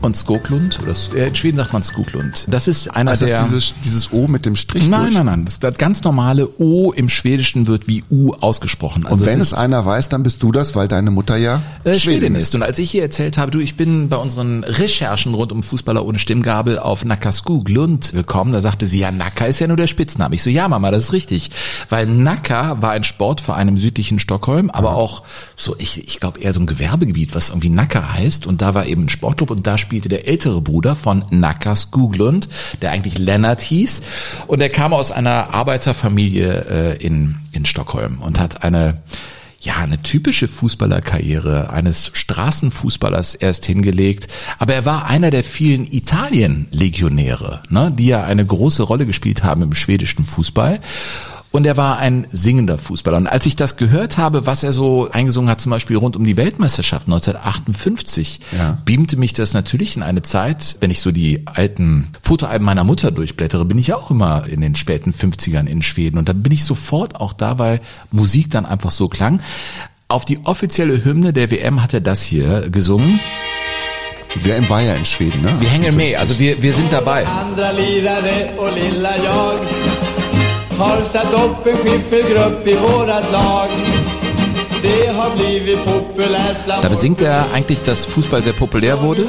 Und 0.00 0.16
Skoglund, 0.16 0.78
oder 0.80 0.94
äh, 1.16 1.28
in 1.28 1.34
Schweden 1.34 1.56
sagt 1.56 1.72
man 1.72 1.82
Skoglund. 1.82 2.46
Das 2.48 2.68
ist 2.68 2.88
einer 2.94 3.10
Also 3.10 3.26
der... 3.26 3.40
das 3.40 3.48
dieses, 3.48 3.74
dieses 3.84 4.12
O 4.12 4.28
mit 4.28 4.46
dem 4.46 4.54
Strich 4.54 4.88
nein, 4.88 5.02
durch. 5.02 5.14
nein, 5.14 5.26
nein. 5.26 5.44
Das, 5.44 5.58
das 5.58 5.76
ganz 5.76 6.04
normale 6.04 6.48
O 6.58 6.92
im 6.92 7.08
Schwedischen 7.08 7.66
wird 7.66 7.88
wie 7.88 8.04
U 8.10 8.32
ausgesprochen. 8.32 9.04
Also 9.04 9.16
Und 9.16 9.26
wenn 9.26 9.40
es 9.40 9.48
es 9.48 9.52
ist, 9.52 9.58
einer 9.58 9.84
weiß, 9.84 10.08
dann 10.08 10.22
bist 10.22 10.42
du 10.42 10.52
das, 10.52 10.76
weil 10.76 10.88
deine 10.88 11.10
Mutter 11.10 11.36
ja 11.36 11.62
äh, 11.84 11.94
Schwedin 11.98 12.34
ist. 12.34 12.54
Und 12.54 12.62
als 12.62 12.78
ich 12.78 12.90
hier 12.90 13.02
erzählt 13.02 13.38
habe, 13.38 13.50
du, 13.50 13.58
ich 13.58 13.76
bin 13.76 14.08
bei 14.08 14.16
unseren 14.16 14.62
Recherchen 14.64 15.34
rund 15.34 15.52
um 15.52 15.62
Fußballer 15.62 16.04
ohne 16.04 16.18
Stimmgabel 16.18 16.78
auf 16.78 17.04
Nacka 17.04 17.32
Skoglund 17.32 18.12
gekommen, 18.12 18.52
da 18.52 18.60
sagte 18.60 18.86
sie, 18.86 19.00
ja, 19.00 19.10
Nacka 19.10 19.46
ist 19.46 19.58
ja 19.58 19.66
nur 19.66 19.76
der 19.76 19.86
Spitzname. 19.86 20.34
Ich 20.34 20.42
so, 20.42 20.50
ja, 20.50 20.68
Mama, 20.68 20.90
das 20.90 21.04
ist 21.04 21.12
richtig. 21.12 21.50
Weil 21.88 22.06
Nacka 22.06 22.80
war 22.82 22.92
ein 22.92 23.04
Sportverein 23.04 23.68
im 23.68 23.76
südlichen 23.76 24.18
Stockholm, 24.18 24.70
aber 24.70 24.94
auch 24.94 25.22
so, 25.56 25.74
ich, 25.78 26.06
ich 26.06 26.20
glaube 26.20 26.40
eher 26.40 26.52
so 26.54 26.60
ein 26.60 26.66
Gewerbegebiet, 26.66 27.34
was 27.34 27.48
irgendwie 27.48 27.70
Nacka 27.70 28.12
heißt. 28.12 28.46
Und 28.46 28.62
da 28.62 28.74
war 28.74 28.86
eben 28.86 29.04
ein 29.04 29.08
Sportclub 29.08 29.50
und 29.50 29.66
da 29.66 29.78
spielte 29.88 30.10
der 30.10 30.28
ältere 30.28 30.60
Bruder 30.60 30.94
von 30.94 31.24
Nacka 31.30 31.74
Skoglund, 31.74 32.46
der 32.82 32.90
eigentlich 32.90 33.16
Lennart 33.16 33.62
hieß. 33.62 34.02
Und 34.46 34.60
er 34.60 34.68
kam 34.68 34.92
aus 34.92 35.10
einer 35.10 35.54
Arbeiterfamilie 35.54 36.98
äh, 36.98 37.02
in, 37.02 37.36
in 37.52 37.64
Stockholm 37.64 38.20
und 38.20 38.38
hat 38.38 38.62
eine 38.64 39.00
ja, 39.60 39.76
eine 39.76 40.00
typische 40.02 40.46
Fußballerkarriere 40.46 41.70
eines 41.70 42.10
Straßenfußballers 42.12 43.34
erst 43.34 43.64
hingelegt. 43.64 44.28
Aber 44.58 44.74
er 44.74 44.84
war 44.84 45.06
einer 45.06 45.30
der 45.30 45.42
vielen 45.42 45.90
Italien-Legionäre, 45.90 47.62
ne, 47.68 47.90
die 47.92 48.06
ja 48.06 48.22
eine 48.22 48.44
große 48.46 48.82
Rolle 48.82 49.06
gespielt 49.06 49.42
haben 49.42 49.62
im 49.62 49.74
schwedischen 49.74 50.24
Fußball. 50.24 50.80
Und 51.50 51.64
er 51.66 51.78
war 51.78 51.96
ein 51.98 52.26
singender 52.30 52.76
Fußballer. 52.76 53.16
Und 53.16 53.26
als 53.26 53.46
ich 53.46 53.56
das 53.56 53.78
gehört 53.78 54.18
habe, 54.18 54.44
was 54.46 54.62
er 54.62 54.72
so 54.74 55.08
eingesungen 55.10 55.50
hat, 55.50 55.62
zum 55.62 55.70
Beispiel 55.70 55.96
rund 55.96 56.14
um 56.16 56.24
die 56.24 56.36
Weltmeisterschaft 56.36 57.06
1958, 57.08 58.40
Ja. 58.56 58.78
beamte 58.84 59.16
mich 59.16 59.32
das 59.32 59.54
natürlich 59.54 59.96
in 59.96 60.02
eine 60.02 60.20
Zeit, 60.22 60.76
wenn 60.80 60.90
ich 60.90 61.00
so 61.00 61.10
die 61.10 61.46
alten 61.46 62.08
Fotoalben 62.22 62.66
meiner 62.66 62.84
Mutter 62.84 63.10
durchblättere, 63.10 63.64
bin 63.64 63.78
ich 63.78 63.88
ja 63.88 63.96
auch 63.96 64.10
immer 64.10 64.46
in 64.46 64.60
den 64.60 64.74
späten 64.76 65.12
50ern 65.14 65.66
in 65.66 65.80
Schweden. 65.80 66.18
Und 66.18 66.28
da 66.28 66.34
bin 66.34 66.52
ich 66.52 66.64
sofort 66.64 67.16
auch 67.16 67.32
da, 67.32 67.58
weil 67.58 67.80
Musik 68.10 68.50
dann 68.50 68.66
einfach 68.66 68.90
so 68.90 69.08
klang. 69.08 69.40
Auf 70.08 70.24
die 70.26 70.40
offizielle 70.44 71.02
Hymne 71.04 71.32
der 71.32 71.50
WM 71.50 71.82
hat 71.82 71.94
er 71.94 72.00
das 72.00 72.22
hier 72.22 72.68
gesungen. 72.70 73.20
WM 74.42 74.68
war 74.68 74.82
ja 74.82 74.94
in 74.94 75.06
Schweden, 75.06 75.40
ne? 75.40 75.50
Wir 75.60 75.70
hängen 75.70 75.96
med, 75.96 76.16
also 76.20 76.38
wir, 76.38 76.62
wir 76.62 76.72
sind 76.74 76.92
dabei. 76.92 77.26
Har 80.78 81.02
satt 81.12 81.32
upp 81.34 81.66
en 81.66 81.76
skiffelgrupp 81.76 82.66
i 82.66 82.74
vårat 82.74 83.32
lag. 83.32 83.68
Da 86.82 86.88
besingt 86.88 87.20
er 87.20 87.46
eigentlich, 87.52 87.82
dass 87.82 88.06
Fußball 88.06 88.42
sehr 88.44 88.52
populär 88.52 89.02
wurde 89.02 89.26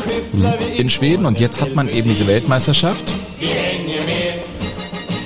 in 0.77 0.89
Schweden 0.89 1.25
und 1.25 1.39
jetzt 1.39 1.59
hat 1.59 1.73
man 1.73 1.89
eben 1.89 2.09
diese 2.09 2.27
Weltmeisterschaft. 2.27 3.13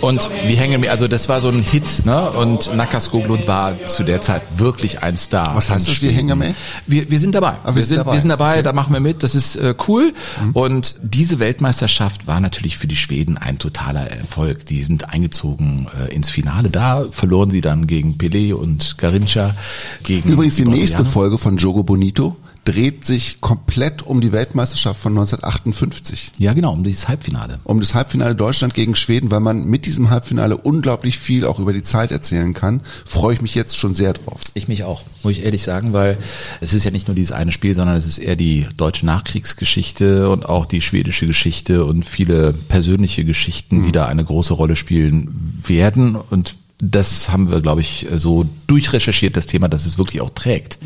Und 0.04 0.30
wir 0.46 0.58
hängen 0.58 0.82
mir, 0.82 0.92
also 0.92 1.08
das 1.08 1.30
war 1.30 1.40
so 1.40 1.48
ein 1.48 1.64
Hit, 1.64 2.06
ne? 2.06 2.30
Und 2.32 2.76
Nacka 2.76 3.00
Skoglund 3.00 3.48
war 3.48 3.86
zu 3.86 4.04
der 4.04 4.20
Zeit 4.20 4.42
wirklich 4.58 5.02
ein 5.02 5.16
Star. 5.16 5.56
Was 5.56 5.70
heißt 5.70 5.88
das, 5.88 6.02
wir 6.02 6.12
hängen? 6.12 6.54
Wir, 6.86 7.10
wir 7.10 7.20
sind 7.20 7.34
dabei. 7.36 7.54
Ah, 7.64 7.68
wir 7.68 7.76
wir, 7.78 7.86
sind 7.86 8.00
dabei. 8.00 8.12
wir 8.12 8.20
sind 8.20 8.28
dabei, 8.28 8.62
da 8.62 8.74
machen 8.74 8.92
wir 8.92 9.00
mit, 9.00 9.24
das 9.24 9.34
ist 9.34 9.56
äh, 9.56 9.74
cool. 9.88 10.14
Und 10.52 10.96
diese 11.02 11.40
Weltmeisterschaft 11.40 12.28
war 12.28 12.42
natürlich 12.42 12.78
für 12.78 12.88
die 12.88 12.98
Schweden 12.98 13.38
ein 13.38 13.60
totaler 13.60 14.12
Erfolg. 14.12 14.66
Die 14.66 14.84
sind 14.84 15.14
eingezogen 15.14 15.88
äh, 15.98 16.14
ins 16.14 16.30
Finale. 16.30 16.70
Da 16.70 17.06
verloren 17.10 17.50
sie 17.50 17.62
dann 17.62 17.88
gegen 17.88 18.16
Pelé 18.16 18.54
und 18.54 18.98
Garincha. 18.98 19.56
Gegen 20.04 20.30
Übrigens 20.30 20.58
die 20.58 20.66
nächste 20.66 20.98
Brasilianer. 20.98 21.10
Folge 21.12 21.38
von 21.38 21.56
Jogo 21.56 21.84
Bonito, 21.84 22.36
dreht 22.66 23.04
sich 23.04 23.42
komplett 23.42 24.04
um 24.04 24.22
die 24.22 24.32
Weltmeisterschaft 24.32 25.00
von 25.00 25.14
1958. 25.14 26.34
Ja, 26.38 26.54
genau, 26.54 26.74
um 26.74 26.84
dieses 26.84 27.08
Halbfinale. 27.08 27.60
Um 27.64 27.80
das 27.80 27.94
Halbfinale 27.94 28.36
Deutschland 28.36 28.74
gegen 28.74 28.96
Schweden, 28.96 29.32
weil 29.32 29.42
man 29.42 29.66
mit 29.66 29.86
diesem 29.86 30.10
Halbfinale 30.10 30.58
unglaublich 30.58 31.20
viel 31.20 31.46
auch 31.46 31.60
über 31.60 31.74
die 31.74 31.84
Zeit 31.84 32.12
erzählen 32.12 32.54
kann, 32.54 32.82
freue 33.06 33.36
ich 33.36 33.42
mich 33.42 33.56
jetzt 33.56 33.78
schon 33.78 33.94
sehr 33.94 34.14
drauf. 34.14 34.42
Ich 34.54 34.68
mich 34.68 34.84
auch, 34.84 35.04
muss 35.24 35.34
ich 35.34 35.44
ehrlich 35.44 35.64
sagen, 35.64 35.94
weil 35.94 36.18
es 36.62 36.74
ist 36.74 36.86
ja 36.86 36.92
nicht 36.92 37.08
nur 37.08 37.16
dieses 37.16 37.34
eine 37.34 37.52
Spiel, 37.52 37.76
sondern 37.76 37.98
es 37.98 38.06
ist 38.06 38.18
eher 38.18 38.36
die 38.36 38.68
deutsche 38.78 39.06
Nachkriegsgeschichte 39.06 40.30
und 40.30 40.48
auch 40.48 40.66
die 40.66 40.82
schwedische 40.82 41.28
Geschichte 41.28 41.86
und 41.86 42.06
viele 42.06 42.54
persönliche 42.54 43.26
Geschichten, 43.26 43.84
die 43.84 43.92
da 43.92 44.06
eine 44.06 44.24
große 44.24 44.54
Rolle 44.54 44.76
spielen 44.76 45.62
werden 45.66 46.16
und 46.16 46.56
das 46.84 47.30
haben 47.30 47.50
wir, 47.50 47.62
glaube 47.62 47.82
ich, 47.82 48.08
so 48.14 48.46
durchrecherchiert, 48.68 49.38
das 49.38 49.48
Thema, 49.48 49.70
dass 49.70 49.86
es 49.86 49.98
wirklich 49.98 50.22
auch 50.22 50.32
trägt 50.32 50.80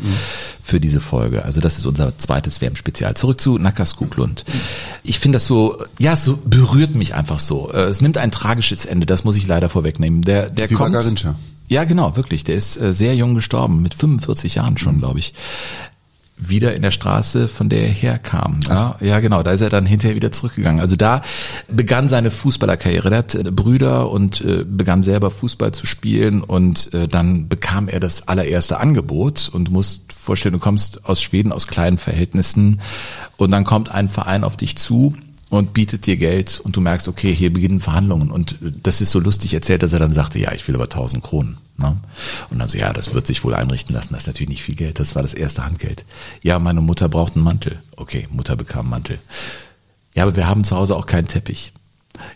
für 0.62 0.80
diese 0.80 1.00
Folge. 1.00 1.44
Also 1.44 1.60
das 1.60 1.78
ist 1.78 1.86
unser 1.86 2.16
zweites 2.18 2.60
WM-Spezial. 2.60 3.14
Zurück 3.14 3.40
zu 3.40 3.58
Nakas 3.58 3.96
Kuklund. 3.96 4.44
Ich 5.02 5.18
finde 5.18 5.36
das 5.36 5.46
so, 5.46 5.76
ja, 5.98 6.12
es 6.12 6.24
so 6.24 6.38
berührt 6.44 6.94
mich 6.94 7.14
einfach 7.14 7.40
so. 7.40 7.72
Äh, 7.72 7.84
Es 7.88 8.00
nimmt 8.00 8.18
ein 8.18 8.30
tragisches 8.30 8.86
Ende, 8.86 9.06
das 9.06 9.24
muss 9.24 9.36
ich 9.36 9.46
leider 9.46 9.68
vorwegnehmen. 9.68 10.22
Der, 10.22 10.50
der 10.50 10.70
Wie 10.70 10.74
kommt, 10.74 10.94
ja, 11.68 11.84
genau, 11.84 12.16
wirklich. 12.16 12.44
Der 12.44 12.54
ist 12.54 12.80
äh, 12.80 12.94
sehr 12.94 13.14
jung 13.14 13.34
gestorben, 13.34 13.82
mit 13.82 13.94
45 13.94 14.54
Jahren 14.54 14.78
schon, 14.78 14.98
glaube 15.00 15.18
ich. 15.18 15.34
Wieder 16.38 16.74
in 16.74 16.82
der 16.82 16.90
Straße, 16.90 17.48
von 17.48 17.68
der 17.68 17.82
er 17.82 17.88
herkam. 17.88 18.60
Ja, 18.68 18.96
ja, 19.00 19.20
genau. 19.20 19.42
Da 19.42 19.50
ist 19.50 19.60
er 19.60 19.70
dann 19.70 19.86
hinterher 19.86 20.14
wieder 20.14 20.30
zurückgegangen. 20.30 20.80
Also 20.80 20.96
da 20.96 21.22
begann 21.68 22.08
seine 22.08 22.30
Fußballerkarriere. 22.30 23.10
Er 23.10 23.18
hat 23.18 23.34
äh, 23.34 23.50
Brüder 23.50 24.10
und 24.10 24.40
äh, 24.40 24.64
begann 24.64 25.02
selber 25.02 25.30
Fußball 25.30 25.72
zu 25.72 25.86
spielen 25.86 26.42
und 26.42 26.94
äh, 26.94 27.08
dann 27.08 27.48
bekam 27.48 27.88
er 27.88 28.00
das 28.00 28.28
allererste 28.28 28.78
Angebot 28.78 29.50
und 29.52 29.70
musst 29.70 30.12
vorstellen, 30.12 30.52
du 30.52 30.58
kommst 30.58 31.04
aus 31.06 31.20
Schweden 31.20 31.52
aus 31.52 31.66
kleinen 31.66 31.98
Verhältnissen 31.98 32.80
und 33.36 33.50
dann 33.50 33.64
kommt 33.64 33.90
ein 33.90 34.08
Verein 34.08 34.44
auf 34.44 34.56
dich 34.56 34.76
zu 34.76 35.14
und 35.50 35.72
bietet 35.72 36.06
dir 36.06 36.16
Geld 36.16 36.60
und 36.62 36.76
du 36.76 36.80
merkst, 36.80 37.08
okay, 37.08 37.34
hier 37.34 37.52
beginnen 37.52 37.80
Verhandlungen 37.80 38.30
und 38.30 38.52
äh, 38.62 38.72
das 38.82 39.00
ist 39.00 39.10
so 39.10 39.20
lustig 39.20 39.54
erzählt, 39.54 39.82
dass 39.82 39.92
er 39.92 39.98
dann 39.98 40.12
sagte, 40.12 40.38
ja, 40.38 40.52
ich 40.52 40.66
will 40.68 40.74
aber 40.74 40.84
1000 40.84 41.22
Kronen. 41.22 41.58
Ne? 41.78 41.96
Und 42.50 42.58
dann 42.58 42.68
so, 42.68 42.76
ja, 42.76 42.92
das 42.92 43.14
wird 43.14 43.26
sich 43.26 43.44
wohl 43.44 43.54
einrichten 43.54 43.94
lassen, 43.94 44.12
das 44.12 44.24
ist 44.24 44.26
natürlich 44.26 44.50
nicht 44.50 44.62
viel 44.62 44.74
Geld, 44.74 44.98
das 44.98 45.14
war 45.14 45.22
das 45.22 45.32
erste 45.32 45.64
Handgeld. 45.64 46.04
Ja, 46.42 46.58
meine 46.58 46.80
Mutter 46.80 47.08
braucht 47.08 47.36
einen 47.36 47.44
Mantel. 47.44 47.80
Okay, 47.96 48.26
Mutter 48.30 48.56
bekam 48.56 48.80
einen 48.80 48.90
Mantel. 48.90 49.18
Ja, 50.14 50.24
aber 50.24 50.34
wir 50.34 50.48
haben 50.48 50.64
zu 50.64 50.76
Hause 50.76 50.96
auch 50.96 51.06
keinen 51.06 51.28
Teppich. 51.28 51.72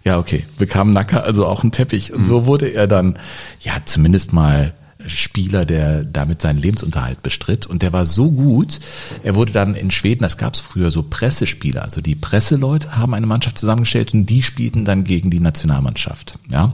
Ja, 0.05 0.19
okay, 0.19 0.47
bekam 0.59 0.93
Nacker 0.93 1.25
also 1.25 1.47
auch 1.47 1.63
einen 1.63 1.73
Teppich 1.73 2.13
und 2.13 2.25
so 2.25 2.47
wurde 2.47 2.69
er 2.69 2.87
dann, 2.87 3.19
ja, 3.61 3.73
zumindest 3.85 4.33
mal 4.33 4.75
Spieler, 5.07 5.65
der 5.65 6.05
damit 6.05 6.43
seinen 6.43 6.59
Lebensunterhalt 6.59 7.23
bestritt. 7.23 7.67
Und 7.67 7.83
der 7.83 7.93
war 7.93 8.07
so 8.07 8.31
gut, 8.31 8.81
er 9.23 9.35
wurde 9.35 9.53
dann 9.53 9.75
in 9.75 9.91
Schweden, 9.91 10.23
das 10.23 10.39
gab 10.39 10.55
es 10.55 10.61
früher, 10.61 10.91
so 10.91 11.03
Pressespieler. 11.03 11.83
Also 11.83 12.01
die 12.01 12.15
Presseleute 12.15 12.97
haben 12.97 13.15
eine 13.15 13.27
Mannschaft 13.27 13.59
zusammengestellt 13.59 14.15
und 14.15 14.27
die 14.27 14.43
spielten 14.43 14.85
dann 14.85 15.05
gegen 15.05 15.31
die 15.31 15.41
Nationalmannschaft. 15.41 16.39
Ja? 16.51 16.73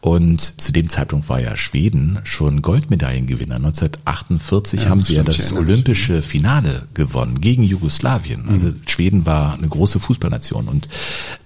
Und 0.00 0.60
zu 0.60 0.72
dem 0.72 0.88
Zeitpunkt 0.88 1.28
war 1.28 1.40
ja 1.40 1.56
Schweden 1.56 2.18
schon 2.24 2.62
Goldmedaillengewinner. 2.62 3.56
1948 3.56 4.84
Ja, 4.84 4.90
haben 4.90 5.02
sie 5.02 5.14
ja 5.14 5.22
das 5.22 5.52
olympische 5.52 6.22
Finale 6.22 6.86
gewonnen 6.94 7.40
gegen 7.40 7.62
Jugoslawien. 7.62 8.48
Also 8.48 8.72
Schweden 8.86 9.26
war 9.26 9.54
eine 9.54 9.68
große 9.68 10.00
Fußballnation 10.00 10.68
und 10.68 10.88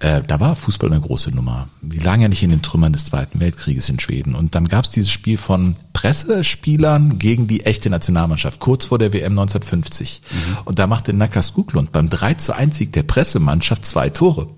äh, 0.00 0.22
da 0.26 0.40
war 0.40 0.56
Fußball 0.56 0.90
eine 0.90 1.00
große 1.00 1.30
Nummer. 1.30 1.68
Die 1.82 1.98
lagen 1.98 2.22
ja 2.22 2.28
nicht 2.28 2.42
in 2.42 2.50
den 2.50 2.62
Trümmern 2.62 2.92
des 2.92 3.06
Zweiten 3.06 3.40
Weltkrieges 3.40 3.88
in 3.88 3.98
Schweden. 4.00 4.34
Und 4.34 4.54
dann 4.54 4.68
gab 4.68 4.84
es 4.84 4.90
dieses 4.90 5.10
Spiel 5.10 5.38
von 5.38 5.76
Pressespielern 6.24 7.18
gegen 7.18 7.46
die 7.46 7.64
echte 7.64 7.90
Nationalmannschaft, 7.90 8.60
kurz 8.60 8.86
vor 8.86 8.98
der 8.98 9.12
WM 9.12 9.32
1950. 9.38 10.22
Und 10.64 10.78
da 10.78 10.86
machte 10.86 11.12
Nakas 11.12 11.54
Guklund 11.54 11.92
beim 11.92 12.10
3 12.10 12.34
zu 12.34 12.52
1 12.54 12.76
Sieg 12.76 12.92
der 12.92 13.02
Pressemannschaft 13.04 13.84
zwei 13.86 14.08
Tore. 14.10 14.48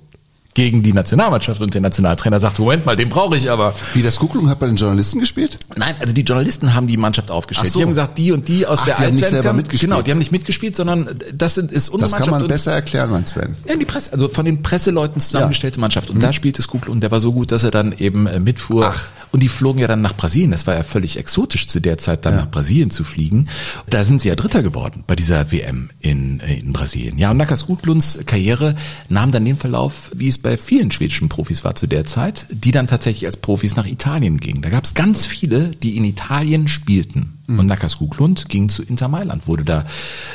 Gegen 0.53 0.83
die 0.83 0.93
Nationalmannschaft 0.93 1.61
und 1.61 1.75
der 1.75 1.81
Nationaltrainer 1.81 2.41
sagte, 2.41 2.61
Moment 2.63 2.85
mal, 2.85 2.97
den 2.97 3.09
brauche 3.09 3.37
ich 3.37 3.49
aber. 3.53 3.73
Wie 3.95 4.03
das 4.03 4.19
Kucklung 4.19 4.49
hat 4.49 4.59
bei 4.59 4.67
den 4.67 4.75
Journalisten 4.75 5.21
gespielt? 5.21 5.61
Nein, 5.77 5.95
also 6.01 6.13
die 6.13 6.23
Journalisten 6.23 6.75
haben 6.75 6.89
die 6.89 6.97
Mannschaft 6.97 7.31
aufgestellt. 7.31 7.73
So. 7.73 7.79
Die 7.79 7.83
haben 7.85 7.91
gesagt, 7.91 8.19
die 8.19 8.33
und 8.33 8.49
die 8.49 8.67
aus 8.67 8.81
Ach, 8.81 8.85
der 8.87 8.97
die 8.97 9.03
haben 9.05 9.15
nicht 9.15 9.29
selber 9.29 9.53
mitgespielt. 9.53 9.89
Genau, 9.93 10.03
die 10.03 10.11
haben 10.11 10.19
nicht 10.19 10.33
mitgespielt, 10.33 10.75
sondern 10.75 11.21
das 11.33 11.55
sind, 11.55 11.71
ist 11.71 11.89
unsere 11.89 12.11
Das 12.11 12.11
kann 12.11 12.19
Mannschaft. 12.23 12.31
man 12.33 12.43
und- 12.43 12.49
besser 12.49 12.73
erklären, 12.73 13.13
mein 13.13 13.25
Sven. 13.27 13.55
ja, 13.69 13.77
die 13.77 13.85
Presse, 13.85 14.13
also 14.13 14.29
von 14.29 14.45
den 14.45 14.61
Presseleuten 14.61 15.21
zusammengestellte 15.21 15.79
Mannschaft. 15.79 16.11
Und 16.11 16.21
da 16.21 16.33
spielte 16.33 16.63
Skuklo 16.63 16.91
und 16.93 17.01
der 17.01 17.13
war 17.13 17.21
so 17.21 17.33
gut, 17.33 17.53
dass 17.53 17.63
er 17.63 17.71
dann 17.71 17.93
eben 17.97 18.27
äh, 18.27 18.41
mitfuhr. 18.41 18.87
Ach. 18.93 19.09
Und 19.33 19.43
die 19.43 19.49
flogen 19.49 19.81
ja 19.81 19.87
dann 19.87 20.01
nach 20.01 20.17
Brasilien. 20.17 20.51
Das 20.51 20.67
war 20.67 20.75
ja 20.75 20.83
völlig 20.83 21.19
exotisch 21.19 21.67
zu 21.67 21.81
der 21.81 21.99
Zeit, 21.99 22.27
dann 22.27 22.37
nach 22.37 22.51
Brasilien 22.51 22.91
zu 22.91 23.05
fliegen. 23.05 23.49
Da 23.89 24.03
sind 24.05 24.21
sie 24.21 24.29
ja 24.29 24.35
Dritter 24.35 24.63
geworden 24.63 25.05
bei 25.07 25.17
dieser 25.17 25.53
WM 25.53 25.91
in, 26.01 26.41
äh, 26.41 26.59
in 26.59 26.73
Brasilien. 26.73 27.19
Ja, 27.19 27.31
und 27.31 27.37
Nakas 27.37 27.67
Gutlunds 27.67 28.21
Karriere 28.27 28.75
nahm 29.09 29.33
dann 29.33 29.45
den 29.45 29.57
Verlauf, 29.57 30.11
wie 30.15 30.29
es 30.29 30.39
bei 30.39 30.57
vielen 30.57 30.91
schwedischen 30.91 31.29
Profis 31.29 31.65
war 31.65 31.75
zu 31.75 31.87
der 31.87 32.05
Zeit, 32.05 32.47
die 32.51 32.73
dann 32.73 32.87
tatsächlich 32.87 33.27
als 33.27 33.37
Profis 33.37 33.77
nach 33.77 33.87
Italien 33.87 34.39
gingen. 34.39 34.63
Da 34.63 34.71
gab 34.71 34.85
es 34.85 34.95
ganz 34.95 35.27
viele, 35.27 35.71
die 35.71 35.97
in 35.97 36.05
Italien 36.05 36.69
spielten. 36.69 37.40
Und 37.59 37.67
Nakas 37.67 37.99
Guklund 37.99 38.49
ging 38.49 38.69
zu 38.69 38.83
Inter 38.83 39.09
Mailand, 39.09 39.47
wurde 39.47 39.65
da 39.65 39.85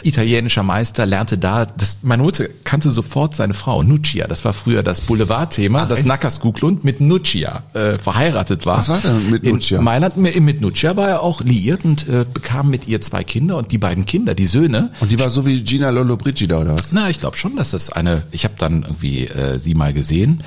italienischer 0.04 0.64
Meister, 0.64 1.06
lernte 1.06 1.38
da, 1.38 1.66
das, 1.66 2.00
meine 2.04 2.24
Mutter 2.24 2.46
kannte 2.64 2.90
sofort 2.90 3.36
seine 3.36 3.54
Frau, 3.54 3.84
Nuccia. 3.84 4.28
Das 4.28 4.44
war 4.46 4.54
früher 4.54 4.84
das 4.84 5.02
Boulevardthema, 5.02 5.86
dass 5.86 6.04
Nakas 6.06 6.40
Guklund 6.40 6.84
mit 6.84 7.02
Nuccia 7.02 7.64
äh, 7.74 7.98
verheiratet 7.98 8.66
war. 8.66 8.80
Was 8.80 8.90
war 8.90 9.00
denn 9.00 9.30
mit 9.30 9.44
Nuccia? 9.44 9.78
In 9.80 9.84
Mailand, 9.84 10.18
mit 10.18 10.62
Nuccia 10.62 10.96
war 10.96 11.08
er 11.10 11.22
auch 11.22 11.42
liiert 11.42 11.86
und 11.86 12.08
äh, 12.08 12.26
bekam 12.32 12.70
mit 12.70 12.88
ihr 12.88 13.02
zwei 13.02 13.24
Kinder 13.24 13.58
und 13.58 13.72
die 13.72 13.78
beiden 13.78 14.06
Kinder, 14.06 14.36
die 14.36 14.46
Söhne, 14.46 14.92
Und 15.00 15.12
die 15.12 15.20
war 15.20 15.30
so 15.30 15.46
wie 15.46 15.62
Gina 15.64 15.90
Lollobrigida 15.90 16.60
oder 16.60 16.78
was? 16.78 16.92
na, 16.92 17.10
ich 17.10 17.20
glaube 17.20 17.38
schon, 17.38 17.56
dass 17.56 17.72
das 17.72 17.92
eine, 17.92 18.24
ich 18.32 18.44
habe 18.44 18.56
dann 18.58 18.84
irgendwie 18.84 19.26
äh, 19.28 19.60
sie 19.60 19.74
mal 19.76 19.94
gesehen, 19.94 20.44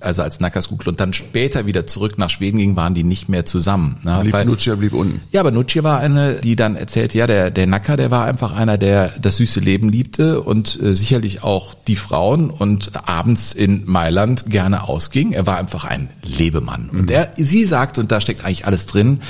also 0.00 0.22
als 0.22 0.40
Nakas 0.40 0.68
Guklund 0.68 1.00
dann 1.00 1.12
später 1.12 1.66
wieder 1.66 1.86
zurück 1.86 2.18
nach 2.18 2.30
Schweden 2.30 2.58
ging, 2.58 2.76
waren 2.76 2.94
die 2.94 3.04
nicht 3.04 3.28
mehr 3.28 3.44
zusammen. 3.44 3.98
Ne? 4.02 4.18
Blieb 4.22 4.32
Weil- 4.32 4.44
Nuccia 4.46 4.74
blieb 4.74 4.92
unten. 4.92 5.20
ja, 5.32 5.40
aber 5.40 5.50
Nucci 5.50 5.82
war 5.82 6.02
eine, 6.10 6.34
die 6.34 6.56
dann 6.56 6.76
erzählt, 6.76 7.14
ja, 7.14 7.26
der, 7.26 7.50
der 7.50 7.66
Nacker, 7.66 7.96
der 7.96 8.10
war 8.10 8.24
einfach 8.24 8.52
einer, 8.52 8.78
der 8.78 9.18
das 9.20 9.36
süße 9.36 9.60
Leben 9.60 9.88
liebte 9.88 10.40
und 10.40 10.78
äh, 10.80 10.94
sicherlich 10.94 11.42
auch 11.42 11.74
die 11.74 11.96
Frauen 11.96 12.50
und 12.50 12.92
abends 13.08 13.52
in 13.52 13.84
Mailand 13.86 14.50
gerne 14.50 14.88
ausging. 14.88 15.32
Er 15.32 15.46
war 15.46 15.58
einfach 15.58 15.84
ein 15.84 16.10
Lebemann. 16.22 16.90
Und 16.90 17.10
er, 17.10 17.30
sie 17.36 17.64
sagt, 17.64 17.98
und 17.98 18.12
da 18.12 18.20
steckt 18.20 18.44
eigentlich 18.44 18.66
alles 18.66 18.86
drin, 18.86 19.20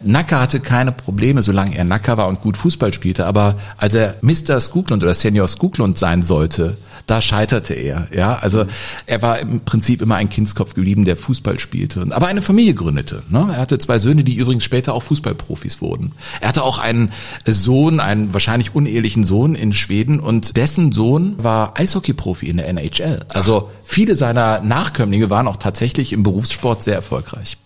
Nacker 0.00 0.40
hatte 0.40 0.60
keine 0.60 0.92
Probleme, 0.92 1.42
solange 1.42 1.76
er 1.76 1.84
Nacker 1.84 2.16
war 2.16 2.28
und 2.28 2.40
gut 2.40 2.56
Fußball 2.56 2.92
spielte, 2.92 3.26
aber 3.26 3.56
als 3.76 3.94
er 3.94 4.16
Mr. 4.20 4.60
Skuklund 4.60 5.02
oder 5.02 5.14
Senior 5.14 5.48
Skuklund 5.48 5.98
sein 5.98 6.22
sollte, 6.22 6.76
da 7.06 7.22
scheiterte 7.22 7.74
er. 7.74 8.08
Ja, 8.12 8.34
also 8.34 8.66
er 9.06 9.22
war 9.22 9.38
im 9.38 9.60
Prinzip 9.60 10.02
immer 10.02 10.16
ein 10.16 10.28
Kindskopf 10.28 10.74
geblieben, 10.74 11.04
der 11.04 11.16
Fußball 11.16 11.58
spielte, 11.60 12.00
und- 12.02 12.12
aber 12.12 12.26
eine 12.26 12.42
Familie 12.42 12.74
gründete. 12.74 13.22
Ne? 13.28 13.48
Er 13.52 13.58
hatte 13.58 13.78
zwei 13.78 13.98
Söhne, 13.98 14.24
die 14.24 14.34
übrigens 14.34 14.64
später 14.64 14.92
auch 14.94 15.02
Fußballprofis 15.04 15.80
wurden. 15.80 16.12
Er 16.40 16.48
hatte 16.48 16.62
auch 16.64 16.78
einen 16.78 17.12
Sohn, 17.46 18.00
einen 18.00 18.34
wahrscheinlich 18.34 18.74
unehelichen 18.74 19.24
Sohn 19.24 19.54
in 19.54 19.72
Schweden, 19.72 20.18
und 20.20 20.56
dessen 20.56 20.92
Sohn 20.92 21.36
war 21.42 21.78
Eishockeyprofi 21.78 22.46
in 22.46 22.56
der 22.56 22.68
NHL. 22.68 23.24
Also 23.32 23.70
viele 23.84 24.16
seiner 24.16 24.60
Nachkömmlinge 24.60 25.30
waren 25.30 25.46
auch 25.48 25.56
tatsächlich 25.56 26.12
im 26.12 26.22
Berufssport 26.22 26.82
sehr 26.82 26.94
erfolgreich. 26.96 27.56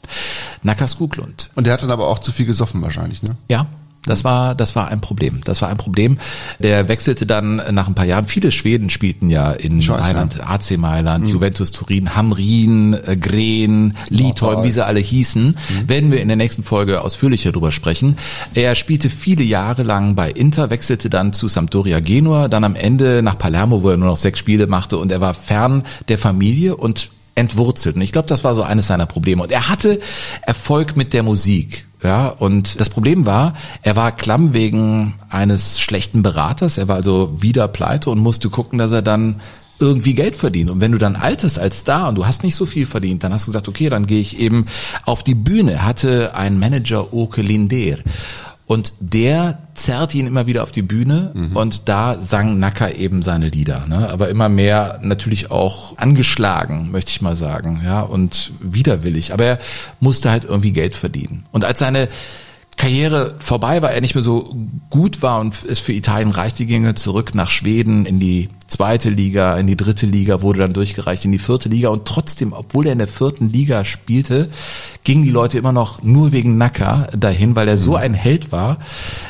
Nakas 0.62 0.98
Guklund. 0.98 1.50
Und 1.54 1.66
der 1.66 1.72
hat 1.72 1.82
dann 1.82 1.90
aber 1.90 2.08
auch 2.08 2.18
zu 2.18 2.32
viel 2.32 2.44
gesoffen 2.46 2.82
wahrscheinlich, 2.82 3.22
ne? 3.22 3.36
Ja, 3.48 3.66
das 4.06 4.24
war, 4.24 4.54
das 4.54 4.74
war 4.76 4.88
ein 4.88 5.00
Problem. 5.00 5.42
Das 5.44 5.60
war 5.60 5.68
ein 5.68 5.76
Problem. 5.76 6.18
Der 6.58 6.88
wechselte 6.88 7.26
dann 7.26 7.56
nach 7.70 7.86
ein 7.86 7.94
paar 7.94 8.06
Jahren. 8.06 8.26
Viele 8.26 8.50
Schweden 8.50 8.88
spielten 8.88 9.28
ja 9.28 9.52
in 9.52 9.78
Ich 9.80 9.88
weiß, 9.88 10.00
Mailand. 10.00 10.40
AC 10.48 10.78
Mailand, 10.78 11.28
Juventus 11.28 11.70
Turin, 11.70 12.14
Hamrin, 12.16 12.94
äh, 12.94 13.16
Gren, 13.16 13.96
Wow. 14.10 14.64
wie 14.64 14.70
sie 14.70 14.84
alle 14.84 15.00
hießen. 15.00 15.56
Werden 15.86 16.10
wir 16.10 16.20
in 16.22 16.28
der 16.28 16.36
nächsten 16.38 16.62
Folge 16.62 17.02
ausführlicher 17.02 17.52
drüber 17.52 17.72
sprechen. 17.72 18.16
Er 18.54 18.74
spielte 18.74 19.10
viele 19.10 19.42
Jahre 19.44 19.82
lang 19.82 20.14
bei 20.14 20.30
Inter, 20.30 20.70
wechselte 20.70 21.10
dann 21.10 21.32
zu 21.32 21.48
Sampdoria 21.48 22.00
Genua, 22.00 22.48
dann 22.48 22.64
am 22.64 22.74
Ende 22.76 23.22
nach 23.22 23.36
Palermo, 23.36 23.82
wo 23.82 23.90
er 23.90 23.96
nur 23.98 24.08
noch 24.08 24.16
sechs 24.16 24.38
Spiele 24.38 24.66
machte 24.66 24.96
und 24.96 25.12
er 25.12 25.20
war 25.20 25.34
fern 25.34 25.82
der 26.08 26.18
Familie 26.18 26.76
und 26.76 27.10
entwurzelt. 27.34 27.96
Und 27.96 28.02
ich 28.02 28.12
glaube, 28.12 28.28
das 28.28 28.44
war 28.44 28.54
so 28.54 28.62
eines 28.62 28.86
seiner 28.86 29.06
Probleme. 29.06 29.42
Und 29.42 29.52
er 29.52 29.68
hatte 29.68 30.00
Erfolg 30.42 30.96
mit 30.96 31.12
der 31.12 31.22
Musik. 31.22 31.86
Ja, 32.02 32.28
und 32.28 32.80
das 32.80 32.88
Problem 32.88 33.26
war, 33.26 33.54
er 33.82 33.94
war 33.94 34.12
klamm 34.12 34.54
wegen 34.54 35.14
eines 35.28 35.80
schlechten 35.80 36.22
Beraters. 36.22 36.78
Er 36.78 36.88
war 36.88 36.96
also 36.96 37.42
wieder 37.42 37.68
pleite 37.68 38.08
und 38.10 38.18
musste 38.18 38.48
gucken, 38.48 38.78
dass 38.78 38.92
er 38.92 39.02
dann 39.02 39.40
irgendwie 39.80 40.14
Geld 40.14 40.36
verdient. 40.36 40.70
Und 40.70 40.80
wenn 40.80 40.92
du 40.92 40.98
dann 40.98 41.16
alterst 41.16 41.58
als 41.58 41.80
Star 41.80 42.08
und 42.08 42.14
du 42.14 42.26
hast 42.26 42.42
nicht 42.42 42.54
so 42.54 42.66
viel 42.66 42.86
verdient, 42.86 43.24
dann 43.24 43.32
hast 43.32 43.46
du 43.46 43.50
gesagt, 43.50 43.68
okay, 43.68 43.88
dann 43.88 44.06
gehe 44.06 44.20
ich 44.20 44.38
eben 44.38 44.66
auf 45.04 45.22
die 45.22 45.34
Bühne. 45.34 45.84
Hatte 45.84 46.34
einen 46.34 46.58
Manager, 46.58 47.12
Oke 47.12 47.42
Linder. 47.42 47.98
Und 48.70 48.92
der 49.00 49.58
zerrt 49.74 50.14
ihn 50.14 50.28
immer 50.28 50.46
wieder 50.46 50.62
auf 50.62 50.70
die 50.70 50.82
Bühne 50.82 51.32
und 51.54 51.88
da 51.88 52.22
sang 52.22 52.60
Nacker 52.60 52.94
eben 52.94 53.20
seine 53.20 53.48
Lieder. 53.48 53.84
Ne? 53.88 54.08
Aber 54.08 54.28
immer 54.28 54.48
mehr 54.48 55.00
natürlich 55.02 55.50
auch 55.50 55.98
angeschlagen, 55.98 56.92
möchte 56.92 57.10
ich 57.10 57.20
mal 57.20 57.34
sagen, 57.34 57.82
ja, 57.84 58.00
und 58.00 58.52
widerwillig. 58.60 59.32
Aber 59.32 59.44
er 59.44 59.58
musste 59.98 60.30
halt 60.30 60.44
irgendwie 60.44 60.70
Geld 60.70 60.94
verdienen. 60.94 61.42
Und 61.50 61.64
als 61.64 61.80
seine 61.80 62.08
Karriere 62.80 63.34
vorbei 63.40 63.82
war, 63.82 63.92
er 63.92 64.00
nicht 64.00 64.14
mehr 64.14 64.24
so 64.24 64.56
gut 64.88 65.20
war 65.20 65.38
und 65.40 65.54
es 65.68 65.80
für 65.80 65.92
Italien 65.92 66.30
reichte, 66.30 66.64
ging 66.64 66.86
er 66.86 66.96
zurück 66.96 67.34
nach 67.34 67.50
Schweden 67.50 68.06
in 68.06 68.20
die 68.20 68.48
zweite 68.68 69.10
Liga, 69.10 69.58
in 69.58 69.66
die 69.66 69.76
dritte 69.76 70.06
Liga, 70.06 70.40
wurde 70.40 70.60
dann 70.60 70.72
durchgereicht 70.72 71.26
in 71.26 71.32
die 71.32 71.38
vierte 71.38 71.68
Liga 71.68 71.90
und 71.90 72.06
trotzdem, 72.06 72.54
obwohl 72.54 72.86
er 72.86 72.94
in 72.94 72.98
der 72.98 73.06
vierten 73.06 73.52
Liga 73.52 73.84
spielte, 73.84 74.48
gingen 75.04 75.24
die 75.24 75.30
Leute 75.30 75.58
immer 75.58 75.72
noch 75.72 76.02
nur 76.02 76.32
wegen 76.32 76.56
Nacker 76.56 77.08
dahin, 77.14 77.54
weil 77.54 77.68
er 77.68 77.76
so 77.76 77.96
ein 77.96 78.14
Held 78.14 78.50
war 78.50 78.78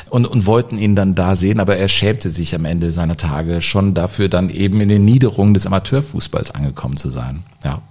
und, 0.09 0.25
und 0.25 0.45
wollten 0.45 0.77
ihn 0.77 0.95
dann 0.95 1.13
da 1.13 1.35
sehen, 1.35 1.59
aber 1.59 1.75
er 1.75 1.89
schämte 1.89 2.29
sich 2.29 2.55
am 2.55 2.63
Ende 2.63 2.93
seiner 2.93 3.17
Tage 3.17 3.61
schon 3.61 3.93
dafür, 3.93 4.29
dann 4.29 4.49
eben 4.49 4.79
in 4.79 4.87
den 4.87 5.03
Niederungen 5.03 5.53
des 5.53 5.65
Amateurfußballs 5.65 6.51
angekommen 6.51 6.95
zu 6.95 7.09
sein. 7.09 7.43
Ja. 7.65 7.81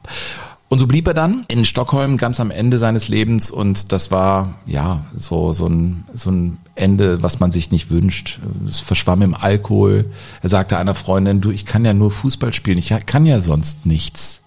Und 0.70 0.78
so 0.78 0.86
blieb 0.86 1.08
er 1.08 1.14
dann 1.14 1.44
in 1.48 1.64
Stockholm 1.64 2.16
ganz 2.16 2.38
am 2.38 2.52
Ende 2.52 2.78
seines 2.78 3.08
Lebens 3.08 3.50
und 3.50 3.90
das 3.90 4.12
war 4.12 4.54
ja 4.66 5.04
so 5.16 5.52
so 5.52 5.66
ein 5.66 6.04
so 6.14 6.30
ein 6.30 6.58
Ende, 6.76 7.24
was 7.24 7.40
man 7.40 7.50
sich 7.50 7.72
nicht 7.72 7.90
wünscht. 7.90 8.38
Es 8.68 8.78
verschwamm 8.78 9.22
im 9.22 9.34
Alkohol. 9.34 10.04
Er 10.40 10.48
sagte 10.48 10.78
einer 10.78 10.94
Freundin: 10.94 11.40
"Du, 11.40 11.50
ich 11.50 11.66
kann 11.66 11.84
ja 11.84 11.92
nur 11.92 12.12
Fußball 12.12 12.52
spielen. 12.52 12.78
Ich 12.78 12.94
kann 13.04 13.26
ja 13.26 13.40
sonst 13.40 13.84
nichts." 13.84 14.42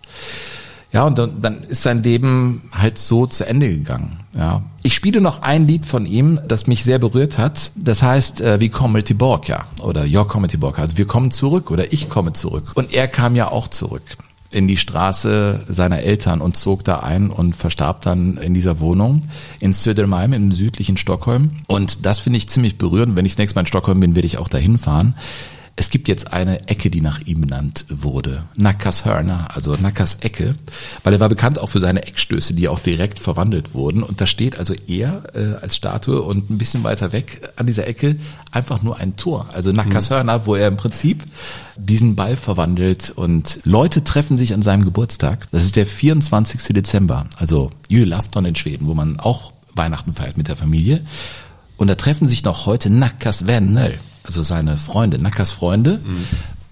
Ja, 0.93 1.03
und 1.03 1.17
dann, 1.17 1.41
dann 1.41 1.63
ist 1.63 1.83
sein 1.83 2.03
Leben 2.03 2.69
halt 2.71 2.99
so 2.99 3.25
zu 3.25 3.45
Ende 3.45 3.67
gegangen. 3.67 4.19
Ja. 4.33 4.61
Ich 4.81 4.93
spiele 4.93 5.19
noch 5.19 5.41
ein 5.41 5.67
Lied 5.67 5.85
von 5.85 6.05
ihm, 6.05 6.39
das 6.47 6.67
mich 6.67 6.85
sehr 6.85 6.99
berührt 6.99 7.37
hat. 7.37 7.73
Das 7.75 8.01
heißt, 8.01 8.39
äh, 8.39 8.61
wir 8.61 8.69
kommen 8.69 9.03
tillbaka 9.03 9.65
oder 9.81 10.05
Jag 10.05 10.29
kommer 10.29 10.47
tillbaka. 10.47 10.83
Also 10.83 10.97
wir 10.97 11.05
kommen 11.05 11.31
zurück 11.31 11.69
oder 11.69 11.91
ich 11.91 12.09
komme 12.09 12.31
zurück. 12.31 12.71
Und 12.75 12.93
er 12.93 13.09
kam 13.09 13.35
ja 13.35 13.49
auch 13.49 13.67
zurück 13.67 14.03
in 14.53 14.67
die 14.67 14.77
Straße 14.77 15.65
seiner 15.67 15.99
Eltern 15.99 16.41
und 16.41 16.55
zog 16.55 16.83
da 16.83 16.99
ein 16.99 17.29
und 17.29 17.55
verstarb 17.55 18.01
dann 18.01 18.37
in 18.37 18.53
dieser 18.53 18.79
Wohnung 18.79 19.23
in 19.59 19.73
Södermalm 19.73 20.33
im 20.33 20.51
südlichen 20.51 20.97
Stockholm. 20.97 21.51
Und 21.67 22.05
das 22.05 22.19
finde 22.19 22.37
ich 22.37 22.47
ziemlich 22.47 22.77
berührend. 22.77 23.15
Wenn 23.15 23.25
ich 23.25 23.33
das 23.33 23.39
nächste 23.39 23.57
Mal 23.57 23.61
in 23.61 23.67
Stockholm 23.67 23.99
bin, 23.99 24.15
werde 24.15 24.27
ich 24.27 24.37
auch 24.37 24.47
dahin 24.47 24.77
fahren. 24.77 25.15
Es 25.75 25.89
gibt 25.89 26.07
jetzt 26.07 26.31
eine 26.31 26.67
Ecke, 26.67 26.91
die 26.91 27.01
nach 27.01 27.21
ihm 27.21 27.41
benannt 27.41 27.85
wurde. 27.89 28.43
Nackers 28.55 29.05
Hörner, 29.05 29.47
also 29.55 29.75
Nackers 29.75 30.17
Ecke, 30.21 30.53
weil 31.03 31.13
er 31.13 31.19
war 31.19 31.29
bekannt 31.29 31.57
auch 31.57 31.71
für 31.71 31.79
seine 31.79 32.05
Eckstöße, 32.05 32.53
die 32.53 32.67
auch 32.67 32.77
direkt 32.77 33.17
verwandelt 33.17 33.73
wurden. 33.73 34.03
Und 34.03 34.21
da 34.21 34.27
steht 34.27 34.59
also 34.59 34.75
er 34.87 35.23
äh, 35.33 35.55
als 35.61 35.75
Statue 35.75 36.21
und 36.21 36.51
ein 36.51 36.59
bisschen 36.59 36.83
weiter 36.83 37.11
weg 37.11 37.49
an 37.55 37.65
dieser 37.65 37.87
Ecke 37.87 38.17
einfach 38.51 38.83
nur 38.83 38.97
ein 38.97 39.15
Tor. 39.15 39.49
Also 39.51 39.71
Nackers 39.71 40.11
Hörner, 40.11 40.45
wo 40.45 40.53
er 40.53 40.67
im 40.67 40.77
Prinzip 40.77 41.23
diesen 41.75 42.15
Ball 42.15 42.35
verwandelt 42.35 43.09
und 43.09 43.59
Leute 43.63 44.03
treffen 44.03 44.37
sich 44.37 44.53
an 44.53 44.61
seinem 44.61 44.85
Geburtstag. 44.85 45.47
Das 45.51 45.63
ist 45.63 45.75
der 45.75 45.87
24. 45.87 46.61
Dezember, 46.75 47.25
also 47.37 47.71
Julafton 47.89 48.45
in 48.45 48.55
Schweden, 48.55 48.87
wo 48.87 48.93
man 48.93 49.19
auch 49.19 49.53
Weihnachten 49.73 50.13
feiert 50.13 50.37
mit 50.37 50.49
der 50.49 50.55
Familie. 50.55 51.03
Und 51.77 51.87
da 51.89 51.95
treffen 51.95 52.27
sich 52.27 52.43
noch 52.43 52.67
heute 52.67 52.91
Nackers 52.91 53.47
Vänner, 53.47 53.89
also 54.23 54.41
seine 54.41 54.77
Freunde, 54.77 55.21
Nackers 55.21 55.51
Freunde. 55.51 55.99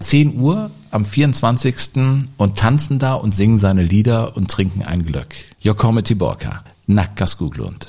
10 0.00 0.36
Uhr 0.38 0.70
am 0.90 1.04
24. 1.06 1.74
und 2.36 2.58
tanzen 2.58 2.98
da 2.98 3.14
und 3.14 3.34
singen 3.34 3.58
seine 3.58 3.82
Lieder 3.82 4.36
und 4.36 4.50
trinken 4.50 4.82
ein 4.82 5.04
Glöck. 5.04 5.34
Jag 5.60 5.76
kommer 5.76 6.02
tillbaka. 6.02 6.58
Nacka 6.86 7.26
Skoglund. 7.26 7.86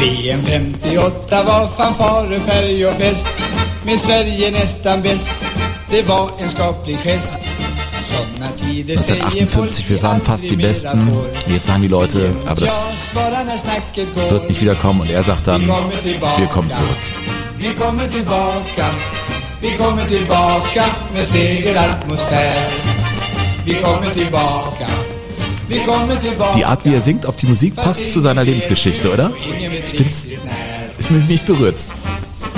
VM 0.00 0.44
58 0.44 1.42
var 1.44 1.68
fanfarer, 1.68 2.38
färg 2.38 2.86
och 2.86 2.94
fest 2.94 3.26
Med 3.84 4.00
Sverige 4.00 4.50
nästan 4.50 5.02
bäst 5.02 5.30
Det 5.90 6.02
var 6.02 6.30
en 6.38 6.48
skaplig 6.48 6.98
gest 6.98 7.57
1958, 8.40 9.88
wir 9.90 10.02
waren 10.02 10.20
fast 10.20 10.44
die 10.44 10.56
Besten. 10.56 11.10
Jetzt 11.48 11.66
sagen 11.66 11.82
die 11.82 11.88
Leute, 11.88 12.32
aber 12.46 12.60
das 12.62 12.90
wird 14.30 14.48
nicht 14.48 14.60
wiederkommen. 14.60 15.00
Und 15.00 15.10
er 15.10 15.22
sagt 15.22 15.46
dann, 15.46 15.66
wir 15.66 16.46
kommen 16.46 16.70
zurück. 16.70 16.88
Vi 17.58 17.74
kommer 17.74 18.08
tillbaka 18.08 18.90
Vi 19.60 19.76
kommer 19.76 20.06
tillbaka 20.06 20.84
med 21.12 21.26
segeratmosfär 21.26 22.54
Vi 23.64 23.74
kommer 23.74 24.12
tillbaka 24.12 24.86
Die 26.56 26.64
Art, 26.64 26.84
wie 26.84 26.94
er 26.94 27.00
singt 27.00 27.26
auf 27.26 27.36
die 27.36 27.46
Musik, 27.46 27.74
passt 27.74 28.08
zu 28.08 28.20
seiner 28.20 28.44
Lebensgeschichte, 28.44 29.12
oder? 29.12 29.32
Ich 29.82 29.88
find's, 29.88 30.26
ist 30.98 31.10
mich 31.10 31.28
nicht 31.28 31.46
berührt. 31.46 31.80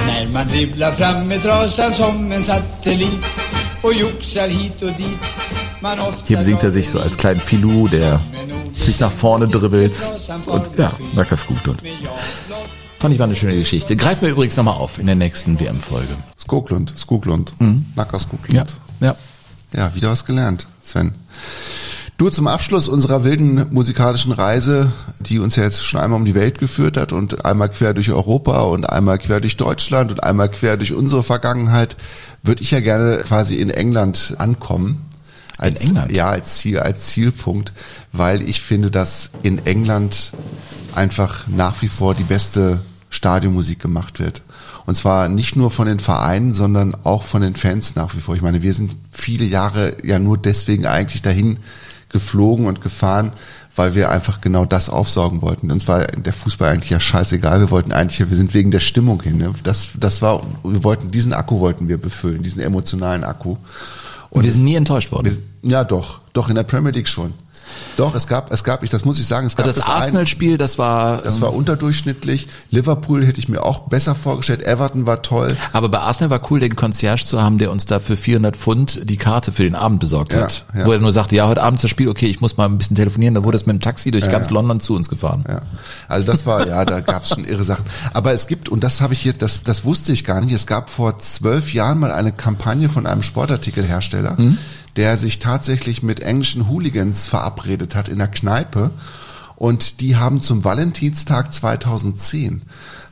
När 0.07 0.29
man 0.29 0.49
dribblar 0.49 0.93
fram 0.93 1.27
med 1.27 1.43
trasan 1.43 1.93
som 1.93 2.33
en 2.33 2.43
satellit 2.43 3.25
och 3.83 3.95
joxar 3.95 4.49
hit 4.49 4.83
och 4.83 4.93
dit 4.97 5.19
Hier 6.27 6.37
besingt 6.37 6.63
er 6.63 6.71
sich 6.71 6.91
so 6.91 7.01
als 7.01 7.17
kleinen 7.17 7.41
Filou, 7.41 7.89
der 7.89 8.21
sich 8.73 9.01
nach 9.01 9.13
vorne 9.13 9.49
dribbelt. 9.49 9.95
Und 10.47 10.71
ja, 10.77 10.93
Nackers 11.15 11.47
gut. 11.47 11.67
Und 11.69 11.83
fand 12.99 13.15
ich 13.15 13.19
war 13.19 13.27
eine 13.27 13.37
schöne 13.37 13.55
Geschichte. 13.59 13.97
Greifen 13.97 14.23
wir 14.23 14.31
übrigens 14.31 14.57
nochmal 14.57 14.75
auf 14.75 14.99
in 14.99 15.07
der 15.07 15.15
nächsten 15.15 15.59
WM-Folge. 15.59 16.15
Skoglund, 16.39 16.93
Skoglund. 16.99 17.55
Nacker 17.97 18.19
Skoglund. 18.19 18.77
Ja, 19.01 19.07
ja. 19.07 19.17
Ja, 19.73 19.95
wieder 19.95 20.11
was 20.11 20.25
gelernt, 20.25 20.67
Sven. 20.83 21.15
Du 22.19 22.29
zum 22.29 22.49
Abschluss 22.49 22.87
unserer 22.87 23.25
wilden 23.25 23.67
musikalischen 23.71 24.33
Reise, 24.33 24.93
die 25.21 25.39
uns 25.39 25.57
ja 25.57 25.63
jetzt 25.63 25.83
schon 25.83 26.01
einmal 26.01 26.19
um 26.19 26.27
die 26.27 26.35
Welt 26.35 26.59
geführt 26.59 26.99
hat 26.99 27.15
und 27.15 27.47
einmal 27.47 27.71
quer 27.71 27.95
durch 27.95 28.11
Europa 28.11 28.61
und 28.65 28.91
einmal 28.91 29.17
quer 29.17 29.41
durch 29.41 29.57
Deutschland 29.57 30.11
und 30.11 30.23
einmal 30.23 30.51
quer 30.51 30.77
durch 30.77 30.93
unsere 30.93 31.23
Vergangenheit, 31.23 31.97
würde 32.43 32.63
ich 32.63 32.73
ja 32.73 32.81
gerne 32.81 33.23
quasi 33.27 33.55
in 33.57 33.71
England 33.71 34.35
ankommen. 34.37 35.07
Als, 35.61 35.85
England? 35.85 36.13
Ja, 36.13 36.29
als 36.29 36.57
Ziel, 36.57 36.79
als 36.79 37.07
Zielpunkt, 37.07 37.75
weil 38.13 38.41
ich 38.43 38.63
finde, 38.63 38.91
dass 38.91 39.31
in 39.43 39.65
England 39.67 40.33
einfach 40.95 41.47
nach 41.49 41.83
wie 41.83 41.89
vor 41.89 42.15
die 42.15 42.25
beste 42.25 42.81
Stadionmusik 43.11 43.79
gemacht 43.79 44.21
wird. 44.21 44.43
Und 44.87 44.95
zwar 44.95 45.29
nicht 45.29 45.57
nur 45.57 45.71
von 45.71 45.87
den 45.87 46.01
Vereinen, 46.01 46.55
sondern 46.55 46.97
auch 47.05 47.25
von 47.25 47.43
den 47.43 47.57
Fans 47.57 47.95
nach 47.95 48.17
wie 48.17 48.21
vor. 48.21 48.35
Ich 48.35 48.43
meine, 48.43 48.63
wir 48.63 48.73
sind 48.73 48.97
viele 49.13 49.45
Jahre 49.45 49.97
ja 50.03 50.19
nur 50.19 50.39
deswegen 50.39 50.87
eigentlich 50.87 51.21
dahin 51.21 51.59
geflogen 52.09 52.67
und 52.67 52.81
gefahren, 52.81 53.33
weil 53.77 53.95
wir 53.95 54.11
einfach 54.11 54.41
genau 54.41 54.65
das 54.65 54.89
aufsaugen 54.89 55.43
wollten. 55.43 55.71
Uns 55.71 55.87
war 55.87 56.07
der 56.07 56.33
Fußball 56.33 56.73
eigentlich 56.73 56.91
ja 56.91 57.01
scheißegal. 57.01 57.61
Wir 57.61 57.71
wollten 57.71 57.93
eigentlich, 57.93 58.19
wir 58.19 58.37
sind 58.37 58.55
wegen 58.55 58.71
der 58.71 58.81
Stimmung 58.81 59.23
hin. 59.23 59.37
Ne? 59.37 59.53
Das, 59.63 59.91
das 60.01 60.23
war, 60.23 60.43
wir 60.65 60.83
wollten 60.83 61.11
diesen 61.11 61.35
Akku 61.35 61.61
wollten 61.61 61.89
wir 61.89 61.99
befüllen, 61.99 62.43
diesen 62.43 62.63
emotionalen 62.63 63.25
Akku. 63.25 63.59
Und 64.31 64.45
wir 64.45 64.53
sind 64.53 64.65
nie 64.65 64.77
enttäuscht 64.77 65.13
worden. 65.13 65.27
wir, 65.63 65.71
ja, 65.71 65.85
doch, 65.85 66.21
doch 66.33 66.49
in 66.49 66.55
der 66.55 66.63
Premier 66.63 66.93
League 66.93 67.09
schon. 67.09 67.35
Doch, 67.97 68.15
es 68.15 68.27
gab, 68.27 68.51
es 68.53 68.65
gab, 68.65 68.83
ich, 68.83 68.91
das 68.91 69.05
muss 69.05 69.19
ich 69.19 69.27
sagen, 69.27 69.47
es 69.47 69.57
gab 69.57 69.67
das 69.67 69.77
das 69.77 69.87
ein- 69.89 69.93
Arsenal-Spiel, 69.95 70.57
das 70.59 70.79
war, 70.79 71.21
das 71.23 71.41
war 71.41 71.53
unterdurchschnittlich. 71.53 72.49
Liverpool 72.71 73.27
hätte 73.27 73.39
ich 73.41 73.49
mir 73.49 73.63
auch 73.65 73.81
besser 73.89 74.15
vorgestellt. 74.15 74.63
Everton 74.65 75.07
war 75.07 75.23
toll. 75.23 75.57
aber 75.73 75.89
bei 75.89 75.99
Arsenal 75.99 76.31
war 76.31 76.41
cool, 76.51 76.61
den 76.61 76.77
Concierge 76.77 77.25
zu 77.25 77.43
haben, 77.43 77.59
der 77.59 77.71
uns 77.71 77.87
da 77.87 77.99
für 78.01 78.17
400 78.17 78.57
Pfund 78.57 79.01
die 79.05 79.17
Karte 79.17 79.53
für 79.53 79.65
den 79.65 79.75
Abend 79.75 80.01
besorgt 80.01 80.33
Ja, 80.33 80.43
hat. 80.43 80.65
ja. 80.75 80.87
Wo 80.87 80.93
er 80.93 80.99
nur 80.99 81.13
sagte, 81.13 81.37
ja, 81.37 81.47
heute 81.47 81.63
Abend 81.63 81.79
ist 81.79 81.83
das 81.85 81.91
Spiel, 81.91 82.09
okay, 82.09 82.27
ich 82.27 82.41
muss 82.41 82.57
mal 82.57 82.65
ein 82.67 82.79
bisschen 82.79 82.97
telefonieren. 82.97 83.35
Da 83.35 83.45
wurde 83.45 83.57
es 83.57 83.67
mit 83.67 83.75
dem 83.75 83.81
Taxi 83.81 84.11
durch 84.11 84.31
ganz 84.31 84.51
London 84.51 84.81
zu 84.81 84.95
uns 84.95 85.09
gefahren. 85.09 85.45
Ja, 85.49 85.61
also 86.09 86.25
das 86.27 86.47
war, 86.47 86.67
ja, 86.67 86.85
da 86.85 87.01
gab 87.01 87.25
es 87.25 87.31
schon 87.31 87.45
irre 87.45 87.65
Sachen. 87.65 87.85
Aber 88.15 88.33
es 88.33 88.47
gibt, 88.47 88.69
und 88.69 88.83
das 88.85 89.01
habe 89.01 89.13
ich 89.15 89.21
hier, 89.21 89.33
das, 89.35 89.63
das 89.63 89.85
wusste 89.85 90.13
ich 90.13 90.25
gar 90.25 90.41
nicht, 90.41 90.53
es 90.55 90.67
gab 90.67 90.89
vor 90.91 91.19
zwölf 91.19 91.75
Jahren 91.75 91.99
mal 91.99 92.13
eine 92.13 92.33
Kampagne 92.33 92.89
von 92.89 93.07
einem 93.07 93.23
Sportartikelhersteller, 93.23 94.37
der 95.01 95.17
sich 95.17 95.39
tatsächlich 95.39 96.03
mit 96.03 96.21
englischen 96.21 96.69
Hooligans 96.69 97.27
verabredet 97.27 97.95
hat 97.95 98.09
in 98.09 98.19
der 98.19 98.29
Kneipe. 98.29 98.91
Und 99.57 100.03
die 100.03 100.17
haben 100.17 100.43
zum 100.43 100.63
Valentinstag 100.63 101.55
2010 101.55 102.61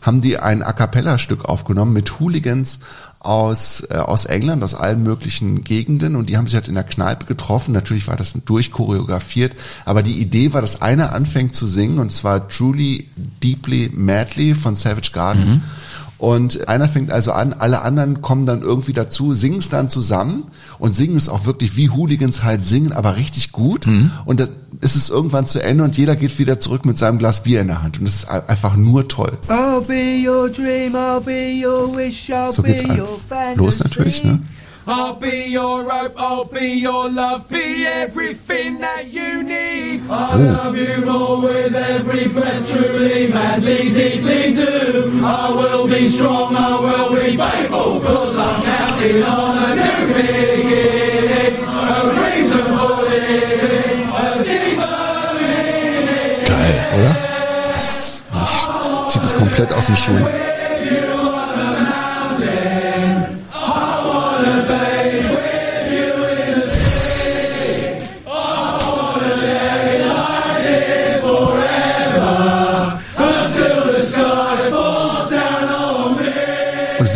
haben 0.02 0.20
die 0.20 0.38
ein 0.38 0.62
A 0.62 0.72
cappella 0.72 1.16
Stück 1.16 1.46
aufgenommen 1.46 1.94
mit 1.94 2.20
Hooligans 2.20 2.80
aus, 3.20 3.80
äh, 3.88 3.96
aus 3.96 4.26
England, 4.26 4.62
aus 4.62 4.74
allen 4.74 5.02
möglichen 5.02 5.64
Gegenden 5.64 6.14
und 6.14 6.28
die 6.28 6.36
haben 6.36 6.46
sich 6.46 6.56
halt 6.56 6.68
in 6.68 6.74
der 6.74 6.84
Kneipe 6.84 7.24
getroffen. 7.24 7.72
Natürlich 7.72 8.06
war 8.06 8.16
das 8.16 8.34
durchchoreografiert, 8.44 9.56
aber 9.86 10.02
die 10.02 10.20
Idee 10.20 10.52
war, 10.52 10.60
dass 10.60 10.82
einer 10.82 11.14
anfängt 11.14 11.56
zu 11.56 11.66
singen 11.66 11.98
und 11.98 12.12
zwar 12.12 12.48
Truly 12.48 13.08
Deeply 13.42 13.90
Madly 13.94 14.54
von 14.54 14.76
Savage 14.76 15.10
Garden. 15.12 15.62
Und 16.18 16.68
einer 16.68 16.88
fängt 16.88 17.12
also 17.12 17.30
an, 17.30 17.52
alle 17.52 17.82
anderen 17.82 18.20
kommen 18.22 18.44
dann 18.44 18.60
irgendwie 18.62 18.92
dazu, 18.92 19.34
singen 19.34 19.60
es 19.60 19.68
dann 19.68 19.88
zusammen 19.88 20.44
und 20.80 20.92
singen 20.92 21.16
es 21.16 21.28
auch 21.28 21.46
wirklich 21.46 21.76
wie 21.76 21.90
Hooligans 21.90 22.42
halt 22.42 22.64
singen, 22.64 22.92
aber 22.92 23.14
richtig 23.16 23.52
gut. 23.52 23.86
Und 24.24 24.40
dann 24.40 24.48
ist 24.80 24.96
es 24.96 25.10
irgendwann 25.10 25.46
zu 25.46 25.62
Ende 25.62 25.84
und 25.84 25.96
jeder 25.96 26.16
geht 26.16 26.36
wieder 26.40 26.58
zurück 26.58 26.84
mit 26.84 26.98
seinem 26.98 27.18
Glas 27.18 27.44
Bier 27.44 27.60
in 27.60 27.68
der 27.68 27.82
Hand. 27.82 27.98
Und 28.00 28.04
das 28.06 28.16
ist 28.16 28.28
ein- 28.28 28.42
einfach 28.48 28.74
nur 28.74 29.06
toll. 29.06 29.38
I'll 29.48 29.80
be 29.80 30.28
your 30.28 30.48
dream, 30.48 30.94
I'll 30.96 31.20
be 31.20 31.64
your 31.64 31.96
wish, 31.96 32.28
I'll 32.30 32.50
So 32.52 32.62
be 32.62 32.70
geht's 32.74 32.84
an. 32.90 33.00
Los 33.56 33.78
natürlich, 33.78 34.24
ne? 34.24 34.40
I'll 34.90 35.16
be 35.16 35.44
your 35.50 35.84
rope, 35.84 36.14
I'll 36.16 36.46
be 36.46 36.80
your 36.80 37.10
love, 37.10 37.46
be 37.50 37.84
everything 37.84 38.78
that 38.78 39.12
you 39.12 39.42
need. 39.42 40.00
I 40.08 40.34
love 40.34 40.78
you 40.78 41.10
all 41.10 41.42
with 41.42 41.74
every 41.74 42.26
breath, 42.28 42.72
truly, 42.72 43.28
madly, 43.28 43.92
deeply 43.92 44.54
do. 44.54 45.20
I 45.22 45.50
will 45.50 45.86
be 45.86 46.06
strong, 46.06 46.56
I 46.56 46.80
will 46.80 47.10
be 47.10 47.36
faithful, 47.36 48.00
cause 48.00 48.38
I'm 48.38 48.62
counting 48.64 49.22
on 49.24 49.58
a 49.58 49.74
new 49.76 50.06
beginning, 50.14 51.64
a 51.68 52.00
reason 52.24 52.64
for 52.72 53.02
living, 53.12 54.08
a 54.08 54.42
deeper 54.42 54.96
meaning. 55.36 56.46
Geil, 56.48 56.76
oder? 56.96 57.16
Das 57.74 58.24
ich, 58.32 59.12
zieht 59.12 59.24
es 59.26 59.36
komplett 59.36 59.70
aus 59.70 59.84
den 59.84 59.96
Schuhen. 59.96 60.26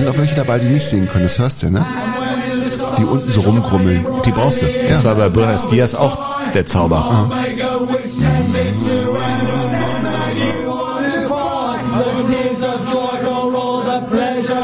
Sind 0.03 0.13
auch 0.13 0.19
welche 0.19 0.35
dabei, 0.35 0.59
die 0.59 0.67
nicht 0.67 0.85
singen 0.85 1.09
können, 1.09 1.25
das 1.25 1.39
hörst 1.39 1.63
du, 1.63 1.71
ne? 1.71 1.87
Die 2.99 3.05
unten 3.05 3.31
so 3.31 3.43
rumgrummeln. 3.43 4.05
Die 4.25 4.33
brauchst 4.33 4.63
du. 4.63 4.67
Das 4.89 5.05
war 5.05 5.15
bei 5.15 5.29
Buenos 5.29 5.69
Dias 5.69 5.95
auch 5.95 6.19
der 6.53 6.67
Zauber. 6.67 7.31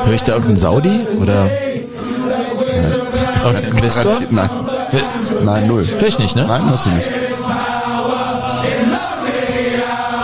Höre 0.05 0.15
ich 0.15 0.23
da 0.23 0.32
irgendeinen 0.32 0.56
Saudi 0.56 1.06
oder 1.20 1.48
irgendeinen 3.44 3.77
Investor? 3.77 4.15
Nein. 4.31 4.51
Nein, 5.44 5.66
null. 5.69 5.86
Hör 5.98 6.09
ich 6.09 6.19
nicht, 6.19 6.35
ne? 6.35 6.47
Nein, 6.48 6.69
hörst 6.69 6.86
du 6.86 6.90
nicht. 6.90 7.06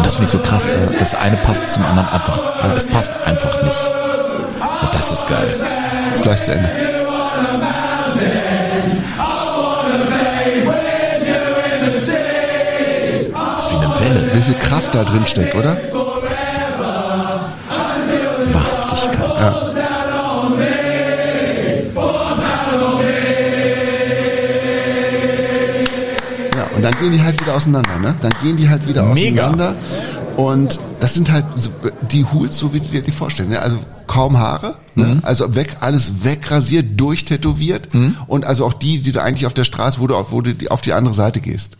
Das 0.02 0.14
finde 0.14 0.24
ich 0.24 0.30
so 0.30 0.38
krass. 0.38 0.64
Das 0.98 1.14
eine 1.14 1.36
passt 1.36 1.68
zum 1.68 1.84
anderen 1.84 2.08
einfach. 2.08 2.40
Es 2.76 2.84
passt 2.84 3.12
einfach 3.24 3.62
nicht. 3.62 4.13
Und 4.84 4.94
das 4.94 5.12
ist 5.12 5.26
geil. 5.26 5.48
Ist 6.12 6.22
gleich 6.22 6.42
zu 6.42 6.52
Ende. 6.52 6.68
Das 13.32 13.64
ist 13.64 13.70
wie 13.70 13.76
eine 13.76 14.00
Welle. 14.00 14.34
Wie 14.34 14.42
viel 14.42 14.54
Kraft 14.54 14.94
da 14.94 15.04
drin 15.04 15.26
steckt, 15.26 15.54
oder? 15.54 15.76
Wahrhaftigkeit. 18.52 19.40
Ja. 19.40 19.54
Ja, 26.56 26.66
und 26.76 26.82
dann 26.82 26.92
gehen 26.98 27.12
die 27.12 27.22
halt 27.22 27.40
wieder 27.40 27.54
auseinander, 27.56 27.98
ne? 27.98 28.14
Dann 28.20 28.32
gehen 28.42 28.56
die 28.56 28.68
halt 28.68 28.86
wieder 28.86 29.02
Mega. 29.04 29.46
auseinander. 29.46 29.74
Und 30.36 30.78
das 31.00 31.14
sind 31.14 31.30
halt 31.30 31.44
so, 31.54 31.70
die 32.10 32.24
Hools, 32.24 32.58
so 32.58 32.72
wie 32.72 32.80
du 32.80 32.86
dir 32.88 33.02
die 33.02 33.10
vorstellen. 33.12 33.50
Ne? 33.50 33.60
Also 33.60 33.78
kaum 34.14 34.38
Haare, 34.38 34.76
ne? 34.94 35.18
also 35.24 35.56
weg, 35.56 35.78
alles 35.80 36.22
wegrasiert, 36.24 37.00
durchtätowiert. 37.00 37.88
Und 38.28 38.44
also 38.44 38.64
auch 38.64 38.72
die, 38.72 39.02
die 39.02 39.10
du 39.10 39.20
eigentlich 39.20 39.46
auf 39.46 39.54
der 39.54 39.64
Straße, 39.64 39.98
wo 39.98 40.06
du 40.06 40.14
auf, 40.14 40.30
wo 40.30 40.40
du 40.40 40.54
die- 40.54 40.70
auf 40.70 40.80
die 40.82 40.92
andere 40.92 41.14
Seite 41.14 41.40
gehst. 41.40 41.76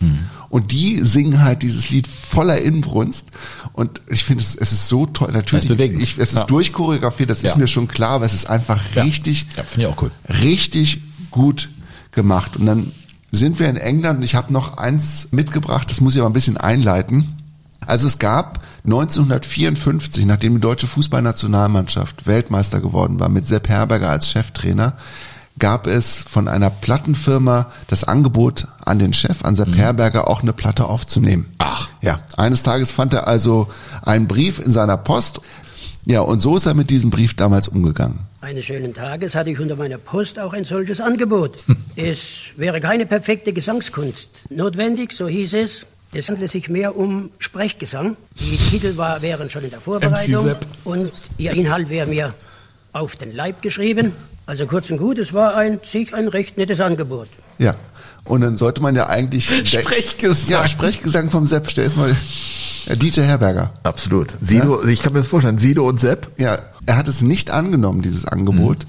Und 0.49 0.71
die 0.71 0.99
singen 0.99 1.41
halt 1.41 1.61
dieses 1.61 1.89
Lied 1.89 2.07
voller 2.07 2.61
Inbrunst. 2.61 3.27
Und 3.71 4.01
ich 4.09 4.23
finde, 4.25 4.43
es, 4.43 4.55
es 4.55 4.73
ist 4.73 4.89
so 4.89 5.05
toll. 5.05 5.31
Natürlich, 5.31 5.63
Es 5.69 5.71
ist 5.71 6.01
ich, 6.01 6.17
es 6.17 6.33
ist 6.33 6.39
Ja. 6.39 6.43
durchchoreografiert, 6.45 7.29
das 7.29 7.37
ist 7.43 7.51
Ja. 7.51 7.57
mir 7.57 7.67
schon 7.67 7.87
klar, 7.87 8.11
aber 8.11 8.25
es 8.25 8.33
ist 8.33 8.49
einfach 8.49 8.81
richtig, 8.97 9.47
Ja, 9.55 9.63
finde 9.63 9.87
ich 9.87 9.93
auch 9.93 10.01
cool. 10.01 10.11
richtig 10.41 11.01
gut 11.31 11.69
gemacht. 12.11 12.57
Und 12.57 12.65
dann 12.65 12.91
sind 13.31 13.59
wir 13.59 13.69
in 13.69 13.77
England 13.77 14.17
und 14.19 14.23
ich 14.23 14.35
habe 14.35 14.51
noch 14.51 14.77
eins 14.77 15.29
mitgebracht, 15.31 15.89
das 15.89 16.01
muss 16.01 16.15
ich 16.15 16.19
aber 16.21 16.29
ein 16.29 16.33
bisschen 16.33 16.57
einleiten. 16.57 17.33
Also 17.85 18.07
es 18.07 18.19
gab 18.19 18.61
1954, 18.85 20.25
nachdem 20.25 20.55
die 20.55 20.61
deutsche 20.61 20.87
Fußballnationalmannschaft 20.87 22.27
Weltmeister 22.27 22.79
geworden 22.79 23.19
war, 23.19 23.29
mit 23.29 23.47
Sepp 23.47 23.67
Herberger 23.67 24.09
als 24.09 24.29
Cheftrainer, 24.29 24.97
gab 25.57 25.87
es 25.87 26.23
von 26.27 26.47
einer 26.47 26.69
Plattenfirma 26.69 27.71
das 27.87 28.03
Angebot 28.03 28.67
an 28.83 28.99
den 28.99 29.13
Chef, 29.13 29.43
an 29.43 29.55
Sepp 29.55 29.75
Herberger, 29.75 30.27
auch 30.27 30.41
eine 30.41 30.53
Platte 30.53 30.85
aufzunehmen. 30.85 31.47
Ach. 31.57 31.89
Ja, 32.01 32.19
eines 32.37 32.63
Tages 32.63 32.91
fand 32.91 33.13
er 33.13 33.27
also 33.27 33.67
einen 34.03 34.27
Brief 34.27 34.59
in 34.59 34.71
seiner 34.71 34.97
Post. 34.97 35.41
Ja, 36.05 36.21
und 36.21 36.39
so 36.39 36.55
ist 36.55 36.67
er 36.67 36.75
mit 36.75 36.91
diesem 36.91 37.09
Brief 37.09 37.33
damals 37.33 37.67
umgegangen. 37.67 38.19
Eines 38.41 38.65
schönen 38.65 38.93
Tages 38.93 39.33
hatte 39.33 39.49
ich 39.49 39.59
unter 39.59 39.75
meiner 39.75 39.97
Post 39.97 40.37
auch 40.37 40.53
ein 40.53 40.65
solches 40.65 41.01
Angebot. 41.01 41.63
es 41.95 42.51
wäre 42.55 42.79
keine 42.79 43.07
perfekte 43.07 43.53
Gesangskunst 43.53 44.29
notwendig, 44.51 45.13
so 45.13 45.27
hieß 45.27 45.53
es. 45.55 45.85
Es 46.15 46.29
handelte 46.29 46.51
sich 46.51 46.69
mehr 46.69 46.95
um 46.95 47.29
Sprechgesang. 47.39 48.15
Die 48.39 48.57
Titel 48.57 48.95
war, 48.95 49.21
wären 49.21 49.49
schon 49.49 49.63
in 49.63 49.69
der 49.69 49.81
Vorbereitung 49.81 50.55
und 50.83 51.11
ihr 51.37 51.51
Inhalt 51.51 51.89
wäre 51.89 52.07
mir 52.07 52.33
auf 52.93 53.15
den 53.17 53.35
Leib 53.35 53.61
geschrieben. 53.61 54.13
Also 54.45 54.65
kurz 54.65 54.89
und 54.91 54.97
gut, 54.97 55.17
es 55.17 55.33
war 55.33 55.55
ein, 55.55 55.79
sich 55.83 56.13
ein 56.13 56.27
recht 56.27 56.57
nettes 56.57 56.79
Angebot. 56.79 57.27
Ja. 57.57 57.75
Und 58.23 58.41
dann 58.41 58.55
sollte 58.55 58.81
man 58.81 58.95
ja 58.95 59.07
eigentlich... 59.07 59.45
Sprechgesang. 59.65 60.49
Ja, 60.49 60.67
Sprechgesang 60.67 61.29
vom 61.29 61.45
Sepp. 61.45 61.69
Stell 61.69 61.85
es 61.85 61.95
mal... 61.95 62.15
äh, 62.87 62.95
DJ 62.95 63.21
Herberger. 63.21 63.71
Absolut. 63.83 64.35
Sido, 64.41 64.83
ich 64.85 65.01
kann 65.01 65.13
mir 65.13 65.19
das 65.19 65.27
vorstellen, 65.27 65.57
Sido 65.57 65.87
und 65.87 65.99
Sepp. 65.99 66.31
Ja, 66.37 66.59
er 66.85 66.97
hat 66.97 67.07
es 67.07 67.21
nicht 67.21 67.51
angenommen, 67.51 68.01
dieses 68.01 68.25
Angebot, 68.25 68.85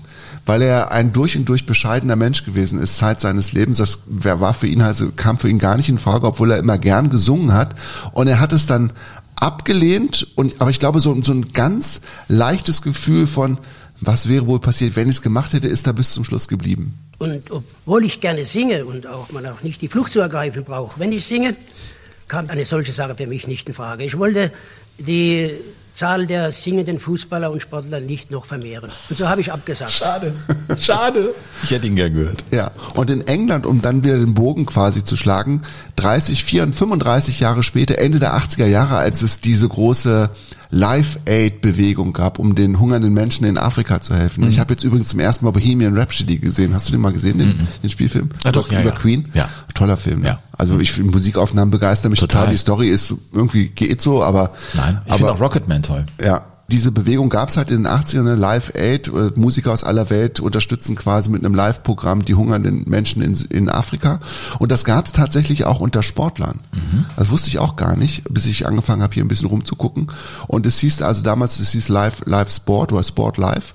weil 0.46 0.62
er 0.62 0.92
ein 0.92 1.12
durch 1.12 1.36
und 1.36 1.48
durch 1.48 1.66
bescheidener 1.66 2.16
Mensch 2.16 2.44
gewesen 2.44 2.78
ist, 2.78 2.96
Zeit 2.96 3.20
seines 3.20 3.52
Lebens. 3.52 3.78
Das 3.78 3.98
war 4.06 4.54
für 4.54 4.68
ihn 4.68 4.80
also, 4.80 5.10
kam 5.14 5.36
für 5.36 5.48
ihn 5.48 5.58
gar 5.58 5.76
nicht 5.76 5.88
in 5.88 5.98
Frage, 5.98 6.26
obwohl 6.26 6.52
er 6.52 6.58
immer 6.58 6.78
gern 6.78 7.10
gesungen 7.10 7.52
hat. 7.52 7.74
Und 8.12 8.28
er 8.28 8.40
hat 8.40 8.52
es 8.52 8.66
dann 8.66 8.92
abgelehnt 9.34 10.28
und, 10.36 10.60
aber 10.60 10.70
ich 10.70 10.78
glaube, 10.78 11.00
so, 11.00 11.20
so 11.22 11.32
ein 11.32 11.48
ganz 11.52 12.00
leichtes 12.28 12.80
Gefühl 12.80 13.26
von, 13.26 13.58
was 14.00 14.28
wäre 14.28 14.46
wohl 14.46 14.60
passiert, 14.60 14.96
wenn 14.96 15.08
ich 15.08 15.16
es 15.16 15.22
gemacht 15.22 15.52
hätte, 15.52 15.68
ist 15.68 15.86
da 15.86 15.92
bis 15.92 16.12
zum 16.12 16.24
Schluss 16.24 16.48
geblieben. 16.48 16.98
Und 17.18 17.50
obwohl 17.50 18.04
ich 18.04 18.20
gerne 18.20 18.44
singe 18.44 18.84
und 18.84 19.06
auch 19.06 19.30
man 19.32 19.46
auch 19.46 19.62
nicht 19.62 19.82
die 19.82 19.88
Flucht 19.88 20.12
zu 20.12 20.20
ergreifen 20.20 20.64
braucht, 20.64 20.98
wenn 20.98 21.12
ich 21.12 21.24
singe, 21.24 21.56
kam 22.28 22.48
eine 22.48 22.64
solche 22.64 22.92
Sache 22.92 23.14
für 23.14 23.26
mich 23.26 23.46
nicht 23.46 23.68
in 23.68 23.74
Frage. 23.74 24.04
Ich 24.04 24.18
wollte 24.18 24.52
die 24.98 25.54
Zahl 25.96 26.26
der 26.26 26.52
singenden 26.52 27.00
Fußballer 27.00 27.50
und 27.50 27.62
Sportler 27.62 28.00
nicht 28.00 28.30
noch 28.30 28.44
vermehren. 28.44 28.90
Und 29.08 29.16
so 29.16 29.28
habe 29.28 29.40
ich 29.40 29.50
abgesagt. 29.50 29.92
Schade. 29.92 30.34
Schade. 30.78 31.34
Ich 31.62 31.70
hätte 31.70 31.86
ihn 31.86 31.96
gern 31.96 32.14
gehört. 32.14 32.44
Ja, 32.50 32.70
und 32.94 33.08
in 33.10 33.26
England, 33.26 33.64
um 33.64 33.80
dann 33.80 34.04
wieder 34.04 34.18
den 34.18 34.34
Bogen 34.34 34.66
quasi 34.66 35.04
zu 35.04 35.16
schlagen, 35.16 35.62
30, 35.96 36.44
34, 36.44 36.78
35 36.78 37.40
Jahre 37.40 37.62
später, 37.62 37.98
Ende 37.98 38.18
der 38.18 38.36
80er 38.36 38.66
Jahre, 38.66 38.96
als 38.96 39.22
es 39.22 39.40
diese 39.40 39.68
große 39.68 40.28
Live-Aid-Bewegung 40.70 42.12
gab, 42.12 42.38
um 42.38 42.54
den 42.54 42.78
hungernden 42.78 43.12
Menschen 43.12 43.46
in 43.46 43.56
Afrika 43.56 44.00
zu 44.00 44.14
helfen. 44.14 44.44
Mhm. 44.44 44.50
Ich 44.50 44.58
habe 44.58 44.74
jetzt 44.74 44.84
übrigens 44.84 45.08
zum 45.08 45.20
ersten 45.20 45.44
Mal 45.44 45.52
Bohemian 45.52 45.96
Rhapsody 45.96 46.36
gesehen. 46.38 46.74
Hast 46.74 46.88
du 46.88 46.92
den 46.92 47.00
mal 47.00 47.12
gesehen, 47.12 47.38
den, 47.38 47.66
den 47.82 47.90
Spielfilm? 47.90 48.30
Ah, 48.44 48.52
doch, 48.52 48.66
über, 48.66 48.74
ja, 48.74 48.80
über 48.82 48.90
ja. 48.90 48.96
Queen? 48.96 49.28
Ja. 49.32 49.48
Toller 49.74 49.96
Film. 49.96 50.20
ne? 50.20 50.28
Ja. 50.28 50.40
Also 50.52 50.80
ich 50.80 50.92
finde 50.92 51.12
Musikaufnahmen 51.12 51.70
begeistern 51.70 52.10
mich 52.10 52.20
total. 52.20 52.42
Total. 52.42 52.52
Die 52.52 52.58
Story 52.58 52.88
ist 52.88 53.14
irgendwie 53.32 53.68
geht 53.68 54.00
so, 54.00 54.22
aber 54.22 54.52
Nein, 54.72 55.02
ich 55.04 55.12
finde 55.12 55.28
aber 55.28 55.34
auch 55.34 55.40
Rocketman 55.40 55.82
toll. 55.86 56.04
ja, 56.22 56.44
diese 56.68 56.90
Bewegung 56.90 57.28
gab 57.28 57.48
es 57.48 57.56
halt 57.56 57.70
in 57.70 57.84
den 57.84 57.86
80ern, 57.86 58.20
eine 58.20 58.34
Live 58.34 58.72
Aid, 58.74 59.08
äh, 59.08 59.30
Musiker 59.36 59.72
aus 59.72 59.84
aller 59.84 60.10
Welt 60.10 60.40
unterstützen 60.40 60.96
quasi 60.96 61.30
mit 61.30 61.44
einem 61.44 61.54
Live-Programm 61.54 62.24
die 62.24 62.34
hungernden 62.34 62.84
Menschen 62.88 63.22
in, 63.22 63.34
in 63.50 63.68
Afrika. 63.70 64.18
Und 64.58 64.72
das 64.72 64.84
gab 64.84 65.06
es 65.06 65.12
tatsächlich 65.12 65.64
auch 65.64 65.80
unter 65.80 66.02
Sportlern. 66.02 66.60
Das 67.16 67.30
wusste 67.30 67.48
ich 67.48 67.60
auch 67.60 67.76
gar 67.76 67.96
nicht, 67.96 68.24
bis 68.30 68.46
ich 68.46 68.66
angefangen 68.66 69.02
habe, 69.02 69.14
hier 69.14 69.24
ein 69.24 69.28
bisschen 69.28 69.48
rumzugucken. 69.48 70.08
Und 70.48 70.66
es 70.66 70.80
hieß 70.80 71.02
also 71.02 71.22
damals, 71.22 71.60
es 71.60 71.70
hieß 71.70 71.88
Live, 71.88 72.22
Live 72.26 72.50
Sport 72.50 72.92
oder 72.92 73.04
Sport 73.04 73.36
Live. 73.36 73.74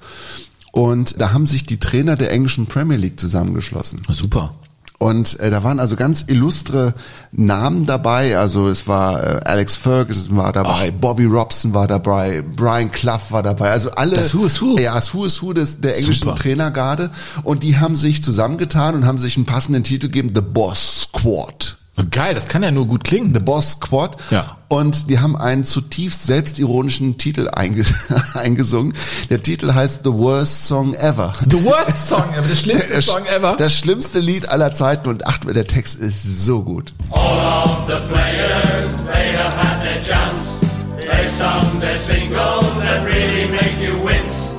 Und 0.74 1.20
da 1.20 1.32
haben 1.32 1.46
sich 1.46 1.66
die 1.66 1.80
Trainer 1.80 2.18
der 2.18 2.32
englischen 2.32 2.66
Premier 2.66 2.98
League 2.98 3.20
zusammengeschlossen. 3.20 4.02
Super. 4.10 4.54
Und 5.02 5.40
äh, 5.40 5.50
da 5.50 5.64
waren 5.64 5.80
also 5.80 5.96
ganz 5.96 6.26
illustre 6.28 6.94
Namen 7.32 7.88
dabei. 7.88 8.38
Also 8.38 8.68
es 8.68 8.88
war 8.88 9.24
äh, 9.24 9.40
Alex 9.46 9.76
Ferguson 9.76 10.38
war 10.38 10.54
dabei, 10.54 10.92
Bobby 10.92 11.26
Robson 11.26 11.74
war 11.74 11.88
dabei, 11.88 12.44
Brian 12.56 12.92
Clough 12.92 13.32
war 13.32 13.42
dabei. 13.42 13.72
Also 13.72 13.90
alle. 13.90 14.16
Das 14.16 14.36
Who 14.36 14.46
is 14.46 14.62
Who. 14.62 14.78
Ja, 14.78 14.94
das 14.94 15.12
Who 15.16 15.26
is 15.26 15.42
Who 15.42 15.54
des, 15.54 15.82
der 15.82 15.98
englischen 15.98 16.28
Super. 16.28 16.36
Trainergarde. 16.36 17.10
Und 17.42 17.64
die 17.64 17.80
haben 17.80 17.96
sich 17.96 18.24
zusammengetan 18.24 18.94
und 18.94 19.08
haben 19.08 19.18
sich 19.18 19.38
einen 19.38 19.48
passenden 19.48 19.84
Titel 19.84 20.06
gegeben, 20.06 20.30
The 20.36 20.42
Boss 20.42 21.10
Squad. 21.10 21.78
Geil, 22.10 22.34
das 22.36 22.48
kann 22.48 22.64
ja 22.64 22.72
nur 22.72 22.88
gut 22.88 23.04
klingen. 23.04 23.34
The 23.34 23.40
Boss 23.40 23.72
Squad. 23.74 24.18
Ja. 24.32 24.58
Und 24.70 25.10
die 25.10 25.20
haben 25.20 25.36
einen 25.36 25.66
zutiefst 25.66 26.26
selbstironischen 26.26 27.18
Titel 27.18 27.50
einge 27.54 27.84
eingesungen. 28.34 28.94
Der 29.30 29.42
Titel 29.44 29.74
heißt 29.74 30.02
The 30.06 30.12
Worst 30.14 30.66
Song 30.68 30.94
Ever. 30.94 31.34
The 31.50 31.64
worst 31.66 32.08
song 32.08 32.24
ever, 32.34 32.48
der 32.48 32.56
schlimmste 32.56 32.94
Das- 32.96 33.06
Song 33.06 33.26
ever. 33.26 33.56
Das 33.58 33.74
schlimmste 33.78 34.20
Lied 34.20 34.48
aller 34.50 34.72
Zeiten 34.74 35.10
und 35.10 35.26
acht, 35.28 35.44
der 35.46 35.68
Text 35.68 36.00
ist 36.00 36.46
so 36.46 36.64
gut. 36.64 36.94
All 37.12 37.38
of 37.66 37.78
the 37.88 37.96
players, 38.10 38.88
they 39.12 39.36
have 39.36 39.58
had 39.58 39.82
their 39.84 40.02
chance. 40.02 40.62
They've 40.98 41.30
sung 41.38 41.80
their 41.82 41.98
singles 41.98 42.66
that 42.80 43.06
really 43.06 43.48
make 43.52 43.86
you 43.86 44.02
wince. 44.06 44.56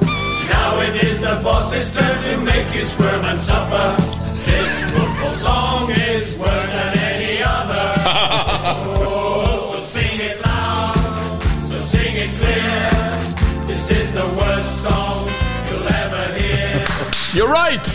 Now 0.50 0.78
it 0.82 1.02
is 1.02 1.20
the 1.20 1.42
boss's 1.42 1.90
turn 1.90 2.04
to 2.34 2.40
make 2.44 2.66
you 2.78 2.84
squirm 2.84 3.24
and 3.24 3.40
suffer. 3.40 3.96
You're 17.42 17.50
right. 17.50 17.92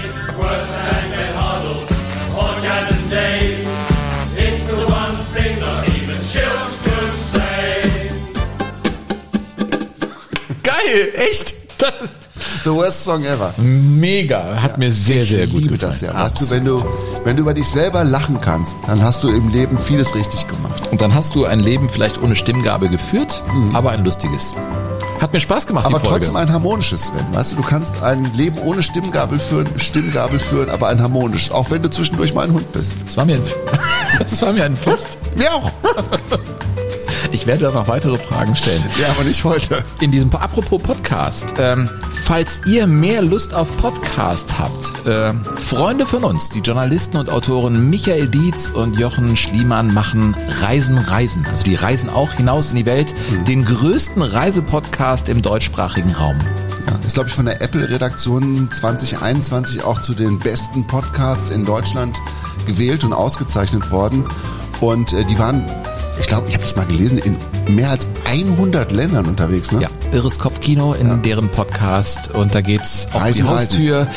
Geil, 10.63 11.13
echt. 11.15 11.53
Das 11.77 11.91
ist 12.01 12.11
The 12.65 12.73
worst 12.73 13.05
song 13.05 13.23
ever. 13.23 13.53
Mega, 13.57 14.61
hat 14.61 14.71
ja. 14.71 14.77
mir 14.77 14.91
sehr, 14.91 15.25
sehr 15.25 15.47
gut 15.47 15.61
liebe 15.61 15.77
gefallen. 15.77 15.91
das 15.93 16.01
ja. 16.01 16.13
Weißt 16.13 16.41
du, 16.41 16.49
wenn 16.49 16.65
du, 16.65 16.83
wenn 17.23 17.37
du 17.37 17.43
über 17.43 17.53
dich 17.53 17.69
selber 17.69 18.03
lachen 18.03 18.41
kannst, 18.41 18.77
dann 18.85 19.01
hast 19.01 19.23
du 19.23 19.29
im 19.29 19.47
Leben 19.53 19.77
vieles 19.77 20.13
richtig 20.13 20.45
gemacht. 20.49 20.89
Und 20.91 20.99
dann 20.99 21.15
hast 21.15 21.35
du 21.35 21.45
ein 21.45 21.61
Leben 21.61 21.87
vielleicht 21.87 22.21
ohne 22.21 22.35
Stimmgabe 22.35 22.89
geführt, 22.89 23.41
mhm. 23.53 23.73
aber 23.73 23.91
ein 23.91 24.03
lustiges. 24.03 24.53
Hat 25.19 25.33
mir 25.33 25.39
Spaß 25.39 25.65
gemacht. 25.65 25.85
Aber 25.85 25.99
die 25.99 26.05
Folge. 26.05 26.19
trotzdem 26.19 26.35
ein 26.35 26.51
harmonisches, 26.51 27.07
Sven. 27.07 27.25
Weißt 27.31 27.51
du, 27.51 27.55
du 27.55 27.63
kannst 27.63 28.01
ein 28.03 28.31
Leben 28.35 28.59
ohne 28.59 28.83
Stimmgabel 28.83 29.39
führen, 29.39 29.67
Stimmgabel 29.77 30.39
führen, 30.39 30.69
aber 30.69 30.87
ein 30.89 31.01
harmonisch. 31.01 31.51
Auch 31.51 31.71
wenn 31.71 31.81
du 31.81 31.89
zwischendurch 31.89 32.33
mal 32.33 32.45
ein 32.45 32.53
Hund 32.53 32.71
bist. 32.71 32.97
Das 33.05 33.17
war 33.17 33.25
mir 33.25 33.35
ein, 33.35 33.43
das 34.19 34.41
war 34.41 34.53
mir 34.53 34.63
ein 34.63 34.77
Fest. 34.77 35.17
Mir 35.35 35.51
auch. 35.51 35.71
Ich 37.31 37.45
werde 37.45 37.65
da 37.65 37.71
noch 37.71 37.87
weitere 37.87 38.17
Fragen 38.17 38.55
stellen. 38.55 38.83
Ja, 38.99 39.09
aber 39.09 39.23
nicht 39.23 39.43
heute. 39.43 39.83
In 39.99 40.11
diesem 40.11 40.33
apropos 40.33 40.81
Podcast, 40.81 41.53
ähm, 41.59 41.89
falls 42.23 42.61
ihr 42.65 42.87
mehr 42.87 43.21
Lust 43.21 43.53
auf 43.53 43.75
Podcast 43.77 44.57
habt, 44.57 45.07
äh, 45.07 45.33
Freunde 45.55 46.05
von 46.05 46.23
uns, 46.23 46.49
die 46.49 46.59
Journalisten 46.59 47.17
und 47.17 47.29
Autoren 47.29 47.89
Michael 47.89 48.27
Dietz 48.27 48.69
und 48.69 48.97
Jochen 48.97 49.35
Schliemann 49.35 49.93
machen 49.93 50.35
Reisen 50.61 50.97
Reisen. 50.97 51.45
Also 51.49 51.63
die 51.63 51.75
reisen 51.75 52.09
auch 52.09 52.33
hinaus 52.33 52.71
in 52.71 52.77
die 52.77 52.85
Welt, 52.85 53.13
den 53.47 53.65
größten 53.65 54.21
Reisepodcast 54.21 55.29
im 55.29 55.41
deutschsprachigen 55.41 56.11
Raum. 56.11 56.37
Ja, 56.87 56.97
ist, 57.05 57.15
glaube 57.15 57.29
ich, 57.29 57.35
von 57.35 57.45
der 57.45 57.61
Apple-Redaktion 57.61 58.69
2021 58.71 59.83
auch 59.83 59.99
zu 59.99 60.13
den 60.13 60.39
besten 60.39 60.87
Podcasts 60.87 61.49
in 61.49 61.65
Deutschland 61.65 62.17
gewählt 62.65 63.03
und 63.03 63.13
ausgezeichnet 63.13 63.91
worden. 63.91 64.25
Und 64.79 65.13
äh, 65.13 65.25
die 65.25 65.37
waren, 65.39 65.65
ich 66.19 66.27
glaube, 66.27 66.47
ich 66.47 66.53
habe 66.53 66.63
das 66.63 66.75
mal 66.75 66.85
gelesen, 66.85 67.17
in 67.17 67.37
mehr 67.67 67.89
als 67.91 68.07
100 68.25 68.91
Ländern 68.91 69.25
unterwegs. 69.25 69.71
Ne? 69.71 69.81
Ja, 69.81 69.89
Irres 70.11 70.39
Kopfkino 70.39 70.93
in 70.93 71.21
deren 71.21 71.49
Podcast 71.49 72.31
und 72.31 72.55
da 72.55 72.61
geht's 72.61 73.07
auf 73.13 73.21
Reisen, 73.21 73.43
die 73.43 73.49
Haustür 73.49 74.07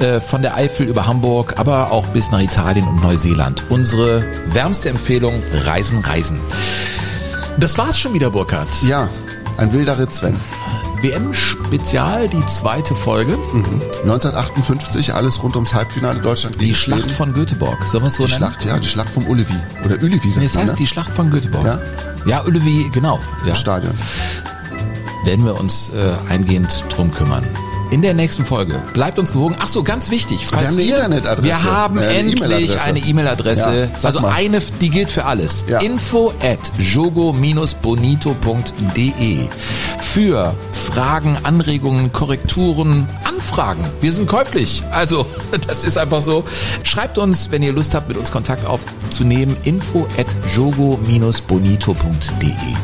äh, 0.00 0.20
von 0.20 0.42
der 0.42 0.56
Eifel 0.56 0.86
über 0.86 1.06
Hamburg, 1.06 1.54
aber 1.58 1.90
auch 1.90 2.06
bis 2.08 2.30
nach 2.30 2.40
Italien 2.40 2.86
und 2.88 3.02
Neuseeland. 3.02 3.62
Unsere 3.68 4.24
wärmste 4.46 4.88
Empfehlung, 4.88 5.42
Reisen, 5.64 5.98
Reisen. 5.98 6.40
Das 7.58 7.78
war's 7.78 7.98
schon 7.98 8.14
wieder, 8.14 8.30
Burkhard. 8.30 8.68
Ja, 8.82 9.08
ein 9.58 9.72
wilder 9.72 9.98
Ritt, 9.98 10.12
Sven. 10.12 10.36
WM-Spezial, 11.04 12.28
die 12.28 12.44
zweite 12.46 12.94
Folge. 12.94 13.36
Mhm. 13.52 13.82
1958, 14.04 15.12
alles 15.14 15.42
rund 15.42 15.54
ums 15.54 15.74
Halbfinale 15.74 16.18
Deutschland 16.20 16.58
gegen 16.58 16.70
Die 16.70 16.74
Schlacht 16.74 17.02
Schweden. 17.02 17.14
von 17.16 17.32
Göteborg. 17.34 17.82
Sollen 17.84 18.04
wir 18.04 18.08
es 18.08 18.14
so 18.14 18.24
Die 18.24 18.32
nennen? 18.32 18.44
Schlacht, 18.52 18.64
ja, 18.64 18.78
die 18.78 18.88
Schlacht 18.88 19.10
vom 19.10 19.26
Ulevi. 19.26 19.54
Oder 19.84 19.96
Ulevi, 20.02 20.30
sagt 20.30 20.42
Nee, 20.42 20.48
man, 20.54 20.62
heißt 20.62 20.72
ne? 20.72 20.76
die 20.78 20.86
Schlacht 20.86 21.12
von 21.14 21.30
Göteborg. 21.30 21.64
Ja? 21.66 21.78
Ja, 22.26 22.44
Ullevi, 22.44 22.90
genau. 22.92 23.20
Ja. 23.42 23.50
Im 23.50 23.54
Stadion. 23.56 23.94
werden 25.24 25.44
wir 25.44 25.58
uns 25.60 25.90
äh, 25.90 26.14
eingehend 26.32 26.84
drum 26.88 27.10
kümmern. 27.12 27.44
In 27.94 28.02
der 28.02 28.12
nächsten 28.12 28.44
Folge. 28.44 28.82
Bleibt 28.92 29.20
uns 29.20 29.30
gewogen. 29.30 29.54
Ach 29.60 29.68
so, 29.68 29.84
ganz 29.84 30.10
wichtig. 30.10 30.44
falls 30.44 30.66
haben 30.66 30.74
eine 30.74 30.82
Internetadresse. 30.82 31.44
Wir 31.44 31.62
haben 31.62 31.96
eine 31.96 32.08
endlich 32.08 32.80
eine 32.80 32.98
E-Mail-Adresse. 32.98 33.90
Ja, 33.92 33.98
also 34.02 34.18
mal. 34.18 34.32
eine, 34.32 34.60
die 34.80 34.90
gilt 34.90 35.12
für 35.12 35.26
alles. 35.26 35.64
Ja. 35.68 35.78
Info 35.78 36.32
at 36.42 36.58
jogo-bonito.de 36.76 39.48
Für 40.00 40.56
Fragen, 40.72 41.38
Anregungen, 41.44 42.10
Korrekturen, 42.10 43.06
Anfragen. 43.22 43.84
Wir 44.00 44.10
sind 44.10 44.26
käuflich. 44.26 44.82
Also, 44.90 45.24
das 45.68 45.84
ist 45.84 45.96
einfach 45.96 46.20
so. 46.20 46.42
Schreibt 46.82 47.16
uns, 47.16 47.52
wenn 47.52 47.62
ihr 47.62 47.72
Lust 47.72 47.94
habt, 47.94 48.08
mit 48.08 48.16
uns 48.16 48.32
Kontakt 48.32 48.66
aufzunehmen. 48.66 49.56
Info 49.62 50.08
at 50.18 50.26
jogo-bonito.de 50.56 51.76